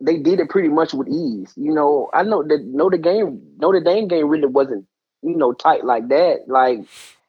they 0.00 0.18
did 0.18 0.40
it 0.40 0.48
pretty 0.48 0.68
much 0.68 0.94
with 0.94 1.08
ease. 1.08 1.52
You 1.56 1.72
know, 1.72 2.10
I 2.14 2.22
know 2.22 2.42
that 2.42 2.64
Notre 2.64 2.98
Dame 2.98 3.40
Notre 3.58 3.80
Dame 3.80 4.08
game 4.08 4.28
really 4.28 4.46
wasn't 4.46 4.86
you 5.22 5.36
know 5.36 5.52
tight 5.52 5.84
like 5.84 6.08
that. 6.08 6.44
Like 6.46 6.80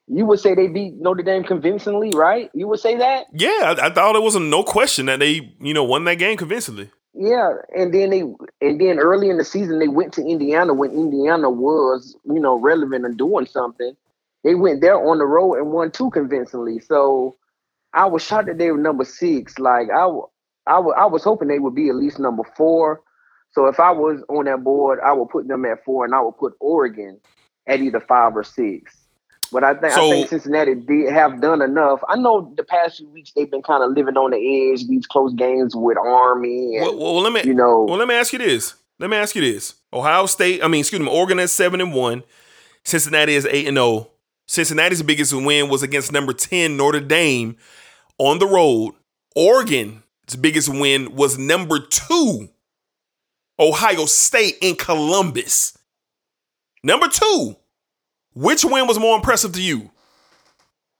you 0.07 0.25
would 0.25 0.39
say 0.39 0.55
they 0.55 0.67
beat 0.67 0.95
Notre 0.95 1.23
Dame 1.23 1.43
convincingly, 1.43 2.11
right? 2.15 2.49
You 2.53 2.67
would 2.67 2.79
say 2.79 2.97
that. 2.97 3.25
Yeah, 3.33 3.75
I, 3.77 3.87
I 3.87 3.89
thought 3.89 4.15
it 4.15 4.21
was 4.21 4.35
a 4.35 4.39
no 4.39 4.63
question 4.63 5.07
that 5.07 5.19
they, 5.19 5.53
you 5.59 5.73
know, 5.73 5.83
won 5.83 6.05
that 6.05 6.15
game 6.15 6.37
convincingly. 6.37 6.89
Yeah, 7.13 7.53
and 7.75 7.93
then 7.93 8.11
they 8.11 8.21
and 8.61 8.79
then 8.79 8.99
early 8.99 9.29
in 9.29 9.37
the 9.37 9.43
season 9.43 9.79
they 9.79 9.87
went 9.87 10.13
to 10.13 10.21
Indiana 10.21 10.73
when 10.73 10.91
Indiana 10.91 11.49
was 11.49 12.15
you 12.25 12.39
know 12.39 12.59
relevant 12.59 13.05
and 13.05 13.17
doing 13.17 13.47
something. 13.47 13.95
They 14.43 14.55
went 14.55 14.81
there 14.81 14.95
on 14.95 15.17
the 15.17 15.25
road 15.25 15.55
and 15.55 15.71
won 15.71 15.91
two 15.91 16.09
convincingly. 16.11 16.79
So 16.79 17.35
I 17.91 18.05
was 18.05 18.23
shocked 18.23 18.47
that 18.47 18.59
they 18.59 18.71
were 18.71 18.77
number 18.77 19.03
six. 19.03 19.57
Like 19.57 19.87
I, 19.89 20.07
I, 20.67 20.75
w- 20.75 20.95
I 20.97 21.05
was 21.05 21.23
hoping 21.23 21.47
they 21.47 21.59
would 21.59 21.75
be 21.75 21.89
at 21.89 21.95
least 21.95 22.19
number 22.19 22.43
four. 22.55 23.01
So 23.51 23.65
if 23.67 23.79
I 23.79 23.91
was 23.91 24.21
on 24.29 24.45
that 24.45 24.63
board, 24.63 24.99
I 25.05 25.13
would 25.13 25.29
put 25.29 25.47
them 25.47 25.65
at 25.65 25.83
four, 25.85 26.05
and 26.05 26.13
I 26.13 26.21
would 26.21 26.37
put 26.37 26.53
Oregon 26.59 27.19
at 27.65 27.79
either 27.79 27.99
five 28.01 28.35
or 28.35 28.43
six. 28.43 28.95
But 29.51 29.63
I 29.63 29.73
think 29.75 29.93
So- 29.93 30.07
I 30.07 30.11
think 30.11 30.29
Cincinnati 30.29 30.75
did 30.75 31.11
have 31.13 31.39
done 31.41 31.61
enough. 31.61 32.01
I 32.09 32.17
know 32.17 32.53
the 32.57 32.63
past 32.63 32.97
few 32.97 33.07
weeks 33.09 33.31
they've 33.35 33.49
been 33.49 33.61
kind 33.63 33.81
of 33.83 33.91
living 33.91 34.17
on 34.17 34.31
the 34.31 34.71
edge, 34.73 34.85
these 34.87 35.05
close 35.07 35.33
games 35.33 35.73
with 35.75 35.97
Army 35.97 36.75
and 36.77 36.85
Well, 36.85 36.97
well, 37.15 37.21
let 37.21 37.31
me, 37.31 37.41
you 37.45 37.53
know. 37.53 37.83
well, 37.83 37.97
let 37.97 38.07
me 38.09 38.15
ask 38.15 38.33
you 38.33 38.39
this. 38.39 38.75
Let 38.99 39.09
me 39.09 39.15
ask 39.17 39.35
you 39.35 39.41
this. 39.41 39.75
Ohio 39.93 40.25
State, 40.25 40.61
I 40.63 40.67
mean, 40.67 40.81
excuse 40.81 41.01
me, 41.01 41.07
Oregon 41.07 41.39
is 41.39 41.53
seven 41.53 41.79
and 41.79 41.93
one. 41.93 42.23
Cincinnati 42.83 43.35
is 43.35 43.45
eight 43.45 43.67
and 43.67 43.77
zero. 43.77 44.09
Cincinnati's 44.47 45.01
biggest 45.03 45.33
win 45.33 45.69
was 45.69 45.81
against 45.83 46.11
number 46.11 46.33
ten 46.33 46.75
Notre 46.77 46.99
Dame 46.99 47.55
on 48.17 48.39
the 48.39 48.47
road. 48.47 48.93
Oregon's 49.35 50.01
biggest 50.35 50.67
win 50.69 51.15
was 51.15 51.37
number 51.37 51.79
two 51.79 52.49
Ohio 53.59 54.05
State 54.05 54.55
in 54.61 54.75
Columbus. 54.75 55.77
Number 56.83 57.07
two. 57.07 57.55
Which 58.33 58.63
win 58.65 58.85
was 58.87 58.99
more 58.99 59.15
impressive 59.15 59.53
to 59.53 59.61
you? 59.61 59.89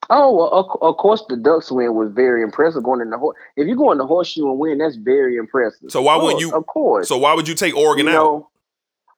Oh, 0.10 0.34
well, 0.36 0.48
of, 0.50 0.66
of 0.82 0.98
course, 0.98 1.24
the 1.28 1.36
Ducks 1.36 1.70
win 1.72 1.94
was 1.94 2.10
very 2.12 2.42
impressive. 2.42 2.82
Going 2.82 3.02
in 3.02 3.10
the 3.10 3.18
horse, 3.18 3.38
if 3.58 3.68
you 3.68 3.76
go 3.76 3.92
in 3.92 3.98
the 3.98 4.08
horseshoe 4.08 4.50
and 4.50 4.58
win, 4.58 4.78
that's 4.78 4.96
very 4.96 5.36
impressive. 5.38 5.92
So 5.92 6.02
why 6.02 6.16
wouldn't 6.16 6.40
you- 6.40 6.54
Of 6.56 6.66
course. 6.66 7.08
So 7.10 7.18
why 7.18 7.34
would 7.34 7.48
you 7.48 7.54
take 7.56 7.76
Oregon 7.76 8.06
you 8.08 8.12
out? 8.12 8.16
know, 8.16 8.50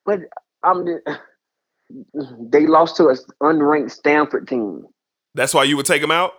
but 0.05 0.20
I'm. 0.64 0.86
They 2.39 2.68
lost 2.68 2.97
to 2.97 3.07
an 3.10 3.18
unranked 3.41 3.89
Stanford 3.89 4.47
team. 4.47 4.86
That's 5.34 5.55
why 5.55 5.64
you 5.64 5.76
would 5.76 5.88
take 5.88 6.01
them 6.01 6.12
out. 6.12 6.34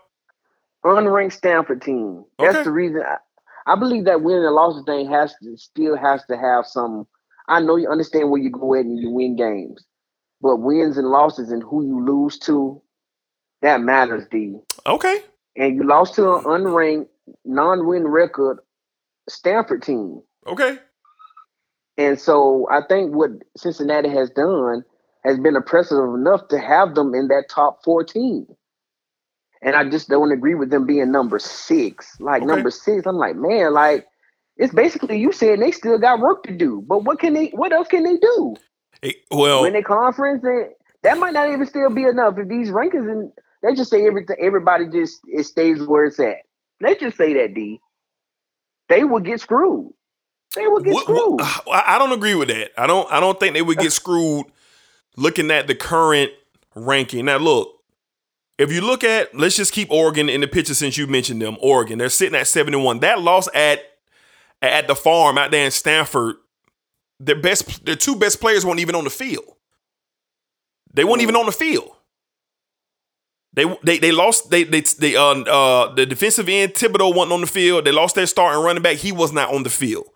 unranked 0.85 1.33
Stanford 1.33 1.83
team. 1.83 2.25
That's 2.39 2.55
Okay. 2.55 2.65
the 2.65 2.71
reason. 2.71 3.03
I, 3.03 3.17
I 3.67 3.77
believe 3.77 4.05
that 4.05 4.23
winning 4.23 4.45
and 4.45 4.55
losses 4.55 4.85
thing 4.85 5.11
has 5.11 5.35
to 5.43 5.57
still 5.57 5.97
has 5.97 6.25
to 6.27 6.37
have 6.37 6.67
some. 6.67 7.07
I 7.49 7.61
know 7.61 7.77
you 7.77 7.89
understand 7.89 8.31
where 8.31 8.41
you 8.41 8.51
go 8.51 8.75
at 8.75 8.85
and 8.85 8.99
you 8.99 9.11
win 9.11 9.37
games, 9.37 9.85
but 10.41 10.57
wins 10.57 10.97
and 10.97 11.09
losses 11.09 11.51
and 11.51 11.63
who 11.63 11.85
you 11.85 12.05
lose 12.05 12.39
to, 12.41 12.81
that 13.63 13.81
matters, 13.81 14.25
D. 14.31 14.57
Okay. 14.87 15.23
And 15.57 15.77
you 15.77 15.83
lost 15.85 16.15
to 16.15 16.37
an 16.37 16.45
unranked, 16.45 17.09
non-win 17.45 18.07
record 18.07 18.59
Stanford 19.29 19.83
team. 19.83 20.23
Okay. 20.47 20.79
And 21.99 22.19
so 22.19 22.67
I 22.71 22.81
think 22.89 23.15
what 23.15 23.31
Cincinnati 23.57 24.09
has 24.09 24.31
done 24.31 24.85
has 25.25 25.39
been 25.39 25.57
impressive 25.57 25.99
enough 25.99 26.49
to 26.49 26.59
have 26.59 26.95
them 26.95 27.15
in 27.15 27.29
that 27.29 27.51
top 27.51 27.81
14. 27.85 28.47
And 29.63 29.77
I 29.77 29.89
just 29.89 30.09
don't 30.09 30.33
agree 30.33 30.55
with 30.55 30.71
them 30.71 30.87
being 30.87 31.13
number 31.13 31.39
six. 31.39 32.17
Like 32.19 32.43
Okay. 32.43 32.47
number 32.47 32.71
six, 32.71 33.07
I'm 33.07 33.17
like, 33.17 33.37
man, 33.37 33.73
like 33.75 34.07
it's 34.57 34.73
basically 34.75 35.19
you 35.19 35.33
saying 35.33 35.61
they 35.61 35.71
still 35.71 35.99
got 35.99 36.21
work 36.21 36.43
to 36.45 36.53
do. 36.53 36.83
But 36.87 37.05
what 37.05 37.19
can 37.19 37.35
they 37.35 37.49
what 37.49 37.73
else 37.73 37.89
can 37.89 38.05
they 38.05 38.17
do? 38.17 38.57
Well, 39.31 39.63
Win 39.63 39.77
a 39.77 39.83
conference 39.83 40.45
and 40.45 40.71
that 41.03 41.19
might 41.19 41.33
not 41.33 41.51
even 41.51 41.67
still 41.67 41.91
be 41.91 42.05
enough 42.05 42.39
if 42.39 42.49
these 42.49 42.71
rankings 42.71 43.11
and 43.11 43.33
they 43.63 43.75
just 43.75 43.91
say 43.91 44.07
everything 44.07 44.37
everybody 44.41 44.87
just 44.89 45.21
it 45.27 45.45
stays 45.45 45.83
where 45.87 46.07
it's 46.07 46.21
at. 46.21 46.37
They 46.81 46.95
just 46.95 47.17
say 47.19 47.35
that 47.35 47.55
D. 47.55 47.81
They 48.89 49.05
would 49.05 49.25
get 49.25 49.41
screwed. 49.41 49.93
They 50.57 50.67
would 50.67 50.85
get 50.85 50.95
What- 50.95 51.05
screwed. 51.05 51.41
what- 51.65 51.85
I 51.87 51.99
don't 51.99 52.13
agree 52.13 52.35
with 52.35 52.49
that. 52.49 52.71
I 52.81 52.87
don't. 52.87 53.11
I 53.13 53.21
don't 53.21 53.39
think 53.39 53.55
they 53.55 53.63
would 53.63 53.79
get 53.79 53.93
screwed 53.93 54.47
looking 55.17 55.51
at 55.51 55.67
the 55.67 55.75
current 55.75 56.33
ranking. 56.75 57.27
Now, 57.27 57.37
look, 57.39 57.80
if 58.61 58.71
you 58.71 58.83
look 58.83 59.03
at, 59.03 59.35
let's 59.35 59.57
just 59.57 59.73
keep 59.73 59.91
Oregon 59.91 60.29
in 60.29 60.43
the 60.43 60.47
picture 60.47 60.75
since 60.75 60.99
you 60.99 61.07
mentioned 61.07 61.41
them. 61.41 61.57
Oregon, 61.61 61.99
they're 61.99 62.11
sitting 62.11 62.39
at 62.39 62.47
seventy-one. 62.47 63.01
That 63.01 63.21
loss 63.21 63.49
at 63.55 63.81
at 64.61 64.87
the 64.87 64.95
farm 64.95 65.39
out 65.39 65.51
there 65.51 65.65
in 65.65 65.71
Stanford, 65.71 66.37
their 67.19 67.41
best, 67.41 67.87
their 67.87 67.97
two 67.97 68.17
best 68.17 68.39
players 68.39 68.65
weren't 68.67 68.81
even 68.81 68.95
on 68.95 69.05
the 69.05 69.11
field. 69.11 69.45
They 70.93 71.05
weren't 71.05 71.23
even 71.23 71.37
on 71.37 71.47
the 71.47 71.53
field. 71.53 71.91
They 73.55 73.65
they 73.83 73.99
they 73.99 74.13
lost 74.13 74.51
they 74.51 74.65
they 74.65 74.83
they 74.83 75.17
uh 75.17 75.41
uh 75.41 75.95
the 75.95 76.05
defensive 76.05 76.49
end 76.49 76.75
Thibodeaux 76.75 77.15
wasn't 77.15 77.33
on 77.33 77.41
the 77.41 77.47
field. 77.47 77.87
They 77.87 77.93
lost 77.93 78.15
their 78.15 78.27
starting 78.27 78.63
running 78.63 78.83
back. 78.83 78.99
He 78.99 79.11
was 79.11 79.33
not 79.33 79.55
on 79.55 79.63
the 79.63 79.71
field. 79.71 80.07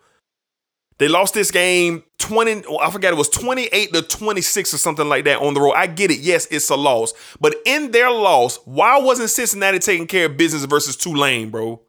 They 0.97 1.07
lost 1.09 1.33
this 1.33 1.51
game 1.51 2.03
20, 2.19 2.63
oh, 2.69 2.79
I 2.79 2.89
forgot 2.89 3.11
it 3.11 3.17
was 3.17 3.29
28 3.29 3.93
to 3.93 4.01
26 4.01 4.73
or 4.73 4.77
something 4.77 5.07
like 5.09 5.25
that 5.25 5.41
on 5.41 5.53
the 5.53 5.61
road. 5.61 5.73
I 5.73 5.87
get 5.87 6.09
it. 6.09 6.19
Yes, 6.19 6.47
it's 6.49 6.69
a 6.69 6.75
loss. 6.75 7.13
But 7.39 7.55
in 7.65 7.91
their 7.91 8.09
loss, 8.09 8.57
why 8.65 8.99
wasn't 8.99 9.29
Cincinnati 9.29 9.79
taking 9.79 10.07
care 10.07 10.27
of 10.27 10.37
business 10.37 10.63
versus 10.65 10.95
Tulane, 10.95 11.49
bro? 11.49 11.81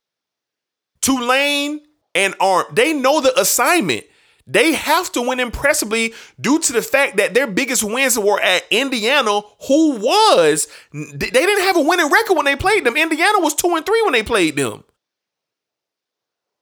Tulane 1.00 1.82
and 2.14 2.34
Arm, 2.40 2.66
they 2.72 2.92
know 2.92 3.20
the 3.20 3.38
assignment. 3.38 4.04
They 4.48 4.72
have 4.72 5.10
to 5.12 5.22
win 5.22 5.40
impressively 5.40 6.14
due 6.40 6.58
to 6.60 6.72
the 6.72 6.82
fact 6.82 7.16
that 7.16 7.34
their 7.34 7.48
biggest 7.48 7.82
wins 7.82 8.18
were 8.18 8.40
at 8.40 8.64
Indiana, 8.70 9.40
who 9.66 9.98
was 9.98 10.68
they 10.92 11.28
didn't 11.30 11.64
have 11.64 11.76
a 11.76 11.80
winning 11.80 12.10
record 12.10 12.36
when 12.36 12.44
they 12.44 12.54
played 12.54 12.84
them. 12.84 12.96
Indiana 12.96 13.40
was 13.40 13.54
two 13.54 13.74
and 13.74 13.84
three 13.84 14.02
when 14.02 14.12
they 14.12 14.22
played 14.22 14.56
them. 14.56 14.84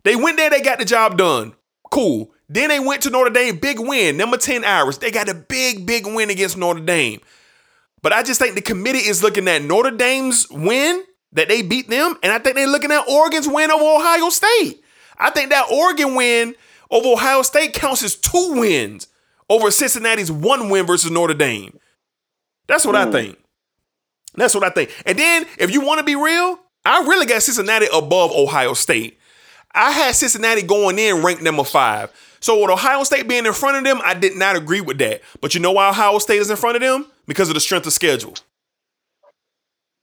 They 0.05 0.16
went 0.16 0.38
there, 0.38 0.51
they 0.51 0.62
got 0.62 0.78
the 0.78 0.84
job 0.84 1.18
done. 1.18 1.55
Cool. 1.90 2.34
Then 2.49 2.68
they 2.68 2.80
went 2.80 3.03
to 3.03 3.11
Notre 3.11 3.30
Dame, 3.30 3.57
big 3.57 3.80
win, 3.80 4.16
number 4.16 4.36
10 4.36 4.64
Irish. 4.64 4.99
They 4.99 5.11
got 5.11 5.28
a 5.28 5.34
big, 5.34 5.86
big 5.86 6.07
win 6.07 6.30
against 6.30 6.57
Notre 6.57 6.80
Dame. 6.80 7.20
But 8.03 8.12
I 8.12 8.22
just 8.22 8.38
think 8.38 8.55
the 8.55 8.61
committee 8.61 8.99
is 8.99 9.22
looking 9.22 9.49
at 9.49 9.62
Notre 9.62 9.90
Dame's 9.90 10.47
win 10.51 11.05
that 11.32 11.49
they 11.49 11.62
beat 11.62 11.88
them, 11.88 12.16
and 12.22 12.32
I 12.32 12.38
think 12.38 12.57
they're 12.57 12.66
looking 12.66 12.92
at 12.92 13.09
Oregon's 13.09 13.49
win 13.49 13.70
over 13.70 13.82
Ohio 13.82 14.28
State. 14.28 14.82
I 15.18 15.30
think 15.30 15.51
that 15.51 15.70
Oregon 15.70 16.14
win 16.14 16.55
over 16.90 17.09
Ohio 17.09 17.42
State 17.42 17.72
counts 17.72 18.03
as 18.03 18.14
two 18.14 18.55
wins 18.59 19.09
over 19.49 19.70
Cincinnati's 19.70 20.30
one 20.30 20.68
win 20.68 20.86
versus 20.86 21.11
Notre 21.11 21.34
Dame. 21.34 21.78
That's 22.66 22.86
what 22.86 22.97
I 22.97 23.07
hmm. 23.07 23.12
think. 23.12 23.38
That's 24.36 24.55
what 24.55 24.64
I 24.64 24.70
think. 24.70 24.90
And 25.07 25.18
then, 25.18 25.47
if 25.59 25.72
you 25.72 25.80
want 25.80 25.99
to 25.99 26.05
be 26.05 26.16
real, 26.16 26.59
I 26.84 27.01
really 27.03 27.26
got 27.26 27.42
Cincinnati 27.42 27.86
above 27.92 28.32
Ohio 28.32 28.74
State. 28.74 29.18
I 29.75 29.91
had 29.91 30.14
Cincinnati 30.14 30.62
going 30.62 30.99
in 30.99 31.22
ranked 31.22 31.43
number 31.43 31.64
five. 31.64 32.12
So 32.41 32.61
with 32.61 32.70
Ohio 32.70 33.03
State 33.05 33.27
being 33.27 33.47
in 33.47 33.53
front 33.53 33.79
of 33.79 33.85
them, 33.85 34.01
I 34.05 34.14
did 34.14 34.37
not 34.37 34.55
agree 34.55 34.81
with 34.81 34.99
that. 34.99 35.22
But 35.41 35.55
you 35.55 35.61
know 35.61 35.72
why 35.72 35.89
Ohio 35.89 36.18
State 36.18 36.41
is 36.41 36.51
in 36.51 36.57
front 36.57 36.77
of 36.77 36.83
them? 36.83 37.07
Because 37.27 37.49
of 37.49 37.55
the 37.55 37.61
strength 37.61 37.87
of 37.87 37.93
schedule. 37.93 38.35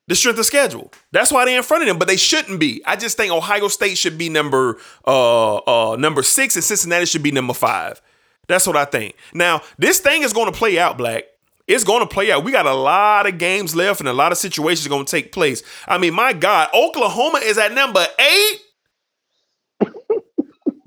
The 0.08 0.16
strength 0.16 0.40
of 0.40 0.46
schedule. 0.46 0.92
That's 1.12 1.32
why 1.32 1.46
they're 1.46 1.58
in 1.58 1.64
front 1.64 1.84
of 1.84 1.88
them, 1.88 2.00
but 2.00 2.08
they 2.08 2.18
shouldn't 2.18 2.60
be. 2.60 2.82
I 2.86 2.96
just 2.96 3.16
think 3.16 3.32
Ohio 3.32 3.68
State 3.68 3.98
should 3.98 4.18
be 4.18 4.28
number 4.28 4.78
uh 5.08 5.58
uh 5.58 5.96
number 5.96 6.24
six 6.24 6.56
and 6.56 6.64
Cincinnati 6.64 7.06
should 7.06 7.24
be 7.24 7.32
number 7.32 7.54
five. 7.54 8.02
That's 8.48 8.68
what 8.68 8.76
I 8.76 8.86
think. 8.86 9.16
Now, 9.34 9.62
this 9.78 10.00
thing 10.00 10.24
is 10.24 10.34
going 10.34 10.52
to 10.52 10.58
play 10.58 10.78
out, 10.80 10.98
Black. 10.98 11.26
It's 11.68 11.84
going 11.84 12.02
to 12.02 12.08
play 12.08 12.32
out. 12.32 12.44
We 12.44 12.52
got 12.52 12.66
a 12.66 12.74
lot 12.74 13.28
of 13.28 13.38
games 13.38 13.76
left 13.76 14.02
and 14.02 14.10
a 14.10 14.14
lot 14.14 14.32
of 14.32 14.38
situations 14.38 14.88
going 14.88 15.06
to 15.06 15.12
take 15.12 15.32
place. 15.32 15.64
I 15.88 15.98
mean, 15.98 16.14
my 16.14 16.34
God, 16.34 16.70
Oklahoma 16.74 17.38
is 17.38 17.58
at 17.58 17.72
number 17.72 18.06
eight. 18.20 18.60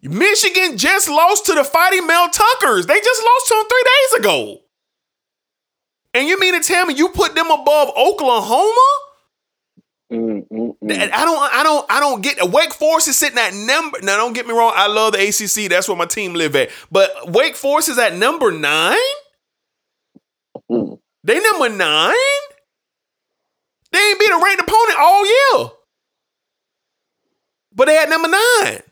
Michigan 0.04 0.76
just 0.76 1.08
lost 1.08 1.46
to 1.46 1.54
the 1.54 1.64
Fighting 1.64 2.06
Mel 2.06 2.28
Tuckers. 2.28 2.86
They 2.86 3.00
just 3.00 3.22
lost 3.24 3.48
to 3.48 3.54
them 3.54 3.64
three 3.68 3.84
days 3.84 4.20
ago. 4.20 4.60
And 6.12 6.28
you 6.28 6.38
mean 6.38 6.54
to 6.54 6.66
tell 6.66 6.86
me 6.86 6.94
you 6.94 7.08
put 7.08 7.34
them 7.34 7.50
above 7.50 7.90
Oklahoma? 7.96 8.88
Mm, 10.12 10.46
mm, 10.48 10.76
mm. 10.78 10.92
I 10.92 11.24
don't, 11.24 11.52
I 11.52 11.62
don't, 11.64 11.86
I 11.90 12.00
don't 12.00 12.22
get. 12.22 12.50
Wake 12.50 12.72
Forest 12.72 13.08
is 13.08 13.16
sitting 13.16 13.38
at 13.38 13.52
number. 13.54 13.98
Now, 14.02 14.16
don't 14.16 14.32
get 14.34 14.46
me 14.46 14.52
wrong. 14.52 14.72
I 14.76 14.86
love 14.86 15.14
the 15.14 15.26
ACC. 15.26 15.70
That's 15.70 15.88
where 15.88 15.96
my 15.96 16.04
team 16.04 16.34
live 16.34 16.54
at. 16.54 16.70
But 16.92 17.32
Wake 17.32 17.56
Forest 17.56 17.88
is 17.88 17.98
at 17.98 18.14
number 18.14 18.52
nine. 18.52 18.96
Mm. 20.70 20.98
They 21.24 21.40
number 21.40 21.68
nine. 21.70 22.14
They 23.90 23.98
ain't 23.98 24.20
beat 24.20 24.30
a 24.30 24.40
ranked 24.42 24.62
opponent 24.62 24.98
all 25.00 25.26
year. 25.26 25.70
But 27.74 27.86
they 27.86 27.98
at 27.98 28.08
number 28.08 28.28
nine. 28.28 28.82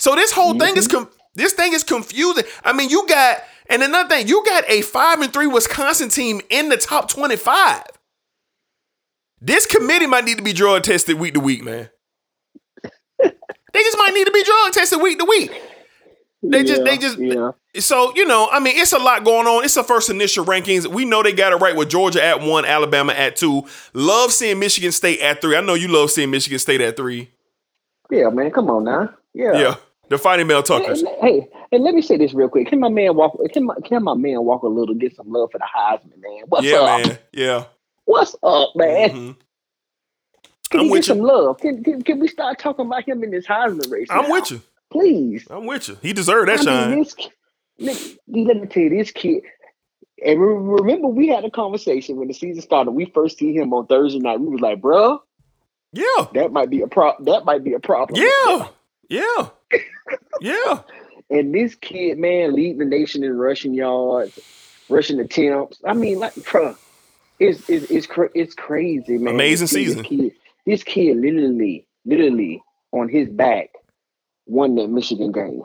So 0.00 0.14
this 0.14 0.32
whole 0.32 0.58
thing 0.58 0.76
is 0.78 0.88
mm-hmm. 0.88 1.04
com- 1.04 1.10
this 1.34 1.52
thing 1.52 1.74
is 1.74 1.84
confusing. 1.84 2.44
I 2.64 2.72
mean, 2.72 2.88
you 2.88 3.06
got 3.06 3.42
and 3.68 3.82
another 3.82 4.08
thing, 4.08 4.26
you 4.26 4.42
got 4.46 4.64
a 4.68 4.80
five 4.80 5.20
and 5.20 5.32
three 5.32 5.46
Wisconsin 5.46 6.08
team 6.08 6.40
in 6.48 6.70
the 6.70 6.78
top 6.78 7.08
twenty 7.08 7.36
five. 7.36 7.84
This 9.42 9.66
committee 9.66 10.06
might 10.06 10.24
need 10.24 10.38
to 10.38 10.42
be 10.42 10.54
drug 10.54 10.82
tested 10.82 11.18
week 11.18 11.34
to 11.34 11.40
week, 11.40 11.62
man. 11.62 11.90
they 13.22 13.30
just 13.74 13.98
might 13.98 14.12
need 14.14 14.24
to 14.24 14.32
be 14.32 14.42
drug 14.42 14.72
tested 14.72 15.00
week 15.00 15.18
to 15.18 15.24
week. 15.26 15.52
They 16.42 16.64
just, 16.64 16.84
they 16.84 16.96
just, 16.96 17.18
yeah. 17.18 17.50
so 17.80 18.14
you 18.16 18.26
know, 18.26 18.48
I 18.50 18.60
mean, 18.60 18.74
it's 18.78 18.94
a 18.94 18.98
lot 18.98 19.24
going 19.24 19.46
on. 19.46 19.64
It's 19.64 19.74
the 19.74 19.84
first 19.84 20.08
initial 20.08 20.46
rankings. 20.46 20.86
We 20.86 21.04
know 21.04 21.22
they 21.22 21.34
got 21.34 21.52
it 21.52 21.56
right 21.56 21.76
with 21.76 21.90
Georgia 21.90 22.24
at 22.24 22.40
one, 22.40 22.64
Alabama 22.64 23.12
at 23.12 23.36
two. 23.36 23.64
Love 23.92 24.32
seeing 24.32 24.58
Michigan 24.58 24.92
State 24.92 25.20
at 25.20 25.42
three. 25.42 25.54
I 25.54 25.60
know 25.60 25.74
you 25.74 25.88
love 25.88 26.10
seeing 26.10 26.30
Michigan 26.30 26.58
State 26.58 26.80
at 26.80 26.96
three. 26.96 27.30
Yeah, 28.10 28.30
man, 28.30 28.50
come 28.50 28.70
on 28.70 28.84
now. 28.84 29.14
Yeah. 29.34 29.58
Yeah, 29.58 29.74
the 30.10 30.18
Fighting 30.18 30.46
Mel 30.48 30.62
Tuckers. 30.62 31.02
Hey, 31.02 31.40
hey, 31.40 31.48
and 31.72 31.82
let 31.82 31.94
me 31.94 32.02
say 32.02 32.16
this 32.18 32.34
real 32.34 32.48
quick. 32.48 32.66
Can 32.68 32.80
my 32.80 32.88
man 32.90 33.16
walk? 33.16 33.38
Can 33.52 33.64
my 33.64 33.74
can 33.84 34.04
my 34.04 34.14
man 34.14 34.44
walk 34.44 34.62
a 34.62 34.68
little? 34.68 34.94
Get 34.94 35.16
some 35.16 35.30
love 35.32 35.50
for 35.52 35.58
the 35.58 35.64
Heisman, 35.74 36.20
man. 36.20 36.42
What's 36.48 36.66
Yeah, 36.66 36.76
up? 36.80 37.06
man. 37.06 37.18
Yeah. 37.32 37.64
What's 38.04 38.36
up, 38.42 38.70
man? 38.76 39.10
Mhm. 39.10 39.36
Can 40.70 40.80
I'm 40.80 40.86
he 40.86 40.92
get 40.94 41.04
some 41.06 41.18
love? 41.20 41.58
Can, 41.58 41.82
can 41.82 42.02
can 42.02 42.20
we 42.20 42.28
start 42.28 42.58
talking 42.58 42.86
about 42.86 43.08
him 43.08 43.24
in 43.24 43.30
this 43.30 43.46
Heisman 43.46 43.90
race? 43.90 44.08
I'm 44.10 44.24
now? 44.28 44.32
with 44.32 44.50
you. 44.50 44.60
please. 44.90 45.46
I'm 45.48 45.66
with 45.66 45.88
you. 45.88 45.96
He 46.02 46.12
deserved 46.12 46.48
that 46.48 46.60
I 46.60 46.62
shine. 46.64 46.90
mean, 46.90 46.98
this 47.00 47.16
let, 48.28 48.56
me 48.60 48.66
tell 48.66 48.82
you, 48.82 48.90
this 48.90 49.10
kid. 49.10 49.42
And 50.24 50.38
re- 50.38 50.54
remember, 50.82 51.08
we 51.08 51.28
had 51.28 51.44
a 51.46 51.50
conversation 51.50 52.16
when 52.16 52.28
the 52.28 52.34
season 52.34 52.60
started. 52.62 52.90
We 52.90 53.06
first 53.06 53.38
see 53.38 53.54
him 53.54 53.72
on 53.72 53.86
Thursday 53.86 54.18
night. 54.18 54.38
We 54.40 54.48
was 54.48 54.60
like, 54.60 54.80
"Bro, 54.82 55.22
yeah. 55.94 56.26
that 56.34 56.52
might 56.52 56.68
be 56.68 56.82
a 56.82 56.88
pro. 56.88 57.12
That 57.20 57.44
might 57.46 57.64
be 57.64 57.72
a 57.74 57.80
problem." 57.80 58.20
Yeah. 58.20 58.68
Yeah. 59.08 59.48
Yeah. 60.40 60.80
And 61.30 61.54
this 61.54 61.74
kid, 61.74 62.18
man, 62.18 62.54
lead 62.54 62.78
the 62.78 62.84
nation 62.84 63.22
in 63.22 63.36
rushing 63.36 63.74
yards, 63.74 64.38
rushing 64.88 65.20
attempts. 65.20 65.80
I 65.84 65.92
mean, 65.92 66.18
like, 66.18 66.34
bro, 66.50 66.74
it's 67.38 67.68
it's 67.70 67.90
it's, 67.90 68.06
cra- 68.06 68.30
it's 68.34 68.54
crazy, 68.54 69.18
man. 69.18 69.34
Amazing 69.34 69.64
This 69.64 69.70
season. 69.70 69.98
This 69.98 70.06
kid, 70.06 70.32
this 70.66 70.82
kid, 70.82 71.16
literally, 71.18 71.86
literally 72.04 72.62
on 72.92 73.08
his 73.08 73.28
back, 73.28 73.70
won 74.46 74.74
that 74.76 74.88
Michigan 74.88 75.30
game. 75.30 75.62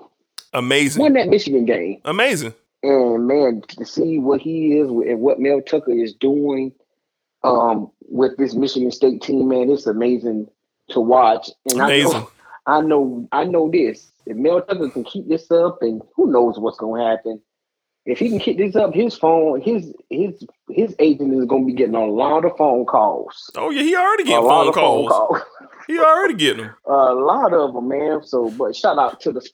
Amazing. 0.53 1.02
Won 1.02 1.14
that 1.14 1.30
Michigan 1.30 1.65
game. 1.65 2.02
Amazing. 2.06 2.53
And 2.84 3.27
man, 3.27 3.64
to 3.68 3.86
see 3.86 4.19
what 4.19 4.41
he 4.41 4.77
is 4.77 4.88
and 4.88 5.19
what 5.19 5.40
Mel 5.40 5.61
Tucker 5.61 5.91
is 5.91 6.14
doing 6.14 6.72
um, 7.44 7.91
with 8.02 8.38
this 8.38 8.53
Michigan 8.53 8.91
State 8.91 9.22
team, 9.22 9.48
man, 9.48 9.72
it's 9.72 9.88
amazing 9.88 10.48
to 10.90 10.99
watch. 10.99 11.49
And 11.69 11.82
Amazing. 11.82 12.15
I 12.15 12.19
know, 12.19 12.32
I 12.67 12.81
know, 12.81 13.27
I 13.31 13.43
know 13.45 13.69
this. 13.71 14.11
If 14.25 14.37
Mel 14.37 14.61
Tucker 14.61 14.89
can 14.89 15.03
keep 15.03 15.27
this 15.27 15.49
up, 15.51 15.79
and 15.81 16.01
who 16.15 16.31
knows 16.31 16.57
what's 16.59 16.77
going 16.79 17.01
to 17.01 17.07
happen. 17.07 17.41
If 18.07 18.19
he 18.19 18.29
can 18.29 18.37
keep 18.39 18.57
this 18.59 18.75
up, 18.75 18.93
his 18.93 19.17
phone, 19.17 19.61
his 19.61 19.91
his 20.11 20.45
his 20.69 20.95
agent 20.99 21.33
is 21.33 21.45
going 21.45 21.63
to 21.63 21.67
be 21.67 21.73
getting 21.73 21.95
a 21.95 22.05
lot 22.05 22.45
of 22.45 22.55
phone 22.55 22.85
calls. 22.85 23.49
Oh 23.55 23.71
yeah, 23.71 23.81
he 23.81 23.95
already 23.95 24.23
A 24.23 24.25
getting 24.27 24.45
lot 24.45 24.59
phone 24.61 24.67
of 24.69 24.73
calls. 24.75 25.09
phone 25.11 25.27
calls. 25.27 25.41
He 25.87 25.97
already 25.99 26.33
getting 26.35 26.65
them. 26.65 26.75
a 26.85 27.13
lot 27.15 27.51
of 27.53 27.73
them, 27.73 27.87
man. 27.87 28.21
So, 28.23 28.51
but 28.51 28.75
shout 28.75 28.99
out 28.99 29.21
to 29.21 29.31
the 29.31 29.47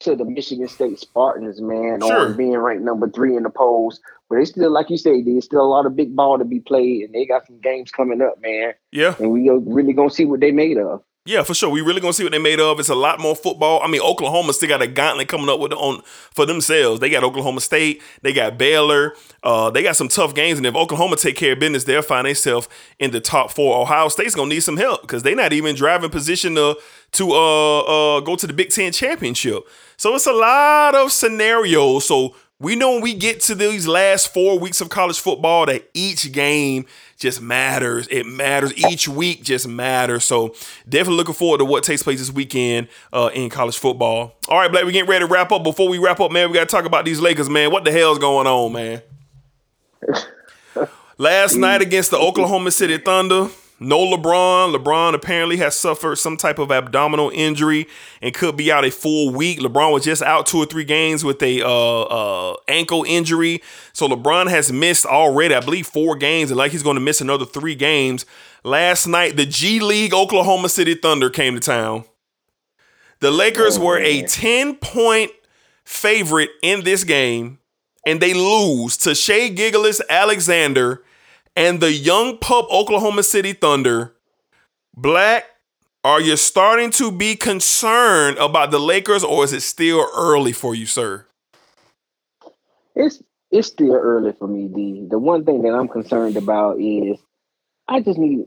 to 0.00 0.14
the 0.14 0.26
Michigan 0.26 0.68
State 0.68 0.98
Spartans, 0.98 1.58
man, 1.62 2.00
Sure. 2.02 2.26
on 2.28 2.36
being 2.36 2.56
ranked 2.58 2.84
number 2.84 3.08
three 3.08 3.34
in 3.34 3.44
the 3.44 3.50
polls. 3.50 3.98
But 4.28 4.36
they 4.36 4.44
still, 4.44 4.70
like 4.70 4.90
you 4.90 4.98
say, 4.98 5.22
there's 5.22 5.46
still 5.46 5.62
a 5.62 5.64
lot 5.66 5.86
of 5.86 5.96
big 5.96 6.14
ball 6.14 6.36
to 6.38 6.44
be 6.44 6.60
played, 6.60 7.04
and 7.04 7.14
they 7.14 7.24
got 7.24 7.46
some 7.46 7.58
games 7.60 7.90
coming 7.90 8.20
up, 8.20 8.34
man. 8.42 8.74
Yeah. 8.92 9.14
And 9.18 9.30
we 9.30 9.46
go- 9.46 9.56
really 9.66 9.94
gonna 9.94 10.10
see 10.10 10.26
what 10.26 10.40
they 10.40 10.52
made 10.52 10.76
of. 10.76 11.02
Yeah, 11.26 11.42
for 11.42 11.54
sure. 11.54 11.68
We 11.68 11.80
really 11.80 12.00
gonna 12.00 12.12
see 12.12 12.22
what 12.22 12.30
they 12.30 12.38
made 12.38 12.60
of. 12.60 12.78
It's 12.78 12.88
a 12.88 12.94
lot 12.94 13.18
more 13.18 13.34
football. 13.34 13.82
I 13.82 13.88
mean, 13.88 14.00
Oklahoma 14.00 14.52
still 14.52 14.68
got 14.68 14.80
a 14.80 14.86
gauntlet 14.86 15.26
coming 15.26 15.48
up 15.48 15.58
with 15.58 15.72
on 15.72 16.02
for 16.32 16.46
themselves. 16.46 17.00
They 17.00 17.10
got 17.10 17.24
Oklahoma 17.24 17.60
State, 17.60 18.00
they 18.22 18.32
got 18.32 18.56
Baylor. 18.56 19.14
Uh, 19.42 19.68
they 19.70 19.82
got 19.82 19.96
some 19.96 20.06
tough 20.08 20.34
games, 20.34 20.58
and 20.58 20.66
if 20.66 20.76
Oklahoma 20.76 21.16
take 21.16 21.34
care 21.36 21.52
of 21.52 21.58
business, 21.58 21.82
they'll 21.82 22.00
find 22.02 22.26
themselves 22.28 22.68
in 23.00 23.10
the 23.10 23.20
top 23.20 23.50
four. 23.50 23.80
Ohio 23.80 24.08
State's 24.08 24.36
gonna 24.36 24.50
need 24.50 24.60
some 24.60 24.76
help 24.76 25.02
because 25.02 25.24
they're 25.24 25.34
not 25.34 25.52
even 25.52 25.74
driving 25.74 26.10
position 26.10 26.54
to 26.54 26.76
to 27.12 27.32
uh 27.32 27.80
uh 27.80 28.20
go 28.20 28.36
to 28.36 28.46
the 28.46 28.52
Big 28.52 28.70
Ten 28.70 28.92
championship. 28.92 29.64
So 29.96 30.14
it's 30.14 30.26
a 30.26 30.32
lot 30.32 30.94
of 30.94 31.10
scenarios. 31.10 32.06
So 32.06 32.36
we 32.58 32.74
know 32.74 32.92
when 32.92 33.02
we 33.02 33.12
get 33.12 33.40
to 33.42 33.54
these 33.54 33.86
last 33.86 34.32
four 34.32 34.58
weeks 34.58 34.80
of 34.80 34.88
college 34.88 35.20
football 35.20 35.66
that 35.66 35.88
each 35.92 36.32
game 36.32 36.86
just 37.18 37.42
matters. 37.42 38.08
It 38.08 38.24
matters. 38.24 38.72
Each 38.76 39.06
week 39.06 39.42
just 39.42 39.68
matters. 39.68 40.24
So 40.24 40.54
definitely 40.88 41.16
looking 41.16 41.34
forward 41.34 41.58
to 41.58 41.66
what 41.66 41.84
takes 41.84 42.02
place 42.02 42.18
this 42.18 42.32
weekend 42.32 42.88
uh, 43.12 43.30
in 43.34 43.50
college 43.50 43.76
football. 43.76 44.34
All 44.48 44.58
right, 44.58 44.70
Blake, 44.70 44.86
we 44.86 44.92
getting 44.92 45.08
ready 45.08 45.26
to 45.26 45.30
wrap 45.30 45.52
up. 45.52 45.62
Before 45.64 45.88
we 45.88 45.98
wrap 45.98 46.18
up, 46.18 46.32
man, 46.32 46.48
we 46.48 46.54
got 46.54 46.68
to 46.68 46.74
talk 46.74 46.86
about 46.86 47.04
these 47.04 47.20
Lakers, 47.20 47.50
man. 47.50 47.70
What 47.70 47.84
the 47.84 47.92
hell's 47.92 48.18
going 48.18 48.46
on, 48.46 48.72
man? 48.72 49.02
Last 51.18 51.56
night 51.56 51.82
against 51.82 52.10
the 52.10 52.18
Oklahoma 52.18 52.70
City 52.70 52.98
Thunder, 52.98 53.48
no 53.78 53.98
LeBron. 53.98 54.74
LeBron 54.74 55.14
apparently 55.14 55.58
has 55.58 55.74
suffered 55.74 56.16
some 56.16 56.36
type 56.36 56.58
of 56.58 56.70
abdominal 56.70 57.30
injury 57.34 57.86
and 58.22 58.34
could 58.34 58.56
be 58.56 58.72
out 58.72 58.84
a 58.84 58.90
full 58.90 59.32
week. 59.32 59.58
LeBron 59.58 59.92
was 59.92 60.04
just 60.04 60.22
out 60.22 60.46
two 60.46 60.58
or 60.58 60.66
three 60.66 60.84
games 60.84 61.24
with 61.24 61.42
a 61.42 61.62
uh, 61.62 62.02
uh, 62.02 62.56
ankle 62.68 63.04
injury, 63.06 63.62
so 63.92 64.08
LeBron 64.08 64.48
has 64.48 64.72
missed 64.72 65.04
already, 65.04 65.54
I 65.54 65.60
believe, 65.60 65.86
four 65.86 66.16
games, 66.16 66.50
and 66.50 66.58
like 66.58 66.72
he's 66.72 66.82
going 66.82 66.96
to 66.96 67.00
miss 67.00 67.20
another 67.20 67.44
three 67.44 67.74
games. 67.74 68.24
Last 68.64 69.06
night, 69.06 69.36
the 69.36 69.46
G 69.46 69.78
League 69.80 70.14
Oklahoma 70.14 70.68
City 70.68 70.94
Thunder 70.94 71.30
came 71.30 71.54
to 71.54 71.60
town. 71.60 72.04
The 73.20 73.30
Lakers 73.30 73.78
were 73.78 73.98
a 73.98 74.22
ten 74.22 74.76
point 74.76 75.30
favorite 75.84 76.50
in 76.62 76.82
this 76.84 77.04
game, 77.04 77.58
and 78.04 78.20
they 78.20 78.34
lose 78.34 78.96
to 78.98 79.14
Shai 79.14 79.48
Gilgeous-Alexander 79.48 81.02
and 81.56 81.80
the 81.80 81.92
young 81.92 82.38
pup 82.38 82.66
Oklahoma 82.70 83.22
City 83.22 83.54
Thunder. 83.54 84.14
Black, 84.94 85.44
are 86.04 86.20
you 86.20 86.36
starting 86.36 86.90
to 86.92 87.10
be 87.10 87.34
concerned 87.34 88.38
about 88.38 88.70
the 88.70 88.78
Lakers, 88.78 89.24
or 89.24 89.42
is 89.44 89.52
it 89.52 89.62
still 89.62 90.06
early 90.16 90.52
for 90.52 90.74
you, 90.74 90.86
sir? 90.86 91.26
It's 92.94 93.22
it's 93.50 93.68
still 93.68 93.94
early 93.94 94.32
for 94.32 94.46
me, 94.46 94.68
D. 94.68 95.06
The 95.10 95.18
one 95.18 95.44
thing 95.44 95.62
that 95.62 95.74
I'm 95.74 95.88
concerned 95.88 96.36
about 96.36 96.80
is 96.80 97.18
I 97.88 98.00
just 98.00 98.18
need 98.18 98.46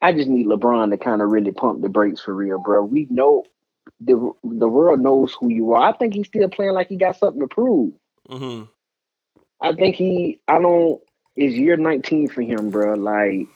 I 0.00 0.12
just 0.12 0.28
need 0.28 0.46
LeBron 0.46 0.90
to 0.90 0.96
kind 0.96 1.22
of 1.22 1.30
really 1.30 1.52
pump 1.52 1.82
the 1.82 1.88
brakes 1.88 2.20
for 2.20 2.34
real, 2.34 2.58
bro. 2.58 2.82
We 2.82 3.06
know 3.10 3.44
the 4.00 4.32
the 4.42 4.68
world 4.68 5.00
knows 5.00 5.36
who 5.38 5.48
you 5.48 5.72
are. 5.72 5.88
I 5.88 5.96
think 5.96 6.14
he's 6.14 6.26
still 6.26 6.48
playing 6.48 6.72
like 6.72 6.88
he 6.88 6.96
got 6.96 7.18
something 7.18 7.40
to 7.40 7.46
prove. 7.46 7.92
Mm-hmm. 8.28 8.64
I 9.60 9.74
think 9.74 9.96
he 9.96 10.40
I 10.48 10.58
don't 10.58 11.00
it's 11.36 11.54
year 11.54 11.76
19 11.76 12.28
for 12.28 12.42
him, 12.42 12.70
bro. 12.70 12.94
Like 12.94 13.48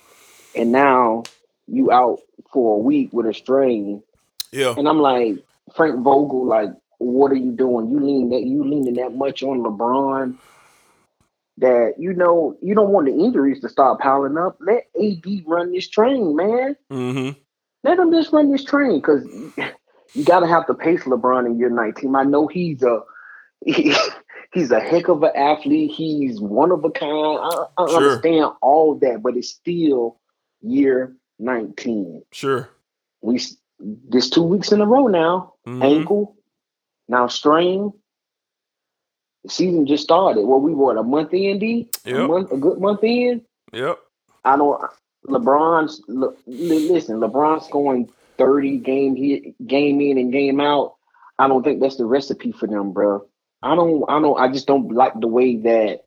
and 0.57 0.73
now 0.73 1.25
you 1.69 1.93
out 1.93 2.21
for 2.53 2.77
a 2.77 2.79
week 2.79 3.13
with 3.13 3.27
a 3.27 3.35
strain. 3.35 4.03
Yeah. 4.51 4.75
And 4.77 4.89
I'm 4.89 5.01
like, 5.01 5.45
Frank 5.75 6.03
Vogel, 6.03 6.47
like, 6.47 6.71
what 6.99 7.31
are 7.31 7.37
you 7.37 7.53
doing? 7.53 7.91
You 7.91 8.01
lean 8.01 8.31
that 8.31 8.43
you 8.43 8.65
leaning 8.65 8.95
that 8.95 9.15
much 9.15 9.43
on 9.43 9.61
LeBron 9.61 10.37
that 11.59 11.95
you 11.99 12.13
know 12.13 12.57
you 12.63 12.75
don't 12.75 12.91
want 12.91 13.07
the 13.07 13.13
injuries 13.13 13.61
to 13.61 13.69
start 13.69 14.01
piling 14.01 14.39
up. 14.39 14.59
Let 14.61 14.87
AD 15.01 15.27
run 15.47 15.73
this 15.73 15.89
train, 15.89 16.37
man. 16.37 16.77
Mm-hmm. 16.91 17.39
Let 17.83 17.99
him 17.99 18.13
just 18.13 18.33
run 18.33 18.51
this 18.51 18.65
train 18.65 19.01
because 19.01 19.25
you 20.15 20.25
got 20.25 20.41
to 20.41 20.47
have 20.47 20.67
to 20.69 20.75
pace 20.75 21.03
LeBron 21.03 21.47
in 21.47 21.59
year 21.59 21.71
19. 21.71 22.15
I 22.15 22.25
know 22.25 22.47
he's 22.47 22.83
a 22.83 23.01
he's 24.53 24.71
a 24.71 24.81
heck 24.81 25.09
of 25.09 25.23
an 25.23 25.33
athlete. 25.37 25.91
He's 25.93 26.41
one 26.41 26.71
of 26.73 26.85
a 26.85 26.91
kind. 26.91 27.39
I, 27.43 27.67
I 27.79 27.87
Sure. 27.89 27.97
understand 27.97 28.53
all 28.63 28.95
that, 28.97 29.23
but 29.23 29.37
it's 29.37 29.49
still 29.49 30.19
year 30.63 31.15
19 31.39 32.23
Sure. 32.33 32.69
we 33.23 33.41
this 33.79 34.31
two 34.31 34.43
weeks 34.43 34.73
in 34.73 34.81
a 34.81 34.87
row 34.87 35.07
now. 35.07 35.53
Mhm. 35.67 35.85
Ankle, 35.85 36.35
now 37.09 37.27
strain. 37.27 37.93
The 39.45 39.51
season 39.51 39.87
just 39.87 40.03
started. 40.05 40.45
Well, 40.47 40.61
we 40.61 40.75
were 40.75 40.97
a 40.97 41.03
month 41.03 41.33
in, 41.35 41.59
D. 41.59 41.89
Yep. 42.05 42.17
A 42.17 42.27
month, 42.29 42.53
a 42.53 42.57
good 42.57 42.81
month 42.81 43.05
in. 43.05 43.43
Yep. 43.73 43.99
I 44.45 44.57
don't. 44.57 44.81
LeBron's 45.29 46.03
li- 46.09 46.35
listen. 46.47 47.19
LeBron's 47.21 47.69
going 47.69 48.09
thirty 48.39 48.79
game 48.79 49.15
hit, 49.17 49.55
game 49.67 50.01
in 50.01 50.19
and 50.19 50.33
game 50.33 50.61
out. 50.61 50.95
I 51.39 51.49
don't 51.49 51.63
think 51.63 51.81
that's 51.81 51.97
the 51.97 52.07
recipe 52.07 52.53
for 52.53 52.67
them, 52.67 52.93
bro. 52.93 53.27
I 53.67 53.75
don't. 53.75 54.05
I 54.09 54.21
don't. 54.21 54.39
I 54.39 54.53
just 54.53 54.67
don't 54.67 54.93
like 54.93 55.19
the 55.19 55.29
way 55.29 55.57
that 55.57 56.01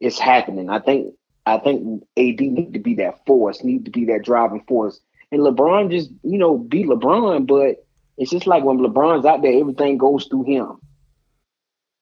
it's 0.00 0.18
happening. 0.18 0.70
I 0.70 0.78
think. 0.78 1.14
I 1.44 1.58
think 1.58 2.02
AD 2.16 2.40
need 2.40 2.72
to 2.72 2.80
be 2.80 2.94
that 2.96 3.24
force. 3.24 3.62
Need 3.62 3.84
to 3.84 3.92
be 3.92 4.06
that 4.06 4.24
driving 4.24 4.64
force. 4.66 4.98
And 5.30 5.42
LeBron 5.42 5.92
just, 5.92 6.10
you 6.24 6.38
know, 6.38 6.58
be 6.58 6.82
LeBron. 6.82 7.46
But 7.46 7.86
it's 8.18 8.32
just 8.32 8.48
like 8.48 8.64
when 8.64 8.78
LeBron's 8.78 9.24
out 9.24 9.42
there, 9.42 9.60
everything 9.60 9.96
goes 9.96 10.26
through 10.26 10.44
him. 10.44 10.78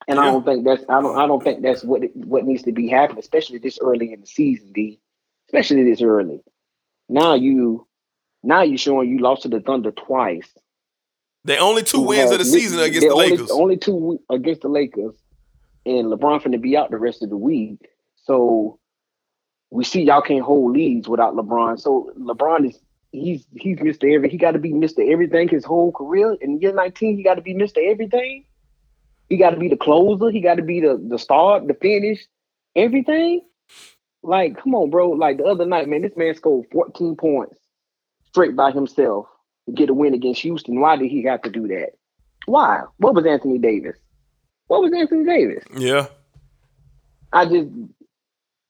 And 0.08 0.18
I 0.18 0.26
don't 0.26 0.44
think 0.44 0.64
that's. 0.64 0.84
I 0.88 1.00
don't. 1.00 1.18
I 1.18 1.26
don't 1.26 1.42
think 1.42 1.62
that's 1.62 1.84
what 1.84 2.04
it, 2.04 2.16
what 2.16 2.44
needs 2.44 2.62
to 2.62 2.72
be 2.72 2.88
happening, 2.88 3.20
especially 3.20 3.58
this 3.58 3.78
early 3.82 4.12
in 4.12 4.20
the 4.22 4.26
season, 4.26 4.72
D 4.72 5.00
especially 5.54 5.84
this 5.84 6.02
early. 6.02 6.40
Now 7.08 7.34
you, 7.34 7.86
now 8.42 8.62
you're 8.62 8.78
showing 8.78 9.08
you 9.08 9.18
lost 9.18 9.42
to 9.42 9.48
the 9.48 9.60
Thunder 9.60 9.92
twice. 9.92 10.48
The 11.44 11.58
only 11.58 11.82
two 11.82 12.00
wins 12.00 12.30
of 12.30 12.38
the 12.38 12.44
season 12.44 12.78
against 12.80 13.06
the 13.06 13.12
only, 13.12 13.30
Lakers. 13.30 13.50
Only 13.50 13.76
two 13.76 14.18
against 14.30 14.62
the 14.62 14.68
Lakers, 14.68 15.14
and 15.84 16.06
LeBron 16.06 16.42
finna 16.42 16.60
be 16.60 16.76
out 16.76 16.90
the 16.90 16.98
rest 16.98 17.22
of 17.22 17.28
the 17.28 17.36
week. 17.36 17.86
So 18.16 18.78
we 19.70 19.84
see 19.84 20.02
y'all 20.02 20.22
can't 20.22 20.44
hold 20.44 20.72
leads 20.72 21.06
without 21.06 21.34
LeBron. 21.34 21.78
So 21.78 22.10
LeBron 22.18 22.68
is 22.70 22.80
he's 23.12 23.46
he's 23.56 23.78
Mr. 23.78 24.14
Every 24.14 24.30
he 24.30 24.38
got 24.38 24.52
to 24.52 24.58
be 24.58 24.72
Mr. 24.72 25.06
Everything 25.12 25.48
his 25.48 25.64
whole 25.64 25.92
career. 25.92 26.34
In 26.40 26.60
year 26.60 26.72
19, 26.72 27.16
he 27.18 27.22
got 27.22 27.34
to 27.34 27.42
be 27.42 27.54
Mr. 27.54 27.78
Everything. 27.78 28.46
He 29.28 29.36
got 29.36 29.50
to 29.50 29.58
be 29.58 29.68
the 29.68 29.76
closer. 29.76 30.30
He 30.30 30.40
got 30.40 30.54
to 30.54 30.62
be 30.62 30.80
the 30.80 30.98
the 31.08 31.18
start, 31.18 31.68
the 31.68 31.74
finish, 31.74 32.24
everything. 32.74 33.42
Like, 34.22 34.56
come 34.56 34.74
on, 34.74 34.88
bro. 34.88 35.10
Like 35.10 35.36
the 35.36 35.44
other 35.44 35.66
night, 35.66 35.88
man, 35.88 36.00
this 36.00 36.16
man 36.16 36.34
scored 36.34 36.66
14 36.72 37.16
points 37.16 37.58
straight 38.30 38.56
by 38.56 38.70
himself 38.70 39.26
to 39.66 39.72
get 39.72 39.90
a 39.90 39.94
win 39.94 40.14
against 40.14 40.42
Houston. 40.42 40.80
Why 40.80 40.96
did 40.96 41.10
he 41.10 41.22
have 41.24 41.42
to 41.42 41.50
do 41.50 41.68
that? 41.68 41.90
Why? 42.46 42.82
What 42.98 43.14
was 43.14 43.26
Anthony 43.26 43.58
Davis? 43.58 43.96
What 44.66 44.82
was 44.82 44.92
Anthony 44.92 45.24
Davis? 45.24 45.64
yeah. 45.76 46.06
I 47.32 47.46
just, 47.46 47.68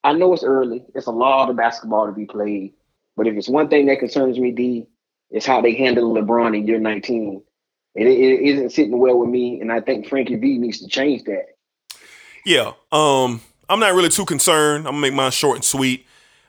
I 0.03 0.13
know 0.13 0.33
it's 0.33 0.43
early. 0.43 0.83
It's 0.95 1.05
a 1.05 1.11
lot 1.11 1.49
of 1.49 1.55
basketball 1.55 2.07
to 2.07 2.11
be 2.11 2.25
played. 2.25 2.73
But 3.15 3.27
if 3.27 3.35
it's 3.35 3.47
one 3.47 3.69
thing 3.69 3.85
that 3.85 3.99
concerns 3.99 4.39
me, 4.39 4.51
D, 4.51 4.87
it's 5.29 5.45
how 5.45 5.61
they 5.61 5.75
handle 5.75 6.13
LeBron 6.13 6.57
in 6.57 6.67
year 6.67 6.79
19. 6.79 7.43
It, 7.95 8.07
it 8.07 8.41
isn't 8.41 8.71
sitting 8.71 8.97
well 8.97 9.19
with 9.19 9.29
me, 9.29 9.61
and 9.61 9.71
I 9.71 9.81
think 9.81 10.07
Frankie 10.07 10.35
V 10.35 10.57
needs 10.57 10.79
to 10.79 10.87
change 10.87 11.23
that. 11.23 11.45
Yeah. 12.45 12.73
Um, 12.91 13.41
I'm 13.69 13.79
not 13.79 13.93
really 13.93 14.09
too 14.09 14.25
concerned. 14.25 14.87
I'm 14.87 14.93
gonna 14.93 15.01
make 15.01 15.13
mine 15.13 15.31
short 15.31 15.57
and 15.57 15.65
sweet. 15.65 16.05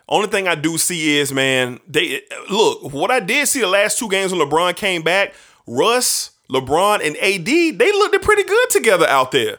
Only 0.09 0.29
thing 0.29 0.47
I 0.47 0.55
do 0.55 0.79
see 0.79 1.19
is, 1.19 1.33
man, 1.33 1.81
they 1.89 2.23
look, 2.49 2.93
what 2.93 3.11
I 3.11 3.21
did 3.21 3.49
see 3.49 3.61
the 3.61 3.67
last 3.67 3.99
two 3.99 4.09
games 4.09 4.33
when 4.33 4.41
LeBron 4.41 4.77
came 4.77 5.03
back, 5.03 5.35
Russ, 5.67 6.31
LeBron, 6.49 7.05
and 7.05 7.17
AD, 7.17 7.45
they 7.45 7.93
looked 7.93 8.23
pretty 8.23 8.45
good 8.45 8.71
together 8.71 9.07
out 9.07 9.33
there. 9.33 9.59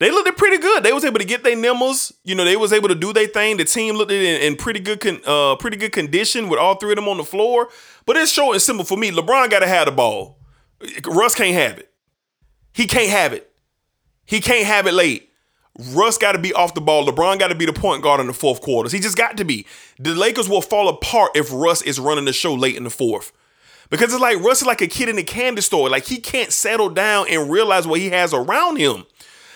They 0.00 0.10
looked 0.12 0.36
pretty 0.38 0.58
good. 0.58 0.84
They 0.84 0.92
was 0.92 1.04
able 1.04 1.18
to 1.18 1.24
get 1.24 1.42
their 1.42 1.56
nimbles. 1.56 2.12
You 2.24 2.34
know, 2.36 2.44
they 2.44 2.56
was 2.56 2.72
able 2.72 2.88
to 2.88 2.94
do 2.94 3.12
their 3.12 3.26
thing. 3.26 3.56
The 3.56 3.64
team 3.64 3.96
looked 3.96 4.12
in, 4.12 4.40
in 4.40 4.56
pretty 4.56 4.78
good, 4.78 5.00
con, 5.00 5.20
uh, 5.26 5.56
pretty 5.56 5.76
good 5.76 5.92
condition 5.92 6.48
with 6.48 6.60
all 6.60 6.76
three 6.76 6.92
of 6.92 6.96
them 6.96 7.08
on 7.08 7.16
the 7.16 7.24
floor. 7.24 7.68
But 8.06 8.16
it's 8.16 8.30
short 8.30 8.54
and 8.54 8.62
simple 8.62 8.84
for 8.84 8.96
me. 8.96 9.10
LeBron 9.10 9.50
got 9.50 9.60
to 9.60 9.66
have 9.66 9.86
the 9.86 9.92
ball. 9.92 10.38
Russ 11.04 11.34
can't 11.34 11.54
have 11.54 11.78
it. 11.78 11.90
He 12.72 12.86
can't 12.86 13.10
have 13.10 13.32
it. 13.32 13.50
He 14.24 14.40
can't 14.40 14.66
have 14.66 14.86
it 14.86 14.94
late. 14.94 15.27
Russ 15.78 16.18
got 16.18 16.32
to 16.32 16.38
be 16.38 16.52
off 16.52 16.74
the 16.74 16.80
ball. 16.80 17.06
LeBron 17.06 17.38
got 17.38 17.48
to 17.48 17.54
be 17.54 17.66
the 17.66 17.72
point 17.72 18.02
guard 18.02 18.20
in 18.20 18.26
the 18.26 18.32
fourth 18.32 18.60
quarters. 18.60 18.92
He 18.92 18.98
just 18.98 19.16
got 19.16 19.36
to 19.36 19.44
be. 19.44 19.64
The 19.98 20.14
Lakers 20.14 20.48
will 20.48 20.60
fall 20.60 20.88
apart 20.88 21.32
if 21.36 21.52
Russ 21.52 21.82
is 21.82 22.00
running 22.00 22.24
the 22.24 22.32
show 22.32 22.52
late 22.52 22.76
in 22.76 22.84
the 22.84 22.90
fourth. 22.90 23.32
Because 23.90 24.12
it's 24.12 24.20
like 24.20 24.40
Russ 24.40 24.60
is 24.60 24.66
like 24.66 24.82
a 24.82 24.88
kid 24.88 25.08
in 25.08 25.18
a 25.18 25.22
candy 25.22 25.62
store. 25.62 25.88
Like 25.88 26.06
he 26.06 26.18
can't 26.18 26.52
settle 26.52 26.90
down 26.90 27.26
and 27.30 27.50
realize 27.50 27.86
what 27.86 28.00
he 28.00 28.10
has 28.10 28.34
around 28.34 28.76
him. 28.76 29.06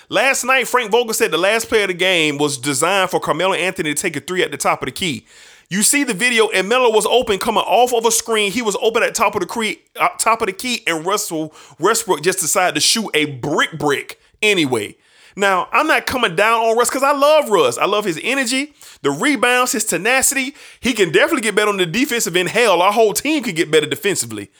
Last 0.08 0.44
night, 0.44 0.68
Frank 0.68 0.90
Vogel 0.90 1.14
said 1.14 1.30
the 1.30 1.38
last 1.38 1.68
play 1.68 1.82
of 1.82 1.88
the 1.88 1.94
game 1.94 2.38
was 2.38 2.58
designed 2.58 3.10
for 3.10 3.18
Carmelo 3.18 3.54
Anthony 3.54 3.94
to 3.94 4.00
take 4.00 4.14
a 4.14 4.20
three 4.20 4.42
at 4.42 4.50
the 4.50 4.56
top 4.56 4.82
of 4.82 4.86
the 4.86 4.92
key. 4.92 5.26
You 5.70 5.82
see 5.82 6.04
the 6.04 6.12
video, 6.12 6.50
and 6.50 6.68
Melo 6.68 6.90
was 6.90 7.06
open 7.06 7.38
coming 7.38 7.62
off 7.62 7.94
of 7.94 8.04
a 8.04 8.10
screen. 8.10 8.52
He 8.52 8.60
was 8.60 8.76
open 8.82 9.02
at 9.02 9.14
top 9.14 9.34
of 9.34 9.40
the 9.40 9.46
key, 9.46 9.80
uh, 9.98 10.10
top 10.18 10.42
of 10.42 10.48
the 10.48 10.52
key, 10.52 10.82
and 10.86 11.06
Russell 11.06 11.54
Westbrook 11.78 12.22
just 12.22 12.40
decided 12.40 12.74
to 12.74 12.80
shoot 12.82 13.10
a 13.14 13.24
brick 13.24 13.78
brick 13.78 14.20
anyway. 14.42 14.96
Now, 15.36 15.68
I'm 15.72 15.86
not 15.86 16.06
coming 16.06 16.36
down 16.36 16.60
on 16.60 16.76
Russ 16.76 16.88
because 16.88 17.02
I 17.02 17.12
love 17.12 17.48
Russ. 17.48 17.78
I 17.78 17.86
love 17.86 18.04
his 18.04 18.20
energy, 18.22 18.74
the 19.02 19.10
rebounds, 19.10 19.72
his 19.72 19.84
tenacity. 19.84 20.54
He 20.80 20.92
can 20.92 21.10
definitely 21.10 21.42
get 21.42 21.54
better 21.54 21.70
on 21.70 21.76
the 21.76 21.86
defensive 21.86 22.36
end. 22.36 22.50
Hell, 22.50 22.82
our 22.82 22.92
whole 22.92 23.12
team 23.12 23.42
could 23.42 23.56
get 23.56 23.70
better 23.70 23.86
defensively. 23.86 24.50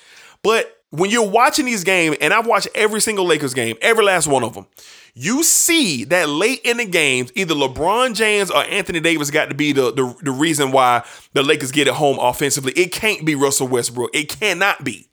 But 0.43 0.83
when 0.91 1.11
you're 1.11 1.29
watching 1.29 1.65
these 1.65 1.85
games, 1.85 2.17
and 2.21 2.35
I've 2.35 2.47
watched 2.47 2.69
every 2.75 3.01
single 3.01 3.25
Lakers 3.25 3.55
game, 3.55 3.77
every 3.81 4.05
last 4.05 4.27
one 4.27 4.45
of 4.45 4.55
them, 4.55 4.67
you 5.15 5.43
see 5.43 6.05
that 6.05 6.29
late 6.29 6.61
in 6.65 6.79
the 6.79 6.87
games, 6.87 7.33
either 7.35 7.55
LeBron 7.55 8.15
James 8.15 8.51
or 8.51 8.63
Anthony 8.65 9.01
Davis 9.01 9.31
got 9.31 9.51
to 9.51 9.55
be 9.55 9.73
the, 9.73 9.93
the, 9.93 10.15
the 10.23 10.31
reason 10.31 10.73
why 10.73 11.05
the 11.35 11.43
Lakers 11.43 11.71
get 11.71 11.87
it 11.87 11.95
home 11.95 12.19
offensively. 12.19 12.73
It 12.73 12.93
can't 12.93 13.25
be 13.25 13.35
Russell 13.35 13.69
Westbrook. 13.69 14.11
It 14.15 14.29
cannot 14.29 14.85
be. 14.85 15.09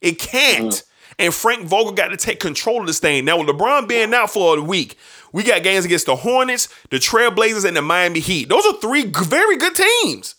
It 0.00 0.18
can't. 0.18 0.72
Mm. 0.72 0.84
And 1.18 1.34
Frank 1.34 1.66
Vogel 1.66 1.92
got 1.92 2.08
to 2.08 2.16
take 2.16 2.38
control 2.38 2.80
of 2.80 2.86
this 2.86 3.00
thing. 3.00 3.24
Now, 3.24 3.38
with 3.38 3.48
LeBron 3.48 3.88
being 3.88 4.14
out 4.14 4.30
for 4.30 4.56
a 4.56 4.62
week, 4.62 4.96
we 5.32 5.42
got 5.42 5.62
games 5.62 5.84
against 5.84 6.06
the 6.06 6.16
Hornets, 6.16 6.68
the 6.90 6.98
Trailblazers, 6.98 7.64
and 7.64 7.76
the 7.76 7.82
Miami 7.82 8.20
Heat. 8.20 8.48
Those 8.48 8.64
are 8.66 8.80
three 8.80 9.04
very 9.04 9.56
good 9.56 9.74
teams. 9.74 10.36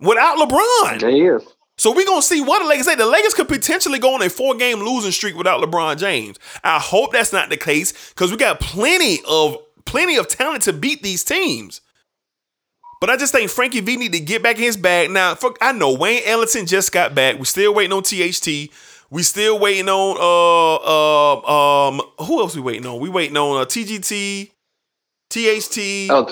Without 0.00 0.38
LeBron. 0.38 1.00
They 1.00 1.20
is. 1.20 1.46
So 1.76 1.94
we're 1.94 2.04
gonna 2.04 2.20
see 2.20 2.42
what 2.42 2.58
the 2.58 2.68
Lakers 2.68 2.84
say. 2.84 2.94
The 2.94 3.06
Lakers 3.06 3.32
could 3.32 3.48
potentially 3.48 3.98
go 3.98 4.14
on 4.14 4.20
a 4.20 4.28
four-game 4.28 4.80
losing 4.80 5.12
streak 5.12 5.34
without 5.34 5.62
LeBron 5.62 5.96
James. 5.96 6.38
I 6.62 6.78
hope 6.78 7.12
that's 7.12 7.32
not 7.32 7.48
the 7.48 7.56
case 7.56 8.10
because 8.10 8.30
we 8.30 8.36
got 8.36 8.60
plenty 8.60 9.20
of 9.26 9.56
plenty 9.86 10.16
of 10.16 10.28
talent 10.28 10.64
to 10.64 10.74
beat 10.74 11.02
these 11.02 11.24
teams. 11.24 11.80
But 13.00 13.08
I 13.08 13.16
just 13.16 13.32
think 13.32 13.50
Frankie 13.50 13.80
V 13.80 13.96
need 13.96 14.12
to 14.12 14.20
get 14.20 14.42
back 14.42 14.56
in 14.56 14.64
his 14.64 14.76
bag. 14.76 15.10
Now, 15.10 15.34
fuck, 15.34 15.56
I 15.62 15.72
know 15.72 15.94
Wayne 15.94 16.20
Ellington 16.26 16.66
just 16.66 16.92
got 16.92 17.14
back. 17.14 17.38
We're 17.38 17.44
still 17.44 17.72
waiting 17.72 17.94
on 17.94 18.02
THT. 18.02 18.70
We 19.10 19.24
still 19.24 19.58
waiting 19.58 19.88
on 19.88 20.16
uh 20.18 20.76
uh 21.44 21.88
um 21.88 22.00
who 22.18 22.40
else 22.40 22.54
we 22.54 22.62
waiting 22.62 22.86
on? 22.86 23.00
We 23.00 23.08
waiting 23.08 23.36
on 23.36 23.60
uh, 23.60 23.64
TGT, 23.64 24.50
THT. 25.30 26.10
Oh, 26.10 26.24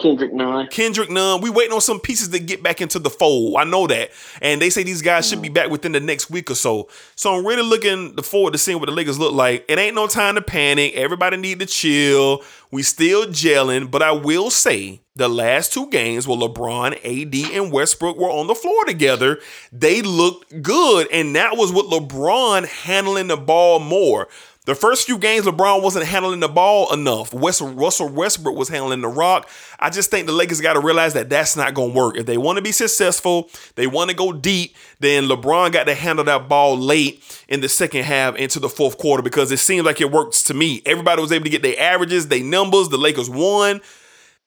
Kendrick 0.00 0.32
Nunn. 0.32 0.66
Kendrick 0.68 1.10
Nunn. 1.10 1.40
We 1.40 1.50
waiting 1.50 1.72
on 1.72 1.80
some 1.80 2.00
pieces 2.00 2.28
to 2.28 2.38
get 2.38 2.62
back 2.62 2.80
into 2.80 2.98
the 2.98 3.10
fold. 3.10 3.56
I 3.56 3.64
know 3.64 3.86
that. 3.86 4.10
And 4.40 4.60
they 4.60 4.70
say 4.70 4.82
these 4.82 5.02
guys 5.02 5.28
should 5.28 5.42
be 5.42 5.48
back 5.48 5.70
within 5.70 5.92
the 5.92 6.00
next 6.00 6.30
week 6.30 6.50
or 6.50 6.54
so. 6.54 6.88
So 7.16 7.34
I'm 7.34 7.46
really 7.46 7.62
looking 7.62 8.16
forward 8.22 8.52
to 8.52 8.58
seeing 8.58 8.78
what 8.78 8.86
the 8.86 8.94
Lakers 8.94 9.18
look 9.18 9.34
like. 9.34 9.64
It 9.68 9.78
ain't 9.78 9.94
no 9.94 10.06
time 10.06 10.36
to 10.36 10.42
panic. 10.42 10.94
Everybody 10.94 11.36
need 11.36 11.60
to 11.60 11.66
chill. 11.66 12.42
We 12.70 12.82
still 12.82 13.26
gelling. 13.26 13.90
But 13.90 14.02
I 14.02 14.12
will 14.12 14.50
say 14.50 15.00
the 15.16 15.28
last 15.28 15.72
two 15.72 15.88
games 15.90 16.26
where 16.26 16.38
LeBron, 16.38 16.92
AD, 17.04 17.52
and 17.52 17.72
Westbrook 17.72 18.16
were 18.16 18.30
on 18.30 18.46
the 18.46 18.54
floor 18.54 18.84
together, 18.86 19.40
they 19.72 20.02
looked 20.02 20.62
good. 20.62 21.08
And 21.12 21.36
that 21.36 21.56
was 21.56 21.72
with 21.72 21.86
LeBron 21.86 22.66
handling 22.66 23.28
the 23.28 23.36
ball 23.36 23.80
more. 23.80 24.28
The 24.70 24.76
first 24.76 25.04
few 25.04 25.18
games, 25.18 25.46
LeBron 25.46 25.82
wasn't 25.82 26.06
handling 26.06 26.38
the 26.38 26.46
ball 26.46 26.94
enough. 26.94 27.34
West, 27.34 27.60
Russell 27.60 28.08
Westbrook 28.08 28.54
was 28.54 28.68
handling 28.68 29.00
the 29.00 29.08
rock. 29.08 29.50
I 29.80 29.90
just 29.90 30.12
think 30.12 30.28
the 30.28 30.32
Lakers 30.32 30.60
got 30.60 30.74
to 30.74 30.80
realize 30.80 31.12
that 31.14 31.28
that's 31.28 31.56
not 31.56 31.74
going 31.74 31.90
to 31.90 31.98
work. 31.98 32.16
If 32.16 32.26
they 32.26 32.38
want 32.38 32.54
to 32.54 32.62
be 32.62 32.70
successful, 32.70 33.50
they 33.74 33.88
want 33.88 34.10
to 34.10 34.16
go 34.16 34.32
deep, 34.32 34.76
then 35.00 35.24
LeBron 35.24 35.72
got 35.72 35.88
to 35.88 35.94
handle 35.96 36.24
that 36.26 36.48
ball 36.48 36.78
late 36.78 37.20
in 37.48 37.62
the 37.62 37.68
second 37.68 38.04
half 38.04 38.36
into 38.36 38.60
the 38.60 38.68
fourth 38.68 38.96
quarter 38.96 39.24
because 39.24 39.50
it 39.50 39.56
seems 39.56 39.84
like 39.84 40.00
it 40.00 40.12
works 40.12 40.44
to 40.44 40.54
me. 40.54 40.82
Everybody 40.86 41.20
was 41.20 41.32
able 41.32 41.46
to 41.46 41.50
get 41.50 41.62
their 41.62 41.80
averages, 41.80 42.28
their 42.28 42.44
numbers. 42.44 42.90
The 42.90 42.96
Lakers 42.96 43.28
won. 43.28 43.80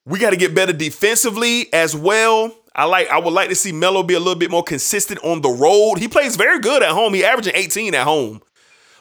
We 0.06 0.20
got 0.20 0.30
to 0.30 0.38
get 0.38 0.56
better 0.56 0.72
defensively 0.72 1.68
as 1.74 1.98
well. 1.98 2.56
I 2.74 2.86
like. 2.86 3.10
I 3.10 3.20
would 3.20 3.34
like 3.34 3.50
to 3.50 3.56
see 3.56 3.74
Melo 3.74 4.04
be 4.04 4.14
a 4.14 4.20
little 4.20 4.40
bit 4.40 4.52
more 4.52 4.64
consistent 4.64 5.22
on 5.22 5.42
the 5.42 5.50
road. 5.50 5.96
He 5.98 6.08
plays 6.08 6.38
very 6.38 6.60
good 6.60 6.82
at 6.82 6.92
home. 6.92 7.14
He 7.14 7.26
averaging 7.26 7.58
18 7.58 7.94
at 7.94 8.06
home. 8.06 8.42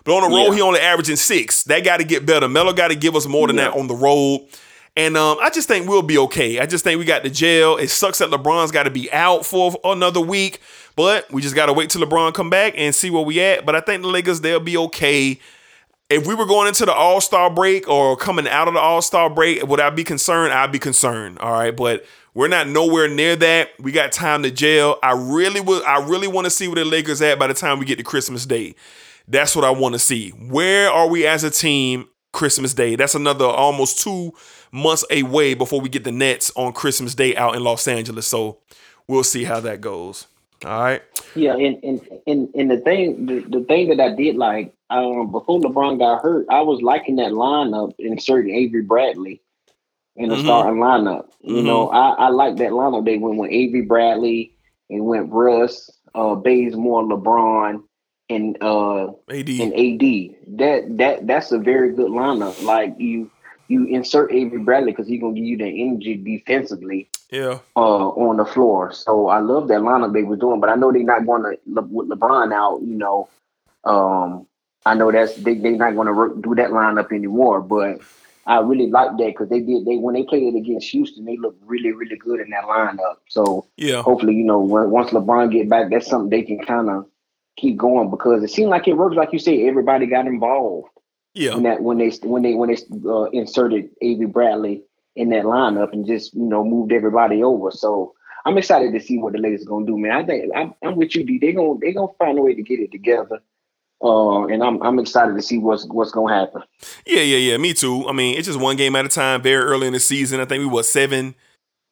But 0.05 0.17
on 0.17 0.31
the 0.31 0.37
road, 0.37 0.49
yeah. 0.49 0.55
he 0.55 0.61
only 0.61 0.81
averaging 0.81 1.17
six. 1.17 1.65
That 1.65 1.85
got 1.85 1.99
to 1.99 2.05
get 2.05 2.27
better. 2.27 2.49
Melo 2.49 2.73
got 2.73 2.89
to 2.89 2.97
give 2.97 3.15
us 3.15 3.27
more 3.27 3.47
than 3.47 3.57
yeah. 3.57 3.71
that 3.71 3.79
on 3.79 3.87
the 3.87 3.95
road. 3.95 4.49
And 4.97 5.17
um, 5.17 5.39
I 5.41 5.49
just 5.49 5.69
think 5.69 5.89
we'll 5.89 6.03
be 6.03 6.19
okay. 6.19 6.59
I 6.59 6.67
just 6.67 6.85
think 6.85 6.99
we 6.99 7.07
got 7.07 7.23
the 7.23 7.31
jail. 7.31 7.79
It 7.79 7.89
sucks 7.89 8.19
that 8.19 8.31
LeBron's 8.31 8.73
got 8.73 8.83
to 8.83 8.91
be 8.91 9.11
out 9.11 9.47
for 9.47 9.75
another 9.85 10.21
week, 10.21 10.61
but 10.97 11.31
we 11.33 11.41
just 11.41 11.55
got 11.55 11.67
to 11.67 11.73
wait 11.73 11.89
till 11.89 12.03
LeBron 12.03 12.35
come 12.35 12.51
back 12.51 12.75
and 12.77 12.95
see 12.95 13.09
where 13.09 13.23
we 13.23 13.41
at. 13.41 13.65
But 13.65 13.75
I 13.75 13.81
think 13.81 14.03
the 14.03 14.09
Lakers 14.09 14.43
they'll 14.43 14.61
be 14.61 14.77
okay. 14.77 15.41
If 16.11 16.27
we 16.27 16.35
were 16.35 16.45
going 16.45 16.69
into 16.69 16.85
the 16.85 16.93
All 16.93 17.23
Star 17.23 17.49
break 17.49 17.89
or 17.89 18.17
coming 18.19 18.47
out 18.47 18.69
of 18.69 18.75
the 18.75 18.81
All 18.81 19.01
Star 19.01 19.31
break, 19.31 19.67
would 19.67 19.81
I 19.81 19.89
be 19.89 20.05
concerned? 20.05 20.53
I'd 20.53 20.73
be 20.73 20.79
concerned. 20.79 21.39
All 21.39 21.53
right, 21.53 21.75
but 21.75 22.05
we're 22.35 22.49
not 22.49 22.69
nowhere 22.69 23.09
near 23.09 23.35
that. 23.37 23.71
We 23.79 23.93
got 23.93 24.13
time 24.13 24.43
to 24.43 24.51
jail. 24.51 24.99
I 25.03 25.13
really 25.13 25.63
would. 25.63 25.85
I 25.85 26.07
really 26.07 26.29
want 26.29 26.45
to 26.45 26.51
see 26.51 26.69
where 26.69 26.77
the 26.77 26.85
Lakers 26.85 27.23
at 27.23 27.39
by 27.39 27.47
the 27.47 27.55
time 27.55 27.79
we 27.79 27.87
get 27.87 27.97
to 27.97 28.05
Christmas 28.05 28.45
Day. 28.45 28.75
That's 29.29 29.55
what 29.55 29.65
I 29.65 29.71
want 29.71 29.95
to 29.95 29.99
see. 29.99 30.31
Where 30.31 30.91
are 30.91 31.09
we 31.09 31.27
as 31.27 31.45
a 31.45 31.51
team 31.51 32.09
Christmas 32.33 32.75
Day? 32.75 32.97
That's 32.97 33.15
another 33.15 33.45
almost 33.45 34.01
two 34.01 34.33
months 34.73 35.05
away 35.11 35.55
before 35.55 35.81
we 35.81 35.89
get 35.89 36.05
the 36.05 36.13
Nets 36.13 36.51
on 36.57 36.73
Christmas 36.73 37.15
Day 37.15 37.37
out 37.37 37.55
in 37.55 37.63
Los 37.63 37.87
Angeles. 37.87 38.27
So 38.27 38.59
we'll 39.07 39.25
see 39.25 39.45
how 39.45 39.61
that 39.61 39.81
goes. 39.81 40.27
All 40.65 40.83
right. 40.83 41.03
Yeah, 41.35 41.55
and 41.55 41.83
and 41.83 42.01
and, 42.27 42.49
and 42.55 42.71
the 42.71 42.79
thing 42.79 43.27
the, 43.27 43.41
the 43.41 43.65
thing 43.65 43.89
that 43.89 44.01
I 44.01 44.15
did 44.15 44.37
like 44.37 44.75
um, 44.91 45.33
before 45.33 45.61
LeBron 45.61 45.99
got 45.99 46.23
hurt, 46.23 46.47
I 46.51 46.61
was 46.61 46.83
liking 46.83 47.17
that 47.17 47.33
lineup 47.33 47.95
inserting 47.99 48.55
Avery 48.55 48.83
Bradley 48.83 49.43
in 50.17 50.29
the 50.29 50.37
mm-hmm. 50.37 50.45
starting 50.45 50.81
lineup. 50.81 51.31
You 51.41 51.57
mm-hmm. 51.57 51.67
know, 51.67 51.89
I, 51.89 52.11
I 52.11 52.29
like 52.29 52.57
that 52.57 52.71
lineup. 52.71 53.05
They 53.05 53.19
went 53.19 53.39
with 53.39 53.51
Avery 53.51 53.83
Bradley 53.83 54.55
and 54.91 55.05
went 55.05 55.31
Russ, 55.31 55.91
uh, 56.15 56.35
Bazemore, 56.35 57.05
LeBron, 57.05 57.83
and 58.35 58.63
uh 58.63 59.09
AD. 59.29 59.49
and 59.49 59.73
AD. 59.75 60.59
That 60.59 60.97
that 60.99 61.27
that's 61.27 61.53
a 61.53 61.59
very 61.59 61.93
good 61.93 62.11
lineup. 62.11 62.63
Like 62.63 62.95
you 62.99 63.31
you 63.69 63.87
insert 63.87 64.33
Avery 64.33 64.59
Bradley 64.59 64.93
because 64.93 65.09
he's 65.09 65.21
gonna 65.21 65.35
give 65.35 65.45
you 65.45 65.57
the 65.57 65.83
energy 65.83 66.17
defensively. 66.17 67.09
Yeah. 67.31 67.61
Uh, 67.75 68.09
on 68.09 68.37
the 68.37 68.45
floor. 68.45 68.93
So 68.93 69.29
I 69.29 69.39
love 69.39 69.69
that 69.69 69.81
lineup 69.81 70.13
they 70.13 70.23
were 70.23 70.37
doing, 70.37 70.61
but 70.61 70.69
I 70.69 70.75
know 70.75 70.93
they're 70.93 71.03
not 71.03 71.25
going 71.25 71.43
to 71.45 71.59
Le- 71.67 71.81
with 71.81 72.11
LeBron 72.11 72.53
out. 72.53 72.83
You 72.83 72.95
know, 72.95 73.29
um, 73.85 74.47
I 74.85 74.93
know 74.93 75.11
that's 75.11 75.37
they 75.37 75.55
they're 75.55 75.73
not 75.73 75.95
going 75.95 76.09
to 76.09 76.43
do 76.43 76.55
that 76.57 76.71
lineup 76.71 77.11
anymore. 77.11 77.63
But 77.63 78.01
I 78.47 78.61
really 78.61 78.89
like 78.89 79.17
that 79.17 79.29
because 79.29 79.49
they 79.49 79.61
did 79.61 79.87
they 79.87 79.97
when 79.97 80.15
they 80.15 80.25
played 80.25 80.55
it 80.55 80.59
against 80.59 80.91
Houston, 80.91 81.25
they 81.25 81.39
looked 81.39 81.63
really 81.65 81.93
really 81.93 82.17
good 82.17 82.41
in 82.41 82.51
that 82.51 82.65
lineup. 82.65 83.17
So 83.29 83.67
yeah, 83.79 84.03
hopefully 84.03 84.35
you 84.35 84.45
know 84.45 84.61
when, 84.61 84.91
once 84.91 85.11
LeBron 85.11 85.53
get 85.53 85.71
back, 85.71 85.91
that's 85.91 86.09
something 86.09 86.29
they 86.29 86.43
can 86.43 86.63
kind 86.63 86.91
of 86.91 87.07
keep 87.57 87.77
going 87.77 88.11
because 88.11 88.43
it 88.43 88.51
seemed 88.51 88.71
like 88.71 88.89
it 88.89 88.95
worked. 88.95 89.17
Like 89.17 89.33
you 89.33 89.39
say, 89.39 89.67
everybody 89.67 90.07
got 90.07 90.27
involved. 90.27 90.89
Yeah. 91.35 91.55
When 91.55 91.63
that 91.63 91.83
when 91.83 91.99
they 91.99 92.11
when 92.23 92.43
they 92.43 92.55
when 92.55 92.69
they 92.69 92.77
uh, 93.09 93.25
inserted 93.31 93.91
Avery 94.03 94.27
Bradley 94.27 94.83
in 95.17 95.31
that 95.31 95.45
lineup 95.45 95.93
and 95.93 96.07
just 96.07 96.35
you 96.35 96.45
know 96.45 96.65
moved 96.65 96.93
everybody 96.93 97.43
over. 97.43 97.71
So 97.71 98.15
I'm 98.45 98.59
excited 98.59 98.93
to 98.93 99.01
see 99.01 99.19
what 99.19 99.33
the 99.33 99.39
Lakers 99.39 99.63
are 99.63 99.71
gonna 99.71 99.87
do, 99.87 99.97
man. 99.97 100.13
I 100.13 100.25
think 100.25 100.53
I'm, 100.55 100.75
I'm 100.83 100.97
with 100.97 101.15
you, 101.15 101.25
D. 101.25 101.39
They 101.39 101.53
gonna 101.53 101.79
they 101.81 101.93
gonna 101.93 102.13
find 102.19 102.39
a 102.39 102.43
way 102.43 102.55
to 102.55 102.63
get 102.63 102.81
it 102.81 102.93
together. 102.93 103.41
Uh, 104.03 104.47
and 104.47 104.63
I'm 104.63 104.83
I'm 104.83 104.99
excited 104.99 105.37
to 105.37 105.43
see 105.43 105.59
what's 105.59 105.87
what's 105.87 106.11
gonna 106.11 106.35
happen. 106.35 106.63
Yeah, 107.07 107.23
yeah, 107.23 107.53
yeah. 107.53 107.57
Me 107.57 107.73
too. 107.73 108.09
I 108.09 108.13
mean, 108.13 108.37
it's 108.37 108.49
just 108.49 108.59
one 108.59 108.77
game 108.77 108.97
at 108.97 109.05
a 109.05 109.09
time. 109.09 109.43
Very 109.43 109.63
early 109.63 109.87
in 109.87 109.93
the 109.93 110.01
season. 110.01 110.41
I 110.41 110.45
think 110.45 110.61
we 110.61 110.67
were 110.67 110.83
seven, 110.83 111.35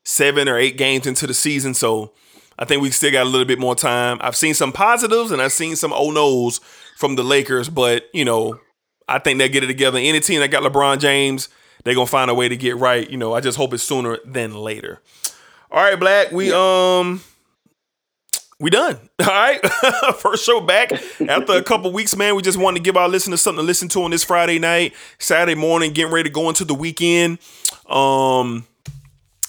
seven 0.05 0.49
or 0.49 0.59
eight 0.59 0.77
games 0.77 1.07
into 1.07 1.27
the 1.27 1.35
season. 1.35 1.73
So 1.73 2.13
I 2.61 2.67
think 2.67 2.83
we 2.83 2.91
still 2.91 3.11
got 3.11 3.23
a 3.23 3.29
little 3.29 3.47
bit 3.47 3.59
more 3.59 3.75
time. 3.75 4.19
I've 4.21 4.37
seen 4.37 4.53
some 4.53 4.71
positives 4.71 5.33
and 5.33 5.41
I've 5.41 5.53
seen 5.53 5.77
some 5.77 5.93
oh 5.95 6.11
no's 6.11 6.61
from 6.99 7.17
the 7.17 7.25
Lakers, 7.25 7.71
but 7.71 8.05
you 8.13 8.25
know, 8.25 8.61
I 9.09 9.19
think 9.19 9.39
they'll 9.39 9.49
get 9.49 9.65
it 9.65 9.69
together. 9.69 9.99
Any 9.99 10.21
team 10.21 10.41
that 10.41 10.51
got 10.51 10.63
LeBron 10.63 11.01
James, 11.01 11.49
they're 11.83 11.95
gonna 11.95 12.07
find 12.07 12.31
a 12.31 12.35
way 12.35 12.49
to 12.49 12.57
get 12.57 12.77
right. 12.77 13.09
You 13.09 13.17
know, 13.17 13.33
I 13.35 13.41
just 13.41 13.57
hope 13.57 13.73
it's 13.73 13.83
sooner 13.83 14.19
than 14.27 14.55
later. 14.55 15.01
All 15.71 15.83
right, 15.83 15.99
Black, 15.99 16.33
we 16.33 16.53
um 16.53 17.23
we 18.61 18.69
done. 18.69 18.99
All 19.21 19.27
right. 19.27 19.59
First 20.19 20.45
show 20.45 20.61
back 20.61 20.93
after 20.93 21.55
a 21.55 21.63
couple 21.63 21.91
weeks, 21.93 22.15
man. 22.15 22.37
We 22.37 22.43
just 22.43 22.59
wanted 22.59 22.81
to 22.81 22.83
give 22.83 22.97
our 22.97 23.09
listeners 23.09 23.41
something 23.41 23.63
to 23.63 23.67
listen 23.67 23.89
to 23.89 24.03
on 24.03 24.11
this 24.11 24.23
Friday 24.23 24.59
night, 24.59 24.95
Saturday 25.19 25.59
morning, 25.59 25.93
getting 25.93 26.13
ready 26.13 26.29
to 26.29 26.33
go 26.33 26.51
into 26.51 26.67
the 26.67 26.75
weekend. 26.75 27.39
Um, 27.89 28.67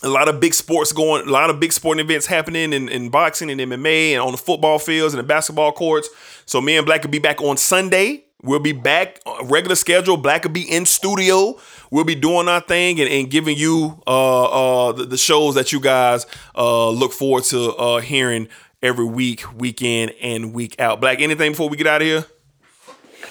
a 0.04 0.10
lot 0.10 0.28
of 0.28 0.40
big 0.40 0.54
sports 0.54 0.92
going, 0.92 1.28
a 1.28 1.32
lot 1.32 1.50
of 1.50 1.60
big 1.60 1.72
sporting 1.72 2.04
events 2.04 2.26
happening 2.26 2.74
in, 2.74 2.90
in 2.90 3.10
boxing 3.10 3.50
and 3.50 3.60
MMA 3.60 4.12
and 4.12 4.22
on 4.22 4.32
the 4.32 4.38
football 4.38 4.80
fields 4.80 5.14
and 5.14 5.20
the 5.20 5.28
basketball 5.28 5.72
courts. 5.72 6.10
So 6.46 6.60
me 6.60 6.78
and 6.78 6.86
Black 6.86 7.04
will 7.04 7.12
be 7.12 7.20
back 7.20 7.42
on 7.42 7.58
Sunday. 7.58 8.26
We'll 8.44 8.60
be 8.60 8.72
back 8.72 9.20
regular 9.44 9.76
schedule. 9.76 10.18
Black 10.18 10.44
will 10.44 10.52
be 10.52 10.64
in 10.64 10.88
studio. 10.88 11.60
We'll 11.92 12.06
be 12.06 12.16
doing 12.16 12.48
our 12.48 12.62
thing 12.62 13.00
and, 13.00 13.08
and 13.08 13.30
giving 13.30 13.56
you 13.56 14.02
uh, 14.08 14.88
uh, 14.88 14.92
the, 14.94 15.06
the, 15.06 15.18
shows 15.18 15.54
that 15.56 15.72
you 15.72 15.80
guys 15.80 16.26
uh, 16.56 16.90
look 16.90 17.14
forward 17.14 17.44
to 17.46 17.76
uh, 17.76 18.00
hearing 18.00 18.48
every 18.82 19.06
week, 19.06 19.44
weekend 19.54 20.14
and 20.22 20.54
week 20.54 20.80
out. 20.80 21.00
Black, 21.00 21.22
anything 21.22 21.52
before 21.52 21.70
we 21.70 21.78
get 21.78 21.86
out 21.86 22.02
of 22.02 22.08
here? 22.08 22.26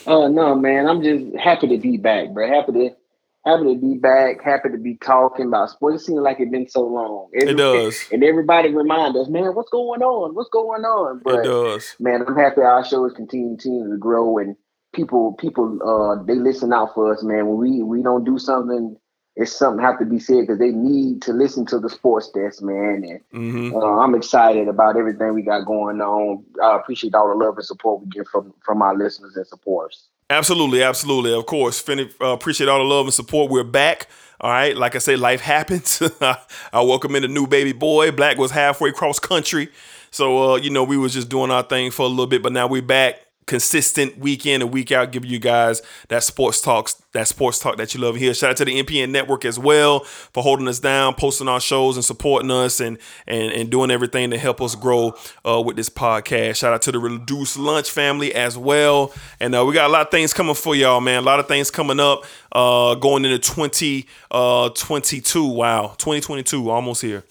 Uh, 0.07 0.29
no, 0.29 0.55
man. 0.55 0.87
I'm 0.87 1.03
just 1.03 1.37
happy 1.37 1.67
to 1.69 1.79
be 1.79 1.97
back, 1.97 2.31
bro. 2.31 2.47
Happy 2.47 2.73
to 2.73 2.97
happy 3.45 3.75
to 3.75 3.81
be 3.81 3.95
back. 3.99 4.43
Happy 4.43 4.71
to 4.71 4.79
be 4.79 4.97
talking 4.97 5.47
about 5.47 5.71
sports. 5.71 6.03
It 6.03 6.07
seems 6.07 6.21
like 6.21 6.41
it's 6.41 6.51
been 6.51 6.69
so 6.69 6.83
long. 6.83 7.29
It 7.33 7.57
does. 7.57 8.09
And 8.13 8.23
everybody 8.25 8.75
remind 8.75 9.17
us, 9.17 9.29
man, 9.29 9.55
what's 9.55 9.71
going 9.71 10.03
on? 10.03 10.35
What's 10.35 10.51
going 10.51 10.83
on? 10.85 11.23
It 11.27 11.45
does. 11.45 11.97
man, 11.99 12.25
I'm 12.27 12.37
happy 12.37 12.61
our 12.63 12.85
show 12.85 13.05
is 13.07 13.13
continuing, 13.15 13.57
continuing 13.57 13.91
to 13.93 13.99
grow 13.99 14.39
and 14.39 14.57
people 14.93 15.35
people 15.35 15.79
uh 15.85 16.23
they 16.25 16.35
listen 16.35 16.73
out 16.73 16.95
for 16.95 17.13
us, 17.13 17.23
man. 17.23 17.47
When 17.47 17.59
we 17.59 17.83
we 17.83 18.03
don't 18.03 18.25
do 18.25 18.39
something, 18.39 18.97
it's 19.37 19.57
something 19.57 19.85
have 19.85 19.99
to 20.01 20.05
be 20.05 20.19
said 20.19 20.43
because 20.43 20.59
they 20.59 20.71
need 20.71 21.23
to 21.23 21.33
listen 21.33 21.65
to 21.67 21.79
the 21.79 21.89
sports 21.91 22.31
desk, 22.31 22.63
man. 22.63 23.05
And 23.05 23.21
hmm 23.33 23.73
uh, 23.73 24.01
I'm 24.01 24.17
excited 24.17 24.67
about 24.69 24.97
everything 24.97 25.33
we 25.33 25.43
got 25.43 25.65
going 25.65 26.01
on. 26.01 26.45
I 26.63 26.77
appreciate 26.77 27.15
all 27.15 27.29
the 27.29 27.37
love 27.45 27.57
and 27.57 27.65
support 27.65 28.03
we 28.03 28.09
get 28.09 28.27
from 28.29 28.53
from 28.65 28.83
our 28.83 28.97
listeners 28.97 29.37
and 29.37 29.47
supporters. 29.47 30.09
Absolutely, 30.31 30.83
absolutely. 30.83 31.35
Of 31.35 31.47
course, 31.47 31.81
Finny, 31.81 32.09
uh, 32.21 32.27
appreciate 32.29 32.69
all 32.69 32.79
the 32.79 32.85
love 32.85 33.07
and 33.07 33.15
support. 33.15 33.51
We're 33.51 33.65
back. 33.65 34.09
All 34.41 34.51
right, 34.51 34.77
like 34.77 34.95
I 34.95 34.99
say, 34.99 35.17
life 35.17 35.41
happens. 35.41 36.01
I 36.21 36.83
welcome 36.83 37.17
in 37.17 37.23
the 37.23 37.29
new 37.29 37.47
baby 37.47 37.73
boy. 37.73 38.13
Black 38.13 38.39
was 38.39 38.53
halfway 38.53 38.93
cross 38.93 39.19
country, 39.19 39.69
so 40.11 40.53
uh, 40.53 40.57
you 40.57 40.71
know 40.71 40.85
we 40.85 40.97
was 40.97 41.13
just 41.15 41.29
doing 41.29 41.51
our 41.51 41.63
thing 41.65 41.91
for 41.91 42.05
a 42.05 42.09
little 42.09 42.27
bit, 42.29 42.43
but 42.43 42.53
now 42.53 42.67
we're 42.69 42.81
back, 42.81 43.21
consistent 43.51 44.17
week 44.17 44.47
in 44.47 44.63
and 44.63 44.73
week 44.73 44.93
out, 44.93 45.11
giving 45.11 45.29
you 45.29 45.41
guys 45.41 45.83
that 46.07 46.23
sports 46.23 46.61
talks, 46.61 46.95
that 47.15 47.27
sports 47.27 47.59
talk 47.59 47.77
that 47.79 47.93
you 47.93 48.01
love 48.01 48.15
here. 48.15 48.33
Shout 48.33 48.51
out 48.51 48.57
to 48.59 48.65
the 48.65 48.81
NPN 48.81 49.11
network 49.11 49.45
as 49.45 49.59
well 49.59 50.01
for 50.05 50.45
holding 50.45 50.69
us 50.69 50.79
down, 50.79 51.15
posting 51.15 51.49
our 51.49 51.59
shows, 51.59 51.97
and 51.97 52.05
supporting 52.05 52.49
us, 52.53 52.79
and 52.79 52.97
and 53.27 53.51
and 53.51 53.69
doing 53.69 53.91
everything 53.91 54.31
to 54.31 54.39
help 54.39 54.63
us 54.63 54.77
grow 54.77 55.17
uh, 55.45 55.61
with 55.61 55.75
this 55.75 55.89
podcast. 55.89 56.59
Shout 56.59 56.73
out 56.73 56.83
to 56.83 56.93
the 56.93 57.01
Reduced 57.01 57.59
Lunch 57.59 57.91
family 57.91 58.33
as 58.33 58.57
well, 58.57 59.13
and 59.41 59.53
uh, 59.53 59.65
we 59.65 59.75
got 59.75 59.91
a 59.91 59.93
lot 59.93 60.03
of 60.03 60.13
things 60.13 60.33
coming 60.33 60.55
for 60.55 60.77
y'all, 60.77 61.01
man. 61.01 61.25
A 61.25 61.27
lot 61.27 61.41
of 61.41 61.49
things 61.49 61.73
coming 61.73 61.99
up, 61.99 62.25
uh, 62.53 62.95
going 62.95 63.25
into 63.25 63.41
twenty 63.41 64.07
uh 64.31 64.69
twenty 64.69 65.21
two. 65.21 65.45
Wow, 65.45 65.97
twenty 65.99 66.21
twenty 66.21 66.45
two, 66.45 66.71
almost 66.71 67.03
here. 67.03 67.25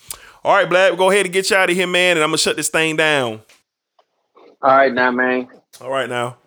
All 0.44 0.54
right, 0.54 0.70
Black, 0.70 0.98
go 0.98 1.12
ahead 1.12 1.26
and 1.26 1.34
get 1.34 1.50
you 1.50 1.56
out 1.56 1.70
of 1.70 1.78
here, 1.78 1.88
man, 1.88 2.18
and 2.18 2.24
I'm 2.26 2.30
gonna 2.32 2.40
shut 2.40 2.58
this 2.58 2.68
thing 2.68 2.98
down. 2.98 3.42
All 4.62 4.76
right, 4.76 4.94
now, 4.94 5.12
man. 5.12 5.48
All 5.82 5.90
right 5.90 6.10
now. 6.10 6.38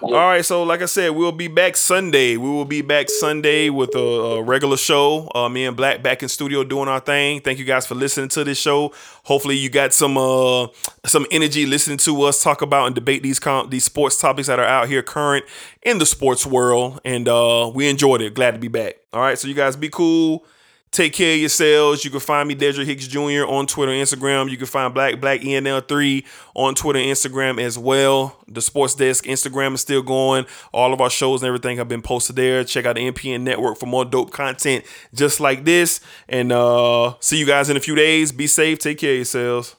All 0.00 0.12
right, 0.12 0.44
so 0.44 0.62
like 0.62 0.80
I 0.80 0.86
said, 0.86 1.10
we'll 1.10 1.32
be 1.32 1.48
back 1.48 1.76
Sunday. 1.76 2.36
We 2.36 2.48
will 2.48 2.64
be 2.64 2.82
back 2.82 3.10
Sunday 3.10 3.68
with 3.68 3.96
a, 3.96 3.98
a 3.98 4.42
regular 4.42 4.76
show. 4.76 5.28
Uh, 5.34 5.48
me 5.48 5.64
and 5.64 5.76
Black 5.76 6.04
back 6.04 6.22
in 6.22 6.28
studio 6.28 6.62
doing 6.62 6.88
our 6.88 7.00
thing. 7.00 7.40
Thank 7.40 7.58
you 7.58 7.64
guys 7.64 7.84
for 7.84 7.96
listening 7.96 8.28
to 8.30 8.44
this 8.44 8.58
show. 8.58 8.92
Hopefully, 9.24 9.56
you 9.56 9.68
got 9.68 9.92
some 9.92 10.16
uh, 10.16 10.68
some 11.04 11.26
energy 11.32 11.66
listening 11.66 11.98
to 11.98 12.22
us 12.22 12.40
talk 12.40 12.62
about 12.62 12.86
and 12.86 12.94
debate 12.94 13.24
these 13.24 13.40
com- 13.40 13.70
these 13.70 13.84
sports 13.84 14.20
topics 14.20 14.46
that 14.46 14.60
are 14.60 14.64
out 14.64 14.88
here 14.88 15.02
current 15.02 15.44
in 15.82 15.98
the 15.98 16.06
sports 16.06 16.46
world, 16.46 17.00
and 17.04 17.28
uh, 17.28 17.68
we 17.74 17.88
enjoyed 17.88 18.22
it. 18.22 18.34
Glad 18.34 18.52
to 18.52 18.60
be 18.60 18.68
back. 18.68 18.98
All 19.12 19.20
right, 19.20 19.36
so 19.36 19.48
you 19.48 19.54
guys 19.54 19.74
be 19.74 19.88
cool. 19.88 20.46
Take 20.90 21.12
care 21.12 21.34
of 21.34 21.40
yourselves. 21.40 22.04
You 22.04 22.10
can 22.10 22.20
find 22.20 22.48
me, 22.48 22.54
Dedrick 22.54 22.86
Hicks 22.86 23.06
Jr. 23.06 23.44
on 23.46 23.66
Twitter 23.66 23.92
and 23.92 24.02
Instagram. 24.02 24.50
You 24.50 24.56
can 24.56 24.66
find 24.66 24.92
Black 24.94 25.20
Black 25.20 25.40
ENL3 25.40 26.24
on 26.54 26.74
Twitter 26.74 26.98
and 26.98 27.08
Instagram 27.08 27.60
as 27.60 27.78
well. 27.78 28.38
The 28.48 28.62
Sports 28.62 28.94
Desk 28.94 29.24
Instagram 29.24 29.74
is 29.74 29.82
still 29.82 30.02
going. 30.02 30.46
All 30.72 30.92
of 30.92 31.00
our 31.00 31.10
shows 31.10 31.42
and 31.42 31.48
everything 31.48 31.76
have 31.76 31.88
been 31.88 32.02
posted 32.02 32.36
there. 32.36 32.64
Check 32.64 32.86
out 32.86 32.96
the 32.96 33.10
NPN 33.10 33.42
network 33.42 33.78
for 33.78 33.86
more 33.86 34.04
dope 34.04 34.30
content 34.30 34.84
just 35.14 35.40
like 35.40 35.64
this. 35.64 36.00
And 36.28 36.52
uh 36.52 37.14
see 37.20 37.38
you 37.38 37.46
guys 37.46 37.68
in 37.68 37.76
a 37.76 37.80
few 37.80 37.94
days. 37.94 38.32
Be 38.32 38.46
safe. 38.46 38.78
Take 38.78 38.98
care 38.98 39.12
of 39.12 39.16
yourselves. 39.16 39.76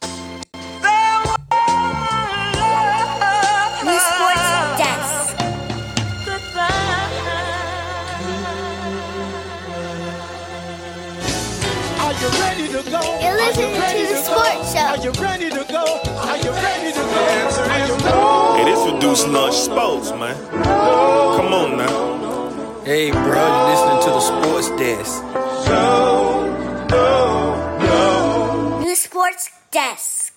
You 15.03 15.11
ready 15.11 15.49
to 15.49 15.65
go? 15.69 15.83
Are 16.27 16.37
you 16.37 16.51
ready 16.51 16.91
to 16.91 16.99
go? 16.99 17.21
Answer 17.39 17.63
is 17.63 18.03
no. 18.03 18.55
Hey, 18.57 18.65
this 18.65 18.91
reduced 18.91 19.27
lunch 19.29 19.55
sports, 19.55 20.11
man. 20.11 20.35
Come 20.63 21.53
on 21.53 21.77
now. 21.77 22.81
Hey, 22.83 23.11
bro, 23.11 23.21
you're 23.23 23.65
listening 23.71 24.01
to 24.03 24.09
the 24.09 24.19
Sports 24.19 24.69
Desk. 24.71 25.23
New 28.81 28.95
Sports 28.95 29.49
Desk. 29.71 30.28